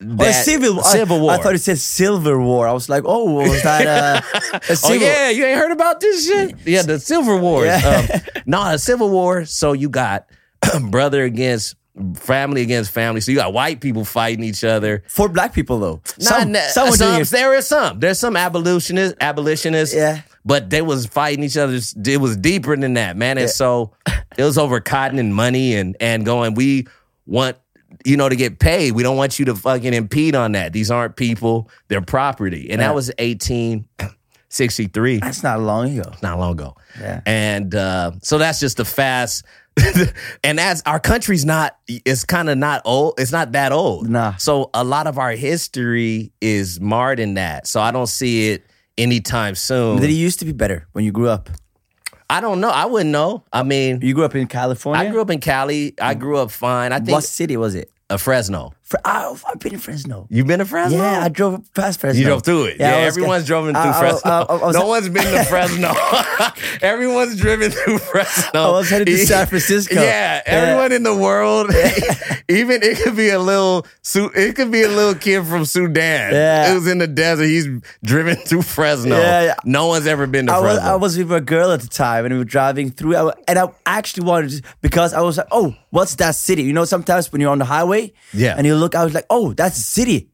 Oh, 0.00 0.14
That, 0.14 0.44
civil, 0.44 0.80
Civil 0.82 1.20
war. 1.20 1.32
I 1.32 1.38
thought 1.38 1.56
it 1.56 1.58
said 1.58 1.78
Silver 1.78 2.40
War. 2.40 2.68
I 2.68 2.72
was 2.72 2.88
like, 2.88 3.02
oh, 3.04 3.32
was 3.32 3.62
that 3.64 3.84
uh, 3.84 4.58
a 4.68 4.76
Oh 4.84 4.92
yeah, 4.92 5.28
you 5.30 5.44
ain't 5.44 5.58
heard 5.58 5.72
about 5.72 5.98
this 6.00 6.24
shit? 6.26 6.54
Yeah, 6.64 6.82
the 6.82 7.00
Silver 7.00 7.36
Wars. 7.36 7.66
Yeah. 7.66 8.06
Um, 8.14 8.20
no, 8.46 8.70
the 8.70 8.78
Civil 8.78 9.10
War. 9.10 9.44
So 9.44 9.72
you 9.72 9.88
got 9.88 10.28
brother 10.90 11.24
against 11.24 11.74
family 12.14 12.62
against 12.62 12.92
family. 12.92 13.20
So 13.20 13.32
you 13.32 13.38
got 13.38 13.52
white 13.52 13.80
people 13.80 14.04
fighting 14.04 14.44
each 14.44 14.62
other. 14.62 15.02
For 15.08 15.28
black 15.28 15.52
people 15.52 15.80
though, 15.80 16.00
some, 16.04 16.52
Not- 16.52 16.70
some- 16.70 16.92
doing 16.94 17.22
it. 17.22 17.28
there 17.30 17.54
is 17.54 17.66
some. 17.66 17.98
There's 17.98 18.20
some 18.20 18.36
abolitionists, 18.36 19.16
abolitionists. 19.20 19.96
Yeah. 19.96 20.20
But 20.48 20.70
they 20.70 20.80
was 20.80 21.04
fighting 21.04 21.44
each 21.44 21.58
other. 21.58 21.78
It 22.06 22.20
was 22.20 22.34
deeper 22.38 22.74
than 22.74 22.94
that, 22.94 23.18
man. 23.18 23.36
And 23.36 23.50
so 23.50 23.92
it 24.38 24.42
was 24.42 24.56
over 24.56 24.80
cotton 24.80 25.18
and 25.18 25.34
money 25.34 25.74
and 25.76 25.94
and 26.00 26.24
going. 26.24 26.54
We 26.54 26.86
want 27.26 27.58
you 28.06 28.16
know 28.16 28.30
to 28.30 28.36
get 28.36 28.58
paid. 28.58 28.92
We 28.92 29.02
don't 29.02 29.18
want 29.18 29.38
you 29.38 29.44
to 29.44 29.54
fucking 29.54 29.92
impede 29.92 30.34
on 30.34 30.52
that. 30.52 30.72
These 30.72 30.90
aren't 30.90 31.16
people. 31.16 31.68
They're 31.88 32.00
property. 32.00 32.70
And 32.70 32.80
Yeah. 32.80 32.88
that 32.88 32.94
was 32.94 33.10
1863 33.18 35.18
That's 35.18 35.42
not 35.42 35.60
long 35.60 35.98
ago. 35.98 36.12
not 36.22 36.38
long 36.38 36.52
ago. 36.52 36.76
Yeah. 37.00 37.20
And 37.26 37.74
uh, 37.74 38.12
so 38.22 38.38
that's 38.38 38.60
just 38.60 38.76
the 38.78 38.84
fast. 38.86 39.44
and 40.42 40.58
as 40.58 40.82
our 40.86 40.98
country's 40.98 41.44
not, 41.44 41.76
it's 41.86 42.24
kind 42.24 42.48
of 42.48 42.58
not 42.58 42.82
old. 42.84 43.14
It's 43.20 43.30
not 43.32 43.52
that 43.52 43.70
old. 43.72 44.08
Nah. 44.08 44.34
So 44.36 44.70
a 44.74 44.82
lot 44.82 45.06
of 45.06 45.18
our 45.18 45.32
history 45.32 46.32
is 46.40 46.80
marred 46.80 47.20
in 47.20 47.34
that. 47.34 47.66
So 47.66 47.80
I 47.80 47.90
don't 47.92 48.08
see 48.08 48.50
it 48.50 48.64
anytime 48.98 49.54
soon. 49.54 50.00
Did 50.00 50.10
it 50.10 50.14
used 50.14 50.38
to 50.40 50.44
be 50.44 50.52
better 50.52 50.86
when 50.92 51.04
you 51.04 51.12
grew 51.12 51.28
up? 51.28 51.48
I 52.30 52.42
don't 52.42 52.60
know. 52.60 52.68
I 52.68 52.84
wouldn't 52.84 53.10
know. 53.10 53.44
I 53.52 53.62
mean, 53.62 54.00
You 54.02 54.12
grew 54.14 54.24
up 54.24 54.34
in 54.34 54.46
California. 54.48 55.02
I 55.06 55.10
grew 55.10 55.22
up 55.22 55.30
in 55.30 55.40
Cali. 55.40 55.94
I 56.00 56.12
grew 56.14 56.36
up 56.36 56.50
fine. 56.50 56.92
I 56.92 56.98
think 56.98 57.10
What 57.10 57.24
city 57.24 57.56
was 57.56 57.74
it? 57.74 57.90
uh, 58.10 58.18
Fresno. 58.18 58.72
Fre- 58.88 58.96
I've 59.04 59.44
been 59.58 59.74
in 59.74 59.78
Fresno. 59.80 60.26
You've 60.30 60.46
been 60.46 60.60
to 60.60 60.64
Fresno? 60.64 60.96
Yeah, 60.96 61.22
I 61.22 61.28
drove 61.28 61.62
past 61.74 62.00
Fresno. 62.00 62.18
You 62.18 62.24
drove 62.26 62.42
through 62.42 62.64
it. 62.64 62.76
Yeah, 62.80 62.96
I 62.96 63.04
was- 63.04 63.16
everyone's 63.18 63.44
driven 63.44 63.74
through 63.74 63.82
I- 63.82 63.96
I- 63.96 64.00
Fresno. 64.00 64.30
I- 64.30 64.42
I 64.44 64.54
was- 64.66 64.76
no 64.76 64.86
one's 64.86 65.08
been 65.10 65.24
to 65.24 65.44
Fresno. 65.44 65.92
everyone's 66.80 67.36
driven 67.38 67.70
through 67.70 67.98
Fresno. 67.98 68.60
I 68.68 68.70
was 68.70 68.88
headed 68.90 69.06
to 69.08 69.18
San 69.18 69.46
Francisco. 69.46 69.94
Yeah, 69.94 70.40
everyone 70.46 70.92
in 70.92 71.02
the 71.02 71.14
world, 71.14 71.70
even 72.48 72.82
it 72.82 72.98
could 73.02 73.16
be 73.16 73.28
a 73.30 73.38
little, 73.38 73.86
Su- 74.02 74.30
it 74.34 74.54
could 74.56 74.70
be 74.70 74.82
a 74.82 74.88
little 74.88 75.14
kid 75.14 75.44
from 75.46 75.64
Sudan. 75.64 76.32
Yeah. 76.32 76.70
it 76.72 76.74
was 76.74 76.86
in 76.86 76.98
the 76.98 77.06
desert. 77.06 77.44
He's 77.44 77.68
driven 78.02 78.36
through 78.36 78.62
Fresno. 78.62 79.18
Yeah, 79.18 79.42
yeah. 79.42 79.54
No 79.64 79.86
one's 79.88 80.06
ever 80.06 80.26
been 80.26 80.46
to 80.46 80.52
I 80.54 80.60
was, 80.60 80.74
Fresno. 80.76 80.90
I 80.92 80.94
was 80.96 81.18
with 81.18 81.32
a 81.32 81.40
girl 81.40 81.72
at 81.72 81.80
the 81.80 81.88
time 81.88 82.24
and 82.24 82.32
we 82.32 82.38
were 82.38 82.44
driving 82.44 82.90
through 82.90 83.16
I- 83.16 83.34
and 83.46 83.58
I 83.58 83.66
actually 83.86 84.26
wanted 84.26 84.50
to 84.50 84.62
because 84.80 85.12
I 85.12 85.20
was 85.20 85.36
like, 85.36 85.48
oh, 85.50 85.74
what's 85.90 86.14
that 86.16 86.34
city? 86.34 86.62
You 86.62 86.72
know, 86.72 86.84
sometimes 86.84 87.30
when 87.32 87.40
you're 87.40 87.50
on 87.50 87.58
the 87.58 87.64
highway 87.66 88.12
Yeah. 88.32 88.54
and 88.56 88.66
you 88.66 88.76
look, 88.80 88.94
I 88.94 89.04
was 89.04 89.14
like, 89.14 89.26
oh, 89.30 89.52
that's 89.52 89.78
a 89.78 89.82
city 89.82 90.30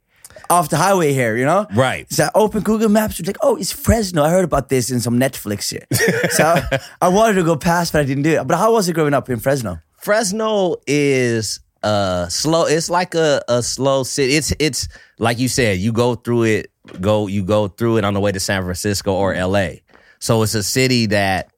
off 0.50 0.68
the 0.68 0.76
highway 0.76 1.12
here, 1.12 1.36
you 1.36 1.44
know? 1.44 1.66
Right. 1.74 2.10
So 2.12 2.24
I 2.24 2.30
opened 2.34 2.64
Google 2.64 2.88
Maps, 2.88 3.18
was 3.18 3.26
like, 3.26 3.36
oh, 3.42 3.56
it's 3.56 3.72
Fresno. 3.72 4.22
I 4.22 4.30
heard 4.30 4.44
about 4.44 4.68
this 4.68 4.90
in 4.90 5.00
some 5.00 5.18
Netflix 5.18 5.62
shit. 5.62 5.86
so 6.32 6.60
I 7.00 7.08
wanted 7.08 7.34
to 7.34 7.44
go 7.44 7.56
past, 7.56 7.92
but 7.92 8.02
I 8.02 8.04
didn't 8.04 8.24
do 8.24 8.40
it. 8.40 8.46
But 8.46 8.58
how 8.58 8.72
was 8.72 8.88
it 8.88 8.92
growing 8.92 9.14
up 9.14 9.28
in 9.30 9.38
Fresno? 9.38 9.78
Fresno 9.96 10.76
is 10.86 11.60
uh 11.82 12.28
slow. 12.28 12.64
It's 12.66 12.90
like 12.90 13.14
a, 13.14 13.42
a 13.48 13.62
slow 13.62 14.02
city. 14.04 14.34
It's 14.34 14.52
it's 14.58 14.88
like 15.18 15.38
you 15.38 15.48
said. 15.48 15.78
You 15.78 15.92
go 15.92 16.14
through 16.14 16.44
it. 16.44 16.70
Go 17.00 17.26
you 17.26 17.42
go 17.42 17.68
through 17.68 17.98
it 17.98 18.04
on 18.04 18.14
the 18.14 18.20
way 18.20 18.32
to 18.32 18.40
San 18.40 18.62
Francisco 18.62 19.14
or 19.14 19.34
L.A. 19.34 19.82
So 20.18 20.42
it's 20.42 20.54
a 20.54 20.62
city 20.62 21.06
that 21.06 21.50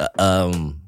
uh, 0.00 0.08
um 0.18 0.80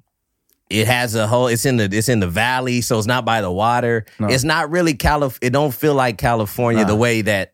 it 0.71 0.87
has 0.87 1.15
a 1.15 1.27
whole. 1.27 1.49
It's 1.49 1.67
in 1.67 1.77
the 1.77 1.89
it's 1.93 2.09
in 2.09 2.21
the 2.21 2.29
valley, 2.29 2.81
so 2.81 2.97
it's 2.99 3.07
not 3.07 3.25
by 3.25 3.41
the 3.43 3.51
water. 3.51 4.07
It's 4.21 4.45
not 4.45 4.71
really 4.71 4.95
Calif. 4.95 5.39
It 5.43 5.51
don't 5.51 5.75
feel 5.75 5.95
like 5.95 6.17
California 6.17 6.85
the 6.85 6.97
way 6.97 7.23
that 7.23 7.53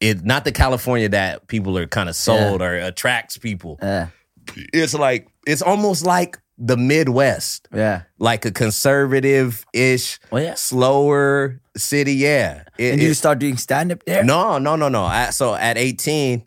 it. 0.00 0.24
Not 0.24 0.44
the 0.44 0.52
California 0.52 1.08
that 1.10 1.46
people 1.46 1.78
are 1.78 1.86
kind 1.86 2.08
of 2.08 2.16
sold 2.16 2.60
or 2.60 2.74
attracts 2.74 3.38
people. 3.38 3.78
Yeah. 3.82 4.08
It's 4.56 4.94
like 4.94 5.28
it's 5.46 5.62
almost 5.62 6.04
like 6.04 6.38
the 6.60 6.76
Midwest 6.76 7.68
Yeah. 7.72 8.02
like 8.18 8.44
a 8.44 8.50
conservative 8.50 9.64
ish, 9.72 10.18
Oh, 10.32 10.38
yeah. 10.38 10.54
slower 10.54 11.60
city. 11.76 12.14
Yeah. 12.14 12.64
It- 12.76 12.90
And 12.92 13.00
did 13.00 13.04
you 13.06 13.10
it- 13.12 13.14
start 13.14 13.38
doing 13.38 13.56
stand 13.56 13.92
up 13.92 14.02
there? 14.04 14.24
no, 14.24 14.58
no, 14.58 14.74
no, 14.74 14.88
no. 14.88 15.04
I, 15.04 15.30
so 15.30 15.54
at 15.54 15.78
18, 15.78 16.42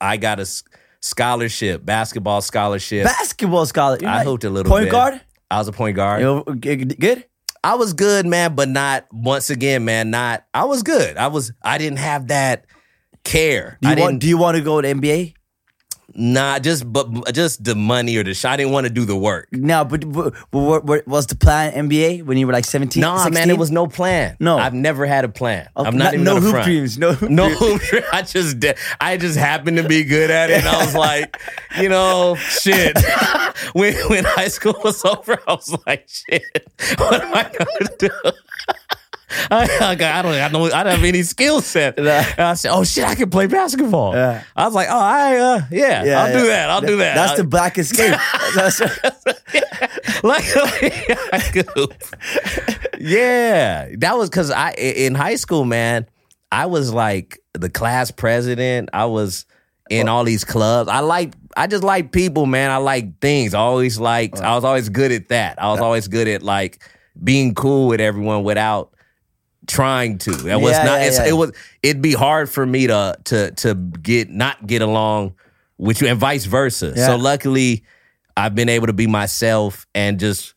I 0.00 0.16
got 0.16 0.40
a 0.40 0.46
scholarship, 1.00 1.84
basketball 1.84 2.40
scholarship. 2.40 3.04
Basketball 3.04 3.66
scholar. 3.66 3.98
You're 4.00 4.10
I 4.10 4.16
like 4.18 4.26
hooped 4.26 4.44
a 4.44 4.50
little 4.50 4.70
Point 4.72 4.86
bit. 4.86 4.90
guard? 4.90 5.20
I 5.50 5.58
was 5.58 5.68
a 5.68 5.72
point 5.72 5.96
guard. 5.96 6.20
You 6.20 6.26
know, 6.26 6.42
good? 6.42 7.26
I 7.62 7.76
was 7.76 7.94
good, 7.94 8.26
man, 8.26 8.54
but 8.54 8.68
not 8.68 9.06
once 9.12 9.48
again, 9.48 9.84
man. 9.84 10.10
Not 10.10 10.44
I 10.52 10.64
was 10.64 10.82
good. 10.82 11.16
I 11.16 11.28
was. 11.28 11.52
I 11.62 11.78
didn't 11.78 11.98
have 11.98 12.28
that 12.28 12.66
care. 13.24 13.78
Do 13.80 13.88
I 13.88 13.90
you, 13.90 13.96
didn't. 13.96 14.04
want, 14.04 14.20
do 14.20 14.28
you 14.28 14.36
want 14.36 14.56
to 14.56 14.62
go 14.62 14.80
to 14.80 14.86
NBA? 14.88 15.34
Nah, 16.14 16.58
just 16.58 16.90
but 16.92 17.32
just 17.32 17.64
the 17.64 17.74
money 17.74 18.16
or 18.16 18.24
the. 18.24 18.34
Sh- 18.34 18.44
I 18.44 18.56
didn't 18.56 18.72
want 18.72 18.86
to 18.86 18.92
do 18.92 19.04
the 19.04 19.16
work. 19.16 19.48
No, 19.52 19.84
but, 19.84 20.10
but, 20.12 20.34
but 20.50 20.58
what, 20.58 20.84
what 20.84 21.06
was 21.08 21.26
the 21.26 21.36
plan 21.36 21.72
NBA 21.88 22.24
when 22.24 22.36
you 22.36 22.46
were 22.46 22.52
like 22.52 22.64
17? 22.64 23.00
Nah, 23.00 23.16
16? 23.24 23.34
man, 23.34 23.50
it 23.50 23.58
was 23.58 23.70
no 23.70 23.86
plan. 23.86 24.36
No. 24.40 24.58
I've 24.58 24.74
never 24.74 25.06
had 25.06 25.24
a 25.24 25.28
plan. 25.28 25.68
Oh, 25.76 25.84
I'm 25.84 25.96
not, 25.96 26.04
not- 26.06 26.14
even 26.14 26.24
no 26.24 26.40
hoop 26.40 26.50
front. 26.50 26.64
dreams, 26.66 26.98
no 26.98 27.12
hoop 27.14 27.30
no 27.30 27.48
hoop 27.50 27.80
dreams. 27.82 28.06
I 28.12 28.22
just. 28.22 28.56
I 29.00 29.16
just 29.16 29.38
happened 29.38 29.76
to 29.78 29.88
be 29.88 30.04
good 30.04 30.30
at 30.30 30.50
it, 30.50 30.58
and 30.60 30.68
I 30.68 30.84
was 30.84 30.94
like, 30.96 31.40
you 31.80 31.88
know, 31.88 32.34
shit. 32.36 32.96
when 33.72 33.94
when 34.08 34.24
high 34.24 34.48
school 34.48 34.74
was 34.84 35.04
over, 35.04 35.38
I 35.46 35.52
was 35.54 35.76
like, 35.86 36.08
shit. 36.08 36.42
What 36.98 37.22
am 37.22 37.34
I 37.34 37.42
gonna 37.44 37.96
do? 37.98 38.08
I, 39.50 39.64
I, 39.80 39.94
don't, 39.94 40.34
I 40.34 40.48
don't, 40.48 40.72
I 40.74 40.82
don't 40.82 40.94
have 40.94 41.04
any 41.04 41.22
skill 41.22 41.60
set. 41.60 41.98
And 42.04 42.08
I 42.08 42.54
said, 42.54 42.72
"Oh 42.72 42.84
shit, 42.84 43.04
I 43.04 43.14
can 43.14 43.30
play 43.30 43.46
basketball." 43.46 44.14
Yeah. 44.14 44.42
I 44.56 44.64
was 44.66 44.74
like, 44.74 44.88
"Oh, 44.90 44.98
I, 44.98 45.36
uh, 45.36 45.60
yeah, 45.70 46.04
Yeah, 46.04 46.22
I'll 46.22 46.32
do 46.32 46.46
that. 46.46 46.70
I'll 46.70 46.80
do 46.80 46.96
that." 46.98 47.14
That's 47.14 47.32
I- 47.32 47.36
the 47.36 47.44
black 47.44 47.78
escape. 47.78 48.18
That's, 48.54 48.80
like, 50.22 50.44
hoop. 51.74 51.92
yeah, 52.98 53.88
that 53.98 54.16
was 54.16 54.30
because 54.30 54.50
I 54.50 54.72
in 54.72 55.14
high 55.14 55.36
school, 55.36 55.64
man. 55.64 56.06
I 56.52 56.66
was 56.66 56.92
like 56.92 57.38
the 57.52 57.68
class 57.68 58.10
president. 58.10 58.90
I 58.92 59.06
was 59.06 59.46
in 59.90 60.08
all 60.08 60.24
these 60.24 60.44
clubs. 60.44 60.88
I 60.88 61.00
like. 61.00 61.34
I 61.56 61.66
just 61.66 61.84
like 61.84 62.10
people, 62.12 62.46
man. 62.46 62.70
I 62.70 62.78
like 62.78 63.20
things. 63.20 63.54
I 63.54 63.60
always 63.60 63.98
liked. 63.98 64.40
I 64.40 64.54
was 64.54 64.64
always 64.64 64.88
good 64.88 65.12
at 65.12 65.28
that. 65.28 65.60
I 65.62 65.70
was 65.70 65.80
always 65.80 66.08
good 66.08 66.26
at 66.28 66.42
like 66.42 66.82
being 67.22 67.54
cool 67.54 67.88
with 67.88 68.00
everyone 68.00 68.42
without 68.42 68.93
trying 69.66 70.18
to. 70.18 70.30
It 70.30 70.60
was 70.60 70.72
Yeah, 70.72 70.84
not. 70.84 71.00
yeah, 71.00 71.06
it's, 71.06 71.18
yeah. 71.18 71.26
It 71.28 71.32
was. 71.32 71.52
It'd 71.82 72.02
be 72.02 72.12
hard 72.12 72.50
for 72.50 72.64
me 72.66 72.86
to 72.86 73.16
to 73.24 73.50
to 73.52 73.74
get 73.74 74.30
not 74.30 74.66
get 74.66 74.82
along 74.82 75.34
with 75.78 76.00
you, 76.00 76.08
and 76.08 76.18
vice 76.18 76.44
versa. 76.44 76.96
So 76.96 77.16
luckily, 77.16 77.84
I've 78.36 78.54
been 78.54 78.68
able 78.68 78.86
to 78.88 78.92
be 78.92 79.06
myself 79.06 79.86
and 79.94 80.18
just 80.20 80.54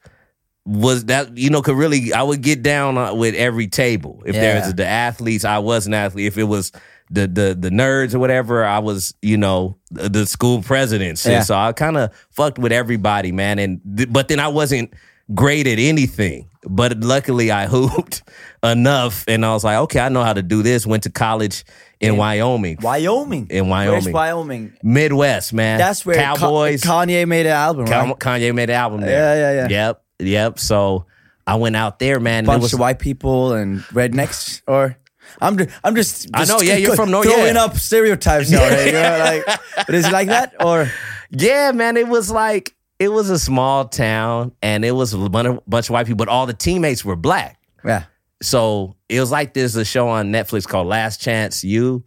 was 0.66 1.06
that 1.06 1.38
you 1.38 1.50
know 1.50 1.62
could 1.62 1.78
really 1.78 2.12
I 2.12 2.24
would 2.24 2.42
get 2.42 2.62
down 2.62 3.18
with 3.18 3.36
every 3.36 3.68
table. 3.68 4.22
If 4.26 4.36
Yeah. 4.36 4.60
there's 4.60 4.74
the 4.74 4.86
athletes, 4.86 5.46
I 5.46 5.60
was 5.60 5.88
an 5.88 5.94
athlete. 5.94 6.28
If 6.28 6.38
it 6.38 6.44
was 6.44 6.72
the 7.10 7.26
the 7.26 7.56
the 7.58 7.70
nerds 7.70 8.14
or 8.14 8.20
whatever, 8.20 8.66
I 8.66 8.80
was 8.80 9.14
you 9.22 9.38
know 9.38 9.78
the, 9.92 10.10
the 10.10 10.26
school 10.26 10.62
president. 10.62 11.24
Yeah. 11.26 11.42
So 11.44 11.56
I 11.56 11.72
kind 11.72 11.96
of 11.98 12.12
fucked 12.32 12.60
with 12.60 12.74
everybody, 12.74 13.32
man. 13.32 13.60
And 13.60 13.80
but 14.12 14.28
then 14.28 14.42
I 14.42 14.50
wasn't 14.50 14.94
great 15.34 15.68
at 15.68 15.80
anything. 15.80 16.50
But 16.64 17.00
luckily, 17.00 17.52
I 17.52 17.68
hooped 17.68 18.24
enough, 18.64 19.24
and 19.28 19.46
I 19.46 19.54
was 19.54 19.64
like, 19.64 19.78
okay, 19.84 20.00
I 20.00 20.10
know 20.10 20.24
how 20.24 20.34
to 20.34 20.42
do 20.44 20.64
this. 20.64 20.86
Went 20.86 21.04
to 21.04 21.10
college 21.10 21.64
in 22.00 22.18
Wyoming, 22.18 22.78
Wyoming. 22.82 23.48
In 23.50 23.70
Where's 23.70 24.06
Wyoming. 24.06 24.14
Wyoming? 24.14 24.74
Midwest, 24.84 25.54
man. 25.54 25.78
That's 25.78 26.06
where 26.06 26.16
Ka- 26.16 26.36
Cowboys. 26.36 26.82
Kanye 26.84 27.28
made 27.28 27.46
an 27.46 27.54
album, 27.54 27.88
Ka- 27.88 28.04
right? 28.04 28.20
Kanye 28.20 28.54
made 28.54 28.70
an 28.70 28.76
album 28.76 29.02
there. 29.02 29.12
Yeah, 29.12 29.52
yeah, 29.52 29.68
yeah. 29.70 29.88
Yep, 29.88 30.04
yep. 30.20 30.60
So 30.60 31.06
I 31.46 31.56
went 31.56 31.76
out 31.76 32.00
there, 32.00 32.20
man. 32.20 32.46
Bunch 32.46 32.62
was 32.62 32.74
of 32.74 32.80
white 32.80 33.00
people 33.00 33.54
and 33.54 33.80
rednecks, 33.86 34.62
or 34.68 34.98
I'm 35.42 35.58
just, 35.58 35.72
I'm 35.84 35.96
just, 35.96 36.30
I 36.34 36.44
know, 36.46 36.62
yeah, 36.62 36.76
you're 36.76 36.96
from 36.98 37.12
North- 37.12 37.28
throwing 37.28 37.56
yeah. 37.56 37.64
up 37.64 37.78
stereotypes 37.78 38.52
now. 38.52 38.60
right? 38.60 38.86
You 38.88 38.92
know, 38.92 39.44
like, 39.48 39.60
but 39.88 39.96
is 39.96 40.06
it 40.06 40.12
like 40.12 40.28
that 40.28 40.56
or 40.64 40.92
yeah, 41.30 41.72
man. 41.74 41.98
It 41.98 42.08
was 42.08 42.32
like 42.32 42.74
it 43.00 43.10
was 43.10 43.30
a 43.30 43.38
small 43.40 43.86
town, 43.86 44.52
and 44.62 44.84
it 44.86 44.92
was 44.92 45.14
a 45.14 45.18
bunch 45.30 45.48
of, 45.48 45.90
white 45.90 46.06
people, 46.08 46.18
but 46.18 46.28
all 46.30 46.46
the 46.46 46.54
teammates 46.54 47.06
were 47.06 47.16
black. 47.16 47.60
yeah, 47.86 48.04
So 48.42 48.96
it 49.10 49.20
was 49.20 49.32
like 49.32 49.54
there's 49.54 49.76
a 49.76 49.86
show 49.86 50.08
on 50.10 50.32
Netflix 50.32 50.68
called 50.68 50.88
Last 50.88 51.22
Chance 51.22 51.64
U. 51.64 52.04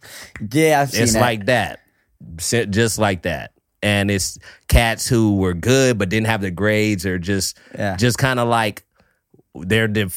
yeah? 0.51 0.81
I've 0.81 0.91
seen 0.91 1.03
It's 1.03 1.13
that. 1.13 1.21
like 1.21 1.45
that, 1.45 1.79
just 2.69 2.97
like 2.97 3.23
that. 3.23 3.51
And 3.83 4.11
it's 4.11 4.37
cats 4.67 5.07
who 5.07 5.37
were 5.37 5.55
good 5.55 5.97
but 5.97 6.09
didn't 6.09 6.27
have 6.27 6.41
the 6.41 6.51
grades, 6.51 7.05
or 7.05 7.17
just 7.17 7.57
Yeah. 7.75 7.95
just 7.95 8.17
kind 8.19 8.39
of 8.39 8.47
like 8.47 8.83
they're 9.53 9.87
they're, 9.89 10.07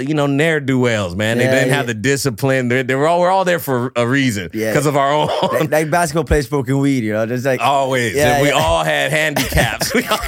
you 0.00 0.14
know 0.14 0.26
ne'er 0.26 0.58
do 0.58 0.80
wells, 0.80 1.14
man. 1.14 1.38
They 1.38 1.44
didn't 1.44 1.68
yeah. 1.68 1.74
have 1.76 1.86
the 1.86 1.94
discipline. 1.94 2.66
They're, 2.66 2.82
they 2.82 2.96
were 2.96 3.06
all 3.06 3.20
we're 3.20 3.30
all 3.30 3.44
there 3.44 3.60
for 3.60 3.92
a 3.94 4.04
reason 4.06 4.50
Yeah. 4.52 4.72
because 4.72 4.86
of 4.86 4.96
our 4.96 5.12
own. 5.12 5.28
like, 5.52 5.70
like 5.70 5.90
basketball 5.90 6.24
players 6.24 6.48
smoking 6.48 6.78
weed, 6.78 7.04
you 7.04 7.12
know. 7.12 7.24
Just 7.26 7.44
like 7.44 7.60
Always. 7.60 8.16
Yeah, 8.16 8.42
we 8.42 8.50
all 8.50 8.82
had 8.82 9.12
handicaps. 9.12 9.94
we, 9.94 10.04
all, 10.06 10.18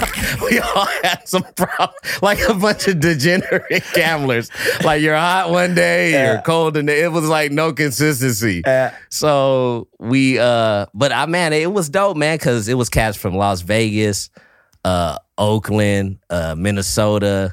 we 0.49 0.61
all 0.61 0.87
had 1.03 1.23
some 1.29 1.43
problems. 1.57 2.23
Like 2.23 2.39
a 2.49 2.55
bunch 2.55 2.87
of 2.87 3.01
degenerate 3.01 3.83
gamblers. 3.95 4.51
Like 4.85 5.03
you're 5.03 5.17
hot 5.17 5.51
one 5.51 5.75
day, 5.75 6.13
Yeah. 6.13 6.33
you're 6.35 6.43
cold, 6.43 6.77
and 6.77 6.89
it 6.89 7.11
was 7.11 7.29
like 7.29 7.51
no 7.51 7.73
consistency. 7.73 8.63
Yeah. 8.65 8.95
So 9.09 9.89
we, 9.99 10.39
uh, 10.39 10.87
but 10.95 11.11
I, 11.11 11.27
man, 11.27 11.53
it 11.53 11.73
was 11.73 11.89
dope, 11.89 12.17
man, 12.17 12.37
because 12.39 12.69
it 12.69 12.75
was 12.75 12.89
cats 12.89 13.17
from 13.17 13.35
Las 13.35 13.63
Vegas, 13.63 14.31
uh, 14.85 15.19
Oakland, 15.37 16.19
uh, 16.31 16.55
Minnesota, 16.57 17.53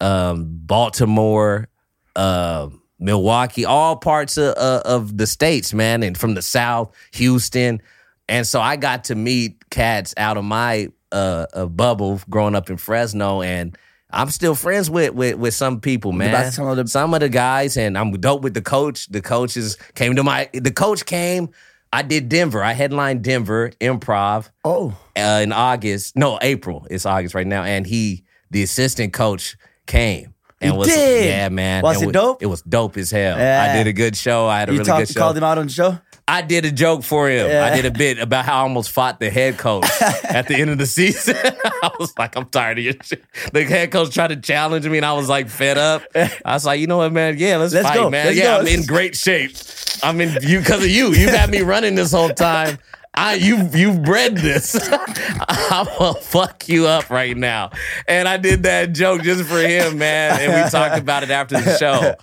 um, 0.00 0.46
Baltimore, 0.48 1.68
uh, 2.16 2.68
Milwaukee, 2.98 3.64
all 3.64 3.96
parts 3.96 4.36
of, 4.36 4.54
uh, 4.56 4.82
of 4.84 5.16
the 5.16 5.26
states, 5.26 5.74
man, 5.74 6.02
and 6.02 6.16
from 6.16 6.34
the 6.34 6.42
South, 6.42 6.94
Houston. 7.12 7.82
And 8.28 8.46
so 8.46 8.60
I 8.60 8.76
got 8.76 9.04
to 9.04 9.14
meet 9.14 9.68
cats 9.70 10.14
out 10.16 10.36
of 10.36 10.44
my 10.44 10.88
uh, 11.12 11.46
uh, 11.52 11.66
bubble 11.66 12.20
growing 12.30 12.54
up 12.54 12.70
in 12.70 12.76
Fresno, 12.76 13.42
and 13.42 13.76
I'm 14.10 14.30
still 14.30 14.54
friends 14.54 14.88
with 14.88 15.12
with, 15.12 15.36
with 15.36 15.54
some 15.54 15.80
people, 15.80 16.12
man. 16.12 16.50
some 16.52 16.66
of 16.66 16.76
the- 16.76 16.86
some 16.86 17.14
of 17.14 17.20
the 17.20 17.28
guys, 17.28 17.76
and 17.76 17.98
I'm 17.98 18.12
dope 18.12 18.42
with 18.42 18.54
the 18.54 18.62
coach. 18.62 19.06
The 19.08 19.20
coaches 19.20 19.76
came 19.94 20.16
to 20.16 20.22
my. 20.22 20.48
The 20.52 20.72
coach 20.72 21.04
came. 21.04 21.50
I 21.92 22.02
did 22.02 22.28
Denver. 22.28 22.62
I 22.64 22.72
headlined 22.72 23.22
Denver 23.22 23.70
Improv 23.80 24.50
oh, 24.64 24.96
uh, 25.16 25.40
in 25.42 25.52
August. 25.52 26.16
No, 26.16 26.40
April. 26.42 26.86
It's 26.90 27.06
August 27.06 27.36
right 27.36 27.46
now, 27.46 27.62
and 27.62 27.86
he, 27.86 28.24
the 28.50 28.64
assistant 28.64 29.12
coach, 29.12 29.56
came 29.86 30.34
and 30.60 30.72
He 30.72 30.78
was 30.78 30.88
did? 30.88 31.26
yeah, 31.26 31.48
man. 31.48 31.82
Was 31.82 32.00
And 32.00 32.10
it 32.10 32.12
dope? 32.12 32.42
It 32.42 32.46
was 32.46 32.62
dope 32.62 32.96
as 32.96 33.10
hell. 33.10 33.38
Yeah. 33.38 33.68
I 33.70 33.76
did 33.76 33.86
a 33.86 33.92
good 33.92 34.16
show. 34.16 34.46
I 34.48 34.60
had 34.60 34.68
a 34.68 34.72
you 34.72 34.78
really 34.78 34.88
talked, 34.88 35.00
good 35.02 35.08
you 35.10 35.12
show. 35.14 35.20
called 35.20 35.36
him 35.36 35.44
out 35.44 35.58
on 35.58 35.66
the 35.66 35.72
show. 35.72 35.98
I 36.26 36.40
did 36.40 36.64
a 36.64 36.72
joke 36.72 37.02
for 37.02 37.28
him. 37.28 37.46
Yeah. 37.50 37.66
I 37.66 37.76
did 37.76 37.84
a 37.84 37.90
bit 37.90 38.18
about 38.18 38.46
how 38.46 38.54
I 38.56 38.60
almost 38.60 38.90
fought 38.90 39.20
the 39.20 39.28
head 39.28 39.58
coach 39.58 39.84
at 40.24 40.48
the 40.48 40.54
end 40.54 40.70
of 40.70 40.78
the 40.78 40.86
season. 40.86 41.36
I 41.82 41.90
was 42.00 42.16
like, 42.18 42.34
I'm 42.34 42.46
tired 42.46 42.78
of 42.78 42.84
your 42.84 42.94
shit. 43.02 43.22
The 43.52 43.62
head 43.64 43.90
coach 43.90 44.14
tried 44.14 44.28
to 44.28 44.36
challenge 44.36 44.88
me, 44.88 44.96
and 44.96 45.04
I 45.04 45.12
was 45.12 45.28
like, 45.28 45.50
fed 45.50 45.76
up. 45.76 46.02
I 46.14 46.30
was 46.54 46.64
like, 46.64 46.80
you 46.80 46.86
know 46.86 46.96
what, 46.96 47.12
man? 47.12 47.36
Yeah, 47.36 47.58
let's, 47.58 47.74
Let's 47.74 47.86
fight, 47.88 47.96
go. 47.96 48.08
man. 48.08 48.24
Let's 48.26 48.38
yeah, 48.38 48.54
go. 48.56 48.60
I'm 48.60 48.66
in 48.68 48.86
great 48.86 49.14
shape. 49.16 49.54
I'm 50.02 50.18
in 50.22 50.30
you 50.40 50.60
because 50.60 50.82
of 50.82 50.88
you. 50.88 51.08
You've 51.12 51.28
had 51.34 51.50
me 51.50 51.60
running 51.60 51.94
this 51.94 52.12
whole 52.12 52.30
time. 52.30 52.78
I 53.16 53.34
you 53.34 53.68
you've 53.72 54.02
bred 54.02 54.36
this. 54.36 54.74
I'm 55.48 55.86
gonna 55.98 56.14
fuck 56.20 56.68
you 56.68 56.86
up 56.86 57.10
right 57.10 57.36
now. 57.36 57.70
And 58.08 58.26
I 58.28 58.36
did 58.36 58.64
that 58.64 58.92
joke 58.92 59.22
just 59.22 59.44
for 59.48 59.58
him, 59.60 59.98
man. 59.98 60.40
And 60.40 60.64
we 60.64 60.70
talked 60.70 60.98
about 61.00 61.22
it 61.22 61.30
after 61.30 61.60
the 61.60 61.76
show. 61.78 62.14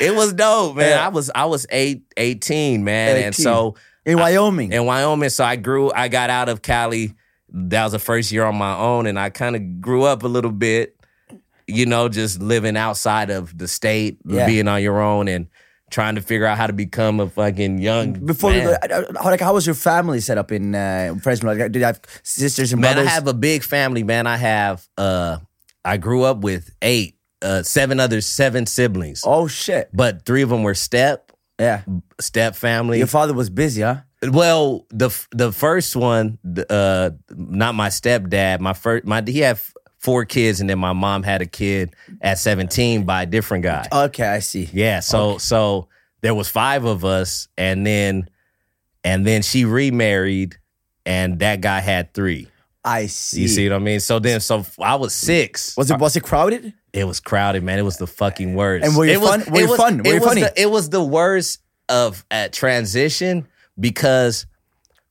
It 0.00 0.14
was 0.14 0.32
dope, 0.32 0.76
man. 0.76 0.90
Yeah. 0.90 1.06
I 1.06 1.08
was 1.08 1.30
I 1.34 1.44
was 1.46 1.66
eight, 1.70 2.02
18, 2.16 2.82
man. 2.84 3.16
And 3.22 3.34
so 3.34 3.76
In 4.04 4.18
Wyoming. 4.18 4.72
in 4.72 4.86
Wyoming. 4.86 5.28
So 5.30 5.44
I 5.44 5.56
grew, 5.56 5.92
I 5.92 6.08
got 6.08 6.30
out 6.30 6.48
of 6.48 6.62
Cali. 6.62 7.14
That 7.52 7.84
was 7.84 7.92
the 7.92 7.98
first 7.98 8.30
year 8.32 8.44
on 8.44 8.56
my 8.56 8.76
own, 8.76 9.06
and 9.06 9.18
I 9.18 9.30
kind 9.30 9.56
of 9.56 9.80
grew 9.80 10.04
up 10.04 10.22
a 10.22 10.28
little 10.28 10.52
bit, 10.52 10.96
you 11.66 11.84
know, 11.84 12.08
just 12.08 12.40
living 12.40 12.76
outside 12.76 13.28
of 13.30 13.56
the 13.58 13.66
state, 13.66 14.18
Yeah. 14.24 14.46
being 14.46 14.68
on 14.68 14.82
your 14.82 15.00
own, 15.00 15.26
and 15.26 15.48
trying 15.90 16.14
to 16.14 16.22
figure 16.22 16.46
out 16.46 16.56
how 16.56 16.66
to 16.66 16.72
become 16.72 17.20
a 17.20 17.28
fucking 17.28 17.78
young 17.78 18.12
Before 18.12 18.50
man. 18.50 18.66
we 18.66 18.72
go, 18.72 18.78
I- 18.82 18.98
I- 19.00 19.22
how, 19.22 19.30
like, 19.30 19.40
how 19.40 19.52
was 19.54 19.66
your 19.66 19.74
family 19.74 20.20
set 20.20 20.38
up 20.38 20.52
in 20.52 20.74
uh, 20.74 21.14
Fresno? 21.22 21.52
Like, 21.52 21.72
did 21.72 21.76
you 21.80 21.84
have 21.84 22.00
sisters 22.22 22.72
and 22.72 22.80
man, 22.80 22.94
brothers? 22.94 23.08
I 23.10 23.14
have 23.14 23.26
a 23.26 23.34
big 23.34 23.62
family, 23.62 24.02
man. 24.02 24.26
I 24.26 24.36
have, 24.36 24.86
uh, 24.96 25.38
I 25.84 25.96
grew 25.96 26.22
up 26.24 26.38
with 26.38 26.74
eight, 26.82 27.16
uh, 27.42 27.62
seven 27.62 28.00
others, 28.00 28.26
seven 28.26 28.66
siblings, 28.66 29.22
oh 29.26 29.46
shit! 29.48 29.88
but 29.92 30.24
three 30.26 30.42
of 30.42 30.50
them 30.50 30.62
were 30.62 30.74
step, 30.74 31.32
Yeah, 31.58 31.82
step 32.20 32.54
family. 32.54 32.98
your 32.98 33.06
father 33.06 33.32
was 33.34 33.48
busy, 33.50 33.80
huh? 33.82 33.96
Well, 34.22 34.84
the 34.90 35.08
the 35.30 35.50
first 35.50 35.96
one, 35.96 36.36
uh, 36.68 37.10
not 37.30 37.74
my 37.74 37.88
stepdad. 37.88 38.60
My 38.60 38.74
first, 38.74 39.06
my 39.06 39.22
he 39.26 39.38
had 39.40 39.58
four 40.00 40.24
kids, 40.24 40.60
and 40.60 40.68
then 40.68 40.78
my 40.78 40.92
mom 40.92 41.22
had 41.22 41.42
a 41.42 41.46
kid 41.46 41.94
at 42.20 42.38
seventeen 42.38 43.04
by 43.04 43.22
a 43.22 43.26
different 43.26 43.62
guy. 43.62 43.86
Okay, 43.92 44.26
I 44.26 44.40
see. 44.40 44.68
Yeah, 44.72 45.00
so 45.00 45.38
so 45.38 45.88
there 46.22 46.34
was 46.34 46.48
five 46.48 46.84
of 46.84 47.04
us, 47.04 47.46
and 47.56 47.86
then 47.86 48.28
and 49.04 49.24
then 49.24 49.42
she 49.42 49.64
remarried, 49.64 50.58
and 51.06 51.38
that 51.38 51.60
guy 51.60 51.80
had 51.80 52.12
three. 52.12 52.48
I 52.84 53.06
see. 53.06 53.42
You 53.42 53.48
see 53.48 53.68
what 53.68 53.76
I 53.76 53.78
mean? 53.78 54.00
So 54.00 54.18
then, 54.18 54.40
so 54.40 54.64
I 54.80 54.94
was 54.96 55.14
six. 55.14 55.76
Was 55.76 55.90
it 55.90 55.98
was 55.98 56.16
it 56.16 56.22
crowded? 56.22 56.72
It 56.92 57.04
was 57.04 57.20
crowded, 57.20 57.62
man. 57.62 57.78
It 57.78 57.82
was 57.82 57.98
the 57.98 58.06
fucking 58.06 58.54
worst. 58.54 58.84
And 58.84 58.96
were 58.96 59.04
you 59.04 59.12
it 59.12 59.20
was, 59.20 59.28
fun? 59.30 59.52
Were 59.52 59.58
it 59.58 59.62
you 59.62 59.68
was, 59.68 59.78
fun? 59.78 59.98
Were 59.98 60.02
it 60.02 60.08
you 60.08 60.14
was 60.14 60.24
funny? 60.24 60.40
The, 60.40 60.60
it 60.60 60.70
was 60.70 60.88
the 60.90 61.04
worst 61.04 61.60
of 61.88 62.24
at 62.30 62.52
transition 62.52 63.46
because 63.78 64.46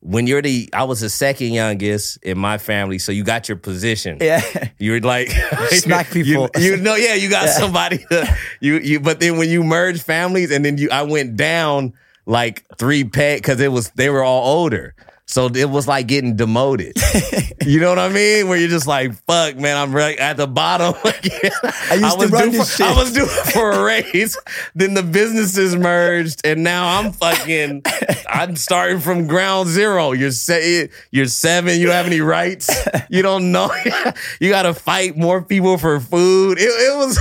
when 0.01 0.27
you're 0.27 0.41
the, 0.41 0.69
I 0.73 0.83
was 0.85 1.01
the 1.01 1.09
second 1.09 1.51
youngest 1.53 2.17
in 2.23 2.37
my 2.37 2.57
family, 2.57 2.99
so 2.99 3.11
you 3.11 3.23
got 3.23 3.49
your 3.49 3.57
position. 3.57 4.17
Yeah. 4.21 4.41
You're 4.77 5.01
like 5.01 5.29
Smack 5.71 6.13
you- 6.15 6.23
people. 6.23 6.49
You, 6.57 6.77
know, 6.77 6.95
yeah, 6.95 7.15
you 7.15 7.29
got 7.29 7.49
somebody. 7.49 7.99
To, 8.09 8.37
you 8.61 8.79
you, 8.79 8.99
but 8.99 9.19
then 9.19 9.37
when 9.37 9.49
you 9.49 9.63
merge 9.63 10.01
families, 10.01 10.51
and 10.51 10.63
then 10.63 10.77
you, 10.77 10.89
I 10.91 11.03
went 11.03 11.35
down 11.35 11.93
like 12.25 12.63
three 12.77 13.03
pay 13.03 13.35
because 13.37 13.59
it 13.59 13.71
was 13.71 13.89
they 13.91 14.09
were 14.09 14.23
all 14.23 14.57
older. 14.59 14.95
So 15.29 15.45
it 15.45 15.69
was 15.69 15.87
like 15.87 16.07
getting 16.07 16.35
demoted. 16.35 16.97
you 17.63 17.79
know 17.79 17.89
what 17.89 17.99
I 17.99 18.09
mean? 18.09 18.47
Where 18.47 18.57
you're 18.57 18.67
just 18.67 18.87
like, 18.87 19.13
fuck, 19.27 19.57
man, 19.57 19.77
I'm 19.77 19.93
right 19.93 20.17
at 20.17 20.37
the 20.37 20.47
bottom 20.47 20.95
again. 21.05 21.51
I 21.63 21.93
used 22.01 22.19
to 22.19 22.27
was 22.27 22.31
due 22.31 22.49
this 22.49 22.75
for, 22.75 22.83
I 22.83 22.93
was 22.95 23.13
due 23.13 23.27
for 23.27 23.69
a 23.69 23.83
raise. 23.83 24.35
then 24.73 24.95
the 24.95 25.03
businesses 25.03 25.75
merged, 25.75 26.41
and 26.43 26.63
now 26.63 26.97
I'm 26.97 27.11
fucking. 27.11 27.83
I'm 28.27 28.55
starting 28.55 28.99
from 28.99 29.27
ground 29.27 29.69
zero. 29.69 30.13
You're 30.13 30.31
se- 30.31 30.89
you're 31.11 31.27
seven. 31.27 31.79
You 31.79 31.85
don't 31.85 31.95
have 31.95 32.07
any 32.07 32.21
rights. 32.21 32.67
You 33.11 33.21
don't 33.21 33.51
know. 33.51 33.69
you 34.39 34.49
got 34.49 34.63
to 34.63 34.73
fight 34.73 35.15
more 35.15 35.43
people 35.43 35.77
for 35.77 35.99
food. 35.99 36.57
It, 36.57 36.63
it 36.63 36.97
was. 36.97 37.17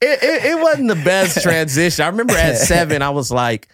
It, 0.00 0.22
it, 0.22 0.44
it 0.52 0.62
wasn't 0.62 0.88
the 0.88 0.94
best 0.94 1.42
transition. 1.42 2.06
I 2.06 2.08
remember 2.08 2.32
at 2.32 2.56
seven, 2.56 3.02
I 3.02 3.10
was 3.10 3.30
like. 3.30 3.68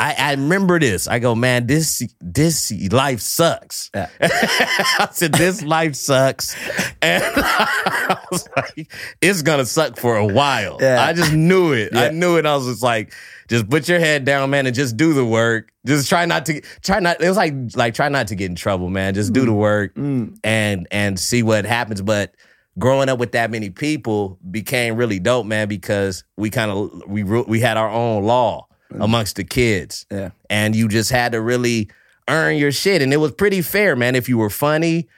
I, 0.00 0.14
I 0.18 0.30
remember 0.30 0.78
this. 0.78 1.06
I 1.06 1.18
go, 1.18 1.34
man, 1.34 1.66
this 1.66 2.02
this 2.20 2.72
life 2.90 3.20
sucks. 3.20 3.90
Yeah. 3.94 4.08
I 4.20 5.08
said, 5.12 5.32
this 5.32 5.62
life 5.62 5.94
sucks. 5.94 6.56
And 7.02 7.24
I 7.24 8.18
was 8.30 8.46
like, 8.54 8.92
it's 9.22 9.40
gonna 9.40 9.64
suck 9.64 9.96
for 9.96 10.18
a 10.18 10.26
while. 10.26 10.76
Yeah. 10.80 11.02
I 11.02 11.14
just 11.14 11.32
knew 11.32 11.72
it. 11.72 11.96
I 11.96 12.10
knew 12.10 12.36
it. 12.36 12.44
I 12.44 12.54
was 12.54 12.66
just 12.66 12.82
like, 12.82 13.14
just 13.48 13.70
put 13.70 13.88
your 13.88 13.98
head 13.98 14.26
down, 14.26 14.50
man, 14.50 14.66
and 14.66 14.74
just 14.74 14.98
do 14.98 15.14
the 15.14 15.24
work. 15.24 15.72
Just 15.86 16.10
try 16.10 16.26
not 16.26 16.44
to 16.46 16.60
try 16.82 17.00
not 17.00 17.22
it 17.22 17.26
was 17.26 17.38
like 17.38 17.54
like 17.74 17.94
try 17.94 18.10
not 18.10 18.26
to 18.28 18.34
get 18.34 18.50
in 18.50 18.54
trouble, 18.54 18.90
man. 18.90 19.14
Just 19.14 19.32
do 19.32 19.46
the 19.46 19.52
mm. 19.52 19.56
work 19.56 19.94
mm. 19.94 20.36
and 20.44 20.86
and 20.90 21.18
see 21.18 21.42
what 21.42 21.64
happens. 21.64 22.02
But 22.02 22.34
growing 22.78 23.08
up 23.08 23.18
with 23.18 23.32
that 23.32 23.50
many 23.50 23.70
people 23.70 24.38
became 24.50 24.96
really 24.96 25.20
dope, 25.20 25.46
man, 25.46 25.68
because 25.68 26.22
we 26.36 26.50
kind 26.50 26.70
of 26.70 27.02
we 27.06 27.24
we 27.24 27.60
had 27.60 27.78
our 27.78 27.88
own 27.88 28.24
law 28.24 28.66
Mm. 28.92 29.04
amongst 29.04 29.36
the 29.36 29.44
kids 29.44 30.04
Yeah. 30.10 30.30
and 30.48 30.74
you 30.74 30.88
just 30.88 31.10
had 31.10 31.32
to 31.32 31.40
really 31.40 31.88
earn 32.28 32.56
your 32.56 32.72
shit. 32.72 33.02
And 33.02 33.12
it 33.12 33.18
was 33.18 33.32
pretty 33.32 33.62
fair, 33.62 33.94
man. 33.96 34.14
If 34.16 34.28
you 34.28 34.36
were 34.38 34.50
funny, 34.50 35.08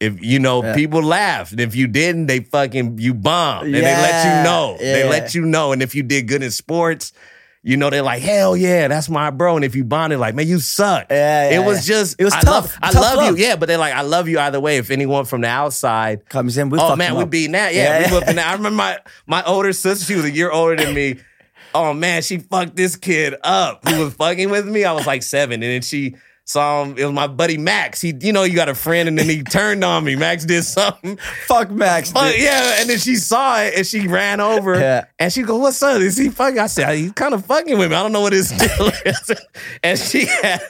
if 0.00 0.20
you 0.22 0.38
know, 0.40 0.64
Yeah. 0.64 0.74
people 0.74 1.02
laughed. 1.02 1.52
And 1.52 1.60
if 1.60 1.76
you 1.76 1.86
didn't, 1.86 2.26
they 2.26 2.40
fucking 2.40 2.98
you 2.98 3.14
bombed. 3.14 3.66
And 3.66 3.74
they 3.74 3.80
let 3.82 4.24
you 4.24 4.44
know. 4.44 4.76
They 4.80 5.08
let 5.08 5.34
you 5.34 5.42
know. 5.44 5.72
And 5.72 5.82
if 5.82 5.94
you 5.94 6.02
did 6.02 6.26
good 6.26 6.42
in 6.42 6.50
sports, 6.50 7.12
you 7.64 7.76
know, 7.76 7.90
they're 7.90 8.02
like, 8.02 8.20
hell 8.22 8.56
yeah, 8.56 8.88
that's 8.88 9.08
my 9.08 9.30
bro. 9.30 9.54
And 9.54 9.64
if 9.64 9.76
you 9.76 9.84
bonded, 9.84 10.18
like, 10.18 10.34
man, 10.34 10.48
you 10.48 10.58
suck. 10.58 11.06
Yeah, 11.08 11.48
yeah, 11.50 11.60
it 11.60 11.64
was 11.64 11.88
yeah. 11.88 11.94
just 11.94 12.16
It 12.18 12.24
was 12.24 12.34
I 12.34 12.40
tough. 12.40 12.64
Love, 12.64 12.78
I 12.82 12.90
Tough 12.90 13.02
love 13.02 13.16
love. 13.18 13.38
you. 13.38 13.44
Yeah, 13.44 13.54
but 13.54 13.66
they're 13.66 13.78
like, 13.78 13.94
I 13.94 14.00
love 14.02 14.28
you 14.28 14.40
either 14.40 14.58
way. 14.58 14.78
If 14.78 14.90
anyone 14.90 15.24
from 15.26 15.42
the 15.42 15.48
outside 15.48 16.28
Comes 16.28 16.58
in, 16.58 16.70
we 16.70 16.80
oh 16.80 16.96
man, 16.96 17.14
we 17.14 17.24
beating 17.24 17.52
that. 17.52 17.72
Yeah, 17.72 17.82
Yeah, 17.84 17.98
we 17.98 18.04
yeah. 18.06 18.12
whooping 18.18 18.36
that. 18.42 18.46
I 18.48 18.52
remember 18.54 18.76
my 18.76 18.98
my 19.26 19.44
older 19.44 19.72
sister. 19.72 20.04
She 20.04 20.16
was 20.16 20.24
a 20.24 20.30
year 20.32 20.50
older 20.50 20.74
than 20.74 20.92
me. 20.92 21.18
Oh 21.74 21.94
man, 21.94 22.22
she 22.22 22.38
fucked 22.38 22.76
this 22.76 22.96
kid 22.96 23.34
up 23.42 23.88
who 23.88 24.04
was 24.04 24.14
fucking 24.14 24.50
with 24.50 24.66
me. 24.66 24.84
I 24.84 24.92
was 24.92 25.06
like 25.06 25.22
seven, 25.22 25.54
and 25.54 25.62
then 25.62 25.82
she 25.82 26.16
saw 26.44 26.82
him. 26.82 26.92
Um, 26.92 26.98
it 26.98 27.04
was 27.04 27.12
my 27.12 27.26
buddy 27.26 27.58
Max. 27.58 28.00
He, 28.00 28.14
you 28.20 28.32
know, 28.32 28.42
you 28.42 28.54
got 28.54 28.68
a 28.68 28.74
friend, 28.74 29.08
and 29.08 29.18
then 29.18 29.28
he 29.28 29.42
turned 29.50 29.84
on 29.84 30.04
me. 30.04 30.16
Max 30.16 30.44
did 30.44 30.64
something. 30.64 31.16
Fuck 31.46 31.70
Max. 31.70 32.12
Yeah, 32.14 32.76
and 32.80 32.90
then 32.90 32.98
she 32.98 33.16
saw 33.16 33.60
it 33.60 33.74
and 33.76 33.86
she 33.86 34.08
ran 34.08 34.40
over 34.40 34.78
Yeah. 34.78 35.04
and 35.18 35.32
she 35.32 35.42
go, 35.42 35.56
"What's 35.56 35.82
up? 35.82 36.00
Is 36.00 36.16
he 36.16 36.28
fucking?" 36.28 36.58
I 36.58 36.66
said, 36.66 36.96
"He's 36.96 37.12
kind 37.12 37.34
of 37.34 37.44
fucking 37.46 37.78
with 37.78 37.90
me. 37.90 37.96
I 37.96 38.02
don't 38.02 38.12
know 38.12 38.20
what 38.20 38.32
his 38.32 38.50
deal 38.50 38.90
is." 39.04 39.32
and 39.82 39.98
she 39.98 40.26
had, 40.26 40.60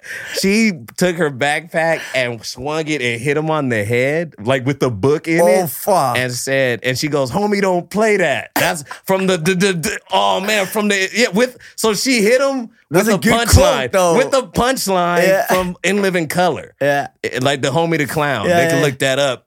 she 0.41 0.73
took 0.97 1.17
her 1.17 1.31
backpack 1.31 2.01
and 2.15 2.45
swung 2.45 2.87
it 2.89 3.01
and 3.03 3.21
hit 3.21 3.37
him 3.37 3.51
on 3.51 3.69
the 3.69 3.85
head, 3.85 4.35
like 4.39 4.67
with 4.67 4.81
the 4.81 4.91
book 4.91 5.29
in 5.29 5.41
oh, 5.41 5.47
it. 5.47 5.63
Oh, 5.63 5.67
fuck. 5.67 6.17
And 6.17 6.33
said, 6.33 6.81
and 6.83 6.99
she 6.99 7.09
goes, 7.09 7.31
"Homie, 7.31 7.61
don't 7.61 7.89
play 7.89 8.17
that." 8.17 8.51
That's 8.55 8.83
from 9.05 9.27
the, 9.27 9.37
the, 9.37 9.55
the, 9.55 9.73
the- 9.73 10.01
oh 10.13 10.41
man, 10.41 10.67
from 10.67 10.89
the 10.89 11.09
yeah 11.15 11.29
with. 11.29 11.59
So 11.77 11.95
she 11.95 12.23
hit 12.23 12.41
him 12.41 12.71
with 12.93 13.07
That's 13.07 13.17
a 13.17 13.19
good 13.19 13.49
punchline, 13.49 13.91
quote, 13.91 13.93
though. 13.93 14.17
with 14.17 14.31
the 14.31 14.43
punchline 14.43 15.23
Yeah. 15.27 15.47
from 15.47 15.77
In 15.83 16.03
Living 16.03 16.29
Color. 16.29 16.75
Yeah. 16.81 17.09
Like 17.41 17.63
the 17.63 17.69
homie 17.71 17.99
the 17.99 18.07
clown. 18.07 18.49
Yeah, 18.49 18.65
they 18.65 18.71
can 18.71 18.83
look 18.83 18.99
that 19.01 19.19
up. 19.19 19.47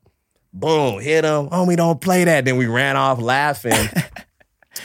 Boom, 0.53 0.99
hit 1.01 1.23
him. 1.25 1.49
Homie, 1.49 1.75
don't 1.77 1.99
play 2.01 2.23
that. 2.23 2.45
Then 2.45 2.57
we 2.57 2.65
ran 2.67 2.95
off 2.97 3.21
laughing. 3.21 3.73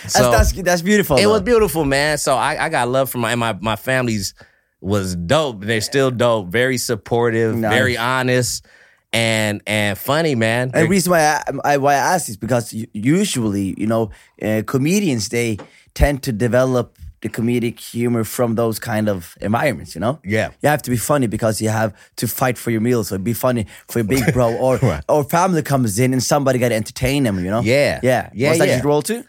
So 0.06 0.30
that's 0.30 0.52
that's 0.52 0.82
beautiful. 0.82 1.16
it 1.18 1.22
though. 1.22 1.32
was 1.32 1.42
beautiful, 1.42 1.84
man. 1.84 2.16
So 2.16 2.34
I, 2.34 2.64
I 2.64 2.68
got 2.68 2.88
love 2.88 3.10
from 3.10 3.20
my 3.22 3.34
my 3.34 3.52
my 3.60 3.76
family's 3.76 4.34
was 4.80 5.14
dope. 5.16 5.62
They're 5.64 5.80
still 5.82 6.10
dope, 6.10 6.48
very 6.48 6.78
supportive, 6.78 7.56
Nice. 7.56 7.72
very 7.72 7.98
honest, 7.98 8.64
and 9.12 9.60
and 9.66 9.98
funny, 9.98 10.34
man. 10.36 10.70
And 10.72 10.86
the 10.86 10.88
reason 10.88 11.10
why 11.10 11.20
I, 11.22 11.42
I 11.64 11.76
why 11.78 11.94
I 11.94 12.14
ask 12.14 12.28
is 12.28 12.36
because 12.36 12.72
usually, 12.92 13.74
you 13.76 13.86
know, 13.88 14.10
uh, 14.40 14.62
comedians 14.66 15.28
they 15.28 15.58
tend 15.92 16.22
to 16.22 16.32
develop 16.32 16.96
the 17.22 17.28
comedic 17.28 17.78
humor 17.78 18.24
from 18.24 18.54
those 18.54 18.78
kind 18.78 19.08
of 19.08 19.36
environments. 19.40 19.94
You 19.94 20.00
know, 20.00 20.18
Yeah. 20.24 20.50
you 20.62 20.68
have 20.68 20.82
to 20.82 20.90
be 20.90 20.96
funny 20.96 21.26
because 21.26 21.60
you 21.60 21.68
have 21.68 21.92
to 22.16 22.26
fight 22.26 22.56
for 22.58 22.70
your 22.70 22.80
meals, 22.80 23.12
or 23.12 23.18
be 23.18 23.32
funny 23.34 23.66
for 23.88 23.98
your 23.98 24.04
big 24.08 24.32
bro, 24.32 24.54
or 24.56 24.76
Right. 24.82 25.04
or 25.08 25.24
family 25.24 25.62
comes 25.62 25.98
in 25.98 26.12
and 26.12 26.22
somebody 26.22 26.58
got 26.58 26.70
to 26.70 26.74
entertain 26.76 27.24
them. 27.24 27.38
You 27.44 27.50
know, 27.50 27.60
Yeah. 27.60 28.00
yeah, 28.02 28.30
Yeah, 28.34 28.50
Was 28.50 28.58
that 28.58 28.68
yeah. 28.68 28.76
your 28.76 28.84
role 28.84 29.02
too? 29.02 29.24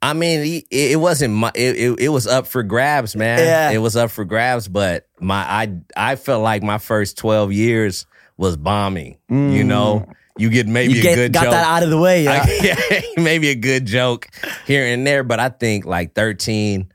I 0.00 0.12
mean, 0.12 0.40
it, 0.70 0.92
it 0.92 1.00
wasn't 1.00 1.34
my. 1.34 1.50
It, 1.56 1.76
it, 1.76 2.00
it 2.00 2.08
was 2.10 2.26
up 2.28 2.46
for 2.46 2.62
grabs, 2.62 3.16
man. 3.16 3.40
Yeah. 3.40 3.70
It 3.70 3.78
was 3.78 3.96
up 3.96 4.10
for 4.12 4.24
grabs, 4.24 4.68
but 4.68 5.06
my 5.18 5.38
I 5.42 5.72
I 5.96 6.14
felt 6.16 6.42
like 6.44 6.62
my 6.62 6.78
first 6.78 7.18
twelve 7.18 7.52
years 7.52 8.06
was 8.36 8.56
bombing. 8.56 9.18
You 9.28 9.64
know, 9.64 10.06
you 10.38 10.50
get 10.50 10.68
maybe 10.68 10.94
Mm. 10.94 11.02
You 11.04 11.10
a 11.10 11.14
good 11.16 11.32
got 11.32 11.42
joke. 11.42 11.50
that 11.50 11.66
out 11.66 11.82
of 11.82 11.90
the 11.90 11.98
way. 11.98 12.22
Yeah, 12.22 12.44
I, 12.46 12.60
yeah, 13.16 13.22
maybe 13.24 13.48
a 13.48 13.56
good 13.56 13.86
joke 13.86 14.28
here 14.68 14.86
and 14.86 15.04
there, 15.04 15.24
but 15.24 15.40
I 15.40 15.48
think 15.48 15.84
like 15.84 16.14
13, 16.14 16.92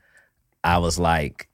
I 0.64 0.78
was 0.78 0.98
like 0.98 1.48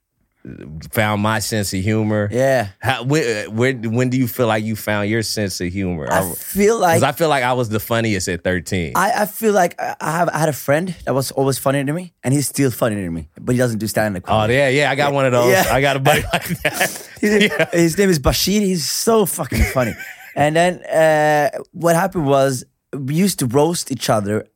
found 0.91 1.21
my 1.21 1.37
sense 1.39 1.71
of 1.73 1.81
humor. 1.83 2.27
yeah. 2.31 2.69
How, 2.79 3.03
where, 3.03 3.47
where 3.49 3.73
when 3.73 4.09
do 4.09 4.17
you 4.17 4.27
feel 4.27 4.47
like 4.47 4.63
you 4.63 4.75
found 4.75 5.07
your 5.07 5.21
sense 5.21 5.61
of 5.61 5.71
humor? 5.71 6.07
I 6.11 6.33
feel 6.33 6.79
like 6.79 6.95
Because 6.95 7.03
I 7.03 7.11
feel 7.11 7.29
like 7.29 7.43
I 7.43 7.53
was 7.53 7.69
the 7.69 7.79
funniest 7.79 8.27
at 8.27 8.43
13. 8.43 8.93
I, 8.95 9.11
I 9.21 9.25
feel 9.27 9.53
like 9.53 9.79
I 9.79 9.95
I 10.01 10.11
have 10.11 10.29
I 10.29 10.39
had 10.39 10.49
a 10.49 10.53
friend 10.53 10.95
that 11.05 11.13
was 11.13 11.29
always 11.31 11.59
funnier 11.59 11.83
than 11.83 11.93
me, 11.93 12.13
and 12.23 12.33
he's 12.33 12.47
still 12.47 12.71
funnier 12.71 13.03
than 13.03 13.13
me, 13.13 13.29
but 13.39 13.53
he 13.53 13.59
doesn't 13.59 13.77
do 13.77 13.87
stand 13.87 14.17
up. 14.17 14.23
oh 14.27 14.45
yeah, 14.45 14.69
yeah, 14.69 14.89
I 14.89 14.95
got 14.95 15.13
one 15.13 15.25
of 15.27 15.31
those. 15.31 15.51
Yeah. 15.51 15.65
I 15.69 15.79
got 15.81 15.95
a 15.95 15.99
buddy 16.09 16.23
like 16.33 16.47
that. 16.63 17.09
His, 17.19 17.53
his 17.71 17.97
name 17.97 18.09
is 18.09 18.17
Bashir. 18.17 18.61
He's 18.61 18.89
so 18.89 19.25
fucking 19.27 19.63
funny. 19.65 19.93
and 20.35 20.55
then 20.55 20.83
uh, 20.85 21.59
what 21.71 21.95
happened 21.95 22.25
was 22.25 22.65
we 22.97 23.13
used 23.13 23.37
to 23.39 23.45
roast 23.45 23.91
each 23.91 24.09
other 24.09 24.47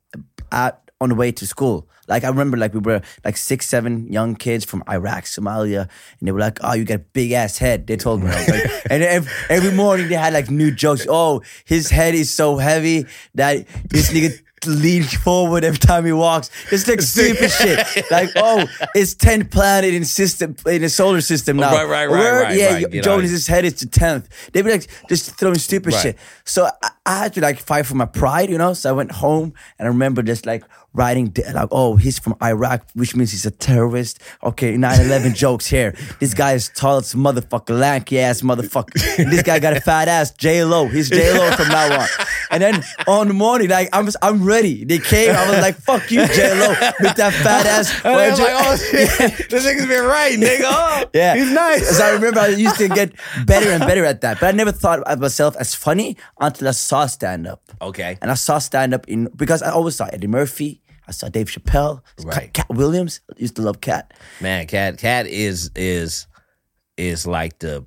at 0.50 0.80
on 1.00 1.10
the 1.10 1.14
way 1.14 1.30
to 1.30 1.46
school. 1.46 1.88
Like 2.08 2.24
I 2.24 2.28
remember, 2.28 2.56
like 2.56 2.72
we 2.74 2.80
were 2.80 3.00
like 3.24 3.36
six, 3.36 3.66
seven 3.66 4.10
young 4.12 4.36
kids 4.36 4.64
from 4.64 4.82
Iraq, 4.88 5.24
Somalia, 5.24 5.88
and 6.20 6.26
they 6.28 6.32
were 6.32 6.40
like, 6.40 6.58
"Oh, 6.62 6.74
you 6.74 6.84
got 6.84 6.94
a 6.94 6.98
big 6.98 7.32
ass 7.32 7.58
head." 7.58 7.86
They 7.86 7.96
told 7.96 8.22
me, 8.22 8.30
like, 8.30 8.48
and 8.90 9.02
every, 9.02 9.32
every 9.48 9.72
morning 9.72 10.08
they 10.08 10.14
had 10.14 10.32
like 10.32 10.50
new 10.50 10.70
jokes. 10.70 11.06
Oh, 11.08 11.42
his 11.64 11.90
head 11.90 12.14
is 12.14 12.32
so 12.32 12.56
heavy 12.58 13.06
that 13.34 13.66
this 13.90 14.10
nigga 14.12 14.40
leans 14.66 15.14
forward 15.14 15.64
every 15.64 15.78
time 15.78 16.04
he 16.04 16.12
walks. 16.12 16.50
It's 16.72 16.88
like 16.88 17.00
stupid 17.14 17.50
shit. 17.50 18.10
Like, 18.10 18.30
oh, 18.36 18.66
it's 18.94 19.14
10th 19.14 19.50
planet 19.50 19.94
in 19.94 20.04
system 20.04 20.56
in 20.66 20.82
the 20.82 20.88
solar 20.88 21.20
system 21.20 21.58
now. 21.58 21.72
Right, 21.72 21.84
right, 21.84 22.06
right, 22.06 22.10
Word? 22.10 22.42
right, 22.42 22.56
Yeah, 22.56 22.72
right. 22.72 22.92
You 22.92 23.02
know, 23.02 23.18
head 23.20 23.64
is 23.64 23.74
to 23.74 23.86
10th. 23.86 24.26
They'd 24.52 24.62
be 24.62 24.70
like 24.70 24.88
just 25.08 25.38
throwing 25.38 25.58
stupid 25.58 25.92
Right. 25.92 26.02
shit. 26.02 26.18
So 26.44 26.68
I, 26.82 26.90
I 27.04 27.18
had 27.18 27.34
to 27.34 27.40
like 27.40 27.60
fight 27.60 27.86
for 27.86 27.94
my 27.94 28.06
pride, 28.06 28.50
you 28.50 28.58
know? 28.58 28.72
So 28.72 28.88
I 28.88 28.92
went 28.92 29.12
home 29.12 29.52
and 29.78 29.86
I 29.86 29.88
remember 29.88 30.22
just 30.22 30.46
like 30.46 30.64
writing, 30.96 31.32
like, 31.54 31.68
oh, 31.70 31.96
he's 31.96 32.18
from 32.18 32.34
Iraq, 32.42 32.86
which 32.94 33.14
means 33.14 33.30
he's 33.30 33.46
a 33.46 33.50
terrorist. 33.50 34.18
Okay, 34.42 34.76
9 34.76 35.00
11 35.00 35.34
jokes 35.44 35.66
here. 35.66 35.94
This 36.20 36.34
guy 36.34 36.54
is 36.54 36.68
tall 36.74 36.96
as 36.98 37.14
a 37.14 37.16
motherfucker, 37.16 37.78
lanky 37.78 38.18
ass 38.18 38.40
motherfucker. 38.42 39.18
And 39.18 39.30
this 39.32 39.42
guy 39.42 39.58
got 39.60 39.76
a 39.76 39.80
fat 39.80 40.08
ass, 40.08 40.32
J 40.32 40.64
Lo. 40.64 40.88
He's 40.88 41.10
J 41.10 41.32
Lo 41.38 41.50
from 41.56 41.68
now 41.68 42.00
on. 42.00 42.08
And 42.50 42.62
then 42.62 42.84
on 43.06 43.28
the 43.28 43.34
morning, 43.34 43.68
like, 43.68 43.88
I'm, 43.92 44.08
I'm 44.22 44.44
ready. 44.44 44.84
They 44.84 44.98
came, 44.98 45.34
I 45.34 45.48
was 45.50 45.60
like, 45.60 45.76
fuck 45.76 46.10
you, 46.10 46.26
J 46.28 46.58
Lo, 46.58 46.68
with 47.00 47.16
that 47.16 47.32
fat 47.42 47.66
ass. 47.76 47.92
Was 48.04 48.38
like, 48.40 48.52
oh 48.52 48.76
shit, 48.76 49.50
this 49.50 49.66
nigga's 49.66 49.86
been 49.86 50.04
right, 50.04 50.38
nigga. 50.38 50.62
Oh, 50.64 51.04
Yeah, 51.12 51.36
he's 51.36 51.52
nice. 51.52 51.96
So 51.96 52.04
I 52.04 52.10
remember 52.10 52.40
I 52.40 52.48
used 52.48 52.76
to 52.78 52.88
get 52.88 53.12
better 53.46 53.70
and 53.70 53.80
better 53.84 54.04
at 54.04 54.22
that, 54.22 54.40
but 54.40 54.46
I 54.48 54.52
never 54.56 54.72
thought 54.72 55.00
of 55.00 55.20
myself 55.20 55.54
as 55.56 55.74
funny 55.74 56.16
until 56.40 56.68
I 56.68 56.72
saw 56.72 57.06
stand 57.06 57.46
up. 57.46 57.60
Okay. 57.82 58.16
and 58.22 58.30
I 58.30 58.34
saw 58.34 58.58
stand 58.58 58.94
up 58.94 59.06
in 59.08 59.28
because 59.36 59.62
I 59.62 59.70
always 59.70 59.96
saw 59.96 60.06
Eddie 60.06 60.26
Murphy. 60.28 60.80
I 61.08 61.12
saw 61.12 61.28
Dave 61.28 61.46
Chappelle, 61.48 62.02
Right. 62.24 62.52
Katt 62.52 62.68
Williams. 62.68 63.20
I 63.30 63.34
used 63.38 63.56
to 63.56 63.62
love 63.62 63.80
Katt. 63.80 64.12
Man, 64.40 64.66
Katt 64.66 64.98
Katt 64.98 65.26
is 65.26 65.70
is 65.76 66.26
is 66.96 67.26
like 67.26 67.58
the 67.60 67.86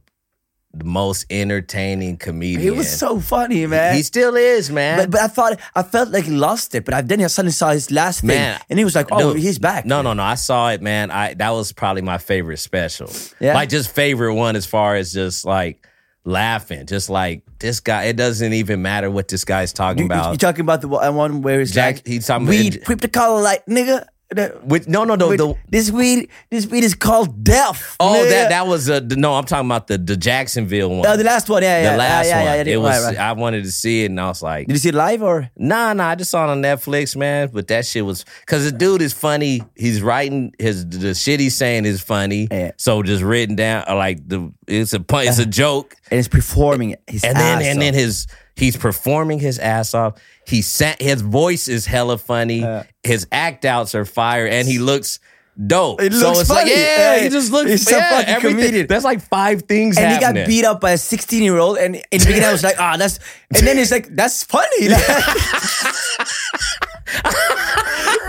the 0.72 0.86
most 0.86 1.26
entertaining 1.32 2.16
comedian. 2.16 2.62
He 2.62 2.70
was 2.70 2.88
so 2.96 3.20
funny, 3.20 3.66
man. 3.66 3.96
He 3.96 4.04
still 4.04 4.36
is, 4.36 4.70
man. 4.70 5.00
but, 5.00 5.10
but 5.10 5.22
I 5.22 5.28
thought 5.28 5.60
I 5.76 5.82
felt 5.82 6.10
like 6.10 6.26
he 6.26 6.32
lost 6.32 6.76
it, 6.76 6.86
but 6.86 6.94
I, 6.94 7.02
then 7.02 7.20
I 7.22 7.28
suddenly 7.28 7.52
saw 7.54 7.72
his 7.72 7.90
last 7.90 8.22
thing, 8.22 8.56
and 8.70 8.78
he 8.78 8.86
was 8.86 8.94
like, 8.96 9.08
"Oh, 9.12 9.34
Dude, 9.34 9.42
he's 9.42 9.58
back." 9.58 9.86
No, 9.86 10.04
no, 10.04 10.14
no. 10.14 10.22
I 10.22 10.36
saw 10.36 10.70
it, 10.70 10.82
man. 10.82 11.10
I 11.10 11.34
that 11.34 11.50
was 11.50 11.74
probably 11.74 12.04
my 12.04 12.20
favorite 12.20 12.58
special. 12.58 13.10
Yeah? 13.40 13.56
Like 13.56 13.70
just 13.70 13.90
favorite 13.90 14.36
one 14.36 14.56
as 14.56 14.68
far 14.68 14.96
as 14.96 15.12
just 15.12 15.44
like 15.44 15.86
laughing. 16.26 16.86
Just 16.86 17.10
like 17.10 17.44
this 17.60 17.80
guy. 17.80 18.04
It 18.06 18.16
doesn't 18.18 18.54
even 18.54 18.82
matter 18.82 19.10
what 19.10 19.28
this 19.28 19.46
guy's 19.46 19.74
talking 19.74 20.00
You, 20.00 20.06
about. 20.06 20.32
you 20.34 20.38
talking 20.38 20.62
about 20.62 20.82
the 20.82 20.88
one 20.88 21.42
where 21.42 21.62
it's 21.62 21.72
Jack- 21.72 21.96
like 21.98 22.08
he's 22.08 22.28
talking 22.28 22.48
about- 22.48 22.52
weed, 22.58 22.82
whip 22.88 23.02
the 23.02 23.08
collar 23.08 23.42
like 23.42 23.66
nigga. 23.66 24.06
The- 24.32 24.60
Which 24.64 24.88
no, 24.88 25.06
no, 25.06 25.16
no. 25.16 25.30
with- 25.30 25.40
the, 25.40 25.56
this 25.70 25.90
weed, 25.90 26.30
this 26.52 26.68
weed 26.68 26.84
is 26.84 26.94
called 26.94 27.44
death. 27.44 27.96
oh, 28.00 28.14
nigga. 28.14 28.30
that 28.30 28.50
that 28.50 28.68
was 28.68 28.88
a 28.88 29.02
no. 29.02 29.34
I'm 29.34 29.46
talking 29.46 29.66
about 29.66 29.88
the 29.88 29.98
the 29.98 30.16
Jacksonville 30.16 30.90
one. 30.90 31.08
Oh, 31.08 31.18
the 31.18 31.24
last 31.24 31.50
one, 31.50 31.64
yeah, 31.64 31.82
yeah, 31.82 31.92
the 31.94 31.98
last 31.98 32.28
yeah, 32.28 32.30
yeah, 32.30 32.38
one. 32.38 32.46
yeah, 32.46 32.64
yeah, 32.64 32.74
it 32.74 32.78
was. 32.78 33.04
right, 33.04 33.08
right. 33.08 33.18
I 33.18 33.32
wanted 33.32 33.64
to 33.64 33.72
see 33.72 34.04
it, 34.04 34.12
and 34.12 34.20
I 34.20 34.28
was 34.28 34.44
like, 34.44 34.68
Did 34.68 34.74
you 34.74 34.80
see 34.80 34.90
it 34.90 34.96
live 34.96 35.24
or? 35.24 35.50
Nah, 35.58 35.94
nah, 35.94 36.10
I 36.10 36.16
just 36.16 36.30
saw 36.30 36.44
it 36.46 36.52
on 36.52 36.62
Netflix, 36.62 37.16
man. 37.16 37.50
But 37.52 37.68
that 37.70 37.88
shit 37.88 38.06
was 38.06 38.24
because 38.42 38.66
the 38.66 38.78
dude 38.78 39.02
is 39.02 39.14
funny. 39.14 39.62
He's 39.76 40.02
writing 40.02 40.54
his 40.60 40.88
the 40.88 41.16
shit 41.16 41.40
he's 41.40 41.56
saying 41.56 41.86
is 41.86 42.00
funny. 42.02 42.48
Yeah. 42.52 42.72
So 42.78 43.02
just 43.02 43.24
written 43.24 43.56
down 43.56 43.86
like 43.90 44.28
the 44.28 44.54
it's 44.68 44.94
a 44.94 45.00
pun- 45.00 45.28
it's 45.28 45.40
a 45.40 45.44
uh-huh. 45.44 45.52
joke, 45.52 45.96
And 46.12 46.18
he's 46.18 46.28
performing 46.28 46.98
his 47.08 47.24
and 47.24 47.36
then 47.36 47.64
and 47.64 47.82
then 47.82 47.96
his 47.96 48.28
he's 48.56 48.78
performing 48.78 49.40
his 49.40 49.58
ass 49.58 49.94
off. 49.94 50.22
He 50.50 50.62
sat 50.62 51.02
his 51.02 51.22
voice 51.22 51.68
is 51.68 51.86
hella 51.86 52.18
funny. 52.18 52.66
his 53.04 53.28
act 53.32 53.66
outs 53.66 53.94
are 53.96 54.06
fire, 54.06 54.48
and 54.48 54.68
he 54.68 54.80
looks. 54.80 55.20
Dope. 55.68 56.02
It 56.02 56.14
so 56.14 56.28
looks 56.30 56.40
it's 56.42 56.50
like, 56.50 56.68
yeah, 56.68 57.16
Yeah, 57.18 57.24
he 57.24 57.30
just 57.30 57.52
looks. 57.52 57.70
he's 57.70 57.92
a 57.92 57.96
yeah, 57.98 58.10
fucking 58.12 58.34
everything- 58.34 58.60
comedian. 58.62 58.88
That's 58.88 59.04
like 59.04 59.20
five 59.20 59.64
things. 59.64 59.98
and 59.98 60.14
he 60.14 60.18
got 60.20 60.34
beat 60.48 60.64
up 60.64 60.80
by 60.80 60.92
a 60.92 60.98
16 60.98 61.44
year 61.44 61.58
old, 61.58 61.78
and 61.78 61.96
in 61.98 62.02
the 62.12 62.18
beginning 62.20 62.46
I 62.46 62.54
was 62.54 62.64
like, 62.64 62.78
ah, 62.80 62.96
that's, 62.96 63.20
and 63.54 63.68
then 63.68 63.78
it's 63.78 63.92
like, 63.92 64.08
that's 64.16 64.42
funny. 64.44 64.88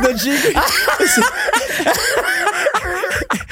the 0.00 0.16
chick, 0.18 0.56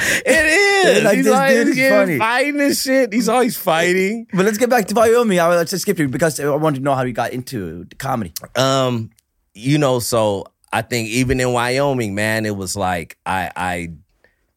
It 0.26 0.96
is. 0.96 1.04
like, 1.04 1.16
he's 1.16 1.24
this 1.24 1.32
like, 1.32 1.50
dude 1.50 1.68
is 1.68 1.90
funny. 1.90 2.18
fighting 2.18 2.60
and 2.60 2.76
shit. 2.76 3.12
He's 3.12 3.28
always 3.28 3.56
fighting. 3.56 4.26
but 4.32 4.44
let's 4.44 4.58
get 4.58 4.70
back 4.70 4.86
to 4.86 4.94
Wyoming. 4.94 5.40
I 5.40 5.48
was 5.48 5.70
just 5.70 5.82
skipping 5.82 6.10
because 6.10 6.38
I 6.40 6.48
wanted 6.54 6.78
to 6.78 6.82
know 6.82 6.94
how 6.94 7.04
he 7.04 7.12
got 7.12 7.32
into 7.32 7.84
the 7.84 7.94
comedy. 7.96 8.32
Um, 8.56 9.10
you 9.54 9.78
know, 9.78 9.98
so 9.98 10.46
I 10.72 10.82
think 10.82 11.08
even 11.08 11.40
in 11.40 11.52
Wyoming, 11.52 12.14
man, 12.14 12.46
it 12.46 12.56
was 12.56 12.76
like 12.76 13.16
I 13.26 13.50
I 13.56 13.88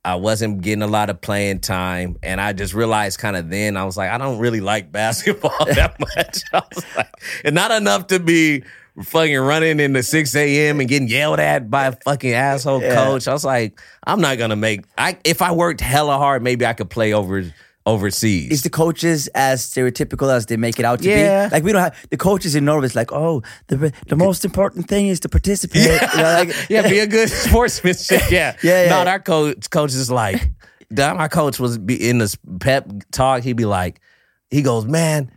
I 0.03 0.15
wasn't 0.15 0.61
getting 0.61 0.81
a 0.81 0.87
lot 0.87 1.09
of 1.09 1.21
playing 1.21 1.59
time, 1.59 2.17
and 2.23 2.41
I 2.41 2.53
just 2.53 2.73
realized 2.73 3.19
kind 3.19 3.35
of 3.35 3.49
then 3.49 3.77
I 3.77 3.85
was 3.85 3.97
like, 3.97 4.09
I 4.09 4.17
don't 4.17 4.39
really 4.39 4.61
like 4.61 4.91
basketball 4.91 5.65
that 5.65 5.99
much. 5.99 6.41
I 6.53 6.61
was 6.73 6.85
like, 6.95 7.11
and 7.43 7.55
not 7.55 7.71
enough 7.71 8.07
to 8.07 8.19
be 8.19 8.63
fucking 9.03 9.37
running 9.39 9.79
into 9.79 10.03
six 10.03 10.35
a.m. 10.35 10.79
and 10.79 10.89
getting 10.89 11.07
yelled 11.07 11.39
at 11.39 11.69
by 11.69 11.87
a 11.87 11.91
fucking 12.03 12.33
asshole 12.33 12.81
Yeah. 12.81 12.95
coach. 12.95 13.27
I 13.27 13.33
was 13.33 13.45
like, 13.45 13.79
I'm 14.05 14.21
not 14.21 14.37
gonna 14.37 14.55
make. 14.55 14.85
I 14.97 15.17
if 15.23 15.41
I 15.41 15.51
worked 15.53 15.81
hella 15.81 16.17
hard, 16.17 16.43
maybe 16.43 16.65
I 16.65 16.73
could 16.73 16.89
play 16.89 17.13
over 17.13 17.43
overseas. 17.85 18.51
Is 18.51 18.61
the 18.63 18.69
coaches 18.69 19.27
as 19.33 19.65
stereotypical 19.65 20.31
as 20.31 20.45
they 20.45 20.55
make 20.57 20.77
it 20.77 20.85
out 20.85 20.99
to 21.01 21.09
Yeah. 21.09 21.47
be? 21.47 21.51
Like 21.53 21.63
we 21.63 21.71
don't 21.71 21.81
have 21.81 21.95
the 22.11 22.17
coaches 22.17 22.53
in 22.53 22.63
Norway. 22.65 22.85
It's 22.85 22.95
like, 22.95 23.11
oh, 23.11 23.41
the 23.67 23.91
the 24.07 24.15
most 24.15 24.45
important 24.45 24.87
thing 24.87 25.07
is 25.07 25.19
to 25.21 25.29
participate. 25.29 25.83
You 25.83 26.17
know, 26.17 26.23
like, 26.23 26.55
yeah, 26.69 26.87
be 26.87 26.99
a 26.99 27.07
good 27.07 27.29
sportsmanship. 27.45 28.29
Yeah, 28.29 28.55
Yeah, 28.61 28.83
yeah. 28.83 28.89
No, 29.03 29.09
our 29.09 29.19
coach, 29.19 29.69
coach 29.71 29.93
is 29.93 30.11
like, 30.11 30.49
my 30.91 31.27
coach 31.27 31.59
was 31.59 31.77
be 31.79 31.95
in 32.09 32.19
this 32.19 32.37
pep 32.59 32.87
talk. 33.11 33.41
He'd 33.43 33.53
be 33.57 33.65
like, 33.65 33.99
he 34.51 34.61
goes, 34.61 34.85
man. 34.85 35.31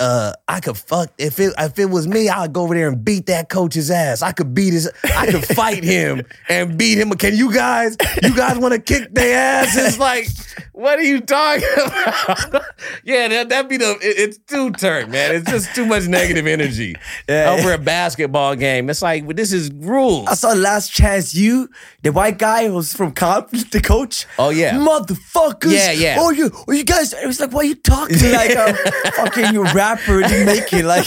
Uh, 0.00 0.32
I 0.48 0.60
could 0.60 0.78
fuck 0.78 1.12
if 1.18 1.38
it 1.38 1.52
if 1.58 1.78
it 1.78 1.84
was 1.86 2.08
me, 2.08 2.28
I'd 2.30 2.52
go 2.54 2.62
over 2.62 2.74
there 2.74 2.88
and 2.88 3.04
beat 3.04 3.26
that 3.26 3.50
coach's 3.50 3.90
ass. 3.90 4.22
I 4.22 4.32
could 4.32 4.54
beat 4.54 4.72
his, 4.72 4.90
I 5.04 5.26
could 5.30 5.44
fight 5.56 5.84
him 5.84 6.22
and 6.48 6.78
beat 6.78 6.96
him. 6.98 7.10
Can 7.10 7.36
you 7.36 7.52
guys, 7.52 7.96
you 8.22 8.34
guys 8.34 8.56
want 8.58 8.72
to 8.72 8.80
kick 8.80 9.12
their 9.14 9.36
ass? 9.36 9.76
It's 9.76 9.98
like, 9.98 10.26
what 10.72 10.98
are 10.98 11.02
you 11.02 11.20
talking 11.20 11.68
about? 11.76 12.62
yeah, 13.04 13.28
that 13.28 13.50
that 13.50 13.68
be 13.68 13.76
the. 13.76 13.90
it- 14.00 14.18
it's 14.30 14.38
too 14.38 14.70
turn, 14.72 15.10
man. 15.10 15.34
It's 15.34 15.50
just 15.50 15.74
too 15.74 15.84
much 15.86 16.06
negative 16.08 16.46
energy 16.46 16.96
Yeah. 17.28 17.56
over 17.58 17.72
a 17.74 17.78
basketball 17.78 18.56
game. 18.56 18.88
It's 18.90 19.02
like 19.02 19.24
well, 19.24 19.34
this 19.36 19.52
is 19.52 19.70
rules. 19.72 20.28
I 20.28 20.34
saw 20.34 20.52
Last 20.52 20.92
Chance 20.92 21.34
U, 21.34 21.68
the 22.02 22.10
white 22.12 22.38
guy 22.38 22.68
who's 22.68 22.92
from 22.94 23.12
Comp, 23.12 23.50
the 23.50 23.80
coach. 23.80 24.26
Oh, 24.38 24.48
yeah. 24.50 24.72
motherfuckers. 24.74 25.72
Yeah, 25.72 25.92
yeah. 25.92 26.16
Oh, 26.18 26.30
you, 26.30 26.50
oh, 26.66 26.72
you 26.72 26.84
guys. 26.84 27.12
It 27.12 27.26
was 27.26 27.38
like, 27.38 27.52
why 27.52 27.60
are 27.60 27.64
you 27.64 27.74
talking 27.74 28.16
like 28.32 28.50
a 28.50 28.74
fucking 29.12 29.54
rapper 29.96 30.20
in 30.22 30.46
Macon? 30.46 30.86
Like, 30.86 31.06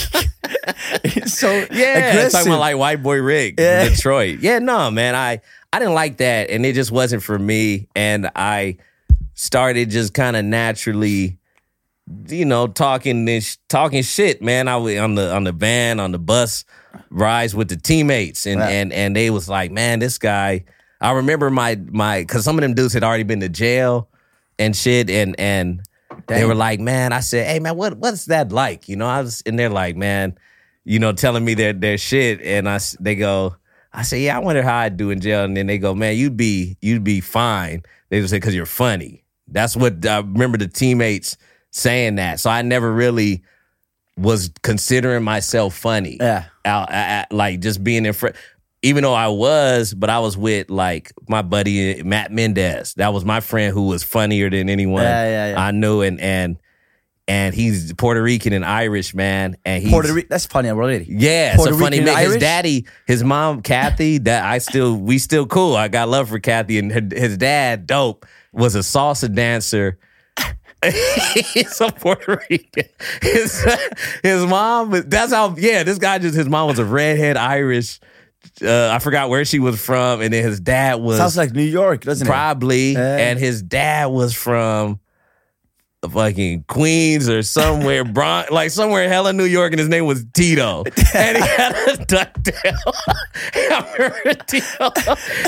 it's 1.04 1.34
so 1.40 1.52
Yeah, 1.72 1.98
aggressive. 2.10 2.32
talking 2.32 2.48
about 2.52 2.60
like 2.60 2.78
white 2.78 3.04
boy 3.04 3.18
Rick, 3.22 3.56
Yeah. 3.60 3.90
Detroit. 3.90 4.40
Yeah, 4.40 4.60
no, 4.60 4.90
man. 4.92 5.16
I 5.16 5.42
I 5.72 5.80
didn't 5.80 5.94
like 5.96 6.18
that, 6.18 6.50
and 6.50 6.66
it 6.66 6.74
just 6.74 6.92
wasn't 6.92 7.24
for 7.24 7.38
me. 7.40 7.88
And 7.96 8.30
I 8.36 8.78
started 9.34 9.90
just 9.90 10.14
kind 10.14 10.36
of 10.36 10.46
naturally, 10.46 11.38
you 12.28 12.46
know, 12.46 12.68
talking 12.68 13.26
this 13.26 13.58
talking 13.70 14.04
shit, 14.04 14.42
man. 14.42 14.68
I 14.68 14.78
was 14.78 14.98
on 14.98 15.16
the 15.16 15.34
on 15.34 15.44
the 15.46 15.52
van, 15.52 16.00
on 16.00 16.12
the 16.12 16.20
bus 16.20 16.64
rides 17.10 17.56
with 17.56 17.70
the 17.70 17.76
teammates, 17.78 18.46
and 18.46 18.62
and 18.62 18.94
and 18.94 19.16
they 19.16 19.30
was 19.30 19.50
like, 19.50 19.72
man, 19.72 20.00
this 20.00 20.18
guy. 20.18 20.66
I 21.02 21.12
remember 21.12 21.50
my 21.50 21.76
my 21.92 22.22
because 22.22 22.46
some 22.46 22.58
of 22.58 22.62
them 22.62 22.76
dudes 22.76 22.94
had 22.94 23.04
already 23.04 23.24
been 23.24 23.40
to 23.42 23.50
jail 23.50 24.08
and 24.60 24.76
shit, 24.76 25.10
and 25.10 25.36
and 25.40 25.82
they 26.28 26.46
were 26.46 26.56
like, 26.56 26.80
man, 26.80 27.14
I 27.14 27.20
said, 27.22 27.48
hey 27.48 27.60
man, 27.60 27.76
what 27.76 27.98
what's 27.98 28.26
that 28.26 28.52
like? 28.52 28.88
You 28.90 28.96
know, 28.96 29.08
I 29.08 29.22
was 29.22 29.42
and 29.46 29.58
they're 29.58 29.70
like, 29.70 29.96
man, 29.96 30.38
you 30.86 31.00
know, 31.00 31.14
telling 31.14 31.46
me 31.46 31.54
their 31.54 31.74
their 31.74 31.98
shit, 31.98 32.42
and 32.42 32.68
I 32.70 32.80
they 33.00 33.16
go, 33.16 33.56
I 33.94 34.04
say, 34.04 34.22
yeah, 34.22 34.36
I 34.36 34.40
wonder 34.40 34.62
how 34.64 34.78
I'd 34.78 34.98
do 34.98 35.10
in 35.10 35.20
jail, 35.22 35.44
and 35.44 35.56
then 35.56 35.68
they 35.68 35.78
go, 35.78 35.94
man, 35.94 36.16
you'd 36.18 36.38
be 36.38 36.78
you'd 36.82 37.04
be 37.04 37.22
fine. 37.22 37.84
They 38.10 38.20
just 38.20 38.32
say 38.32 38.38
because 38.38 38.56
you're 38.56 38.66
funny. 38.66 39.24
That's 39.48 39.76
what 39.76 40.06
I 40.06 40.18
remember 40.18 40.58
the 40.58 40.68
teammates 40.68 41.38
saying 41.72 42.16
that. 42.16 42.40
So 42.40 42.50
I 42.50 42.62
never 42.62 42.92
really 42.92 43.44
was 44.18 44.52
considering 44.62 45.24
myself 45.24 45.76
funny. 45.76 46.18
Yeah. 46.20 46.46
Out, 46.66 46.92
I- 46.92 47.22
I- 47.22 47.34
like 47.34 47.60
just 47.62 47.84
being 47.84 48.06
in 48.06 48.14
front. 48.14 48.36
Even 48.84 49.04
though 49.04 49.14
I 49.14 49.30
was, 49.30 49.94
but 49.94 50.10
I 50.10 50.20
was 50.20 50.38
with 50.38 50.70
like 50.70 51.12
my 51.28 51.42
buddy 51.42 52.02
uh, 52.02 52.04
Matt 52.04 52.32
Mendez. 52.32 52.94
That 52.96 53.14
was 53.14 53.26
my 53.26 53.40
friend 53.40 53.74
who 53.74 53.88
was 53.88 54.04
funnier 54.04 54.50
than 54.50 54.70
anyone 54.70 55.04
Yeah, 55.04 55.26
yeah, 55.26 55.52
yeah. 55.52 55.66
I 55.66 55.72
knew, 55.72 56.02
and 56.02 56.20
and 56.20 56.58
and 57.28 57.56
he's 57.56 57.94
Puerto 57.94 58.22
Rican 58.22 58.52
and 58.54 58.66
Irish 58.66 59.14
man, 59.14 59.56
and 59.66 59.82
he's 59.82 59.92
Puerto 59.92 60.14
Rican. 60.14 60.28
That's 60.30 60.46
funny 60.46 60.70
already. 60.70 61.06
yeah, 61.10 61.56
Puerto 61.56 61.72
it's 61.72 61.80
a 61.80 61.84
funny 61.84 62.00
Rican 62.00 62.14
mix. 62.14 62.34
His 62.34 62.42
daddy, 62.42 62.86
his 63.08 63.24
mom, 63.24 63.62
Kathy, 63.62 64.18
that 64.20 64.44
I 64.44 64.58
still 64.58 64.96
we 64.96 65.18
still 65.18 65.46
cool. 65.46 65.76
I 65.76 65.88
got 65.88 66.10
love 66.10 66.30
for 66.30 66.40
Kathy, 66.40 66.78
and 66.78 66.92
her, 66.92 67.02
his 67.12 67.38
dad, 67.38 67.88
dope, 67.88 68.26
was 68.52 68.76
a 68.76 68.80
salsa 68.80 69.34
dancer. 69.34 69.98
He's 71.54 71.80
a 71.80 71.92
Puerto 71.94 72.42
Rican. 72.50 72.90
His, 73.22 73.66
his 74.22 74.46
mom, 74.46 74.92
that's 75.08 75.32
how. 75.32 75.56
Yeah, 75.56 75.84
this 75.84 75.98
guy 75.98 76.20
just 76.20 76.36
his 76.36 76.50
mom 76.50 76.68
was 76.68 76.80
a 76.80 76.84
redhead 76.84 77.38
Irish. 77.38 78.02
Uh, 78.62 78.90
I 78.94 79.00
forgot 79.00 79.30
where 79.30 79.46
she 79.46 79.60
was 79.60 79.84
from, 79.84 80.22
and 80.22 80.34
then 80.34 80.44
his 80.44 80.60
dad 80.60 80.96
was 81.02 81.18
Sounds 81.18 81.36
like 81.38 81.54
New 81.54 81.64
York, 81.64 82.04
doesn't 82.04 82.28
it? 82.28 82.30
probably, 82.30 82.96
and 82.96 83.40
his 83.40 83.62
dad 83.64 84.08
was 84.08 84.34
from 84.34 85.00
fucking 86.08 86.66
Queens 86.68 87.30
or 87.30 87.42
somewhere, 87.44 88.04
Bron- 88.14 88.46
like 88.52 88.70
somewhere 88.72 89.04
in 89.04 89.10
hella 89.10 89.34
New 89.34 89.46
York, 89.46 89.72
and 89.72 89.80
his 89.80 89.90
name 89.90 90.06
was 90.06 90.26
Tito, 90.34 90.84
and 91.16 91.38
he 91.38 91.44
had 91.44 91.72
a 91.72 91.98
ducktail. 92.06 92.76
I 93.56 93.96
remember 93.98 94.34
Tito. 94.46 94.90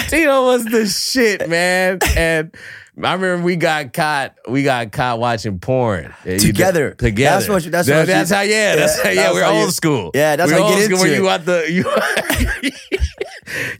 Tito 0.07 0.45
was 0.45 0.65
the 0.65 0.85
shit, 0.87 1.47
man, 1.49 1.99
and. 2.15 2.55
I 3.03 3.13
remember 3.13 3.43
we 3.43 3.55
got 3.57 3.91
caught. 3.93 4.35
We 4.47 4.63
got 4.63 4.91
caught 4.91 5.19
watching 5.19 5.59
porn 5.59 6.13
Together. 6.23 6.91
Together. 6.91 7.35
That's 7.39 7.49
what 7.49 7.65
you- 7.65 7.71
that's 7.71 7.87
That- 7.87 8.07
what 8.07 8.29
you- 8.29 8.35
how. 8.35 8.41
Yeah. 8.41 8.75
That's 8.77 8.97
Yeah, 8.97 9.03
how, 9.03 9.09
yeah. 9.09 9.15
that's 9.23 9.33
We're 9.35 9.43
how 9.43 9.51
you- 9.51 9.59
old 9.63 9.73
school. 9.73 10.11
Yeah, 10.13 10.35
that's 10.37 10.51
we're 10.51 10.57
how 10.59 10.63
you 10.67 10.73
old 10.73 10.75
get 10.77 10.85
school 10.85 10.97
where 10.99 11.07
into 11.07 11.17
you 11.17 11.23
it. 11.23 11.31
want 11.31 11.45
the 11.45 11.71
you. 11.71 11.83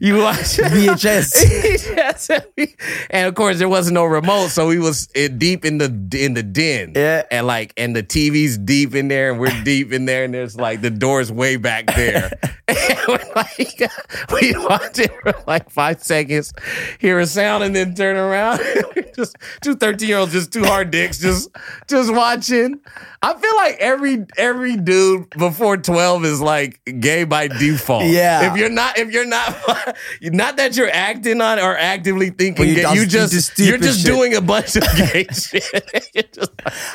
you 0.00 0.16
watch 0.18 0.36
VHS. 0.58 2.42
And 3.10 3.26
of 3.26 3.34
course, 3.34 3.58
there 3.58 3.68
wasn't 3.68 3.94
no 3.94 4.04
remote, 4.04 4.48
so 4.48 4.66
we 4.68 4.78
was 4.78 5.08
uh, 5.16 5.28
deep 5.28 5.64
in 5.64 5.78
the 5.78 5.86
in 6.18 6.34
the 6.34 6.42
den. 6.42 6.92
Yeah. 6.94 7.22
And 7.30 7.46
like, 7.46 7.72
and 7.76 7.94
the 7.96 8.02
TV's 8.02 8.58
deep 8.58 8.94
in 8.94 9.08
there, 9.08 9.30
and 9.30 9.40
we're 9.40 9.62
deep 9.64 9.92
in 9.92 10.04
there, 10.06 10.24
and 10.24 10.34
there's 10.34 10.56
like 10.56 10.80
the 10.82 10.90
door's 10.90 11.30
way 11.32 11.56
back 11.56 11.86
there. 11.94 12.30
and 12.68 12.98
we're 13.08 13.32
like, 13.34 13.56
we 14.32 14.52
watch 14.56 14.98
it 14.98 15.10
for 15.22 15.34
like 15.46 15.70
five 15.70 16.02
seconds, 16.02 16.52
hear 16.98 17.18
a 17.18 17.26
sound, 17.26 17.64
and 17.64 17.74
then 17.74 17.94
turn 17.94 18.16
around. 18.16 18.60
Just 19.16 19.36
two 19.62 19.74
13 19.76 20.08
year 20.08 20.18
olds, 20.18 20.32
just 20.32 20.52
two 20.52 20.64
hard 20.64 20.90
dicks, 20.90 21.18
just 21.18 21.48
just 21.88 22.12
watching. 22.12 22.80
I 23.22 23.34
feel 23.34 23.56
like 23.56 23.76
every 23.80 24.26
every 24.36 24.76
dude 24.76 25.30
before 25.30 25.76
12 25.76 26.24
is 26.24 26.40
like 26.40 26.80
gay 27.00 27.24
by 27.24 27.48
default. 27.48 28.04
Yeah. 28.04 28.50
If 28.52 28.58
you're 28.58 28.68
not, 28.70 28.98
if 28.98 29.10
you're 29.12 29.26
not, 29.26 29.56
not 30.22 30.56
that 30.58 30.76
you're 30.76 30.90
acting 30.90 31.40
on 31.40 31.58
or 31.58 31.76
actively 31.76 32.30
thinking, 32.30 32.66
Well, 32.66 32.68
you 32.68 32.82
gay, 32.82 32.94
you 32.94 33.00
you 33.02 33.06
just, 33.06 33.32
just 33.32 33.58
you're 33.58 33.78
just 33.78 34.00
shit. 34.00 34.06
doing 34.06 34.34
a 34.34 34.40
bunch 34.40 34.76
of 34.76 34.82
gay 34.96 35.26
shit. 35.32 35.64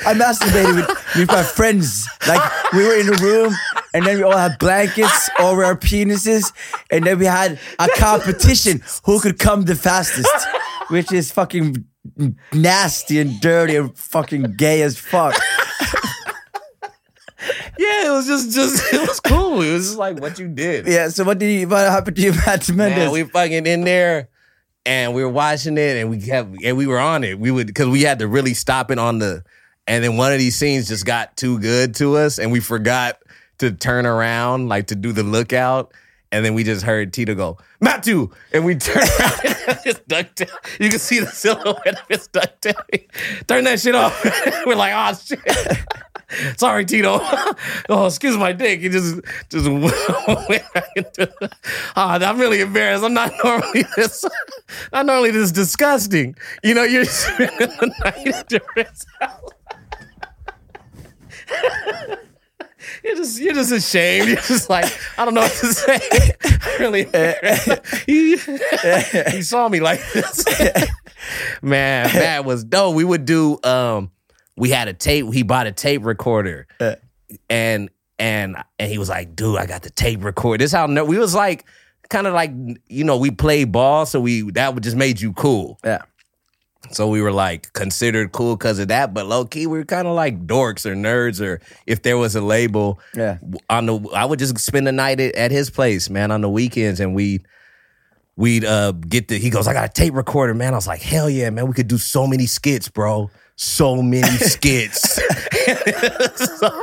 I 0.06 0.14
masturbated 0.14 0.76
with, 0.76 1.16
with 1.18 1.28
my 1.28 1.44
friends. 1.44 2.08
Like 2.28 2.42
we 2.74 2.84
were 2.86 2.96
in 3.00 3.10
a 3.10 3.18
room, 3.18 3.54
and 3.94 4.06
then 4.06 4.18
we 4.18 4.24
all 4.24 4.38
had 4.38 4.58
blankets 4.60 5.30
over 5.40 5.64
our 5.64 5.76
penises, 5.76 6.54
and 6.92 7.06
then 7.06 7.20
we 7.20 7.26
had 7.26 7.60
a 7.80 7.88
competition 7.98 8.82
who 9.06 9.20
could 9.20 9.40
come 9.40 9.64
the 9.64 9.76
fastest, 9.76 10.30
which 10.90 11.12
is 11.12 11.32
fucking 11.32 11.86
nasty 12.54 13.20
and 13.20 13.40
dirty 13.42 13.76
and 13.76 13.98
fucking 13.98 14.56
gay 14.58 14.82
as 14.82 14.98
fuck. 14.98 15.36
yeah, 17.78 18.08
it 18.08 18.12
was 18.12 18.28
just, 18.28 18.52
just, 18.52 18.82
it 18.94 19.08
was 19.08 19.20
cool. 19.20 19.62
It 19.62 19.74
was 19.74 19.88
just 19.88 19.98
like 19.98 20.20
what 20.20 20.40
you 20.40 20.48
did. 20.48 20.88
Yeah. 20.88 21.10
So 21.10 21.24
what 21.24 21.40
did 21.40 21.52
you? 21.52 21.68
What 21.68 21.90
happened 21.90 22.16
to 22.18 22.22
you, 22.22 22.34
Matt 22.34 22.70
Mendes? 22.70 22.98
Man, 22.98 23.12
we 23.12 23.24
fucking 23.24 23.66
in 23.66 23.82
there 23.84 24.30
and 24.86 25.14
we 25.14 25.24
were 25.24 25.30
watching 25.30 25.78
it 25.78 25.98
and 25.98 26.10
we 26.10 26.20
kept 26.20 26.56
and 26.64 26.78
we 26.78 26.88
were 26.88 27.00
on 27.00 27.24
it. 27.24 27.40
We 27.40 27.52
would 27.52 27.68
because 27.68 27.88
we 27.88 28.02
had 28.02 28.20
to 28.20 28.28
really 28.28 28.54
stop 28.54 28.92
it 28.92 29.00
on 29.00 29.20
the 29.20 29.44
and 29.88 30.04
then 30.04 30.18
one 30.18 30.32
of 30.32 30.40
these 30.40 30.56
scenes 30.56 30.88
just 30.88 31.06
got 31.06 31.36
too 31.38 31.60
good 31.60 31.96
to 31.96 32.18
us 32.18 32.40
and 32.40 32.52
we 32.52 32.60
forgot 32.60 33.18
to 33.60 33.72
turn 33.72 34.06
around, 34.06 34.70
like 34.70 34.88
to 34.88 34.96
do 34.96 35.12
the 35.12 35.24
lookout. 35.24 35.94
And 36.32 36.46
then 36.46 36.54
we 36.54 36.64
just 36.64 36.84
heard 36.84 37.12
Tito 37.12 37.36
go, 37.36 37.58
Matthew! 37.82 38.30
And 38.54 38.64
we 38.64 38.76
turned 38.76 39.10
around 39.20 39.40
and 39.68 39.80
his 39.84 40.00
ducktail. 40.08 40.50
You 40.80 40.90
can 40.90 41.00
see 41.00 41.20
the 41.20 41.28
silhouette 41.28 42.00
of 42.00 42.08
his 42.08 42.30
ducktail. 42.30 43.48
Turn 43.48 43.66
that 43.66 43.82
shit 43.82 43.96
off. 43.96 44.24
We're 44.66 44.76
like, 44.76 44.94
oh 44.96 45.14
shit. 45.22 45.40
Sorry, 46.58 46.86
Tito. 46.86 47.20
oh, 47.90 48.06
excuse 48.06 48.38
my 48.38 48.54
dick. 48.54 48.80
He 48.80 48.88
just 48.88 49.20
just 49.50 49.68
went 49.68 50.64
into. 50.96 51.30
Oh, 51.42 51.50
I'm 51.96 52.40
really 52.40 52.62
embarrassed. 52.62 53.04
I'm 53.04 53.14
not 53.14 53.34
normally 53.44 53.84
this. 53.98 54.24
Not 54.94 55.08
normally 55.08 55.32
this 55.32 55.52
disgusting. 55.52 56.36
You 56.64 56.76
know, 56.76 56.84
you're 56.84 57.04
spending 57.04 57.58
the 57.58 57.94
night 58.06 58.28
at 58.28 58.52
your 58.52 58.62
house. 58.78 59.06
You're 63.04 63.16
just 63.16 63.40
you're 63.40 63.54
just 63.54 63.72
ashamed. 63.72 64.28
You're 64.28 64.38
just 64.38 64.70
like 64.70 64.86
I 65.18 65.26
don't 65.26 65.34
know 65.34 65.42
what 65.42 65.52
to 65.52 65.74
say. 65.74 66.00
really, 66.80 67.06
he, 68.06 68.38
he 69.32 69.42
saw 69.42 69.68
me 69.70 69.80
like 69.80 70.02
this. 70.14 70.46
Man, 71.62 72.08
that 72.14 72.46
was 72.46 72.64
dope. 72.64 72.96
We 72.96 73.04
would 73.04 73.26
do. 73.26 73.60
Um, 73.64 74.12
we 74.56 74.70
had 74.70 74.88
a 74.88 74.94
tape. 74.94 75.34
He 75.34 75.44
bought 75.44 75.68
a 75.68 75.72
tape 75.72 76.06
recorder, 76.06 76.68
and 77.50 77.90
and 78.20 78.58
and 78.80 78.92
he 78.92 78.98
was 78.98 79.10
like, 79.10 79.36
"Dude, 79.36 79.58
I 79.58 79.66
got 79.66 79.84
the 79.84 79.90
tape 79.90 80.24
recorder." 80.24 80.64
This 80.64 80.72
how 80.72 80.88
we 81.04 81.18
was 81.18 81.34
like, 81.34 81.66
kind 82.10 82.28
of 82.28 82.34
like 82.34 82.52
you 82.88 83.04
know, 83.04 83.18
we 83.18 83.32
played 83.32 83.72
ball, 83.72 84.06
so 84.06 84.20
we 84.20 84.52
that 84.52 84.74
would 84.74 84.84
just 84.84 84.98
made 84.98 85.20
you 85.20 85.34
cool. 85.34 85.80
yeah. 85.84 86.04
So 86.90 87.08
we 87.08 87.22
were 87.22 87.32
like 87.32 87.72
considered 87.74 88.32
cool 88.32 88.56
because 88.58 88.80
of 88.80 88.88
that, 88.90 89.14
but 89.14 89.26
low 89.28 89.46
key 89.46 89.68
we 89.68 89.78
were 89.78 89.86
kind 89.86 90.08
of 90.08 90.16
like 90.16 90.48
dorks 90.48 90.86
or 90.86 90.96
nerds, 90.96 91.40
or 91.40 91.62
if 91.86 92.02
there 92.02 92.18
was 92.18 92.36
a 92.36 92.42
label, 92.42 93.00
Yeah. 93.16 93.38
On 93.70 93.86
the 93.86 94.00
I 94.16 94.26
would 94.26 94.40
just 94.40 94.58
spend 94.60 94.88
the 94.88 94.92
night 94.92 95.20
at, 95.20 95.36
at 95.36 95.52
his 95.52 95.70
place, 95.70 96.10
man, 96.10 96.32
on 96.32 96.42
the 96.42 96.50
weekends, 96.50 97.00
and 97.00 97.14
we 97.16 97.42
we'd 98.36 98.66
uh 98.66 98.94
get 98.94 99.28
the. 99.28 99.38
He 99.38 99.50
goes, 99.52 99.68
I 99.68 99.74
got 99.74 99.86
a 99.90 99.94
tape 99.94 100.16
recorder, 100.16 100.54
man. 100.56 100.74
I 100.74 100.78
was 100.78 100.88
like, 100.88 101.02
hell 101.02 101.30
yeah, 101.30 101.50
man, 101.52 101.68
we 101.68 101.74
could 101.74 101.88
do 101.88 101.98
so 102.00 102.26
many 102.28 102.46
skits, 102.48 102.90
bro. 102.90 103.30
So 103.56 104.02
many 104.02 104.28
skits. 104.38 105.20
so 106.36 106.82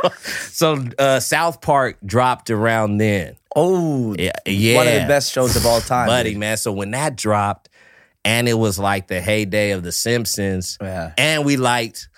so 0.50 0.84
uh, 0.98 1.20
South 1.20 1.60
Park 1.60 1.98
dropped 2.04 2.50
around 2.50 2.98
then. 2.98 3.36
Oh, 3.56 4.14
Yeah, 4.16 4.30
yeah. 4.46 4.76
one 4.76 4.86
of 4.86 4.94
the 4.94 5.08
best 5.08 5.32
shows 5.32 5.56
of 5.56 5.66
all 5.66 5.80
time, 5.80 6.06
buddy, 6.06 6.36
man. 6.36 6.56
So 6.56 6.70
when 6.70 6.92
that 6.92 7.16
dropped, 7.16 7.67
and 8.28 8.48
it 8.48 8.54
was 8.58 8.78
like 8.78 9.04
the 9.08 9.20
heyday 9.20 9.70
of 9.72 9.82
The 9.82 9.92
Simpsons, 9.92 10.76
Yeah. 10.80 11.12
and 11.16 11.44
we 11.44 11.56
liked 11.56 12.08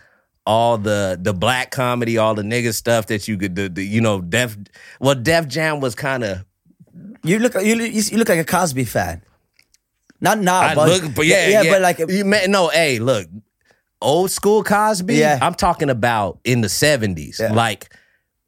all 0.44 0.78
the 0.78 1.18
the 1.20 1.32
black 1.32 1.70
comedy, 1.70 2.18
all 2.18 2.34
the 2.34 2.42
nigga 2.42 2.72
stuff 2.74 3.06
that 3.06 3.28
you 3.28 3.36
could, 3.38 3.54
the, 3.54 3.68
the 3.68 3.84
you 3.84 4.00
know, 4.00 4.20
Def. 4.20 4.56
Well, 4.98 5.14
Def 5.14 5.46
Jam 5.46 5.80
was 5.80 5.94
kind 5.94 6.24
of. 6.24 6.44
You 7.22 7.38
look 7.38 7.54
you 7.54 7.74
look, 7.76 7.92
you 7.92 8.18
look 8.18 8.28
like 8.28 8.38
a 8.40 8.44
Cosby 8.44 8.84
fan. 8.84 9.22
Not 10.20 10.38
now, 10.38 10.60
I 10.60 10.74
but 10.74 10.88
look, 10.88 11.14
but 11.14 11.26
yeah, 11.26 11.46
yeah, 11.48 11.62
yeah, 11.62 11.72
but 11.72 11.82
like 11.82 11.98
you 11.98 12.24
man, 12.24 12.50
no, 12.50 12.68
hey, 12.68 12.98
look, 12.98 13.26
old 14.02 14.30
school 14.30 14.62
Cosby. 14.64 15.14
Yeah. 15.14 15.38
I'm 15.40 15.54
talking 15.54 15.90
about 15.90 16.40
in 16.44 16.60
the 16.62 16.68
'70s, 16.68 17.38
Yeah. 17.38 17.52
like 17.52 17.94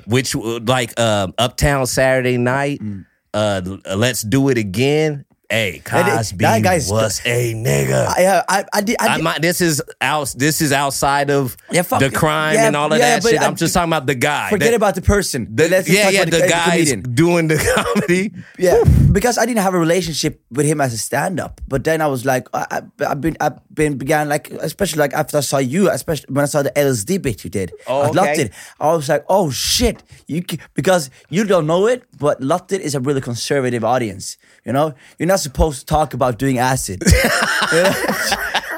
which 0.07 0.35
like 0.35 0.99
um, 0.99 1.33
Uptown 1.39 1.87
Saturday 1.87 2.37
Night, 2.39 2.81
Mm. 2.81 3.05
uh, 3.35 3.61
Let's 3.97 4.23
Do 4.23 4.49
It 4.49 4.59
Again. 4.59 5.25
Hey, 5.53 5.83
That- 5.85 6.17
Cosby 6.17 6.43
that 6.45 6.63
guy's- 6.63 6.91
was 6.91 7.21
a 7.25 7.53
nigga. 7.55 8.07
I, 8.09 8.43
I, 8.49 8.65
I 8.73 8.81
did. 8.81 8.97
I 8.99 9.19
did 9.19 9.43
this 9.43 9.61
is 9.61 9.83
out. 10.01 10.35
This 10.37 10.61
is 10.61 10.73
outside 10.73 11.31
of 11.31 11.57
Yeah, 11.71 11.83
fuck 11.83 12.01
the 12.01 12.11
crime 12.11 12.55
Yeah, 12.55 12.67
and 12.69 12.77
all 12.77 12.91
of 12.93 12.99
yeah, 12.99 13.19
that 13.21 13.23
shit. 13.29 13.41
I- 13.41 13.47
I'm 13.47 13.57
just 13.57 13.75
talking 13.75 13.91
about 13.93 14.07
the 14.07 14.15
guy. 14.15 14.49
forget 14.51 14.71
That- 14.71 14.77
about 14.77 14.95
the 14.95 15.03
person. 15.03 15.49
the, 15.55 15.69
Let's 15.69 15.89
yeah, 15.89 16.09
yeah, 16.09 16.25
the 16.25 16.41
the, 16.43 16.49
guy 16.49 16.83
doing 17.23 17.49
the 17.49 17.59
comedy. 17.77 18.33
Yeah, 18.59 18.83
because 19.13 19.37
I 19.39 19.45
didn't 19.47 19.63
have 19.63 19.75
a 19.75 19.79
relationship 19.79 20.41
with 20.51 20.67
him 20.67 20.81
as 20.81 20.93
a 20.95 20.99
stand-up. 20.99 21.61
But 21.69 21.85
then 21.85 22.01
I 22.01 22.07
was 22.07 22.25
like, 22.25 22.49
I, 22.55 22.83
I've 23.07 23.21
been, 23.21 23.37
I've 23.41 23.59
been 23.75 23.99
began 23.99 24.29
like, 24.29 24.51
especially 24.51 25.01
like 25.01 25.13
after 25.13 25.37
I 25.39 25.41
saw 25.41 25.59
you, 25.59 25.91
especially 25.91 26.33
when 26.33 26.43
I 26.43 26.47
saw 26.47 26.63
the 26.63 26.71
LSD 26.73 27.21
bit 27.21 27.45
you 27.45 27.51
did. 27.51 27.73
Oh, 27.87 28.03
I 28.03 28.09
loved 28.11 28.39
it. 28.41 28.53
I 28.81 28.93
was 28.95 29.09
like, 29.09 29.25
oh 29.29 29.51
shit, 29.51 30.03
you 30.27 30.43
because 30.75 31.11
you 31.29 31.45
don't 31.45 31.67
know 31.67 31.87
it, 31.87 32.05
but 32.19 32.41
Loved 32.43 32.73
It 32.73 32.81
is 32.81 32.95
a 32.95 33.01
really 33.01 33.21
conservative 33.21 33.85
audience. 33.85 34.37
You 34.65 34.73
know, 34.73 34.95
you're 35.19 35.27
not 35.27 35.41
supposed 35.41 35.81
to 35.81 35.87
talk 35.87 36.15
about 36.15 36.39
doing 36.39 36.59
acid. 36.59 37.03
you 37.05 37.13
know? 37.83 37.93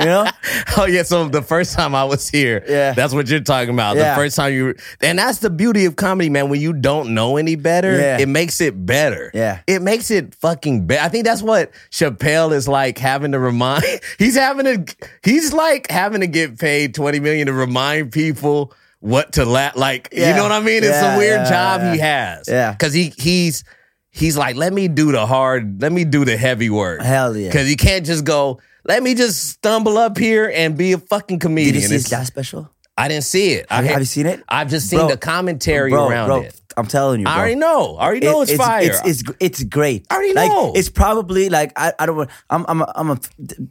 You 0.01 0.07
know? 0.07 0.27
Oh 0.77 0.87
yeah, 0.87 1.05
so 1.05 1.29
the 1.29 1.41
first 1.41 1.73
time 1.75 1.95
I 1.95 2.03
was 2.05 2.29
here, 2.29 2.65
Yeah. 2.69 2.93
that's 2.95 3.15
what 3.15 3.29
you're 3.29 3.39
talking 3.41 3.73
about. 3.73 3.97
Yeah. 3.97 4.11
The 4.11 4.17
first 4.17 4.35
time 4.35 4.53
you, 4.53 4.75
and 5.01 5.19
that's 5.21 5.39
the 5.39 5.51
beauty 5.51 5.85
of 5.85 5.95
comedy, 5.95 6.29
man. 6.29 6.49
When 6.51 6.61
you 6.61 6.73
don't 6.73 7.15
know 7.15 7.37
any 7.37 7.55
better, 7.55 7.97
Yeah. 7.97 8.19
it 8.19 8.29
makes 8.29 8.61
it 8.61 8.85
better. 8.85 9.31
Yeah. 9.33 9.61
it 9.69 9.83
makes 9.83 10.11
it 10.11 10.35
fucking 10.35 10.89
better. 10.89 11.01
I 11.05 11.09
think 11.09 11.25
that's 11.25 11.43
what 11.43 11.71
Chappelle 11.93 12.53
is 12.53 12.67
like 12.67 12.99
having 12.99 13.33
to 13.33 13.39
remind. 13.39 13.85
He's 14.19 14.35
having 14.35 14.85
to, 14.85 14.95
he's 15.23 15.53
like 15.53 15.89
having 15.91 16.21
to 16.23 16.27
get 16.27 16.59
paid 16.59 16.93
twenty 16.95 17.21
million 17.21 17.47
to 17.47 17.53
remind 17.53 18.11
people 18.11 18.75
what 18.99 19.35
to 19.35 19.45
laugh. 19.45 19.77
Like, 19.77 20.09
you 20.13 20.21
know 20.35 20.43
what 20.43 20.53
I 20.53 20.61
mean? 20.61 20.83
It's 20.83 21.01
a 21.03 21.17
weird 21.17 21.43
yeah, 21.43 21.49
job 21.49 21.93
he 21.95 22.01
has. 22.01 22.49
Yeah. 22.49 22.73
because 22.73 22.93
he 22.93 23.13
he's 23.17 23.63
he's 24.15 24.37
like, 24.37 24.57
let 24.57 24.73
me 24.73 24.89
do 24.89 25.13
the 25.13 25.27
hard, 25.27 25.83
let 25.83 25.93
me 25.93 26.05
do 26.05 26.25
the 26.25 26.37
heavy 26.37 26.71
work. 26.71 27.03
Hell 27.03 27.37
yeah. 27.37 27.49
Because 27.49 27.69
you 27.69 27.77
can't 27.77 28.07
just 28.07 28.25
go, 28.25 28.61
let 28.85 29.03
me 29.03 29.15
just 29.15 29.49
stumble 29.51 29.99
up 29.99 30.17
here 30.17 30.51
and 30.55 30.77
be 30.79 30.93
a 30.93 30.99
fucking 30.99 31.41
comedian. 31.41 31.75
Did 31.75 31.83
you 31.83 31.89
see 31.89 31.95
It's- 31.97 32.13
last 32.13 32.29
special? 32.29 32.71
I 32.97 33.09
didn't 33.09 33.25
see 33.25 33.55
it. 33.55 33.67
I 33.71 33.77
Have, 33.77 33.85
had- 33.87 33.91
have 33.95 34.01
you 34.03 34.07
seen 34.07 34.27
it? 34.27 34.41
I've 34.49 34.71
just 34.71 34.89
seen 34.89 35.01
Bro, 35.01 35.09
the 35.09 35.17
commentary 35.17 35.91
bro, 35.91 36.09
around 36.09 36.29
bro, 36.29 36.41
it. 36.43 36.61
I'm 36.77 36.87
telling 36.87 37.21
you, 37.21 37.27
I 37.27 37.39
already 37.39 37.57
know. 37.57 37.97
I 37.97 38.07
already 38.07 38.25
know 38.25 38.43
It- 38.43 38.51
it's, 38.51 38.57
fire. 38.57 38.83
It's, 38.85 39.01
it's 39.05 39.23
it's 39.41 39.65
great. 39.65 40.07
I 40.11 40.15
already 40.15 40.33
like, 40.35 40.49
know. 40.49 40.73
It's 40.77 40.91
probably 40.91 41.49
like 41.49 41.73
I, 41.75 41.93
I 41.99 42.07
don't 42.07 42.17
want. 42.17 42.31
I'm 42.51 42.65
I'm 42.69 42.83
a, 42.83 42.93
I'm 42.95 43.11
a 43.11 43.17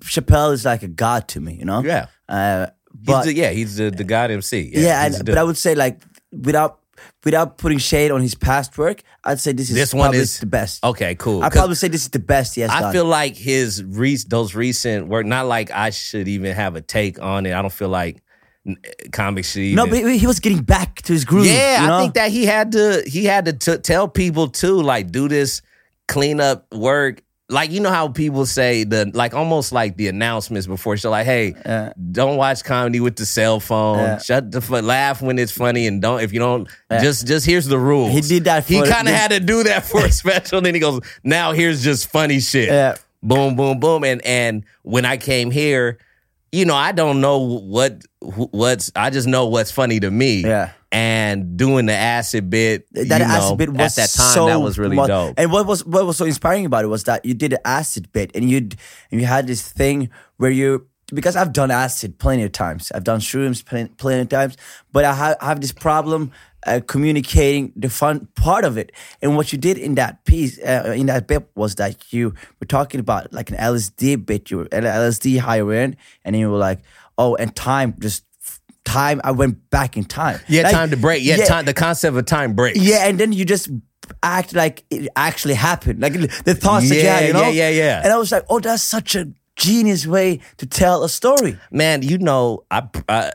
Chappelle 0.04 0.52
is 0.52 0.66
like 0.66 0.84
a 0.84 0.90
god 0.90 1.30
to 1.30 1.40
me. 1.40 1.54
You 1.54 1.64
know. 1.64 1.82
Yeah. 1.84 2.08
Uh, 2.28 2.68
He's 2.92 3.06
but 3.06 3.24
the, 3.24 3.34
yeah, 3.34 3.50
he's 3.52 3.78
the, 3.78 3.92
the 3.92 4.04
God 4.04 4.30
MC. 4.30 4.72
yeah, 4.74 5.06
he's 5.08 5.16
and, 5.20 5.26
the- 5.26 5.32
but 5.32 5.38
I 5.40 5.44
would 5.44 5.58
say 5.58 5.74
like 5.74 6.02
without 6.32 6.80
without 7.24 7.58
putting 7.58 7.78
shade 7.78 8.12
on 8.12 8.22
his 8.22 8.36
past 8.36 8.78
work, 8.78 9.02
I'd 9.24 9.40
say 9.40 9.52
this 9.54 9.70
is 9.70 9.76
This 9.76 9.94
one 9.94 10.14
is- 10.14 10.40
the 10.40 10.46
best. 10.46 10.84
okay, 10.84 11.16
cool. 11.16 11.44
I'd 11.44 11.52
'Cause 11.52 11.60
probably 11.60 11.76
say 11.76 11.88
this 11.88 12.02
is 12.04 12.10
the 12.10 12.20
best 12.20 12.56
has 12.58 12.70
I 12.70 12.82
done. 12.82 12.94
feel 12.94 13.06
like 13.06 13.36
his 13.36 13.84
re- 13.84 14.18
those 14.28 14.56
recent 14.56 15.08
work. 15.08 15.26
Not 15.26 15.48
like 15.48 15.72
I 15.72 15.90
should 15.92 16.28
even 16.28 16.54
have 16.54 16.76
a 16.76 16.82
take 16.82 17.22
on 17.22 17.46
it. 17.46 17.54
I 17.54 17.62
don't 17.62 17.72
feel 17.74 17.90
like 17.90 18.22
n- 18.68 18.78
comics 19.12 19.56
no, 19.56 19.88
but 19.88 20.00
he 20.00 20.26
was 20.28 20.40
getting 20.40 20.62
back 20.62 21.02
to 21.04 21.14
his 21.14 21.26
groove. 21.26 21.46
Yeah, 21.48 21.82
you 21.82 21.88
know? 21.88 21.98
I 21.98 22.02
think 22.02 22.14
that 22.16 22.32
he 22.32 22.46
had 22.46 22.72
to 22.74 23.04
he 23.06 23.26
had 23.26 23.46
to 23.46 23.54
t- 23.54 23.78
tell 23.78 24.08
people 24.08 24.48
too, 24.50 24.82
like 24.82 25.12
do 25.12 25.28
this 25.28 25.62
cleanup 26.08 26.66
work. 26.74 27.22
Like 27.50 27.72
you 27.72 27.82
know 27.82 27.90
how 27.92 28.08
people 28.08 28.46
say 28.46 28.84
the 28.86 29.12
like 29.14 29.34
almost 29.34 29.74
like 29.74 29.98
the 29.98 30.08
announcements 30.08 30.66
before 30.66 30.96
show, 30.98 31.10
like, 31.12 31.26
hey, 31.26 31.54
Yeah. 31.66 31.92
don't 32.12 32.38
watch 32.38 32.64
comedy 32.64 33.00
with 33.02 33.18
the 33.18 33.26
cell 33.26 33.60
phone. 33.60 33.98
Yeah. 34.00 34.18
Shut 34.20 34.50
the 34.52 34.82
laugh 34.82 35.22
when 35.22 35.38
it's 35.38 35.52
funny, 35.52 35.86
and 35.86 36.02
don't 36.02 36.22
if 36.22 36.32
you 36.34 36.40
don't 36.40 36.68
just 36.90 37.28
just 37.28 37.46
here's 37.46 37.66
the 37.68 37.78
rules. 37.78 38.14
He 38.14 38.22
did 38.22 38.46
that 38.46 38.66
He 38.66 38.82
kind 38.82 39.08
of 39.10 39.14
had 39.14 39.32
to 39.32 39.40
do 39.42 39.64
that 39.64 39.86
for 39.86 40.06
a 40.06 40.12
special. 40.22 40.60
and 40.60 40.66
then 40.66 40.74
he 40.74 40.80
goes, 40.80 41.02
now 41.24 41.52
here's 41.52 41.84
just 41.84 42.10
funny 42.10 42.40
shit. 42.40 42.70
Yeah. 42.70 42.96
Boom, 43.22 43.56
boom, 43.56 43.80
boom, 43.80 44.04
and 44.06 44.26
and 44.26 44.64
when 44.84 45.06
I 45.06 45.18
came 45.18 45.52
here, 45.52 45.98
you 46.52 46.66
know, 46.66 46.76
I 46.76 46.92
don't 46.94 47.20
know 47.22 47.40
what 47.40 48.04
what's. 48.22 48.92
I 48.96 49.10
just 49.10 49.28
know 49.28 49.48
what's 49.48 49.72
funny 49.72 50.00
to 50.00 50.10
me. 50.12 50.42
Yeah. 50.44 50.72
And 50.94 51.58
doing 51.58 51.88
the 51.88 51.94
acid 51.94 52.50
bit, 52.52 52.86
that 52.92 53.22
acid 53.22 53.58
bit 53.58 53.70
was 53.70 53.98
at 53.98 54.04
that 54.04 54.16
time 54.16 54.34
so 54.34 54.46
that 54.46 54.62
was 54.62 54.78
really 54.78 54.96
mu- 54.96 55.08
dope. 55.08 55.34
And 55.38 55.52
what 55.52 55.66
was 55.66 55.84
what 55.86 56.06
was 56.06 56.18
so 56.18 56.26
inspiring 56.26 56.66
about 56.68 56.86
it 56.86 56.88
was 56.88 57.04
that 57.06 57.26
you 57.26 57.34
did 57.34 57.54
an 57.54 57.60
acid 57.66 58.12
bit, 58.12 58.32
and 58.36 58.48
you 58.50 58.58
and 59.12 59.20
you 59.20 59.26
had 59.26 59.48
this 59.48 59.68
thing 59.68 60.12
where 60.38 60.52
you 60.52 60.88
because 61.14 61.36
I've 61.36 61.54
done 61.54 61.72
acid 61.72 62.20
plenty 62.20 62.44
of 62.44 62.52
times, 62.52 62.92
I've 62.92 63.04
done 63.04 63.20
shrooms 63.20 63.66
plenty, 63.66 63.94
plenty 63.96 64.22
of 64.22 64.30
times, 64.30 64.58
but 64.92 65.04
I 65.06 65.14
have, 65.14 65.38
I 65.42 65.46
have 65.48 65.62
this 65.62 65.72
problem 65.72 66.32
uh, 66.66 66.80
communicating 66.88 67.74
the 67.76 67.90
fun 67.90 68.28
part 68.36 68.66
of 68.66 68.78
it. 68.78 68.92
And 69.22 69.36
what 69.36 69.52
you 69.52 69.58
did 69.58 69.78
in 69.78 69.96
that 69.96 70.24
piece, 70.26 70.60
uh, 70.60 70.94
in 70.96 71.08
that 71.08 71.28
bit, 71.28 71.50
was 71.56 71.76
that 71.76 72.14
you 72.14 72.34
were 72.60 72.68
talking 72.68 73.00
about 73.00 73.34
like 73.34 73.50
an 73.50 73.58
LSD 73.58 74.26
bit, 74.26 74.50
you 74.50 74.58
were 74.58 74.68
an 74.72 74.84
LSD 74.84 75.42
heroin, 75.42 75.98
and 76.24 76.34
then 76.34 76.40
you 76.40 76.50
were 76.52 76.58
like, 76.58 76.80
oh, 77.18 77.36
and 77.36 77.56
time 77.56 77.96
just. 78.00 78.24
Time, 78.94 79.22
I 79.24 79.32
went 79.32 79.70
back 79.70 79.98
in 79.98 80.04
time. 80.06 80.40
yeah, 80.48 80.64
Like, 80.64 80.74
time 80.74 80.90
to 80.92 80.98
break. 80.98 81.24
Yeah, 81.24 81.38
time. 81.46 81.66
The 81.66 81.74
concept 81.74 82.16
of 82.16 82.26
time 82.26 82.54
break. 82.54 82.76
yeah, 82.78 83.08
and 83.08 83.20
then 83.20 83.34
you 83.34 83.44
just 83.46 83.70
act 84.22 84.54
like 84.54 84.84
it 84.90 85.08
actually 85.16 85.56
happened, 85.56 86.00
like 86.02 86.14
the 86.44 86.54
thoughts 86.54 86.90
that 86.90 86.96
you 86.96 87.02
Yeah, 87.04 87.16
had, 87.20 87.28
you 87.28 87.34
know? 87.34 87.42
yeah, 87.50 87.70
yeah, 87.70 87.70
yeah. 87.70 88.02
And 88.04 88.12
I 88.14 88.18
was 88.18 88.32
like, 88.32 88.44
oh, 88.50 88.60
that's 88.60 88.84
such 88.84 89.16
a 89.16 89.32
genius 89.56 90.06
way 90.06 90.40
to 90.58 90.66
tell 90.66 91.04
a 91.04 91.10
story. 91.10 91.58
man, 91.72 92.02
you 92.02 92.18
know, 92.18 92.64
I 92.70 92.84
uh, 93.10 93.32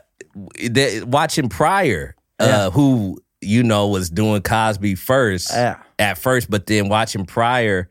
the, 0.55 1.03
watching 1.07 1.49
Pryor, 1.49 2.15
uh, 2.39 2.45
Yeah. 2.45 2.69
who 2.69 3.21
you 3.41 3.63
know 3.63 3.87
was 3.87 4.09
doing 4.09 4.41
Cosby 4.41 4.95
first 4.95 5.51
Yeah. 5.51 5.77
at 5.97 6.17
first, 6.17 6.49
but 6.49 6.67
then 6.67 6.87
watching 6.89 7.25
Pryor 7.25 7.89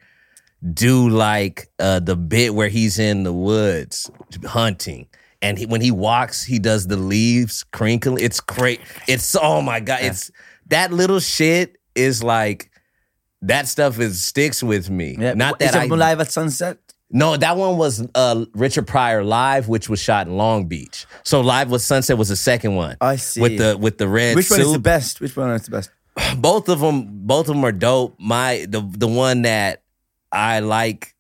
do 0.75 1.09
like 1.09 1.69
uh, 1.79 2.01
the 2.01 2.17
bit 2.17 2.55
where 2.55 2.69
he's 2.69 2.99
in 2.99 3.23
the 3.25 3.33
woods 3.33 4.11
hunting. 4.45 5.07
And 5.41 5.59
he, 5.59 5.67
when 5.67 5.81
he 5.81 5.91
walks, 5.91 6.45
he 6.45 6.59
does 6.59 6.89
the 6.89 6.97
leaves 6.97 7.65
crinkling. 7.73 8.25
It's 8.25 8.41
great. 8.41 8.81
It's 9.07 9.37
oh 9.41 9.63
my 9.63 9.81
god! 9.81 10.01
It's 10.03 10.31
that 10.67 10.93
little 10.93 11.21
shit 11.21 11.77
is 11.95 12.23
like 12.23 12.71
that 13.43 13.69
stuff 13.69 13.99
is 14.01 14.23
sticks 14.23 14.63
with 14.63 14.91
me. 14.91 15.17
Not 15.19 15.59
that 15.59 15.71
Is 15.71 15.77
I 15.77 15.87
live 15.87 16.21
at 16.21 16.31
sunset. 16.31 16.79
no, 17.11 17.37
that 17.37 17.57
one 17.57 17.77
was 17.79 18.07
uh, 18.15 18.45
Richard 18.55 18.87
Pryor 18.87 19.23
live, 19.25 19.69
which 19.69 19.89
was 19.89 20.01
shot 20.01 20.27
in 20.27 20.37
Long 20.37 20.67
Beach. 20.67 21.07
So 21.23 21.41
live 21.41 21.71
with 21.71 21.83
Sunset 21.83 22.19
was 22.19 22.29
the 22.29 22.37
second 22.37 22.75
one. 22.75 22.97
I 23.01 23.17
see. 23.17 23.41
with 23.41 23.59
the 23.59 23.77
with 23.79 23.99
the 23.99 24.09
red 24.09 24.37
Which 24.37 24.51
one 24.51 24.61
is 24.61 24.73
the 24.73 24.79
best? 24.79 25.21
Which 25.21 25.37
one 25.37 25.51
is 25.51 25.63
the 25.63 25.71
best? 25.71 25.91
both 26.39 26.69
of 26.69 26.81
them, 26.81 27.27
both 27.27 27.49
of 27.49 27.55
them 27.55 27.65
are 27.65 27.73
dope. 27.73 28.17
My 28.19 28.67
the 28.69 28.81
the 28.81 29.09
one 29.09 29.43
that 29.43 29.83
I 30.33 30.61
like 30.61 31.15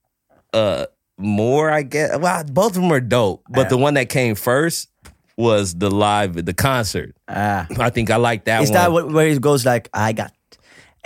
uh 0.53 0.87
more, 1.19 1.71
I 1.71 1.83
guess. 1.83 2.16
Well, 2.19 2.45
both 2.45 2.77
of 2.77 2.83
them 2.83 2.93
are 2.93 3.01
dope, 3.01 3.43
but 3.51 3.69
the 3.69 3.77
one 3.79 3.95
that 3.95 4.09
came 4.09 4.35
first 4.35 4.89
was 5.37 5.75
the 5.75 5.91
live 5.91 6.45
the 6.45 6.55
concert. 6.55 7.14
Ah, 7.29 7.66
I 7.79 7.91
think 7.91 8.11
I 8.11 8.16
like 8.16 8.45
that 8.47 8.62
is 8.62 8.71
one. 8.71 8.75
that 8.75 8.93
what, 8.93 9.12
where 9.12 9.27
it 9.29 9.41
goes 9.41 9.64
like, 9.66 9.89
I 9.95 10.12
got 10.12 10.33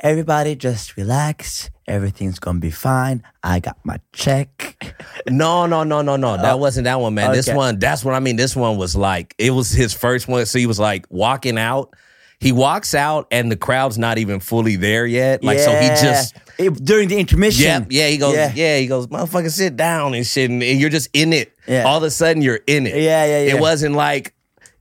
everybody 0.02 0.54
just 0.56 0.96
relax, 0.96 1.70
everything's 1.86 2.38
gonna 2.38 2.58
be 2.58 2.70
fine. 2.70 3.22
I 3.42 3.60
got 3.60 3.78
my 3.84 3.98
check. 4.12 4.94
No, 5.30 5.66
no, 5.66 5.84
no, 5.84 6.02
no, 6.02 6.16
no. 6.16 6.36
That 6.36 6.58
wasn't 6.58 6.84
that 6.84 6.98
one, 7.00 7.14
man. 7.14 7.30
This 7.32 7.46
Oh, 7.48 7.52
okay. 7.52 7.56
one, 7.56 7.78
that's 7.78 8.04
what 8.04 8.14
I 8.14 8.18
mean. 8.20 8.34
This 8.36 8.56
one 8.56 8.76
was 8.76 8.96
like, 8.96 9.34
it 9.38 9.52
was 9.52 9.70
his 9.70 9.92
first 9.94 10.26
one. 10.26 10.44
So 10.46 10.58
he 10.58 10.66
was 10.66 10.80
like 10.80 11.06
walking 11.10 11.58
out. 11.58 11.94
He 12.42 12.50
walks 12.52 12.92
out 12.94 13.28
and 13.30 13.50
the 13.52 13.56
crowd's 13.56 13.98
not 13.98 14.18
even 14.18 14.40
fully 14.40 14.74
there 14.76 15.06
yet. 15.06 15.44
Like, 15.44 15.60
so 15.60 15.70
he 15.70 15.86
Yeah. 15.86 16.02
just, 16.02 16.34
It- 16.58 16.84
during 16.84 17.08
the 17.08 17.16
intermission. 17.18 17.64
yeah, 17.64 17.84
yeah, 17.88 18.08
he 18.08 18.18
goes, 18.18 18.34
Yeah. 18.34 18.52
yeah, 18.54 18.78
he 18.78 18.86
goes, 18.88 19.06
motherfucker, 19.06 19.48
sit 19.50 19.76
down 19.76 20.14
and 20.14 20.26
shit. 20.26 20.50
And, 20.50 20.60
and 20.62 20.80
you're 20.80 20.90
just 20.90 21.08
in 21.12 21.32
it. 21.32 21.52
Yeah. 21.68 21.84
All 21.84 21.98
of 21.98 22.02
a 22.02 22.10
sudden, 22.10 22.42
you're 22.42 22.58
in 22.66 22.86
it. 22.88 22.96
Yeah, 22.96 23.24
yeah, 23.26 23.42
yeah. 23.44 23.54
It 23.54 23.60
wasn't 23.60 23.94
like, 23.94 24.34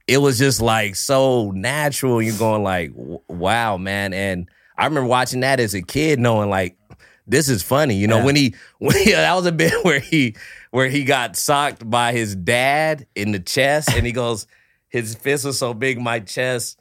it 0.07 0.17
was 0.17 0.39
just 0.39 0.59
like 0.59 0.95
so 0.95 1.51
natural. 1.51 2.19
You're 2.21 2.35
going 2.37 2.63
like, 2.63 2.93
w- 2.95 3.21
wow, 3.27 3.77
man. 3.77 4.13
And 4.13 4.49
I 4.77 4.85
remember 4.85 5.07
watching 5.07 5.41
that 5.41 5.59
as 5.59 5.75
a 5.75 5.83
kid, 5.83 6.19
knowing 6.19 6.49
like, 6.49 6.75
this 7.27 7.47
is 7.47 7.61
funny. 7.61 7.95
You 7.95 8.07
know, 8.07 8.17
Yeah. 8.17 8.25
when 8.25 8.35
he, 8.35 8.55
when 8.79 8.97
he, 8.97 9.11
that 9.11 9.35
was 9.35 9.45
a 9.45 9.51
bit 9.51 9.71
where 9.85 9.99
he, 9.99 10.35
where 10.71 10.89
he 10.89 11.03
got 11.03 11.35
socked 11.37 11.87
by 11.87 12.11
his 12.13 12.35
dad 12.35 13.05
in 13.13 13.31
the 13.33 13.39
chest 13.39 13.89
and 13.93 14.03
he 14.05 14.11
goes, 14.11 14.47
his 14.89 15.13
fist 15.13 15.45
was 15.45 15.59
so 15.59 15.73
big, 15.75 15.99
my 16.01 16.19
chest, 16.19 16.77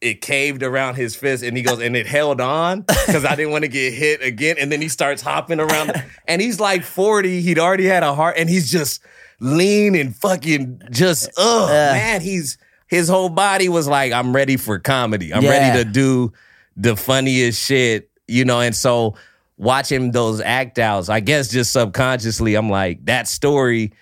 it 0.00 0.20
caved 0.20 0.62
around 0.62 0.96
his 0.96 1.14
fist 1.14 1.44
and 1.44 1.56
he 1.56 1.62
goes, 1.62 1.80
and 1.80 1.96
it 1.96 2.06
held 2.06 2.40
on 2.40 2.80
because 2.82 3.24
I 3.24 3.36
didn't 3.36 3.52
want 3.52 3.62
to 3.62 3.68
get 3.68 3.92
hit 3.92 4.22
again. 4.22 4.56
And 4.58 4.72
then 4.72 4.80
he 4.82 4.88
starts 4.88 5.22
hopping 5.22 5.60
around 5.60 5.92
and 6.26 6.42
he's 6.42 6.58
like 6.58 6.82
40. 6.82 7.40
He'd 7.42 7.58
already 7.58 7.84
had 7.86 8.02
a 8.02 8.14
heart 8.14 8.36
and 8.38 8.48
he's 8.50 8.70
just 8.70 9.02
lean 9.40 9.94
and 9.94 10.14
fucking 10.16 10.82
just, 10.90 11.28
uh, 11.38 11.64
ugh, 11.64 11.70
Yeah. 11.70 11.92
man, 11.92 12.20
he's, 12.20 12.58
his 12.88 13.08
whole 13.08 13.28
body 13.28 13.68
was 13.68 13.86
like, 13.88 14.12
I'm 14.12 14.34
ready 14.34 14.56
for 14.56 14.78
comedy. 14.78 15.32
I'm 15.32 15.42
Yeah. 15.42 15.50
ready 15.50 15.84
to 15.84 15.90
do 15.90 16.32
the 16.76 16.96
funniest 16.96 17.64
shit, 17.64 18.10
you 18.26 18.44
know, 18.44 18.60
and 18.60 18.74
so 18.74 19.14
watching 19.58 20.10
those 20.10 20.40
act 20.40 20.78
outs, 20.78 21.08
I 21.08 21.20
guess 21.20 21.48
just 21.48 21.72
subconsciously, 21.72 22.54
I'm 22.56 22.68
like, 22.70 23.04
that 23.06 23.28
story 23.28 23.92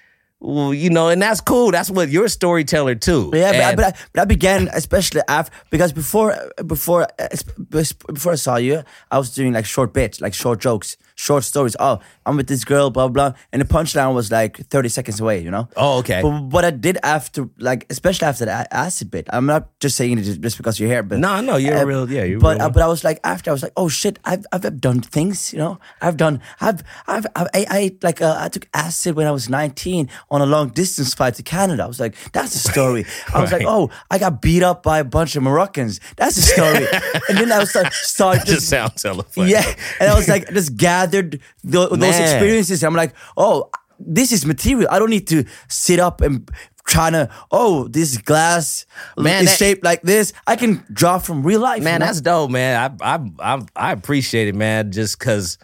well, 0.41 0.73
you 0.73 0.89
know, 0.89 1.09
and 1.09 1.21
that's 1.21 1.41
cool. 1.41 1.71
That's 1.71 1.91
what 1.91 2.09
you're 2.09 2.25
a 2.25 2.31
storyteller 2.31 2.95
too. 2.95 3.31
Yeah, 3.35 3.53
but, 3.53 3.61
I, 3.61 3.75
but, 3.77 3.85
I, 3.85 3.99
but 4.13 4.21
I 4.23 4.25
began 4.25 4.69
especially 4.73 5.21
after 5.29 5.53
because 5.69 5.93
before 5.93 6.35
before 6.67 7.07
uh, 7.19 7.29
before 7.69 8.33
I 8.33 8.37
saw 8.37 8.57
you, 8.57 8.83
I 9.11 9.19
was 9.19 9.35
doing 9.35 9.53
like 9.53 9.67
short 9.67 9.93
bits, 9.93 10.21
like 10.21 10.33
short 10.33 10.61
jokes, 10.61 10.97
short 11.21 11.45
stories. 11.45 11.77
Oh, 11.79 12.01
I'm 12.25 12.37
with 12.37 12.47
this 12.49 12.65
girl, 12.65 12.91
blah 12.91 13.09
blah, 13.09 13.33
and 13.53 13.61
the 13.61 13.67
punchline 13.67 14.15
was 14.15 14.31
like 14.33 14.57
30 14.57 14.89
seconds 14.89 15.21
away, 15.21 15.41
you 15.41 15.51
know. 15.51 15.69
Oh, 15.77 15.99
okay. 15.99 16.23
But 16.23 16.45
what 16.45 16.65
I 16.65 16.71
did 16.71 16.99
after, 17.03 17.49
like 17.59 17.87
especially 17.91 18.27
after 18.27 18.45
the 18.47 18.67
acid 18.75 19.11
bit, 19.11 19.27
I'm 19.33 19.47
not 19.47 19.69
just 19.81 19.97
saying 19.97 20.19
it 20.19 20.23
just 20.23 20.57
because 20.57 20.81
you're 20.81 20.89
here, 20.89 21.03
but 21.03 21.19
No, 21.19 21.41
no, 21.41 21.57
you're 21.57 21.77
a 21.77 21.87
real- 21.87 22.11
yeah, 22.11 22.25
you're 22.25 22.41
but 22.41 22.57
real 22.57 22.67
uh, 22.67 22.71
but 22.71 22.83
I 22.83 22.87
was 22.87 23.05
like 23.05 23.21
after 23.25 23.51
I 23.51 23.53
was 23.53 23.63
like, 23.63 23.73
oh 23.77 23.89
shit, 23.89 24.19
I've 24.25 24.47
I've 24.53 24.81
done 24.81 25.01
things, 25.01 25.53
you 25.53 25.59
know. 25.59 25.79
I've 26.01 26.17
done 26.17 26.41
I've 26.61 26.83
I've, 27.07 27.27
I've 27.37 27.49
I, 27.55 27.67
I 27.69 27.97
like 28.03 28.23
uh, 28.23 28.37
I 28.39 28.49
took 28.49 28.69
acid 28.73 29.17
when 29.17 29.27
I 29.27 29.31
was 29.33 29.49
19 29.49 30.09
on 30.31 30.41
a 30.41 30.47
long 30.47 30.69
distance 30.71 31.15
flight 31.15 31.35
to 31.35 31.43
Canada. 31.43 31.85
I 31.85 31.87
was 31.87 32.01
like, 32.01 32.15
that's 32.33 32.55
a 32.55 32.59
story. 32.73 33.05
I 33.35 33.41
was 33.41 33.53
like, 33.53 33.67
oh, 33.67 33.91
I 34.11 34.19
got 34.19 34.41
beat 34.41 34.63
up 34.63 34.83
by 34.83 34.99
a 35.01 35.05
bunch 35.05 35.37
of 35.37 35.43
Moroccans. 35.43 36.01
That's 36.17 36.37
a 36.39 36.43
story. 36.43 36.87
and 37.29 37.39
then 37.39 37.53
I 37.53 37.59
was 37.59 37.75
like, 37.75 37.93
start 37.93 38.39
just 38.47 38.61
just 38.61 38.69
sounds 38.69 39.03
hella 39.03 39.25
yeah, 39.37 39.65
and 40.01 40.11
I 40.11 40.15
was 40.15 40.29
like, 40.29 40.49
just 40.53 40.77
gathered 41.11 41.41
tho- 41.65 41.89
those 41.89 42.19
experiences. 42.19 42.83
I'm 42.85 42.95
like, 42.95 43.15
oh, 43.37 43.71
this 43.99 44.33
is 44.33 44.47
material. 44.47 44.89
I 44.91 44.99
don't 44.99 45.11
need 45.11 45.27
to 45.29 45.45
sit 45.69 45.99
up 46.01 46.21
and 46.21 46.51
trying 46.87 47.13
to, 47.13 47.29
oh, 47.51 47.87
this 47.89 48.17
glass 48.19 48.87
Man, 49.19 49.45
is 49.45 49.51
that- 49.51 49.59
shaped 49.59 49.85
like 49.85 50.03
this. 50.03 50.33
I 50.47 50.57
can 50.57 50.85
draw 50.93 51.19
from 51.19 51.43
real 51.43 51.61
life. 51.61 51.83
man, 51.83 51.95
you 51.95 51.99
know? 52.01 52.07
that's 52.07 52.21
dope, 52.21 52.51
man. 52.51 52.97
I 53.03 53.17
I 53.17 53.31
I, 53.57 53.63
I 53.77 53.93
appreciate 53.93 54.49
it, 54.49 54.55
man. 54.55 54.91
Just 54.93 55.19
because 55.19 55.59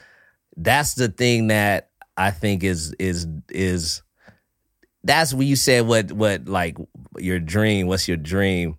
that's 0.57 0.95
the 0.95 1.09
thing 1.09 1.49
that 1.49 1.91
I 2.17 2.31
think 2.31 2.63
is 2.65 2.93
is 2.99 3.27
is 3.51 4.03
that's 5.05 5.33
when 5.33 5.47
you 5.47 5.57
said 5.57 5.87
what 5.87 6.13
what 6.13 6.47
like 6.49 6.77
your 7.19 7.39
dream. 7.41 7.87
What's 7.87 8.09
your 8.09 8.17
dream? 8.17 8.77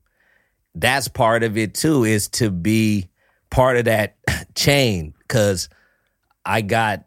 That's 0.75 1.07
part 1.07 1.41
of 1.43 1.57
it 1.57 1.73
too. 1.73 2.03
Is 2.03 2.27
to 2.29 2.51
be 2.51 3.09
part 3.49 3.77
of 3.77 3.85
that 3.85 4.17
chain 4.55 5.13
because 5.19 5.69
I 6.47 6.61
got. 6.61 7.03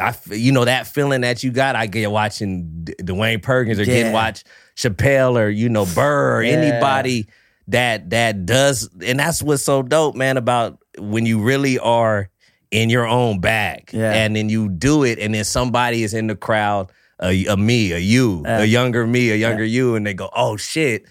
I, 0.00 0.14
you 0.30 0.52
know 0.52 0.64
that 0.64 0.86
feeling 0.86 1.20
that 1.20 1.42
you 1.44 1.50
got. 1.50 1.76
I 1.76 1.86
get 1.86 2.10
watching 2.10 2.84
D- 2.84 2.94
Dwayne 3.02 3.42
Perkins 3.42 3.78
or 3.78 3.82
Yeah. 3.84 3.94
getting 3.94 4.12
watch 4.12 4.42
Chappelle 4.76 5.38
or 5.38 5.48
you 5.48 5.68
know 5.68 5.84
Burr 5.86 6.38
or 6.38 6.42
Yeah. 6.42 6.52
anybody 6.52 7.28
that 7.68 8.10
that 8.10 8.46
does, 8.46 8.88
and 9.04 9.18
that's 9.18 9.42
what's 9.42 9.62
so 9.62 9.82
dope, 9.82 10.14
man. 10.14 10.36
About 10.38 10.78
when 10.98 11.26
you 11.26 11.40
really 11.42 11.78
are 11.78 12.30
in 12.70 12.88
your 12.90 13.06
own 13.06 13.40
bag, 13.40 13.90
Yeah. 13.92 14.12
and 14.12 14.34
then 14.34 14.48
you 14.48 14.68
do 14.68 15.04
it, 15.04 15.18
and 15.18 15.34
then 15.34 15.44
somebody 15.44 16.02
is 16.04 16.14
in 16.14 16.26
the 16.26 16.36
crowd, 16.36 16.90
a, 17.20 17.44
a 17.46 17.56
me, 17.56 17.92
a 17.92 17.98
you, 17.98 18.42
a 18.46 18.64
younger 18.64 19.06
me, 19.06 19.30
a 19.30 19.36
younger 19.36 19.64
you, 19.64 19.94
and 19.94 20.06
they 20.06 20.14
go, 20.14 20.30
"Oh 20.34 20.56
shit, 20.56 21.04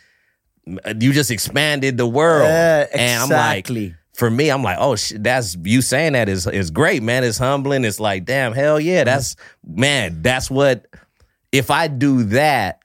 you 1.00 1.14
just 1.14 1.30
expanded 1.32 1.98
the 1.98 2.08
world," 2.08 2.48
Yeah, 2.50 2.88
and 2.94 3.24
I'm 3.24 3.30
like 3.30 3.60
exactly. 3.70 3.96
For 4.16 4.30
me, 4.30 4.50
I'm 4.50 4.64
like, 4.64 4.78
oh, 4.80 4.96
shit, 4.96 5.24
that's 5.24 5.58
you 5.64 5.82
saying 5.82 6.14
that 6.14 6.30
is 6.30 6.48
is 6.48 6.72
great, 6.72 7.04
man. 7.04 7.24
It's 7.24 7.38
humbling. 7.38 7.84
It's 7.84 8.00
like, 8.00 8.26
damn, 8.26 8.54
hell 8.54 8.80
yeah, 8.80 9.00
mm-hmm. 9.00 9.06
that's 9.06 9.36
man. 9.66 10.22
That's 10.22 10.50
what. 10.50 10.88
If 11.52 11.72
I 11.72 11.88
do 11.88 12.24
that, 12.24 12.82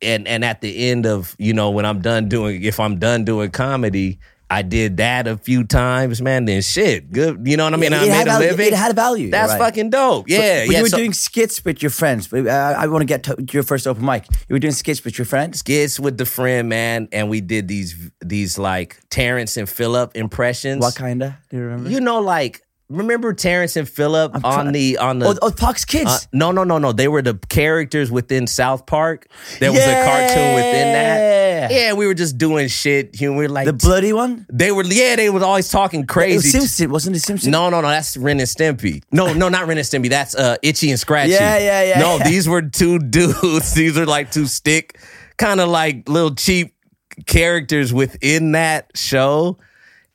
and 0.00 0.28
and 0.28 0.44
at 0.44 0.60
the 0.60 0.90
end 0.90 1.06
of 1.06 1.34
you 1.38 1.52
know 1.52 1.70
when 1.70 1.84
I'm 1.84 2.00
done 2.00 2.28
doing, 2.28 2.62
if 2.62 2.80
I'm 2.80 2.98
done 2.98 3.24
doing 3.24 3.50
comedy, 3.50 4.18
I 4.50 4.62
did 4.62 4.96
that 4.96 5.26
a 5.28 5.36
few 5.36 5.64
times, 5.64 6.22
man. 6.22 6.46
Then 6.46 6.62
shit, 6.62 7.12
good. 7.12 7.46
You 7.46 7.58
know 7.58 7.64
what 7.64 7.74
I 7.74 7.76
mean? 7.76 7.92
I 7.92 8.04
it 8.04 8.08
had 8.10 8.16
made 8.16 8.22
a 8.22 8.24
value- 8.30 8.48
living. 8.50 8.66
it 8.68 8.72
had 8.74 8.96
value, 8.96 9.30
That's 9.30 9.52
right. 9.52 9.58
fucking 9.58 9.90
dope. 9.90 10.28
Yeah, 10.28 10.64
But 10.64 10.72
yeah. 10.72 10.78
you 10.78 10.82
were 10.84 10.88
so- 10.88 10.96
doing 10.96 11.12
skits 11.12 11.62
with 11.64 11.82
your 11.82 11.90
friends. 11.90 12.28
But, 12.28 12.46
uh, 12.46 12.74
I 12.78 12.86
want 12.86 13.02
to 13.02 13.06
get 13.06 13.24
to 13.24 13.36
your 13.52 13.62
first 13.62 13.86
open 13.86 14.04
mic. 14.06 14.24
You 14.48 14.54
were 14.54 14.58
doing 14.58 14.72
skits 14.72 15.04
with 15.04 15.18
your 15.18 15.26
friends. 15.26 15.58
skits 15.58 16.00
with 16.00 16.16
the 16.16 16.24
friend, 16.24 16.68
man, 16.68 17.08
and 17.12 17.28
we 17.28 17.40
did 17.42 17.68
these 17.68 17.94
these 18.24 18.56
like 18.58 18.96
Terrence 19.10 19.56
and 19.58 19.68
Phillip 19.68 20.16
impressions. 20.16 20.80
What 20.80 20.94
kind 20.94 21.22
of? 21.22 21.32
Do 21.50 21.56
you 21.58 21.62
remember? 21.64 21.90
You 21.90 22.00
know, 22.00 22.20
like 22.20 22.62
remember 22.88 23.32
Terrence 23.34 23.76
and 23.76 23.88
Phillip 23.88 24.34
on 24.34 24.40
trying- 24.42 24.72
the 24.72 24.98
on 24.98 25.18
the 25.18 25.26
oh, 25.28 25.38
oh, 25.42 25.50
Fox 25.50 25.84
Kids. 25.84 26.10
Uh, 26.10 26.18
no, 26.32 26.50
no, 26.50 26.64
no, 26.64 26.78
no. 26.78 26.92
They 26.92 27.08
were 27.08 27.22
the 27.22 27.38
characters 27.48 28.10
within 28.10 28.46
South 28.46 28.86
Park. 28.86 29.26
There 29.60 29.70
was 29.70 29.80
a 29.80 30.04
cartoon 30.04 30.54
within 30.54 30.92
that. 30.92 31.18
Yeah. 31.18 31.38
Yeah, 31.70 31.92
we 31.94 32.06
were 32.06 32.14
just 32.14 32.38
doing 32.38 32.68
shit. 32.68 33.20
You 33.20 33.30
know, 33.32 33.36
we 33.36 33.44
were 33.44 33.52
like 33.52 33.66
the 33.66 33.72
bloody 33.72 34.12
one. 34.12 34.46
they 34.50 34.70
were. 34.70 34.84
Yeah, 34.84 35.16
they 35.16 35.28
were 35.28 35.42
always 35.44 35.68
talking 35.68 36.00
It 36.00 36.06
was 36.08 36.12
crazy. 36.14 36.48
Simpson, 36.50 36.90
wasn't 36.90 37.16
it 37.16 37.20
Simpson? 37.20 37.50
no, 37.50 37.68
no, 37.68 37.80
no. 37.80 37.88
That's 37.88 38.16
Ren 38.16 38.38
and 38.38 38.48
Stimpy. 38.48 39.02
No, 39.10 39.32
no, 39.34 39.48
not 39.48 39.66
Ren 39.66 39.76
and 39.76 39.86
Stimpy. 39.86 40.08
That's 40.08 40.34
uh, 40.36 40.56
Itchy 40.62 40.90
and 40.90 41.00
Scratchy. 41.00 41.32
Yeah, 41.32 41.58
yeah, 41.58 41.82
yeah, 41.82 41.98
No, 41.98 42.16
yeah. 42.18 42.24
these 42.24 42.48
were 42.48 42.62
two 42.62 42.98
dudes. 43.10 43.74
These 43.74 43.98
are 43.98 44.06
like 44.06 44.30
two 44.30 44.46
stick, 44.46 44.98
kind 45.36 45.60
of 45.60 45.68
like 45.68 46.08
little 46.08 46.34
cheap 46.34 46.74
characters 47.26 47.92
within 47.92 48.52
that 48.52 48.92
show. 48.94 49.58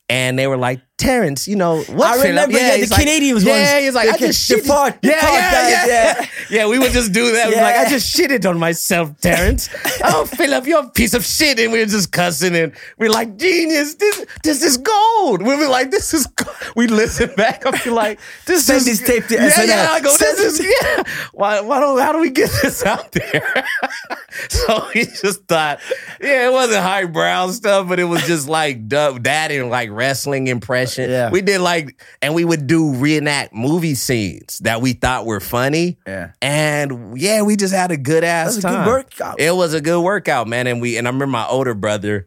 And 0.10 0.38
they 0.40 0.48
were 0.48 0.58
like, 0.58 0.82
Terrence, 1.04 1.48
you 1.48 1.56
know, 1.56 1.82
what? 1.84 2.08
I 2.08 2.14
Phillip?" 2.14 2.28
remember, 2.48 2.58
yeah, 2.58 2.78
the 2.78 2.88
like- 2.88 3.00
Canadians 3.00 3.44
Yeah, 3.44 3.80
he's 3.80 3.94
like, 3.94 4.08
The 4.10 4.14
I 4.14 4.18
just 4.18 4.46
shit. 4.48 4.64
the 4.64 4.96
yeah, 5.02 5.12
yeah, 5.22 5.70
yeah, 5.70 5.86
yeah. 5.88 6.26
yeah. 6.50 6.68
we 6.68 6.80
would 6.80 6.92
just 6.92 7.12
do 7.12 7.32
that. 7.34 7.50
We'd 7.50 7.56
like, 7.58 7.76
I 7.76 7.84
Yeah. 7.84 7.90
just 7.90 8.16
shitted 8.16 8.50
on 8.50 8.58
myself, 8.60 9.12
Terrence. 9.22 9.70
oh, 10.04 10.26
Phillip, 10.26 10.66
you're 10.66 10.84
a 10.84 10.90
piece 10.90 11.14
of 11.14 11.26
shit. 11.26 11.60
And 11.60 11.72
we 11.74 11.80
were 11.80 11.86
just 11.86 12.12
cussing 12.12 12.56
and 12.56 12.72
we're 12.98 13.10
like, 13.10 13.38
genius, 13.38 13.96
this 13.96 14.26
this 14.44 14.64
is 14.64 14.78
gold. 14.78 15.42
We 15.42 15.56
were 15.56 15.68
like, 15.68 15.92
this 15.92 16.14
is 16.14 16.26
gold. 16.28 16.56
We 16.76 16.88
listen 16.88 17.32
back. 17.36 17.66
I 17.66 17.72
feel 17.78 17.94
like, 17.94 18.20
this 18.46 18.66
Send 18.66 18.78
is 18.88 19.00
this 19.00 19.08
tape 19.08 19.28
to 19.28 19.36
yeah, 19.36 19.50
SNL. 19.50 19.68
Yeah, 19.68 19.88
I 19.92 20.00
go, 20.00 20.16
this 20.18 20.40
is, 20.40 20.60
yeah. 20.66 21.04
Why, 21.34 21.62
why 21.62 21.80
don't, 21.80 22.00
how 22.00 22.12
do 22.14 22.20
we 22.20 22.30
get 22.30 22.50
this 22.62 22.86
out 22.86 23.12
there? 23.12 23.66
so 24.50 24.80
he 24.94 25.06
just 25.06 25.44
thought, 25.46 25.80
yeah, 26.22 26.48
it 26.48 26.52
wasn't 26.52 26.82
highbrow 26.82 27.50
stuff, 27.52 27.88
but 27.88 28.00
it 28.00 28.06
was 28.06 28.26
just 28.26 28.48
like 28.48 28.88
du- 28.88 29.20
that 29.22 29.52
and 29.52 29.70
like 29.70 29.90
wrestling 29.92 30.48
impression. 30.94 31.12
Yeah. 31.12 31.30
We 31.32 31.42
did 31.42 31.62
like, 31.62 32.02
and 32.22 32.34
we 32.36 32.46
would 32.46 32.68
do 32.68 32.94
reenact 32.96 33.54
movie 33.54 33.96
scenes 33.96 34.60
that 34.60 34.82
we 34.82 34.94
thought 34.94 35.26
were 35.26 35.40
funny. 35.40 35.98
Yeah. 36.06 36.32
And 36.42 37.18
yeah, 37.18 37.42
we 37.42 37.56
just 37.56 37.74
had 37.74 37.92
a 37.92 37.98
good 37.98 38.24
ass 38.24 38.56
That 38.56 38.60
a 38.60 38.62
good 38.68 38.76
time. 38.76 38.88
workout. 38.88 39.40
It 39.40 39.56
was 39.56 39.74
a 39.74 39.82
good 39.82 40.02
workout, 40.02 40.48
man. 40.48 40.68
And 40.68 40.82
we 40.82 40.98
and 40.98 41.08
I 41.08 41.10
remember 41.10 41.28
my 41.28 41.48
older 41.48 41.74
brother, 41.74 42.26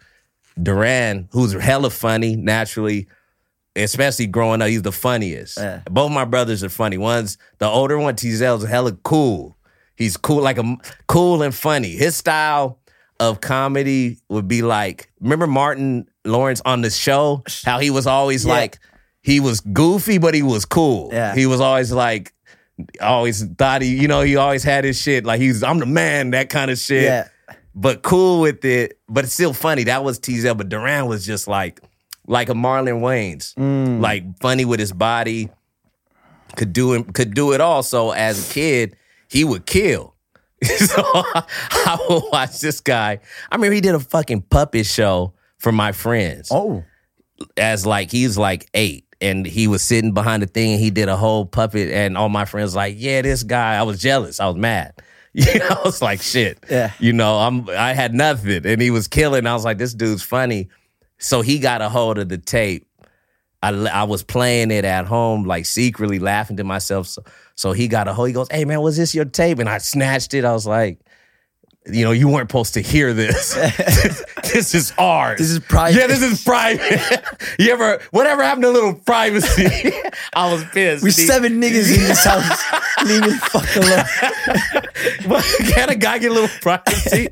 Duran, 0.61 1.29
who's 1.33 1.53
hella 1.53 1.91
funny, 1.91 2.37
naturally, 2.37 3.09
especially 3.75 4.27
growing 4.27 4.63
up, 4.63 4.69
he's 4.69 4.83
the 4.83 4.93
funniest. 4.93 5.59
Yeah. 5.59 5.83
Both 5.91 6.11
my 6.13 6.25
brothers 6.25 6.65
are 6.65 6.69
funny. 6.69 6.99
One's 6.99 7.39
the 7.59 7.67
older 7.67 7.99
one, 7.99 8.17
Teazel's 8.17 8.65
hella 8.65 8.93
cool. 8.93 9.57
He's 9.97 10.17
cool, 10.17 10.43
like 10.43 10.59
a 10.59 10.77
cool 11.09 11.43
and 11.43 11.55
funny. 11.55 11.91
His 11.91 12.17
style 12.17 12.79
of 13.19 13.41
comedy 13.41 14.19
would 14.29 14.47
be 14.47 14.61
like, 14.61 15.11
remember 15.21 15.47
Martin 15.47 16.07
Lawrence 16.27 16.61
on 16.65 16.83
the 16.83 16.91
show? 16.91 17.43
How 17.65 17.79
he 17.79 17.91
was 17.91 18.07
always 18.07 18.45
Yeah. 18.45 18.53
like, 18.53 18.79
he 19.23 19.41
was 19.41 19.61
goofy, 19.61 20.19
but 20.19 20.35
he 20.35 20.43
was 20.43 20.65
cool. 20.65 21.11
Yeah. 21.13 21.35
He 21.35 21.47
was 21.47 21.61
always 21.61 21.91
like, 21.93 22.33
always 23.01 23.43
thought 23.45 23.83
he, 23.83 23.97
you 23.97 24.07
know, 24.09 24.21
he 24.23 24.37
always 24.37 24.63
had 24.63 24.85
his 24.85 25.01
shit. 25.01 25.25
Like 25.25 25.41
he's, 25.41 25.63
I'm 25.63 25.79
the 25.79 25.87
man, 25.87 26.31
that 26.31 26.49
kind 26.51 26.71
of 26.71 26.79
shit. 26.79 27.05
Yeah. 27.05 27.29
But 27.75 28.03
cool 28.03 28.41
with 28.41 28.65
it, 28.65 28.99
but 29.09 29.25
it's 29.25 29.35
still 29.35 29.53
funny. 29.53 29.85
That 29.85 30.03
was 30.05 30.19
Teazel, 30.19 30.57
but 30.57 30.69
Duran 30.69 31.07
was 31.07 31.27
just 31.27 31.47
like, 31.49 31.81
like 32.27 32.49
a 32.49 32.55
Marlon 32.55 33.01
Wayans, 33.01 33.55
Mm. 33.55 34.01
like 34.01 34.25
funny 34.41 34.65
with 34.65 34.81
his 34.81 34.93
body, 34.93 35.51
could 36.57 36.73
do 36.73 36.93
him, 36.95 37.05
could 37.05 37.35
do 37.35 37.53
it 37.53 37.61
all. 37.61 37.83
So 37.83 38.13
as 38.13 38.51
a 38.51 38.53
kid, 38.55 38.97
he 39.29 39.45
would 39.45 39.67
kill. 39.67 40.15
so 40.63 40.95
I 41.05 41.99
would 42.09 42.23
watch 42.33 42.61
this 42.61 42.81
guy. 42.81 43.21
I 43.51 43.57
mean, 43.59 43.73
he 43.73 43.81
did 43.81 43.95
a 43.95 44.01
fucking 44.01 44.43
puppet 44.43 44.87
show 44.87 45.35
for 45.59 45.73
my 45.73 45.93
friends 45.93 46.49
Oh. 46.51 46.85
as 47.57 47.87
like 47.87 48.11
he's 48.11 48.37
like 48.39 48.69
eight 48.75 49.05
and 49.21 49.47
he 49.47 49.67
was 49.69 49.83
sitting 49.83 50.13
behind 50.13 50.43
the 50.43 50.47
thing 50.47 50.73
and 50.73 50.81
he 50.81 50.91
did 50.91 51.09
a 51.09 51.17
whole 51.17 51.47
puppet 51.47 51.91
and 51.91 52.17
all 52.17 52.29
my 52.29 52.45
friends 52.45 52.75
like 52.75 52.95
yeah 52.99 53.23
this 53.23 53.43
guy 53.43 53.77
i 53.77 53.83
was 53.83 54.01
jealous 54.01 54.41
i 54.41 54.47
was 54.47 54.57
mad 54.57 54.93
you 55.33 55.59
know 55.59 55.67
i 55.69 55.83
was 55.85 56.01
like 56.03 56.21
shit 56.23 56.59
Yeah. 56.71 56.93
you 56.99 57.13
know 57.13 57.37
i'm 57.39 57.69
i 57.71 57.93
had 57.95 58.15
nothing 58.15 58.65
and 58.67 58.81
he 58.81 58.91
was 58.91 59.09
killing 59.09 59.47
i 59.47 59.55
was 59.55 59.65
like 59.65 59.79
this 59.79 59.95
dude's 59.95 60.23
funny 60.23 60.69
so 61.19 61.41
he 61.41 61.59
got 61.59 61.81
a 61.83 61.89
hold 61.89 62.19
of 62.19 62.29
the 62.29 62.39
tape 62.39 62.87
I, 63.63 63.71
I 63.71 64.05
was 64.05 64.23
playing 64.23 64.71
it 64.71 64.85
at 64.85 65.07
home, 65.07 65.45
like 65.45 65.65
secretly 65.65 66.19
laughing 66.19 66.59
to 66.59 66.63
myself. 66.65 67.09
So, 67.09 67.25
so 67.57 67.73
he 67.73 67.89
got 67.89 68.07
a 68.07 68.13
hold. 68.13 68.29
He 68.29 68.35
goes, 68.35 68.49
"Hey 68.51 68.67
man, 68.67 68.83
was 68.83 68.99
this 68.99 69.15
your 69.15 69.25
tape?" 69.25 69.59
And 69.59 69.69
I 69.69 69.79
snatched 69.79 70.35
it. 70.35 70.45
I 70.45 70.53
was 70.53 70.67
like, 70.67 71.01
"You 71.91 72.05
know, 72.05 72.13
you 72.13 72.29
weren't 72.29 72.49
supposed 72.51 72.75
to 72.75 72.81
hear 72.81 73.13
this. 73.15 73.55
this 74.53 74.75
is 74.75 74.93
ours. 74.99 75.39
This 75.39 75.51
is 75.51 75.59
private. 75.61 75.99
Yeah, 75.99 76.07
this 76.07 76.23
is 76.23 76.43
private. 76.43 77.01
you 77.59 77.73
ever, 77.73 78.01
whatever 78.11 78.43
happened 78.43 78.63
to 78.65 78.71
a 78.71 78.73
little 78.73 78.95
privacy? 78.95 79.91
I 80.35 80.53
was 80.53 80.65
pissed. 80.73 81.03
We 81.05 81.11
He- 81.11 81.27
seven 81.27 81.61
niggas 81.61 81.93
in 81.95 82.03
this 82.05 82.25
house. 82.25 82.63
Leave 83.05 83.23
me 83.23 83.29
the 83.29 83.37
fuck 83.37 83.77
alone. 83.77 84.83
But 85.29 85.45
can 85.75 85.91
a 85.91 85.95
guy 85.97 86.19
get 86.19 86.31
a 86.31 86.35
little 86.35 86.49
privacy? 86.61 87.29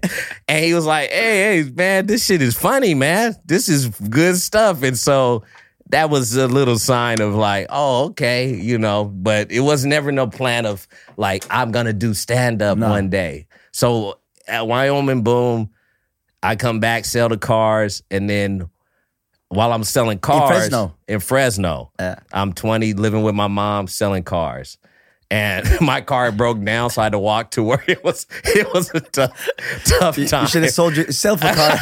and 0.49 0.65
he 0.65 0.75
was 0.75 0.85
like, 0.87 1.11
hey, 1.11 1.63
hey, 1.63 1.71
man, 1.71 2.07
this 2.07 2.25
shit 2.25 2.43
is 2.43 2.57
funny, 2.57 2.95
man. 2.95 3.35
This 3.45 3.69
is 3.69 3.89
good 3.89 4.37
stuff. 4.37 4.83
And 4.83 4.99
so 4.99 5.45
that 5.91 6.11
was 6.11 6.35
a 6.37 6.47
little 6.49 6.79
sign 6.79 7.21
of 7.21 7.35
like, 7.35 7.67
oh, 7.71 8.07
okay, 8.07 8.55
you 8.55 8.79
know, 8.79 9.05
but 9.05 9.51
it 9.53 9.61
was 9.61 9.85
never 9.85 10.11
no 10.13 10.27
plan 10.27 10.67
of 10.67 10.87
like, 11.17 11.45
I'm 11.51 11.71
gonna 11.73 11.93
do 11.93 12.15
stand 12.15 12.63
up 12.63 12.79
No. 12.79 12.89
one 12.91 13.11
day. 13.11 13.47
So 13.73 14.19
at 14.47 14.67
Wyoming 14.67 15.23
Boom, 15.23 15.71
I 16.43 16.57
come 16.57 16.81
back, 16.81 17.05
sell 17.05 17.29
the 17.29 17.39
cars, 17.39 18.03
and 18.11 18.29
then 18.29 18.69
while 19.49 19.73
I'm 19.73 19.85
selling 19.85 20.19
cars 20.19 20.49
Fresno? 20.51 20.95
in 21.09 21.21
Fresno, 21.21 21.93
Yeah. 21.99 22.17
I'm 22.33 22.53
20, 22.53 22.95
living 22.95 23.23
with 23.23 23.35
my 23.35 23.47
mom, 23.47 23.87
selling 23.87 24.23
cars. 24.25 24.79
And 25.31 25.67
my 25.81 26.01
car 26.01 26.31
broke 26.33 26.63
down, 26.63 26.91
so 26.91 27.01
I 27.01 27.07
had 27.07 27.13
to 27.13 27.19
walk 27.19 27.53
to 27.53 27.63
work. 27.63 27.85
It 27.89 28.05
was 28.05 28.27
it 28.45 28.73
was 28.75 28.91
a 28.95 29.01
tough, 29.01 29.49
tough 29.85 30.17
time. 30.29 30.43
you 30.43 30.49
should 30.49 30.63
have 30.65 30.73
sold 30.73 30.97
yourself 30.97 31.41
a 31.43 31.55
car. 31.55 31.79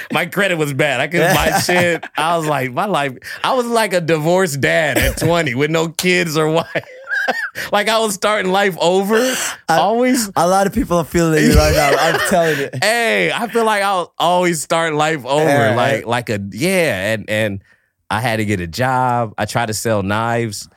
my 0.12 0.26
credit 0.26 0.56
was 0.56 0.72
bad. 0.72 1.00
I 1.00 1.08
couldn't 1.08 1.34
buy 1.34 1.58
shit. 1.60 2.04
I 2.16 2.36
was 2.38 2.46
like, 2.46 2.72
my 2.72 2.86
life. 2.86 3.16
I 3.44 3.54
was 3.54 3.66
like 3.66 3.92
a 3.92 4.00
divorced 4.00 4.60
dad 4.60 4.98
at 4.98 5.18
20 5.18 5.54
with 5.54 5.70
no 5.70 5.88
kids 5.88 6.36
or 6.36 6.48
wife. 6.48 6.84
like 7.72 7.88
I 7.88 7.98
was 8.00 8.14
starting 8.14 8.50
life 8.52 8.76
over. 8.80 9.16
I, 9.68 9.78
always. 9.78 10.30
a 10.36 10.48
lot 10.48 10.66
of 10.66 10.72
people 10.72 10.96
are 10.98 11.04
feeling 11.04 11.42
it 11.44 11.54
right 11.54 11.74
now. 11.74 11.96
I'm 11.98 12.20
telling 12.30 12.58
you. 12.58 12.68
Hey, 12.80 13.30
I 13.32 13.46
feel 13.48 13.64
like 13.64 13.82
I'll 13.82 14.12
always 14.18 14.62
start 14.62 14.94
life 14.94 15.24
over. 15.24 15.44
Yeah, 15.44 15.74
like 15.76 16.06
like 16.06 16.28
a 16.30 16.40
yeah, 16.52 17.12
and 17.14 17.28
and 17.30 17.62
I 18.10 18.20
had 18.20 18.36
to 18.36 18.44
get 18.44 18.60
a 18.60 18.66
job. 18.66 19.34
I 19.38 19.44
tried 19.46 19.66
to 19.66 19.74
sell 19.74 20.02
knives. 20.02 20.68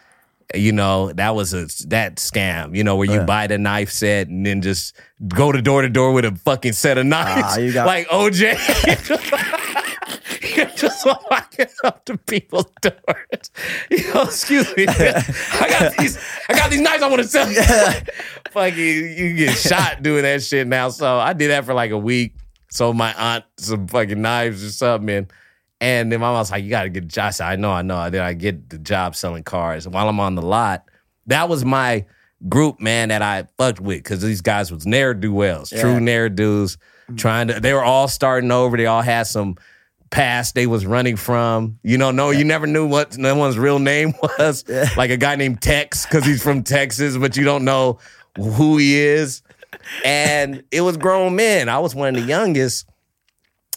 You 0.54 0.72
know, 0.74 1.12
that 1.14 1.34
was 1.36 1.54
a 1.56 1.66
that 1.88 2.18
scam, 2.18 2.76
you 2.76 2.84
know, 2.84 2.96
where 2.98 3.08
you 3.08 3.16
Yeah. 3.22 3.26
buy 3.26 3.48
the 3.48 3.58
knife 3.58 3.89
set 3.91 4.28
and 4.28 4.46
then 4.46 4.62
just 4.62 4.96
go 5.28 5.52
to 5.52 5.60
door 5.60 5.82
to 5.82 5.89
door 5.89 6.12
with 6.14 6.24
a 6.24 6.36
fucking 6.36 6.74
set 6.74 7.00
of 7.00 7.06
knives. 7.08 7.41
Ah, 7.43 7.58
you 7.58 7.74
got- 7.74 7.88
like 7.93 8.08
OJ. 8.10 8.56
Just 10.86 11.06
walking 11.06 11.68
up 11.84 12.06
to 12.06 12.18
people's 12.18 12.72
doors. 12.82 13.52
You 13.90 14.14
know, 14.14 14.24
excuse 14.24 14.76
me. 14.76 14.86
I 14.88 15.68
got 15.70 15.98
these 15.98 16.18
I 16.50 16.54
got 16.54 16.70
these 16.70 16.82
knives 16.82 17.02
I 17.04 17.08
want 17.08 17.22
to 17.22 17.28
sell. 17.28 17.46
Fucking 18.52 18.78
you 18.78 19.34
get 19.36 19.58
shot 19.58 20.02
doing 20.04 20.24
that 20.24 20.44
shit 20.44 20.68
now. 20.68 20.90
So 20.90 21.18
I 21.18 21.34
did 21.34 21.52
that 21.52 21.66
for 21.66 21.74
like 21.74 21.92
a 21.92 21.98
week. 21.98 22.36
Sold 22.70 22.96
my 22.98 23.14
aunt 23.14 23.46
some 23.58 23.88
fucking 23.88 24.22
knives 24.22 24.64
or 24.64 24.70
something. 24.70 25.10
And, 25.10 25.34
and 25.80 26.12
then 26.12 26.20
my 26.20 26.28
mom 26.28 26.36
was 26.40 26.52
like, 26.52 26.64
you 26.64 26.70
gotta 26.70 26.90
get 26.90 27.04
a 27.04 27.08
job. 27.08 27.28
I 27.28 27.30
said, 27.32 27.48
I 27.48 27.56
know, 27.56 27.72
I 27.72 27.82
know. 27.82 28.10
Then 28.10 28.22
I 28.22 28.34
get 28.34 28.70
the 28.70 28.78
job 28.78 29.16
selling 29.16 29.44
cars. 29.44 29.86
And 29.86 29.94
while 29.94 30.10
I'm 30.10 30.20
on 30.20 30.36
the 30.36 30.42
lot, 30.42 30.86
that 31.28 31.48
was 31.48 31.64
my 31.64 32.06
group, 32.50 32.80
man, 32.80 33.10
that 33.10 33.22
I 33.22 33.48
fucked 33.58 33.80
with 33.80 33.98
because 34.00 34.22
these 34.22 34.42
guys 34.42 34.72
was 34.72 34.86
ne'er 34.86 35.14
do 35.14 35.34
wells, 35.34 35.70
true 35.70 35.94
Yeah. 35.94 36.00
ne'er 36.00 36.30
do's, 36.30 36.78
mm. 37.10 37.18
trying 37.18 37.48
to. 37.48 37.60
They 37.60 37.74
were 37.74 37.84
all 37.84 38.08
starting 38.08 38.52
over. 38.52 38.78
They 38.78 38.86
all 38.86 39.02
had 39.02 39.28
some 39.28 39.58
past 40.16 40.55
they 40.55 40.66
was 40.66 40.86
running 40.86 41.18
from. 41.18 41.78
You 41.84 41.97
know, 41.97 42.09
no, 42.09 42.32
you 42.32 42.45
never 42.45 42.66
knew 42.66 42.88
what 42.88 43.18
no 43.18 43.36
one's 43.36 43.57
real 43.57 43.80
name 43.80 44.13
was. 44.39 44.63
Like 44.95 45.11
a 45.11 45.18
guy 45.18 45.36
named 45.36 45.61
Tex 45.61 46.05
because 46.05 46.26
he's 46.26 46.41
from 46.41 46.63
Texas, 46.63 47.18
but 47.18 47.36
you 47.36 47.43
don't 47.43 47.66
know 47.66 47.99
who 48.38 48.78
he 48.78 48.97
is. 48.97 49.41
And 50.05 50.63
it 50.72 50.82
was 50.82 50.95
grown 50.95 51.36
men. 51.36 51.68
I 51.68 51.80
was 51.80 51.93
one 51.93 52.16
of 52.16 52.22
the 52.22 52.28
youngest, 52.28 52.88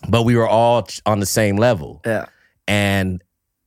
but 0.09 0.23
we 0.23 0.37
were 0.37 0.47
all 0.47 0.87
on 1.05 1.19
the 1.19 1.27
same 1.27 1.57
level. 1.57 2.01
Yeah. 2.07 2.27
And 2.69 3.21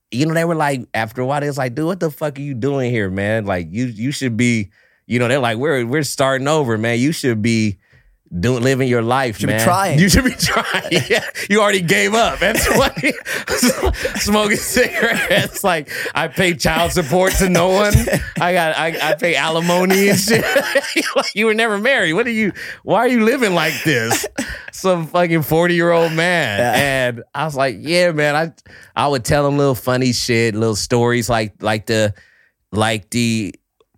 you 0.09 0.25
know, 0.25 0.33
they 0.33 0.45
were 0.45 0.55
like, 0.55 0.81
after 0.93 1.21
a 1.21 1.25
while, 1.25 1.41
they 1.41 1.47
was 1.47 1.57
like, 1.57 1.75
dude, 1.75 1.85
what 1.85 1.99
the 1.99 2.09
fuck 2.09 2.37
are 2.37 2.41
you 2.41 2.53
doing 2.53 2.89
here, 2.89 3.09
man? 3.09 3.45
Like, 3.45 3.67
you 3.69 3.85
you 3.85 4.13
should 4.13 4.37
be, 4.37 4.71
you 5.07 5.19
know, 5.19 5.27
they're 5.27 5.39
like, 5.39 5.57
we're 5.57 5.85
we're 5.85 6.03
starting 6.03 6.47
over, 6.47 6.77
man. 6.77 6.99
You 6.99 7.11
should 7.11 7.41
be 7.41 7.79
doing 8.39 8.63
living 8.63 8.87
your 8.87 9.01
life, 9.01 9.41
You 9.41 9.49
Should 9.49 9.57
be 9.57 9.63
trying. 9.63 9.99
You 9.99 10.09
should 10.09 10.23
be 10.23 10.31
trying. 10.31 10.87
yeah. 11.09 11.25
You 11.49 11.61
already 11.61 11.81
gave 11.81 12.13
up 12.13 12.41
at 12.41 12.55
20. 12.55 13.13
Smoking 14.19 14.57
cigarettes. 14.57 15.63
Like 15.63 15.89
I 16.15 16.27
pay 16.27 16.53
child 16.53 16.93
support 16.93 17.33
to 17.33 17.49
no 17.49 17.69
one. 17.69 17.93
I 18.39 18.53
got 18.53 18.77
I, 18.77 18.97
I 19.01 19.15
pay 19.15 19.35
alimony 19.35 20.09
and 20.09 20.19
shit. 20.19 20.45
Like, 21.15 21.35
you 21.35 21.45
were 21.47 21.53
never 21.53 21.77
married. 21.77 22.13
What 22.13 22.25
are 22.27 22.31
you 22.31 22.53
why 22.83 22.99
are 22.99 23.07
you 23.07 23.25
living 23.25 23.53
like 23.53 23.73
this? 23.83 24.25
Some 24.71 25.07
fucking 25.07 25.41
40 25.41 25.73
year 25.73 25.91
old 25.91 26.13
man. 26.13 26.59
And 26.59 27.23
I 27.33 27.45
was 27.45 27.55
like, 27.55 27.75
yeah, 27.79 28.11
man. 28.11 28.35
I 28.35 28.53
I 28.95 29.07
would 29.07 29.25
tell 29.25 29.45
him 29.45 29.57
little 29.57 29.75
funny 29.75 30.13
shit, 30.13 30.55
little 30.55 30.75
stories 30.75 31.29
like 31.29 31.61
like 31.61 31.85
the 31.85 32.13
like 32.71 33.09
the 33.09 33.53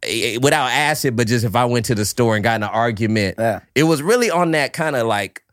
Eh, 0.06 0.36
eh, 0.36 0.38
without 0.42 0.70
acid, 0.70 1.16
but 1.16 1.28
just 1.28 1.46
if 1.46 1.56
I 1.56 1.66
went 1.66 1.86
to 1.86 1.96
the 1.96 2.06
store 2.06 2.36
and 2.36 2.44
got 2.44 2.56
in 2.56 2.64
an 2.64 2.70
argument, 2.70 3.36
Yeah. 3.40 3.62
it 3.76 3.84
was 3.84 4.02
really 4.02 4.30
on 4.32 4.52
that 4.52 4.74
kind 4.74 4.96
of 4.96 5.08
like 5.08 5.44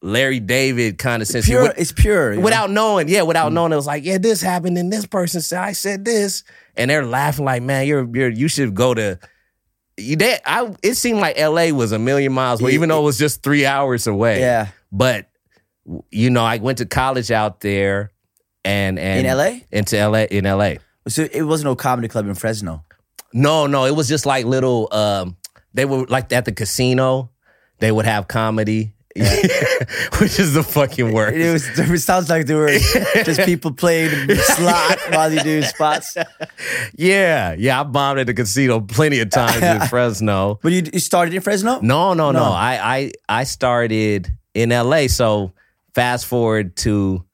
Larry 0.00 0.40
David 0.40 0.98
kind 0.98 1.22
of 1.22 1.28
sense. 1.28 1.46
Pure. 1.46 1.74
It's 1.76 1.92
pure. 1.92 2.32
you 2.32 2.38
know? 2.38 2.44
without 2.44 2.70
knowing, 2.70 3.08
yeah, 3.08 3.22
without 3.22 3.50
mm. 3.50 3.54
knowing, 3.54 3.72
it 3.72 3.76
was 3.76 3.86
like, 3.86 4.04
yeah, 4.04 4.18
this 4.18 4.40
happened, 4.40 4.78
and 4.78 4.92
this 4.92 5.06
person 5.06 5.40
said, 5.40 5.58
I 5.60 5.72
said 5.72 6.04
this, 6.04 6.44
and 6.76 6.90
they're 6.90 7.04
laughing 7.04 7.44
like, 7.44 7.62
man, 7.62 7.86
you're 7.86 8.08
you're 8.14 8.30
you 8.30 8.48
should 8.48 8.74
go 8.74 8.94
to. 8.94 9.18
You 9.96 10.14
that 10.16 10.42
I 10.46 10.72
it 10.82 10.94
seemed 10.94 11.18
like 11.18 11.36
L.A. 11.38 11.72
was 11.72 11.90
a 11.90 11.98
million 11.98 12.32
miles 12.32 12.60
away, 12.60 12.72
even 12.72 12.88
though 12.88 13.00
it 13.00 13.04
was 13.04 13.18
just 13.18 13.42
three 13.42 13.66
hours 13.66 14.06
away. 14.06 14.38
Yeah. 14.40 14.68
but 14.92 15.28
you 16.10 16.30
know, 16.30 16.44
I 16.44 16.58
went 16.58 16.78
to 16.78 16.86
college 16.86 17.32
out 17.32 17.60
there, 17.60 18.12
and 18.64 18.98
and 18.98 19.26
In 19.26 19.36
LA? 19.36 19.60
into 19.72 19.98
L.A. 19.98 20.26
in 20.26 20.46
L.A. 20.46 20.78
So 21.08 21.26
it 21.32 21.42
wasn't 21.42 21.66
no 21.66 21.74
comedy 21.76 22.06
club 22.06 22.26
in 22.26 22.34
Fresno. 22.34 22.84
No, 23.32 23.66
no, 23.66 23.84
it 23.84 23.94
was 23.94 24.08
just 24.08 24.26
like 24.26 24.44
little. 24.46 24.88
Um, 24.92 25.36
they 25.74 25.84
were 25.84 26.06
like 26.06 26.32
at 26.32 26.44
the 26.44 26.52
casino. 26.52 27.30
They 27.78 27.92
would 27.92 28.06
have 28.06 28.26
comedy, 28.26 28.94
which 29.16 30.38
is 30.38 30.54
the 30.54 30.64
fucking 30.64 31.12
worst. 31.12 31.36
It 31.36 31.52
was. 31.52 31.78
It 31.78 32.00
sounds 32.00 32.28
like 32.28 32.46
there 32.46 32.56
were 32.56 32.70
just 33.24 33.40
people 33.44 33.72
playing 33.72 34.34
slot 34.36 34.98
while 35.10 35.32
you 35.32 35.40
do 35.42 35.62
spots. 35.62 36.16
Yeah, 36.96 37.54
yeah, 37.56 37.80
I 37.80 37.84
bombed 37.84 38.18
at 38.18 38.26
the 38.26 38.34
casino 38.34 38.80
plenty 38.80 39.20
of 39.20 39.30
times 39.30 39.62
in 39.62 39.80
Fresno. 39.88 40.58
But 40.62 40.72
you, 40.72 40.82
you 40.92 40.98
started 40.98 41.34
in 41.34 41.40
Fresno. 41.40 41.78
No, 41.80 42.14
no, 42.14 42.32
no. 42.32 42.40
No. 42.40 42.44
I, 42.52 42.96
I, 43.28 43.40
I 43.40 43.44
started 43.44 44.32
in 44.54 44.70
LA. 44.70 45.06
So 45.06 45.52
fast 45.94 46.26
forward 46.26 46.74
to 46.76 47.24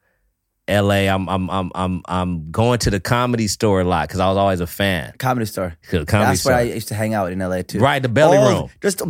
LA. 0.68 1.06
I'm, 1.12 1.28
I'm, 1.28 1.50
I'm, 1.50 1.70
I'm, 1.74 2.02
I'm 2.06 2.50
going 2.50 2.78
to 2.80 2.90
the 2.90 2.98
comedy 3.00 3.48
store 3.48 3.82
a 3.82 3.84
lot 3.84 4.08
because 4.08 4.20
I 4.20 4.28
was 4.28 4.36
always 4.38 4.60
a 4.60 4.66
fan. 4.66 5.12
Comedy 5.18 5.44
store. 5.46 5.76
Comedy 5.90 6.04
That's 6.06 6.40
store. 6.40 6.52
where 6.52 6.60
I 6.60 6.64
used 6.64 6.88
to 6.88 6.94
hang 6.94 7.12
out 7.12 7.30
in 7.32 7.38
LA 7.38 7.62
too. 7.62 7.80
Right, 7.80 8.02
the 8.02 8.08
belly 8.08 8.38
All- 8.38 8.60
room. 8.62 8.70
Just, 8.80 9.02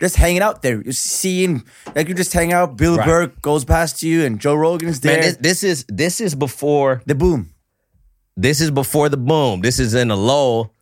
just 0.00 0.16
hanging 0.16 0.42
out 0.42 0.62
there. 0.62 0.82
You're 0.82 0.92
seeing, 0.92 1.62
like 1.94 2.08
you 2.08 2.14
just 2.14 2.32
hang 2.32 2.52
out. 2.52 2.76
Bill 2.76 2.96
Right. 2.96 3.06
Burr 3.06 3.26
goes 3.42 3.64
past 3.64 4.02
you, 4.02 4.24
and 4.24 4.40
Joe 4.40 4.54
Rogan's 4.56 5.00
there. 5.00 5.14
Man, 5.20 5.22
this, 5.22 5.36
this 5.36 5.62
is 5.64 5.84
this 5.88 6.20
is 6.20 6.34
before 6.34 7.02
the 7.06 7.14
boom. 7.14 7.54
this 8.36 8.60
is 8.60 8.70
before 8.72 9.08
the 9.08 9.16
boom. 9.16 9.60
This 9.60 9.78
is 9.78 9.94
in 9.94 10.10
a 10.10 10.16
lull. 10.16 10.72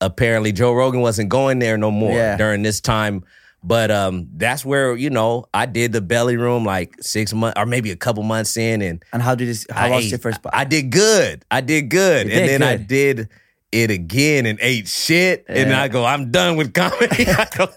Apparently, 0.00 0.52
Joe 0.52 0.72
Rogan 0.74 1.00
wasn't 1.00 1.30
going 1.30 1.58
there 1.60 1.78
no 1.78 1.90
more 1.90 2.12
Yeah. 2.12 2.36
during 2.36 2.62
this 2.62 2.80
time. 2.80 3.24
But 3.66 3.90
um, 3.90 4.28
that's 4.36 4.62
where 4.62 4.94
you 4.94 5.08
know 5.08 5.46
I 5.54 5.64
did 5.64 5.92
the 5.92 6.02
belly 6.02 6.36
room 6.36 6.66
like 6.66 6.94
six 7.00 7.32
months 7.32 7.58
or 7.58 7.64
maybe 7.64 7.90
a 7.90 7.96
couple 7.96 8.22
months 8.22 8.58
in, 8.58 8.82
and 8.82 9.02
And 9.10 9.22
how 9.22 9.34
did 9.34 9.48
this? 9.48 9.66
How 9.70 9.86
I 9.86 9.90
was 9.90 10.04
ate- 10.04 10.10
your 10.10 10.18
first 10.18 10.36
spot? 10.36 10.52
I 10.54 10.64
did 10.64 10.90
good. 10.90 11.44
I 11.50 11.62
did 11.62 11.88
good. 11.88 12.26
You 12.26 12.34
and 12.34 12.46
did 12.46 12.60
then 12.60 12.62
I 12.62 12.76
did 12.76 13.30
it 13.72 13.90
again 13.90 14.44
and 14.46 14.58
ate 14.60 14.86
shit. 14.86 15.46
And. 15.48 15.72
I 15.72 15.88
go, 15.88 16.04
I'm 16.04 16.30
done 16.30 16.56
with 16.56 16.74
comedy. 16.74 17.26
I 17.26 17.48
go, 17.56 17.68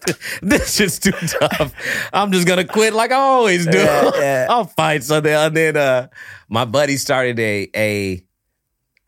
this 0.42 0.76
shit's 0.76 1.00
too 1.00 1.12
tough. 1.12 1.74
I'm 2.14 2.32
just 2.32 2.46
gonna 2.46 2.66
quit 2.66 2.94
like 2.94 3.12
I 3.12 3.16
always 3.16 3.66
do. 3.66 3.78
Yeah, 3.78 4.12
yeah. 4.16 4.48
I'll 4.50 4.66
fight 4.66 5.04
something. 5.04 5.32
And 5.32 5.56
then 5.56 5.78
uh, 5.78 6.08
my 6.50 6.66
buddy 6.66 6.98
started 6.98 7.40
a 7.40 7.70
a 7.76 8.24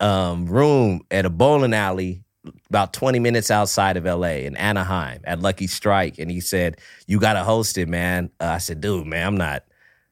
um, 0.00 0.46
room 0.46 1.02
at 1.10 1.26
a 1.26 1.30
bowling 1.30 1.74
alley 1.74 2.24
about 2.68 2.92
20 2.92 3.18
minutes 3.18 3.50
outside 3.50 3.96
of 3.96 4.04
LA 4.04 4.44
in 4.46 4.56
Anaheim 4.56 5.20
at 5.24 5.40
Lucky 5.40 5.66
Strike. 5.66 6.18
And 6.18 6.30
he 6.30 6.40
said, 6.40 6.78
You 7.06 7.18
gotta 7.20 7.44
host 7.44 7.76
it, 7.78 7.88
man. 7.88 8.30
Uh, 8.40 8.46
I 8.46 8.58
said, 8.58 8.80
dude, 8.80 9.06
man, 9.06 9.26
I'm 9.26 9.36
not, 9.36 9.64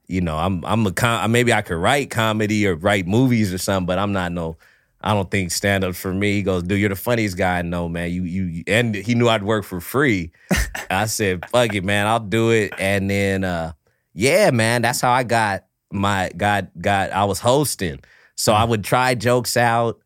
you 0.06 0.20
know, 0.20 0.36
I'm 0.36 0.64
I'm 0.64 0.86
a 0.86 0.92
com- 0.92 1.30
maybe 1.32 1.52
I 1.52 1.62
could 1.62 1.76
write 1.76 2.10
comedy 2.10 2.66
or 2.66 2.74
write 2.76 3.06
movies 3.06 3.52
or 3.52 3.58
something, 3.58 3.86
but 3.86 3.98
I'm 3.98 4.12
not 4.12 4.32
no 4.32 4.56
I 5.00 5.14
don't 5.14 5.30
think 5.30 5.52
stand 5.52 5.84
up 5.84 5.94
for 5.94 6.12
me. 6.12 6.32
He 6.32 6.42
goes, 6.42 6.64
dude, 6.64 6.80
you're 6.80 6.88
the 6.88 6.96
funniest 6.96 7.36
guy 7.38 7.60
I 7.60 7.62
know, 7.62 7.88
man. 7.88 8.10
You 8.10 8.24
you 8.24 8.44
you- 8.44 8.64
and 8.66 8.94
he 8.94 9.14
knew 9.14 9.28
I'd 9.28 9.44
work 9.44 9.64
for 9.64 9.80
free. 9.80 10.32
I 10.90 11.06
said, 11.06 11.48
fuck 11.48 11.74
it, 11.74 11.84
man, 11.84 12.06
I'll 12.06 12.20
do 12.20 12.50
it. 12.50 12.72
And 12.78 13.08
then 13.08 13.44
uh 13.44 13.72
yeah, 14.14 14.50
man, 14.50 14.82
that's 14.82 15.00
how 15.00 15.12
I 15.12 15.22
got 15.22 15.64
my 15.92 16.30
got 16.36 16.66
got 16.80 17.12
I 17.12 17.24
was 17.24 17.38
hosting. 17.38 18.00
So 18.34 18.52
I 18.52 18.64
would 18.64 18.84
try 18.84 19.14
jokes 19.14 19.56
out 19.56 20.00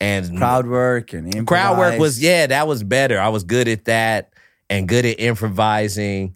and 0.00 0.36
crowd 0.36 0.66
work 0.66 1.12
and 1.12 1.46
crowd 1.46 1.78
work 1.78 1.98
was 1.98 2.20
yeah 2.22 2.46
that 2.46 2.66
was 2.68 2.82
better 2.82 3.18
i 3.18 3.28
was 3.28 3.44
good 3.44 3.66
at 3.68 3.86
that 3.86 4.32
and 4.68 4.88
good 4.88 5.04
at 5.06 5.18
improvising 5.18 6.34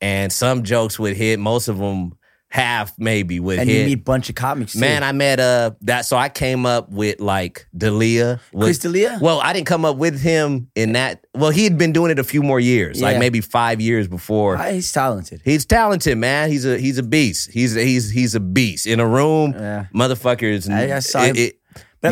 and 0.00 0.32
some 0.32 0.62
jokes 0.64 0.98
would 0.98 1.16
hit 1.16 1.38
most 1.38 1.68
of 1.68 1.78
them 1.78 2.12
half 2.48 2.92
maybe 2.98 3.38
with 3.40 3.58
and 3.58 3.68
hit. 3.68 3.80
you 3.80 3.86
meet 3.86 3.98
a 3.98 4.02
bunch 4.02 4.28
of 4.30 4.34
comics. 4.34 4.72
too. 4.72 4.78
Man, 4.78 5.02
I 5.02 5.12
met 5.12 5.40
uh 5.40 5.72
that 5.82 6.06
so 6.06 6.16
I 6.16 6.28
came 6.28 6.64
up 6.64 6.88
with 6.90 7.20
like 7.20 7.66
D'Elia. 7.76 8.40
Chris 8.58 8.78
D'Elia? 8.78 9.18
Well, 9.20 9.40
I 9.40 9.52
didn't 9.52 9.66
come 9.66 9.84
up 9.84 9.96
with 9.96 10.18
him 10.20 10.68
in 10.74 10.92
that. 10.92 11.26
Well, 11.34 11.50
he 11.50 11.64
had 11.64 11.76
been 11.76 11.92
doing 11.92 12.10
it 12.12 12.18
a 12.18 12.24
few 12.24 12.42
more 12.42 12.60
years, 12.60 13.02
like 13.02 13.18
maybe 13.18 13.40
five 13.40 13.80
years 13.80 14.06
before. 14.08 14.56
Ah, 14.56 14.70
he's 14.70 14.90
talented. 14.92 15.42
He's 15.44 15.66
talented, 15.66 16.16
man. 16.18 16.48
He's 16.50 16.64
a 16.64 16.78
he's 16.78 16.98
a 16.98 17.02
beast. 17.02 17.50
He's 17.50 17.74
he's 17.74 18.10
he's 18.10 18.34
a 18.34 18.40
beast 18.40 18.86
in 18.86 19.00
a 19.00 19.06
room. 19.06 19.52
Yeah. 19.52 19.86
Motherfuckers. 19.94 20.70
I- 20.70 20.96
I 20.96 20.98
saw 21.00 21.22
it- 21.24 21.26
him. 21.28 21.36
it- 21.36 21.60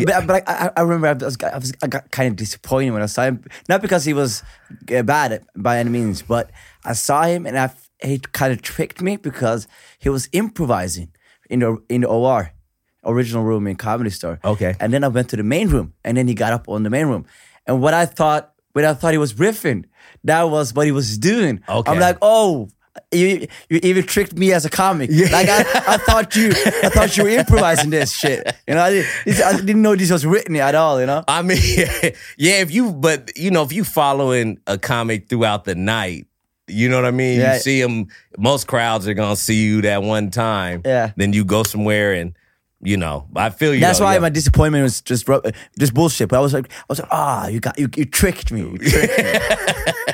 But, 0.03 0.27
but, 0.27 0.27
but 0.27 0.49
I, 0.49 0.71
I 0.77 0.81
remember 0.81 1.07
I 1.07 1.13
was, 1.13 1.37
I 1.41 1.57
was 1.57 1.73
I 1.81 1.87
got 1.87 2.11
kind 2.11 2.29
of 2.29 2.35
disappointed 2.35 2.91
when 2.91 3.01
I 3.01 3.07
saw 3.07 3.23
him. 3.23 3.43
Not 3.69 3.81
because 3.81 4.05
he 4.05 4.13
was 4.13 4.43
uh, 4.93 5.03
bad 5.03 5.45
by 5.55 5.79
any 5.79 5.89
means, 5.89 6.21
but 6.21 6.51
I 6.83 6.93
saw 6.93 7.23
him 7.23 7.45
and 7.45 7.57
I, 7.57 7.71
he 8.03 8.19
kind 8.19 8.51
of 8.51 8.61
tricked 8.61 9.01
me 9.01 9.17
because 9.17 9.67
he 9.99 10.09
was 10.09 10.29
improvising 10.31 11.11
in 11.49 11.59
the 11.59 11.81
in 11.89 12.01
the 12.01 12.07
OR, 12.07 12.51
original 13.03 13.43
room 13.43 13.67
in 13.67 13.75
Comedy 13.75 14.09
Store. 14.09 14.39
Okay. 14.43 14.75
And 14.79 14.93
then 14.93 15.03
I 15.03 15.07
went 15.07 15.29
to 15.29 15.37
the 15.37 15.43
main 15.43 15.69
room, 15.69 15.93
and 16.03 16.17
then 16.17 16.27
he 16.27 16.33
got 16.33 16.53
up 16.53 16.67
on 16.67 16.83
the 16.83 16.89
main 16.89 17.07
room, 17.07 17.25
and 17.65 17.81
what 17.81 17.93
I 17.93 18.05
thought 18.05 18.53
when 18.73 18.83
I 18.83 18.93
thought 18.93 19.13
he 19.13 19.17
was 19.17 19.33
riffing, 19.35 19.85
that 20.25 20.43
was 20.43 20.73
what 20.73 20.85
he 20.85 20.91
was 20.91 21.17
doing. 21.17 21.61
Okay. 21.67 21.91
I'm 21.91 21.99
like, 21.99 22.17
oh. 22.21 22.69
You, 23.11 23.47
you 23.69 23.79
even 23.83 24.03
tricked 24.05 24.37
me 24.37 24.53
as 24.53 24.65
a 24.65 24.69
comic. 24.69 25.09
Like 25.11 25.49
I, 25.49 25.59
I 25.87 25.97
thought 25.97 26.35
you, 26.35 26.49
I 26.49 26.89
thought 26.89 27.15
you 27.17 27.23
were 27.23 27.29
improvising 27.29 27.89
this 27.89 28.15
shit. 28.15 28.55
You 28.67 28.75
know, 28.75 28.81
I 28.81 28.89
didn't, 28.91 29.41
I 29.43 29.53
didn't 29.57 29.81
know 29.81 29.95
this 29.95 30.11
was 30.11 30.25
written 30.25 30.55
at 30.55 30.75
all. 30.75 30.99
You 30.99 31.05
know, 31.05 31.23
I 31.27 31.41
mean, 31.41 31.57
yeah, 32.37 32.61
if 32.61 32.71
you, 32.71 32.93
but 32.93 33.31
you 33.37 33.51
know, 33.51 33.63
if 33.63 33.73
you 33.73 33.83
following 33.83 34.59
a 34.67 34.77
comic 34.77 35.29
throughout 35.29 35.65
the 35.65 35.75
night, 35.75 36.27
you 36.67 36.89
know 36.89 36.95
what 36.95 37.05
I 37.05 37.11
mean. 37.11 37.39
Yeah. 37.39 37.55
You 37.55 37.59
see 37.59 37.81
them. 37.81 38.07
Most 38.37 38.67
crowds 38.67 39.07
are 39.07 39.13
gonna 39.13 39.35
see 39.35 39.63
you 39.65 39.81
that 39.83 40.03
one 40.03 40.31
time. 40.31 40.81
Yeah. 40.85 41.11
Then 41.15 41.33
you 41.33 41.45
go 41.45 41.63
somewhere 41.63 42.13
and, 42.13 42.35
you 42.81 42.97
know, 42.97 43.27
I 43.35 43.49
feel 43.49 43.73
you. 43.73 43.79
that's 43.79 43.99
why 43.99 44.15
yeah. 44.15 44.19
my 44.19 44.29
disappointment 44.29 44.83
was 44.83 45.01
just 45.01 45.27
just 45.77 45.93
bullshit. 45.93 46.29
But 46.29 46.37
I 46.37 46.39
was 46.39 46.53
like, 46.53 46.71
I 46.71 46.85
was 46.89 46.99
like, 46.99 47.09
ah, 47.11 47.47
you 47.47 47.59
got 47.59 47.77
you, 47.77 47.89
you 47.95 48.05
tricked 48.05 48.51
me. 48.51 48.61
You 48.61 48.77
tricked 48.77 49.17
me. 49.17 49.93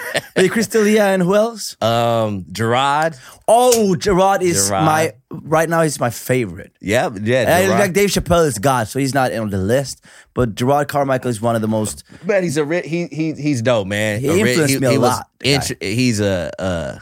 Hey, 0.42 0.50
Chris 0.50 0.68
D'Elia 0.68 1.04
and 1.06 1.22
who 1.22 1.36
else? 1.36 1.76
um 1.82 2.44
Jerrod. 2.52 3.18
Oh, 3.48 3.96
Jerrod 3.98 4.42
is 4.42 4.70
Jerrod. 4.70 4.86
my 4.86 5.14
right 5.32 5.70
now. 5.70 5.82
He's 5.84 6.00
my 6.00 6.10
favorite. 6.10 6.74
Yeah, 6.82 7.10
yeah. 7.22 7.62
Jerrod. 7.68 7.80
like 7.80 7.94
Dave 7.94 8.10
Chappelle 8.10 8.46
is 8.48 8.58
God, 8.60 8.88
so 8.88 9.00
he's 9.00 9.14
not 9.14 9.32
on 9.34 9.50
the 9.50 9.58
list. 9.58 10.04
But 10.34 10.56
Jerrod 10.56 10.88
Carmichael 10.88 11.30
is 11.30 11.42
one 11.42 11.56
of 11.56 11.62
the 11.62 11.68
most. 11.68 12.04
But 12.26 12.44
he's 12.44 12.58
a 12.58 12.66
ri- 12.66 12.88
he 12.88 13.08
he 13.08 13.34
he's 13.34 13.62
dope, 13.62 13.88
man. 13.88 14.20
He 14.20 14.28
A 14.30 14.34
ri- 14.34 14.50
influenced 14.52 14.80
me 14.82 14.88
a 14.96 15.00
was 15.00 15.10
lot, 15.10 15.28
int- 15.44 15.82
he's 15.82 16.20
a, 16.20 16.52
a 16.60 17.02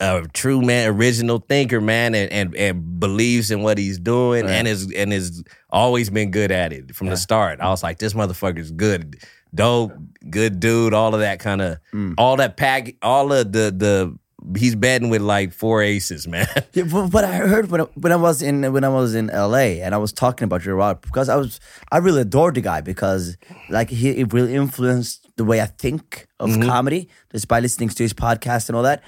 a 0.00 0.26
true 0.32 0.60
man, 0.60 0.88
original 0.88 1.38
thinker, 1.38 1.80
man, 1.80 2.14
and 2.14 2.32
and, 2.32 2.56
and 2.56 2.98
believes 2.98 3.50
in 3.52 3.62
what 3.62 3.78
he's 3.78 3.98
doing, 4.00 4.46
and 4.48 4.66
is 4.66 4.90
and 4.92 5.12
is 5.12 5.44
always 5.70 6.10
been 6.10 6.30
good 6.32 6.50
at 6.50 6.72
it 6.72 6.94
from 6.94 7.08
the 7.08 7.16
start. 7.16 7.60
I 7.60 7.68
was 7.68 7.82
like, 7.84 7.98
this 7.98 8.12
motherfucker's 8.14 8.72
good, 8.72 9.16
dope, 9.54 9.92
good 10.30 10.60
dude, 10.60 10.94
all 10.94 11.14
of 11.14 11.20
that 11.20 11.38
kind 11.40 11.60
of, 11.62 11.78
Mm. 11.92 12.14
all 12.18 12.36
that 12.36 12.56
pack, 12.56 12.94
all 13.02 13.32
of 13.32 13.52
the 13.52 13.70
the. 13.76 14.18
He's 14.58 14.74
betting 14.74 15.08
with 15.08 15.22
like 15.22 15.52
four 15.52 15.82
aces, 15.82 16.26
man. 16.26 16.48
Yeah, 16.74 16.82
but, 16.90 17.10
but 17.10 17.22
I 17.22 17.34
heard 17.34 17.70
when 17.70 17.82
I, 17.82 17.84
when 17.94 18.10
I 18.10 18.16
was 18.16 18.42
in 18.42 18.72
when 18.72 18.82
I 18.82 18.88
was 18.88 19.14
in 19.14 19.28
LA 19.28 19.78
and 19.84 19.94
I 19.94 19.98
was 19.98 20.12
talking 20.12 20.46
about 20.46 20.62
Jerrod 20.62 21.00
because 21.00 21.28
I 21.28 21.36
was 21.36 21.60
I 21.92 21.98
really 21.98 22.22
adored 22.22 22.56
the 22.56 22.60
guy 22.60 22.80
because 22.80 23.36
like 23.70 23.88
he 23.88 24.10
it 24.10 24.32
really 24.32 24.56
influenced 24.56 25.28
the 25.36 25.44
way 25.44 25.60
I 25.60 25.66
think 25.66 26.26
of 26.40 26.50
Mm-hmm. 26.50 26.68
comedy 26.68 27.08
just 27.30 27.46
by 27.46 27.60
listening 27.60 27.90
to 27.90 28.02
his 28.02 28.12
podcast 28.14 28.68
and 28.68 28.74
all 28.74 28.82
that. 28.82 29.04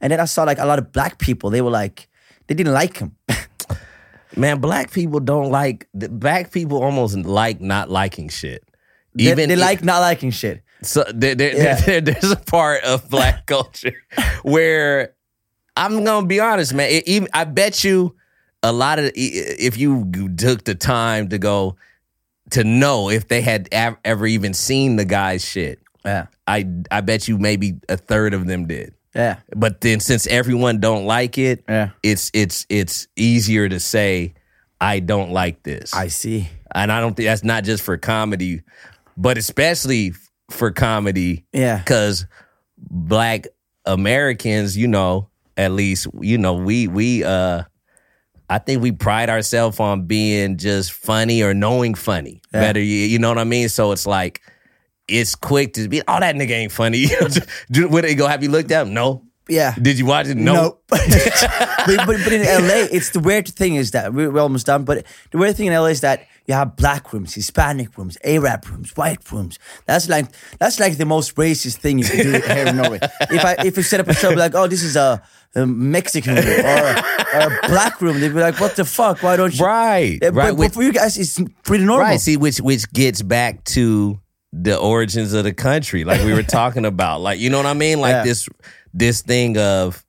And 0.00 0.12
then 0.12 0.20
I 0.20 0.24
saw 0.26 0.44
like 0.44 0.58
a 0.60 0.66
lot 0.66 0.78
of 0.78 0.92
black 0.92 1.18
people. 1.18 1.50
They 1.50 1.62
were 1.62 1.70
like 1.82 2.06
they 2.46 2.54
didn't 2.54 2.72
like 2.74 2.98
him. 2.98 3.16
Man, 4.36 4.60
black 4.60 4.92
people 4.92 5.18
don't 5.20 5.50
like 5.50 5.88
black 5.94 6.52
people 6.52 6.82
almost 6.82 7.16
like 7.16 7.60
not 7.60 7.90
liking 7.90 8.28
shit. 8.28 8.62
They, 9.16 9.34
they 9.46 9.56
like 9.56 9.82
not 9.84 10.00
liking 10.00 10.30
shit. 10.30 10.62
So 10.82 11.04
there, 11.12 11.34
there, 11.34 11.56
Yeah. 11.56 11.80
there- 11.86 12.00
there's 12.00 12.30
a 12.30 12.36
part 12.36 12.84
of 12.84 13.08
black 13.10 13.46
culture 13.54 13.94
where 14.42 15.14
I'm 15.76 16.04
gonna 16.04 16.26
be 16.26 16.40
honest, 16.40 16.72
man. 16.74 16.90
It, 16.90 17.06
even 17.08 17.28
I 17.34 17.44
bet 17.44 17.84
you 17.84 18.14
a 18.62 18.72
lot 18.72 18.98
of 18.98 19.10
if 19.14 19.76
you 19.76 20.10
took 20.36 20.64
the 20.64 20.74
time 20.74 21.28
to 21.28 21.38
go 21.38 21.76
to 22.50 22.64
know 22.64 23.10
if 23.10 23.28
they 23.28 23.40
had 23.42 23.68
ever 23.72 24.26
even 24.26 24.54
seen 24.54 24.96
the 24.96 25.04
guy's 25.04 25.44
shit, 25.44 25.80
Yeah, 26.04 26.26
I 26.46 26.66
I 26.90 27.00
bet 27.02 27.28
you 27.28 27.38
maybe 27.38 27.74
a 27.88 27.96
third 27.96 28.34
of 28.34 28.46
them 28.46 28.66
did. 28.66 28.94
yeah, 29.14 29.38
But 29.54 29.80
then 29.80 30.00
since 30.00 30.26
everyone 30.26 30.80
don't 30.80 31.04
like 31.06 31.38
it, 31.38 31.64
Yeah. 31.68 31.90
it's 32.02 32.30
it's 32.34 32.64
it's 32.68 33.08
easier 33.16 33.68
to 33.68 33.80
say 33.80 34.34
I 34.80 35.00
don't 35.00 35.30
like 35.32 35.62
this 35.62 35.92
I 35.94 36.08
see. 36.08 36.48
and 36.74 36.90
I 36.92 37.00
don't 37.00 37.14
think 37.16 37.26
that's 37.26 37.44
not 37.44 37.64
just 37.64 37.82
for 37.82 37.96
comedy, 37.98 38.62
but 39.16 39.38
especially 39.38 40.12
for 40.50 40.70
comedy. 40.70 41.44
Yeah. 41.52 41.78
because 41.78 42.26
Black 42.78 43.46
Americans, 43.84 44.76
you 44.76 44.88
know, 44.88 45.28
at 45.56 45.72
least 45.72 46.06
you 46.20 46.38
know 46.38 46.54
we 46.54 46.86
we 46.88 47.24
uh, 47.24 47.62
I 48.48 48.58
think 48.58 48.82
we 48.82 48.92
pride 48.92 49.30
ourselves 49.30 49.80
on 49.80 50.06
being 50.06 50.56
just 50.58 50.92
funny 50.92 51.42
or 51.42 51.54
knowing 51.54 51.94
funny 51.94 52.42
Yeah. 52.52 52.60
better. 52.60 52.80
You, 52.80 53.06
you 53.06 53.18
know 53.18 53.28
what 53.28 53.38
I 53.38 53.44
mean? 53.44 53.68
So 53.68 53.92
it's 53.92 54.06
like. 54.06 54.42
It's 55.08 55.36
quick 55.36 55.74
to 55.74 55.86
be. 55.88 56.02
Oh, 56.08 56.18
that 56.18 56.34
nigga 56.34 56.50
ain't 56.50 56.72
funny. 56.72 57.06
Would 57.70 58.02
they 58.04 58.16
go? 58.16 58.26
Have 58.26 58.42
you 58.42 58.48
looked 58.50 58.72
at 58.72 58.88
him? 58.88 58.92
No. 58.92 59.22
Yeah. 59.48 59.74
Did 59.80 59.98
you 59.98 60.06
watch 60.06 60.26
it? 60.26 60.36
No. 60.36 60.54
Nope. 60.54 60.82
but, 60.88 61.00
but, 61.86 62.06
but 62.06 62.32
in 62.32 62.42
LA, 62.42 62.86
it's 62.90 63.10
the 63.10 63.20
weird 63.20 63.48
thing 63.48 63.76
is 63.76 63.92
that 63.92 64.12
we're, 64.12 64.30
we're 64.30 64.40
almost 64.40 64.66
done. 64.66 64.84
But 64.84 65.06
the 65.30 65.38
weird 65.38 65.56
thing 65.56 65.66
in 65.66 65.72
LA 65.72 65.86
is 65.86 66.00
that 66.00 66.26
you 66.46 66.54
have 66.54 66.76
black 66.76 67.12
rooms, 67.12 67.34
Hispanic 67.34 67.96
rooms, 67.98 68.16
Arab 68.24 68.68
rooms, 68.68 68.96
white 68.96 69.30
rooms. 69.32 69.58
That's 69.86 70.08
like 70.08 70.26
that's 70.58 70.78
like 70.80 70.96
the 70.96 71.04
most 71.04 71.34
racist 71.36 71.76
thing 71.78 71.98
you 71.98 72.04
can 72.04 72.18
do 72.24 72.30
here 72.40 72.66
in 72.66 72.76
Norway. 72.76 73.00
If 73.30 73.44
I 73.44 73.56
if 73.64 73.76
you 73.76 73.82
set 73.82 74.00
up 74.00 74.08
a 74.08 74.14
show, 74.14 74.30
be 74.30 74.36
like, 74.36 74.54
oh, 74.54 74.66
this 74.66 74.82
is 74.82 74.96
a, 74.96 75.22
a 75.54 75.66
Mexican 75.66 76.36
room 76.36 76.44
or, 76.46 76.96
or 77.34 77.58
a 77.58 77.68
black 77.68 78.00
room, 78.00 78.20
they'd 78.20 78.28
be 78.28 78.40
like, 78.40 78.60
what 78.60 78.76
the 78.76 78.84
fuck? 78.84 79.22
Why 79.22 79.36
don't 79.36 79.56
you? 79.58 79.64
Right. 79.64 80.18
Yeah, 80.22 80.28
right. 80.32 80.50
But, 80.50 80.56
Which- 80.56 80.68
but 80.70 80.74
for 80.74 80.82
you 80.82 80.92
guys, 80.92 81.16
it's 81.18 81.40
pretty 81.64 81.84
normal. 81.84 82.04
Right. 82.06 82.20
See, 82.20 82.36
which 82.36 82.60
which 82.60 82.90
gets 82.92 83.22
back 83.22 83.64
to 83.64 84.20
the 84.52 84.78
origins 84.78 85.32
of 85.32 85.44
the 85.44 85.52
country, 85.52 86.04
like 86.04 86.22
we 86.24 86.32
were 86.32 86.42
talking 86.42 86.84
about. 86.84 87.20
Like, 87.20 87.38
you 87.40 87.50
know 87.50 87.58
what 87.58 87.66
I 87.66 87.74
mean? 87.74 88.00
Like 88.00 88.12
Yeah. 88.12 88.24
this 88.24 88.48
this 88.94 89.22
thing 89.22 89.58
of 89.58 90.04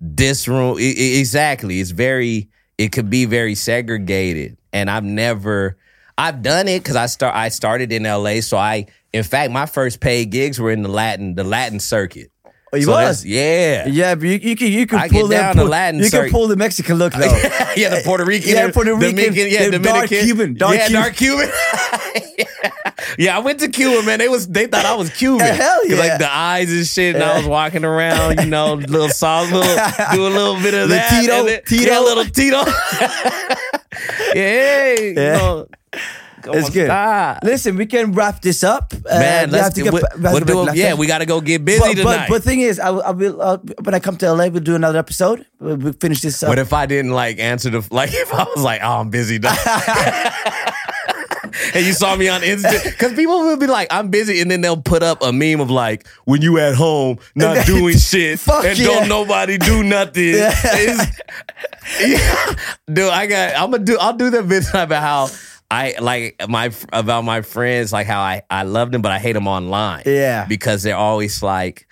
this 0.00 0.46
room. 0.48 0.78
e- 0.78 0.94
e- 0.96 1.18
exactly. 1.20 1.80
It's 1.80 1.90
very. 1.90 2.48
It 2.78 2.92
could 2.92 3.08
be 3.08 3.24
very 3.24 3.54
segregated, 3.54 4.56
and 4.72 4.90
I've 4.90 5.04
never. 5.04 5.76
I've 6.18 6.42
done 6.42 6.68
it 6.68 6.82
because 6.82 6.96
I 6.96 7.06
start. 7.06 7.34
I 7.34 7.48
started 7.48 7.92
in 7.92 8.04
L.A. 8.06 8.40
So 8.42 8.56
I, 8.56 8.86
in 9.12 9.22
fact, 9.22 9.50
my 9.52 9.66
first 9.66 10.00
paid 10.00 10.30
gigs 10.30 10.58
were 10.60 10.70
in 10.70 10.82
the 10.82 10.88
Latin, 10.88 11.34
the 11.34 11.44
Latin 11.44 11.80
circuit. 11.80 12.30
Oh, 12.72 12.76
you 12.76 12.82
So 12.84 12.92
was? 12.92 13.24
Yeah. 13.24 13.86
Yeah, 13.86 14.14
but 14.16 14.24
you, 14.24 14.38
you 14.42 14.56
can 14.56 14.72
you 14.72 14.86
can 14.86 14.98
I 14.98 15.08
pull 15.08 15.28
get 15.28 15.38
down 15.40 15.56
the 15.56 15.64
Latin 15.64 16.00
You 16.00 16.10
can 16.10 16.30
pull 16.30 16.48
the 16.48 16.56
Mexican 16.56 16.96
look 16.96 17.12
though. 17.14 17.20
yeah, 17.76 17.90
the 17.90 18.02
Puerto 18.04 18.24
Rican, 18.24 18.50
Yeah, 18.50 18.70
Puerto 18.72 18.94
Rican, 18.96 19.14
Dominican, 19.16 19.46
yeah, 19.48 19.64
the 19.66 19.78
Dominican, 19.78 19.94
dark 19.94 20.08
Cuban, 20.08 20.54
dark 20.54 20.74
yeah, 20.76 20.86
Cuban. 20.88 21.02
dark 21.02 21.16
Cuban. 21.16 21.48
yeah, 23.18 23.36
I 23.36 23.40
went 23.40 23.60
to 23.60 23.68
Cuba, 23.68 24.02
man. 24.04 24.18
They 24.18 24.28
was 24.28 24.46
they 24.48 24.66
thought 24.66 24.84
I 24.84 24.94
was 24.94 25.10
Cuban. 25.10 25.46
Hell 25.54 25.86
yeah. 25.88 25.96
Like 25.96 26.18
the 26.18 26.32
eyes 26.34 26.72
and 26.72 26.86
shit, 26.86 27.14
and 27.14 27.24
I 27.24 27.38
was 27.38 27.46
walking 27.46 27.84
around, 27.84 28.40
you 28.40 28.46
know, 28.46 28.74
little 28.74 29.08
sauce, 29.08 29.50
little 29.50 29.76
do 30.14 30.26
a 30.26 30.28
little 30.28 30.56
bit 30.60 30.74
of 30.74 30.88
The 30.88 30.94
that, 30.96 31.20
Tito, 31.20 31.44
then- 31.44 31.62
Tito. 31.66 31.90
yeah, 31.92 32.00
little 32.00 32.24
Tito. 32.24 32.62
yeah, 34.34 34.94
you 35.00 35.14
know, 35.14 35.66
It's 36.48 36.70
good. 36.70 36.90
Listen, 37.42 37.76
we 37.76 37.86
can 37.86 38.12
wrap 38.12 38.40
this 38.42 38.62
up. 38.62 38.92
Uh, 38.94 39.18
Man, 39.18 39.50
let's 39.50 39.74
to 39.74 39.82
get, 39.82 39.92
what, 39.92 40.02
ba- 40.02 40.08
we 40.16 40.22
have 40.24 40.32
what 40.34 40.46
do- 40.46 40.78
yeah, 40.78 40.94
we 40.94 41.06
got 41.06 41.18
to 41.18 41.26
go 41.26 41.40
get 41.40 41.64
busy 41.64 41.80
but, 41.80 41.96
but, 41.96 42.12
tonight. 42.12 42.28
but 42.28 42.42
thing 42.44 42.60
is, 42.60 42.78
I, 42.78 42.90
I 42.90 43.10
will 43.10 43.40
uh, 43.42 43.58
when 43.82 43.94
I 43.94 43.98
come 44.00 44.16
to 44.18 44.32
LA, 44.32 44.46
we'll 44.48 44.62
do 44.62 44.74
another 44.76 44.98
episode. 44.98 45.44
We'll, 45.58 45.76
we'll 45.76 45.92
finish 45.94 46.20
this 46.20 46.42
up. 46.42 46.48
What 46.50 46.58
if 46.58 46.72
I 46.72 46.86
didn't 46.86 47.12
like 47.12 47.38
answer 47.38 47.70
the 47.70 47.86
like 47.90 48.10
if 48.14 48.32
I 48.32 48.44
was 48.44 48.62
like, 48.62 48.80
oh, 48.82 49.00
I'm 49.00 49.10
busy. 49.10 49.38
Dog." 51.76 51.78
and 51.78 51.86
you 51.86 51.92
saw 51.92 52.16
me 52.16 52.28
on 52.28 52.40
Insta 52.40 52.84
because 52.84 53.12
people 53.16 53.40
will 53.40 53.56
be 53.56 53.66
like, 53.66 53.88
I'm 53.90 54.08
busy, 54.08 54.40
and 54.40 54.50
then 54.50 54.60
they'll 54.60 54.80
put 54.80 55.02
up 55.02 55.22
a 55.22 55.32
meme 55.32 55.60
of 55.60 55.70
like, 55.70 56.06
when 56.24 56.42
you 56.42 56.58
at 56.58 56.74
home 56.74 57.18
not 57.34 57.66
doing 57.66 57.98
shit 57.98 58.40
Fuck 58.40 58.64
and 58.64 58.78
yeah. 58.78 58.86
don't 58.86 59.08
nobody 59.08 59.58
do 59.58 59.82
nothing. 59.82 60.34
Yeah. 60.34 61.04
Dude, 62.92 63.10
I 63.10 63.26
got. 63.26 63.56
I'm 63.56 63.70
gonna 63.70 63.84
do. 63.84 63.96
I'll 63.98 64.12
do 64.12 64.30
that 64.30 64.44
video 64.44 64.82
about 64.82 65.02
how. 65.02 65.28
I 65.68 65.96
like 66.00 66.40
my 66.48 66.70
about 66.92 67.24
my 67.24 67.42
friends, 67.42 67.92
like 67.92 68.06
how 68.06 68.20
I 68.20 68.42
I 68.48 68.62
love 68.62 68.92
them, 68.92 69.02
but 69.02 69.10
I 69.10 69.18
hate 69.18 69.32
them 69.32 69.48
online. 69.48 70.04
Yeah. 70.06 70.44
because 70.46 70.84
they're 70.84 70.96
always 70.96 71.42
like 71.42 71.88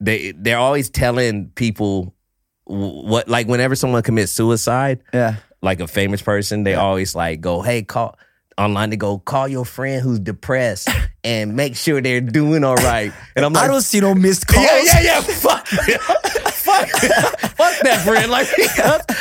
they 0.00 0.32
they're 0.32 0.58
always 0.58 0.90
telling 0.90 1.50
people 1.50 2.12
what 2.64 3.28
like 3.28 3.46
whenever 3.46 3.76
someone 3.76 4.02
commits 4.02 4.32
suicide, 4.32 5.00
yeah, 5.14 5.36
like 5.62 5.80
a 5.80 5.86
famous 5.88 6.22
person, 6.22 6.64
they 6.64 6.74
always 6.74 7.14
like 7.14 7.40
go, 7.40 7.62
hey, 7.62 7.82
call 7.82 8.18
online 8.58 8.90
to 8.90 8.96
go 8.96 9.18
call 9.18 9.48
your 9.48 9.64
friend 9.64 10.02
who's 10.02 10.18
depressed 10.18 10.88
and 11.28 11.54
make 11.54 11.76
sure 11.76 12.00
they're 12.00 12.22
doing 12.22 12.64
all 12.64 12.76
right. 12.76 13.12
And 13.36 13.44
I'm 13.44 13.52
like, 13.52 13.64
I 13.64 13.68
don't 13.68 13.82
see 13.82 14.00
no 14.00 14.14
missed 14.14 14.46
calls. 14.48 14.64
yeah, 14.66 14.80
yeah, 14.82 15.00
yeah. 15.02 15.20
Fuck, 15.20 15.66
fuck, 15.68 16.88
fuck 16.88 17.80
that 17.82 18.02
friend. 18.04 18.30
Like 18.30 18.48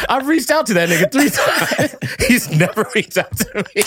I've 0.10 0.26
reached 0.26 0.50
out 0.50 0.68
to 0.68 0.74
that 0.76 0.88
nigga 0.88 1.12
three 1.12 1.30
times. 1.30 1.96
He's 2.28 2.50
never 2.50 2.88
reached 2.96 3.18
out 3.18 3.36
to 3.38 3.66
me. 3.76 3.84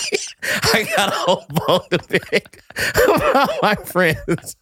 I 0.73 0.87
got 0.95 1.09
a 1.09 1.15
whole 1.15 1.45
bone 1.49 1.81
to 1.89 1.97
pick 2.19 2.61
about 3.03 3.49
my 3.63 3.73
friends. 3.75 4.55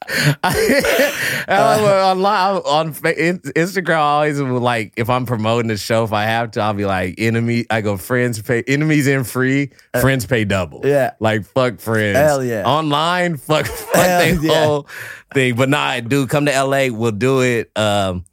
I, 0.43 1.45
uh. 1.49 2.11
on, 2.11 2.19
li- 2.19 2.61
on 2.65 2.87
in- 3.17 3.39
Instagram, 3.39 3.95
I 3.95 3.99
always 3.99 4.39
like 4.39 4.93
if 4.95 5.09
I'm 5.09 5.25
promoting 5.25 5.67
the 5.67 5.77
show, 5.77 6.03
if 6.05 6.13
I 6.13 6.23
have 6.23 6.51
to, 6.51 6.61
I'll 6.61 6.73
be 6.73 6.85
like 6.85 7.15
enemy. 7.17 7.65
I 7.69 7.81
go 7.81 7.97
friends 7.97 8.41
pay 8.41 8.63
enemies 8.67 9.07
in 9.07 9.23
free, 9.25 9.71
uh. 9.93 9.99
friends 9.99 10.25
pay 10.25 10.45
double. 10.45 10.81
yeah. 10.85 11.11
like 11.19 11.43
fuck 11.45 11.79
friends. 11.79 12.17
Hell 12.17 12.43
yeah. 12.43 12.63
Online, 12.65 13.35
fuck, 13.49 13.65
fuck 13.65 13.95
Hell 14.05 14.19
they 14.35 14.47
yeah. 14.47 14.65
whole 14.65 14.87
thing. 15.33 15.55
But 15.55 15.67
nah, 15.69 15.99
dude, 15.99 16.29
come 16.29 16.45
to 16.45 16.63
LA. 16.63 16.87
We'll 16.89 17.11
do 17.11 17.41
it. 17.41 17.71
Um, 17.77 18.23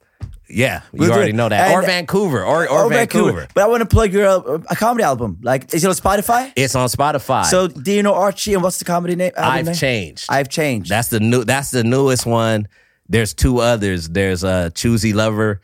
yeah, 0.49 0.83
you 0.93 1.01
We'll 1.01 1.13
already 1.13 1.33
know 1.33 1.49
that. 1.49 1.67
And- 1.69 1.75
or 1.75 1.83
Vancouver, 1.83 2.45
or 2.45 2.69
or 2.69 2.85
Oh, 2.85 2.89
Vancouver. 2.89 3.49
But 3.53 3.65
I 3.65 3.67
want 3.67 3.81
to 3.81 3.87
plug 3.89 4.13
your 4.13 4.27
uh, 4.29 4.59
a 4.71 4.77
comedy 4.77 5.03
album. 5.03 5.39
Like, 5.43 5.75
is 5.75 5.83
it 5.85 5.89
on 5.89 5.95
Spotify? 5.95 6.53
It's 6.55 6.77
on 6.77 6.89
Spotify. 6.89 7.47
So, 7.47 7.67
do 7.67 7.91
you 7.91 8.05
know 8.05 8.15
Archie 8.15 8.55
and 8.55 8.63
what's 8.63 8.79
the 8.79 8.85
comedy 8.85 9.17
name? 9.17 9.33
album 9.37 9.53
I've 9.59 9.67
name? 9.67 9.75
changed. 9.75 10.27
I've 10.29 10.49
changed. 10.49 10.89
That's 10.89 11.09
the 11.09 11.19
new. 11.19 11.43
That's 11.43 11.73
the 11.73 11.83
newest 11.83 12.27
one. 12.27 12.69
There's 13.09 13.35
two 13.35 13.59
others. 13.59 14.09
There's 14.09 14.45
uh, 14.45 14.71
Choosy 14.71 15.13
Lover. 15.13 15.61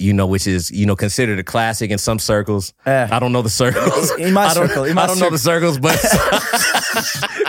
You 0.00 0.12
know, 0.12 0.26
which 0.28 0.46
is 0.46 0.70
you 0.70 0.86
know 0.86 0.94
considered 0.94 1.40
a 1.40 1.42
classic 1.42 1.90
in 1.90 1.98
some 1.98 2.20
circles. 2.20 2.72
Yeah. 2.86 3.08
I 3.10 3.18
don't 3.18 3.32
know 3.32 3.42
the 3.42 3.50
circles. 3.50 4.12
In- 4.12 4.32
my 4.32 4.44
I 4.46 4.54
don't, 4.54 4.68
circle, 4.68 4.84
in 4.84 4.94
my 4.94 5.02
I 5.02 5.06
don't 5.08 5.18
know 5.18 5.30
the 5.30 5.38
circles, 5.38 5.76
but 5.78 5.94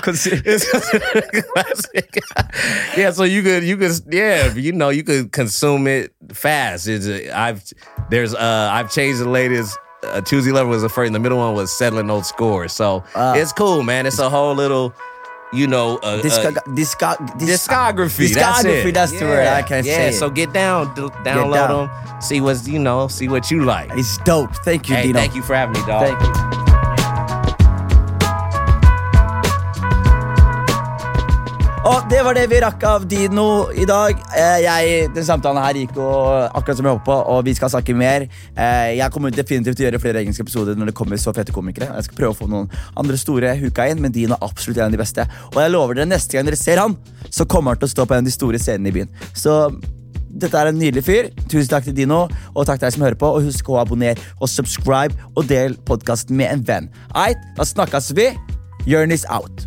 it's 0.07 0.71
classic. 1.53 2.17
yeah, 2.97 3.11
so 3.11 3.23
you 3.23 3.43
could 3.43 3.63
you 3.63 3.77
could 3.77 3.91
yeah 4.09 4.51
you 4.53 4.71
know 4.71 4.89
you 4.89 5.03
could 5.03 5.31
consume 5.31 5.88
it 5.88 6.13
fast. 6.34 6.88
It's 6.88 7.05
a, 7.07 7.30
I've 7.31 7.63
there's 8.09 8.34
uh 8.34 8.69
I've 8.71 8.91
changed 8.91 9.21
the 9.21 9.30
latest. 9.30 9.77
Uh, 10.01 10.21
Choosy 10.21 10.53
Lover 10.53 10.69
was 10.69 10.81
the 10.81 10.88
first. 10.89 11.07
and 11.07 11.15
The 11.15 11.19
middle 11.19 11.38
one 11.39 11.53
was 11.55 11.76
settling 11.77 12.09
old 12.09 12.26
scores. 12.26 12.71
So 12.71 13.03
Ah. 13.15 13.34
it's 13.35 13.51
cool, 13.51 13.84
man. 13.84 14.05
It's 14.05 14.17
a 14.17 14.30
whole 14.30 14.55
little 14.55 14.93
you 15.51 15.67
know 15.67 15.97
uh, 16.03 16.19
uh, 16.19 16.21
disco- 16.21 16.51
dis- 16.73 16.95
discography. 16.95 18.34
That's, 18.34 18.63
Discography, 18.63 18.85
it. 18.85 18.93
that's 18.93 19.11
the 19.11 19.26
word. 19.26 19.47
I 19.47 19.61
can't 19.61 19.85
yeah, 19.85 19.95
say 19.95 20.09
it. 20.09 20.13
so 20.13 20.30
get 20.30 20.53
down, 20.53 20.93
d- 20.95 21.01
download 21.23 21.53
down. 21.53 21.88
them, 21.88 22.21
see 22.21 22.41
what's 22.41 22.67
you 22.67 22.80
know, 22.80 23.07
see 23.07 23.27
what 23.27 23.49
you 23.51 23.63
like. 23.65 23.91
It's 23.93 24.17
dope. 24.19 24.53
Thank 24.57 24.89
you, 24.89 24.95
Hey, 24.95 25.03
Dino. 25.07 25.19
thank 25.19 25.35
you 25.35 25.41
for 25.41 25.55
having 25.55 25.80
me, 25.80 25.88
dog. 25.88 26.17
Thank 26.19 26.38
you. 26.38 26.68
Og 31.89 32.03
det 32.05 32.19
var 32.21 32.35
det 32.37 32.43
vi 32.51 32.59
rakk 32.61 32.83
av 32.85 33.05
Dino 33.09 33.71
i 33.73 33.85
dag. 33.89 34.19
Eh, 34.37 34.59
Jeg, 34.61 35.07
den 35.15 35.25
samtalen 35.25 35.57
her 35.63 35.77
gikk 35.79 35.95
jo 35.97 36.05
akkurat 36.05 36.77
som 36.77 36.85
jeg 36.85 36.93
håpet 36.93 37.07
på, 37.07 37.15
og 37.33 37.39
vi 37.47 37.55
skal 37.57 37.71
snakke 37.73 37.95
mer. 37.97 38.27
Eh, 38.53 38.97
Jeg 38.99 39.09
kommer 39.11 39.33
definitivt 39.33 39.79
til 39.79 39.87
å 39.87 39.89
gjøre 39.89 40.01
flere 40.03 40.21
engelske 40.21 40.45
episoder 40.45 40.77
når 40.77 40.91
det 40.91 40.95
kommer 40.99 41.17
så 41.17 41.33
fete 41.33 41.55
komikere. 41.55 41.89
Jeg 41.95 42.05
skal 42.05 42.19
prøve 42.19 42.35
å 42.35 42.37
få 42.43 42.49
noen 42.51 42.69
andre 42.95 43.17
store 43.17 43.55
huka 43.57 43.87
inn, 43.89 44.03
men 44.03 44.13
Dino 44.13 44.37
er 44.37 44.45
absolutt 44.45 44.77
en 44.77 44.85
av 44.85 44.91
de 44.93 45.01
beste. 45.01 45.25
Og 45.55 45.57
jeg 45.63 45.73
lover 45.73 45.97
dere, 45.97 46.11
neste 46.13 46.37
gang 46.37 46.45
dere 46.45 46.61
ser 46.61 46.77
han, 46.77 46.93
så 47.31 47.47
kommer 47.49 47.73
han 47.73 47.81
til 47.81 47.89
å 47.89 47.95
stå 47.95 48.05
på 48.05 48.13
en 48.19 48.21
av 48.21 48.29
de 48.29 48.37
store 48.37 48.61
scenene 48.61 48.93
i 48.93 48.97
byen. 48.99 49.09
Så 49.33 49.57
dette 50.29 50.61
er 50.61 50.69
en 50.69 50.77
nydelig 50.77 51.03
fyr. 51.09 51.33
Tusen 51.49 51.73
takk 51.73 51.89
til 51.89 51.97
Dino, 51.97 52.27
og 52.53 52.69
takk 52.69 52.77
til 52.77 52.85
deg 52.85 52.99
som 52.99 53.07
hører 53.07 53.17
på. 53.17 53.33
Og 53.33 53.49
husk 53.49 53.65
å 53.73 53.81
abonnere 53.81 54.21
og 54.37 54.51
subscribe 54.51 55.17
og 55.33 55.49
del 55.49 55.73
podkasten 55.89 56.37
med 56.37 56.53
en 56.53 56.61
venn. 56.69 56.93
Eit, 57.17 57.41
da 57.57 57.65
snakkes 57.65 58.13
vi. 58.13 58.29
Jonis 58.85 59.25
out. 59.25 59.65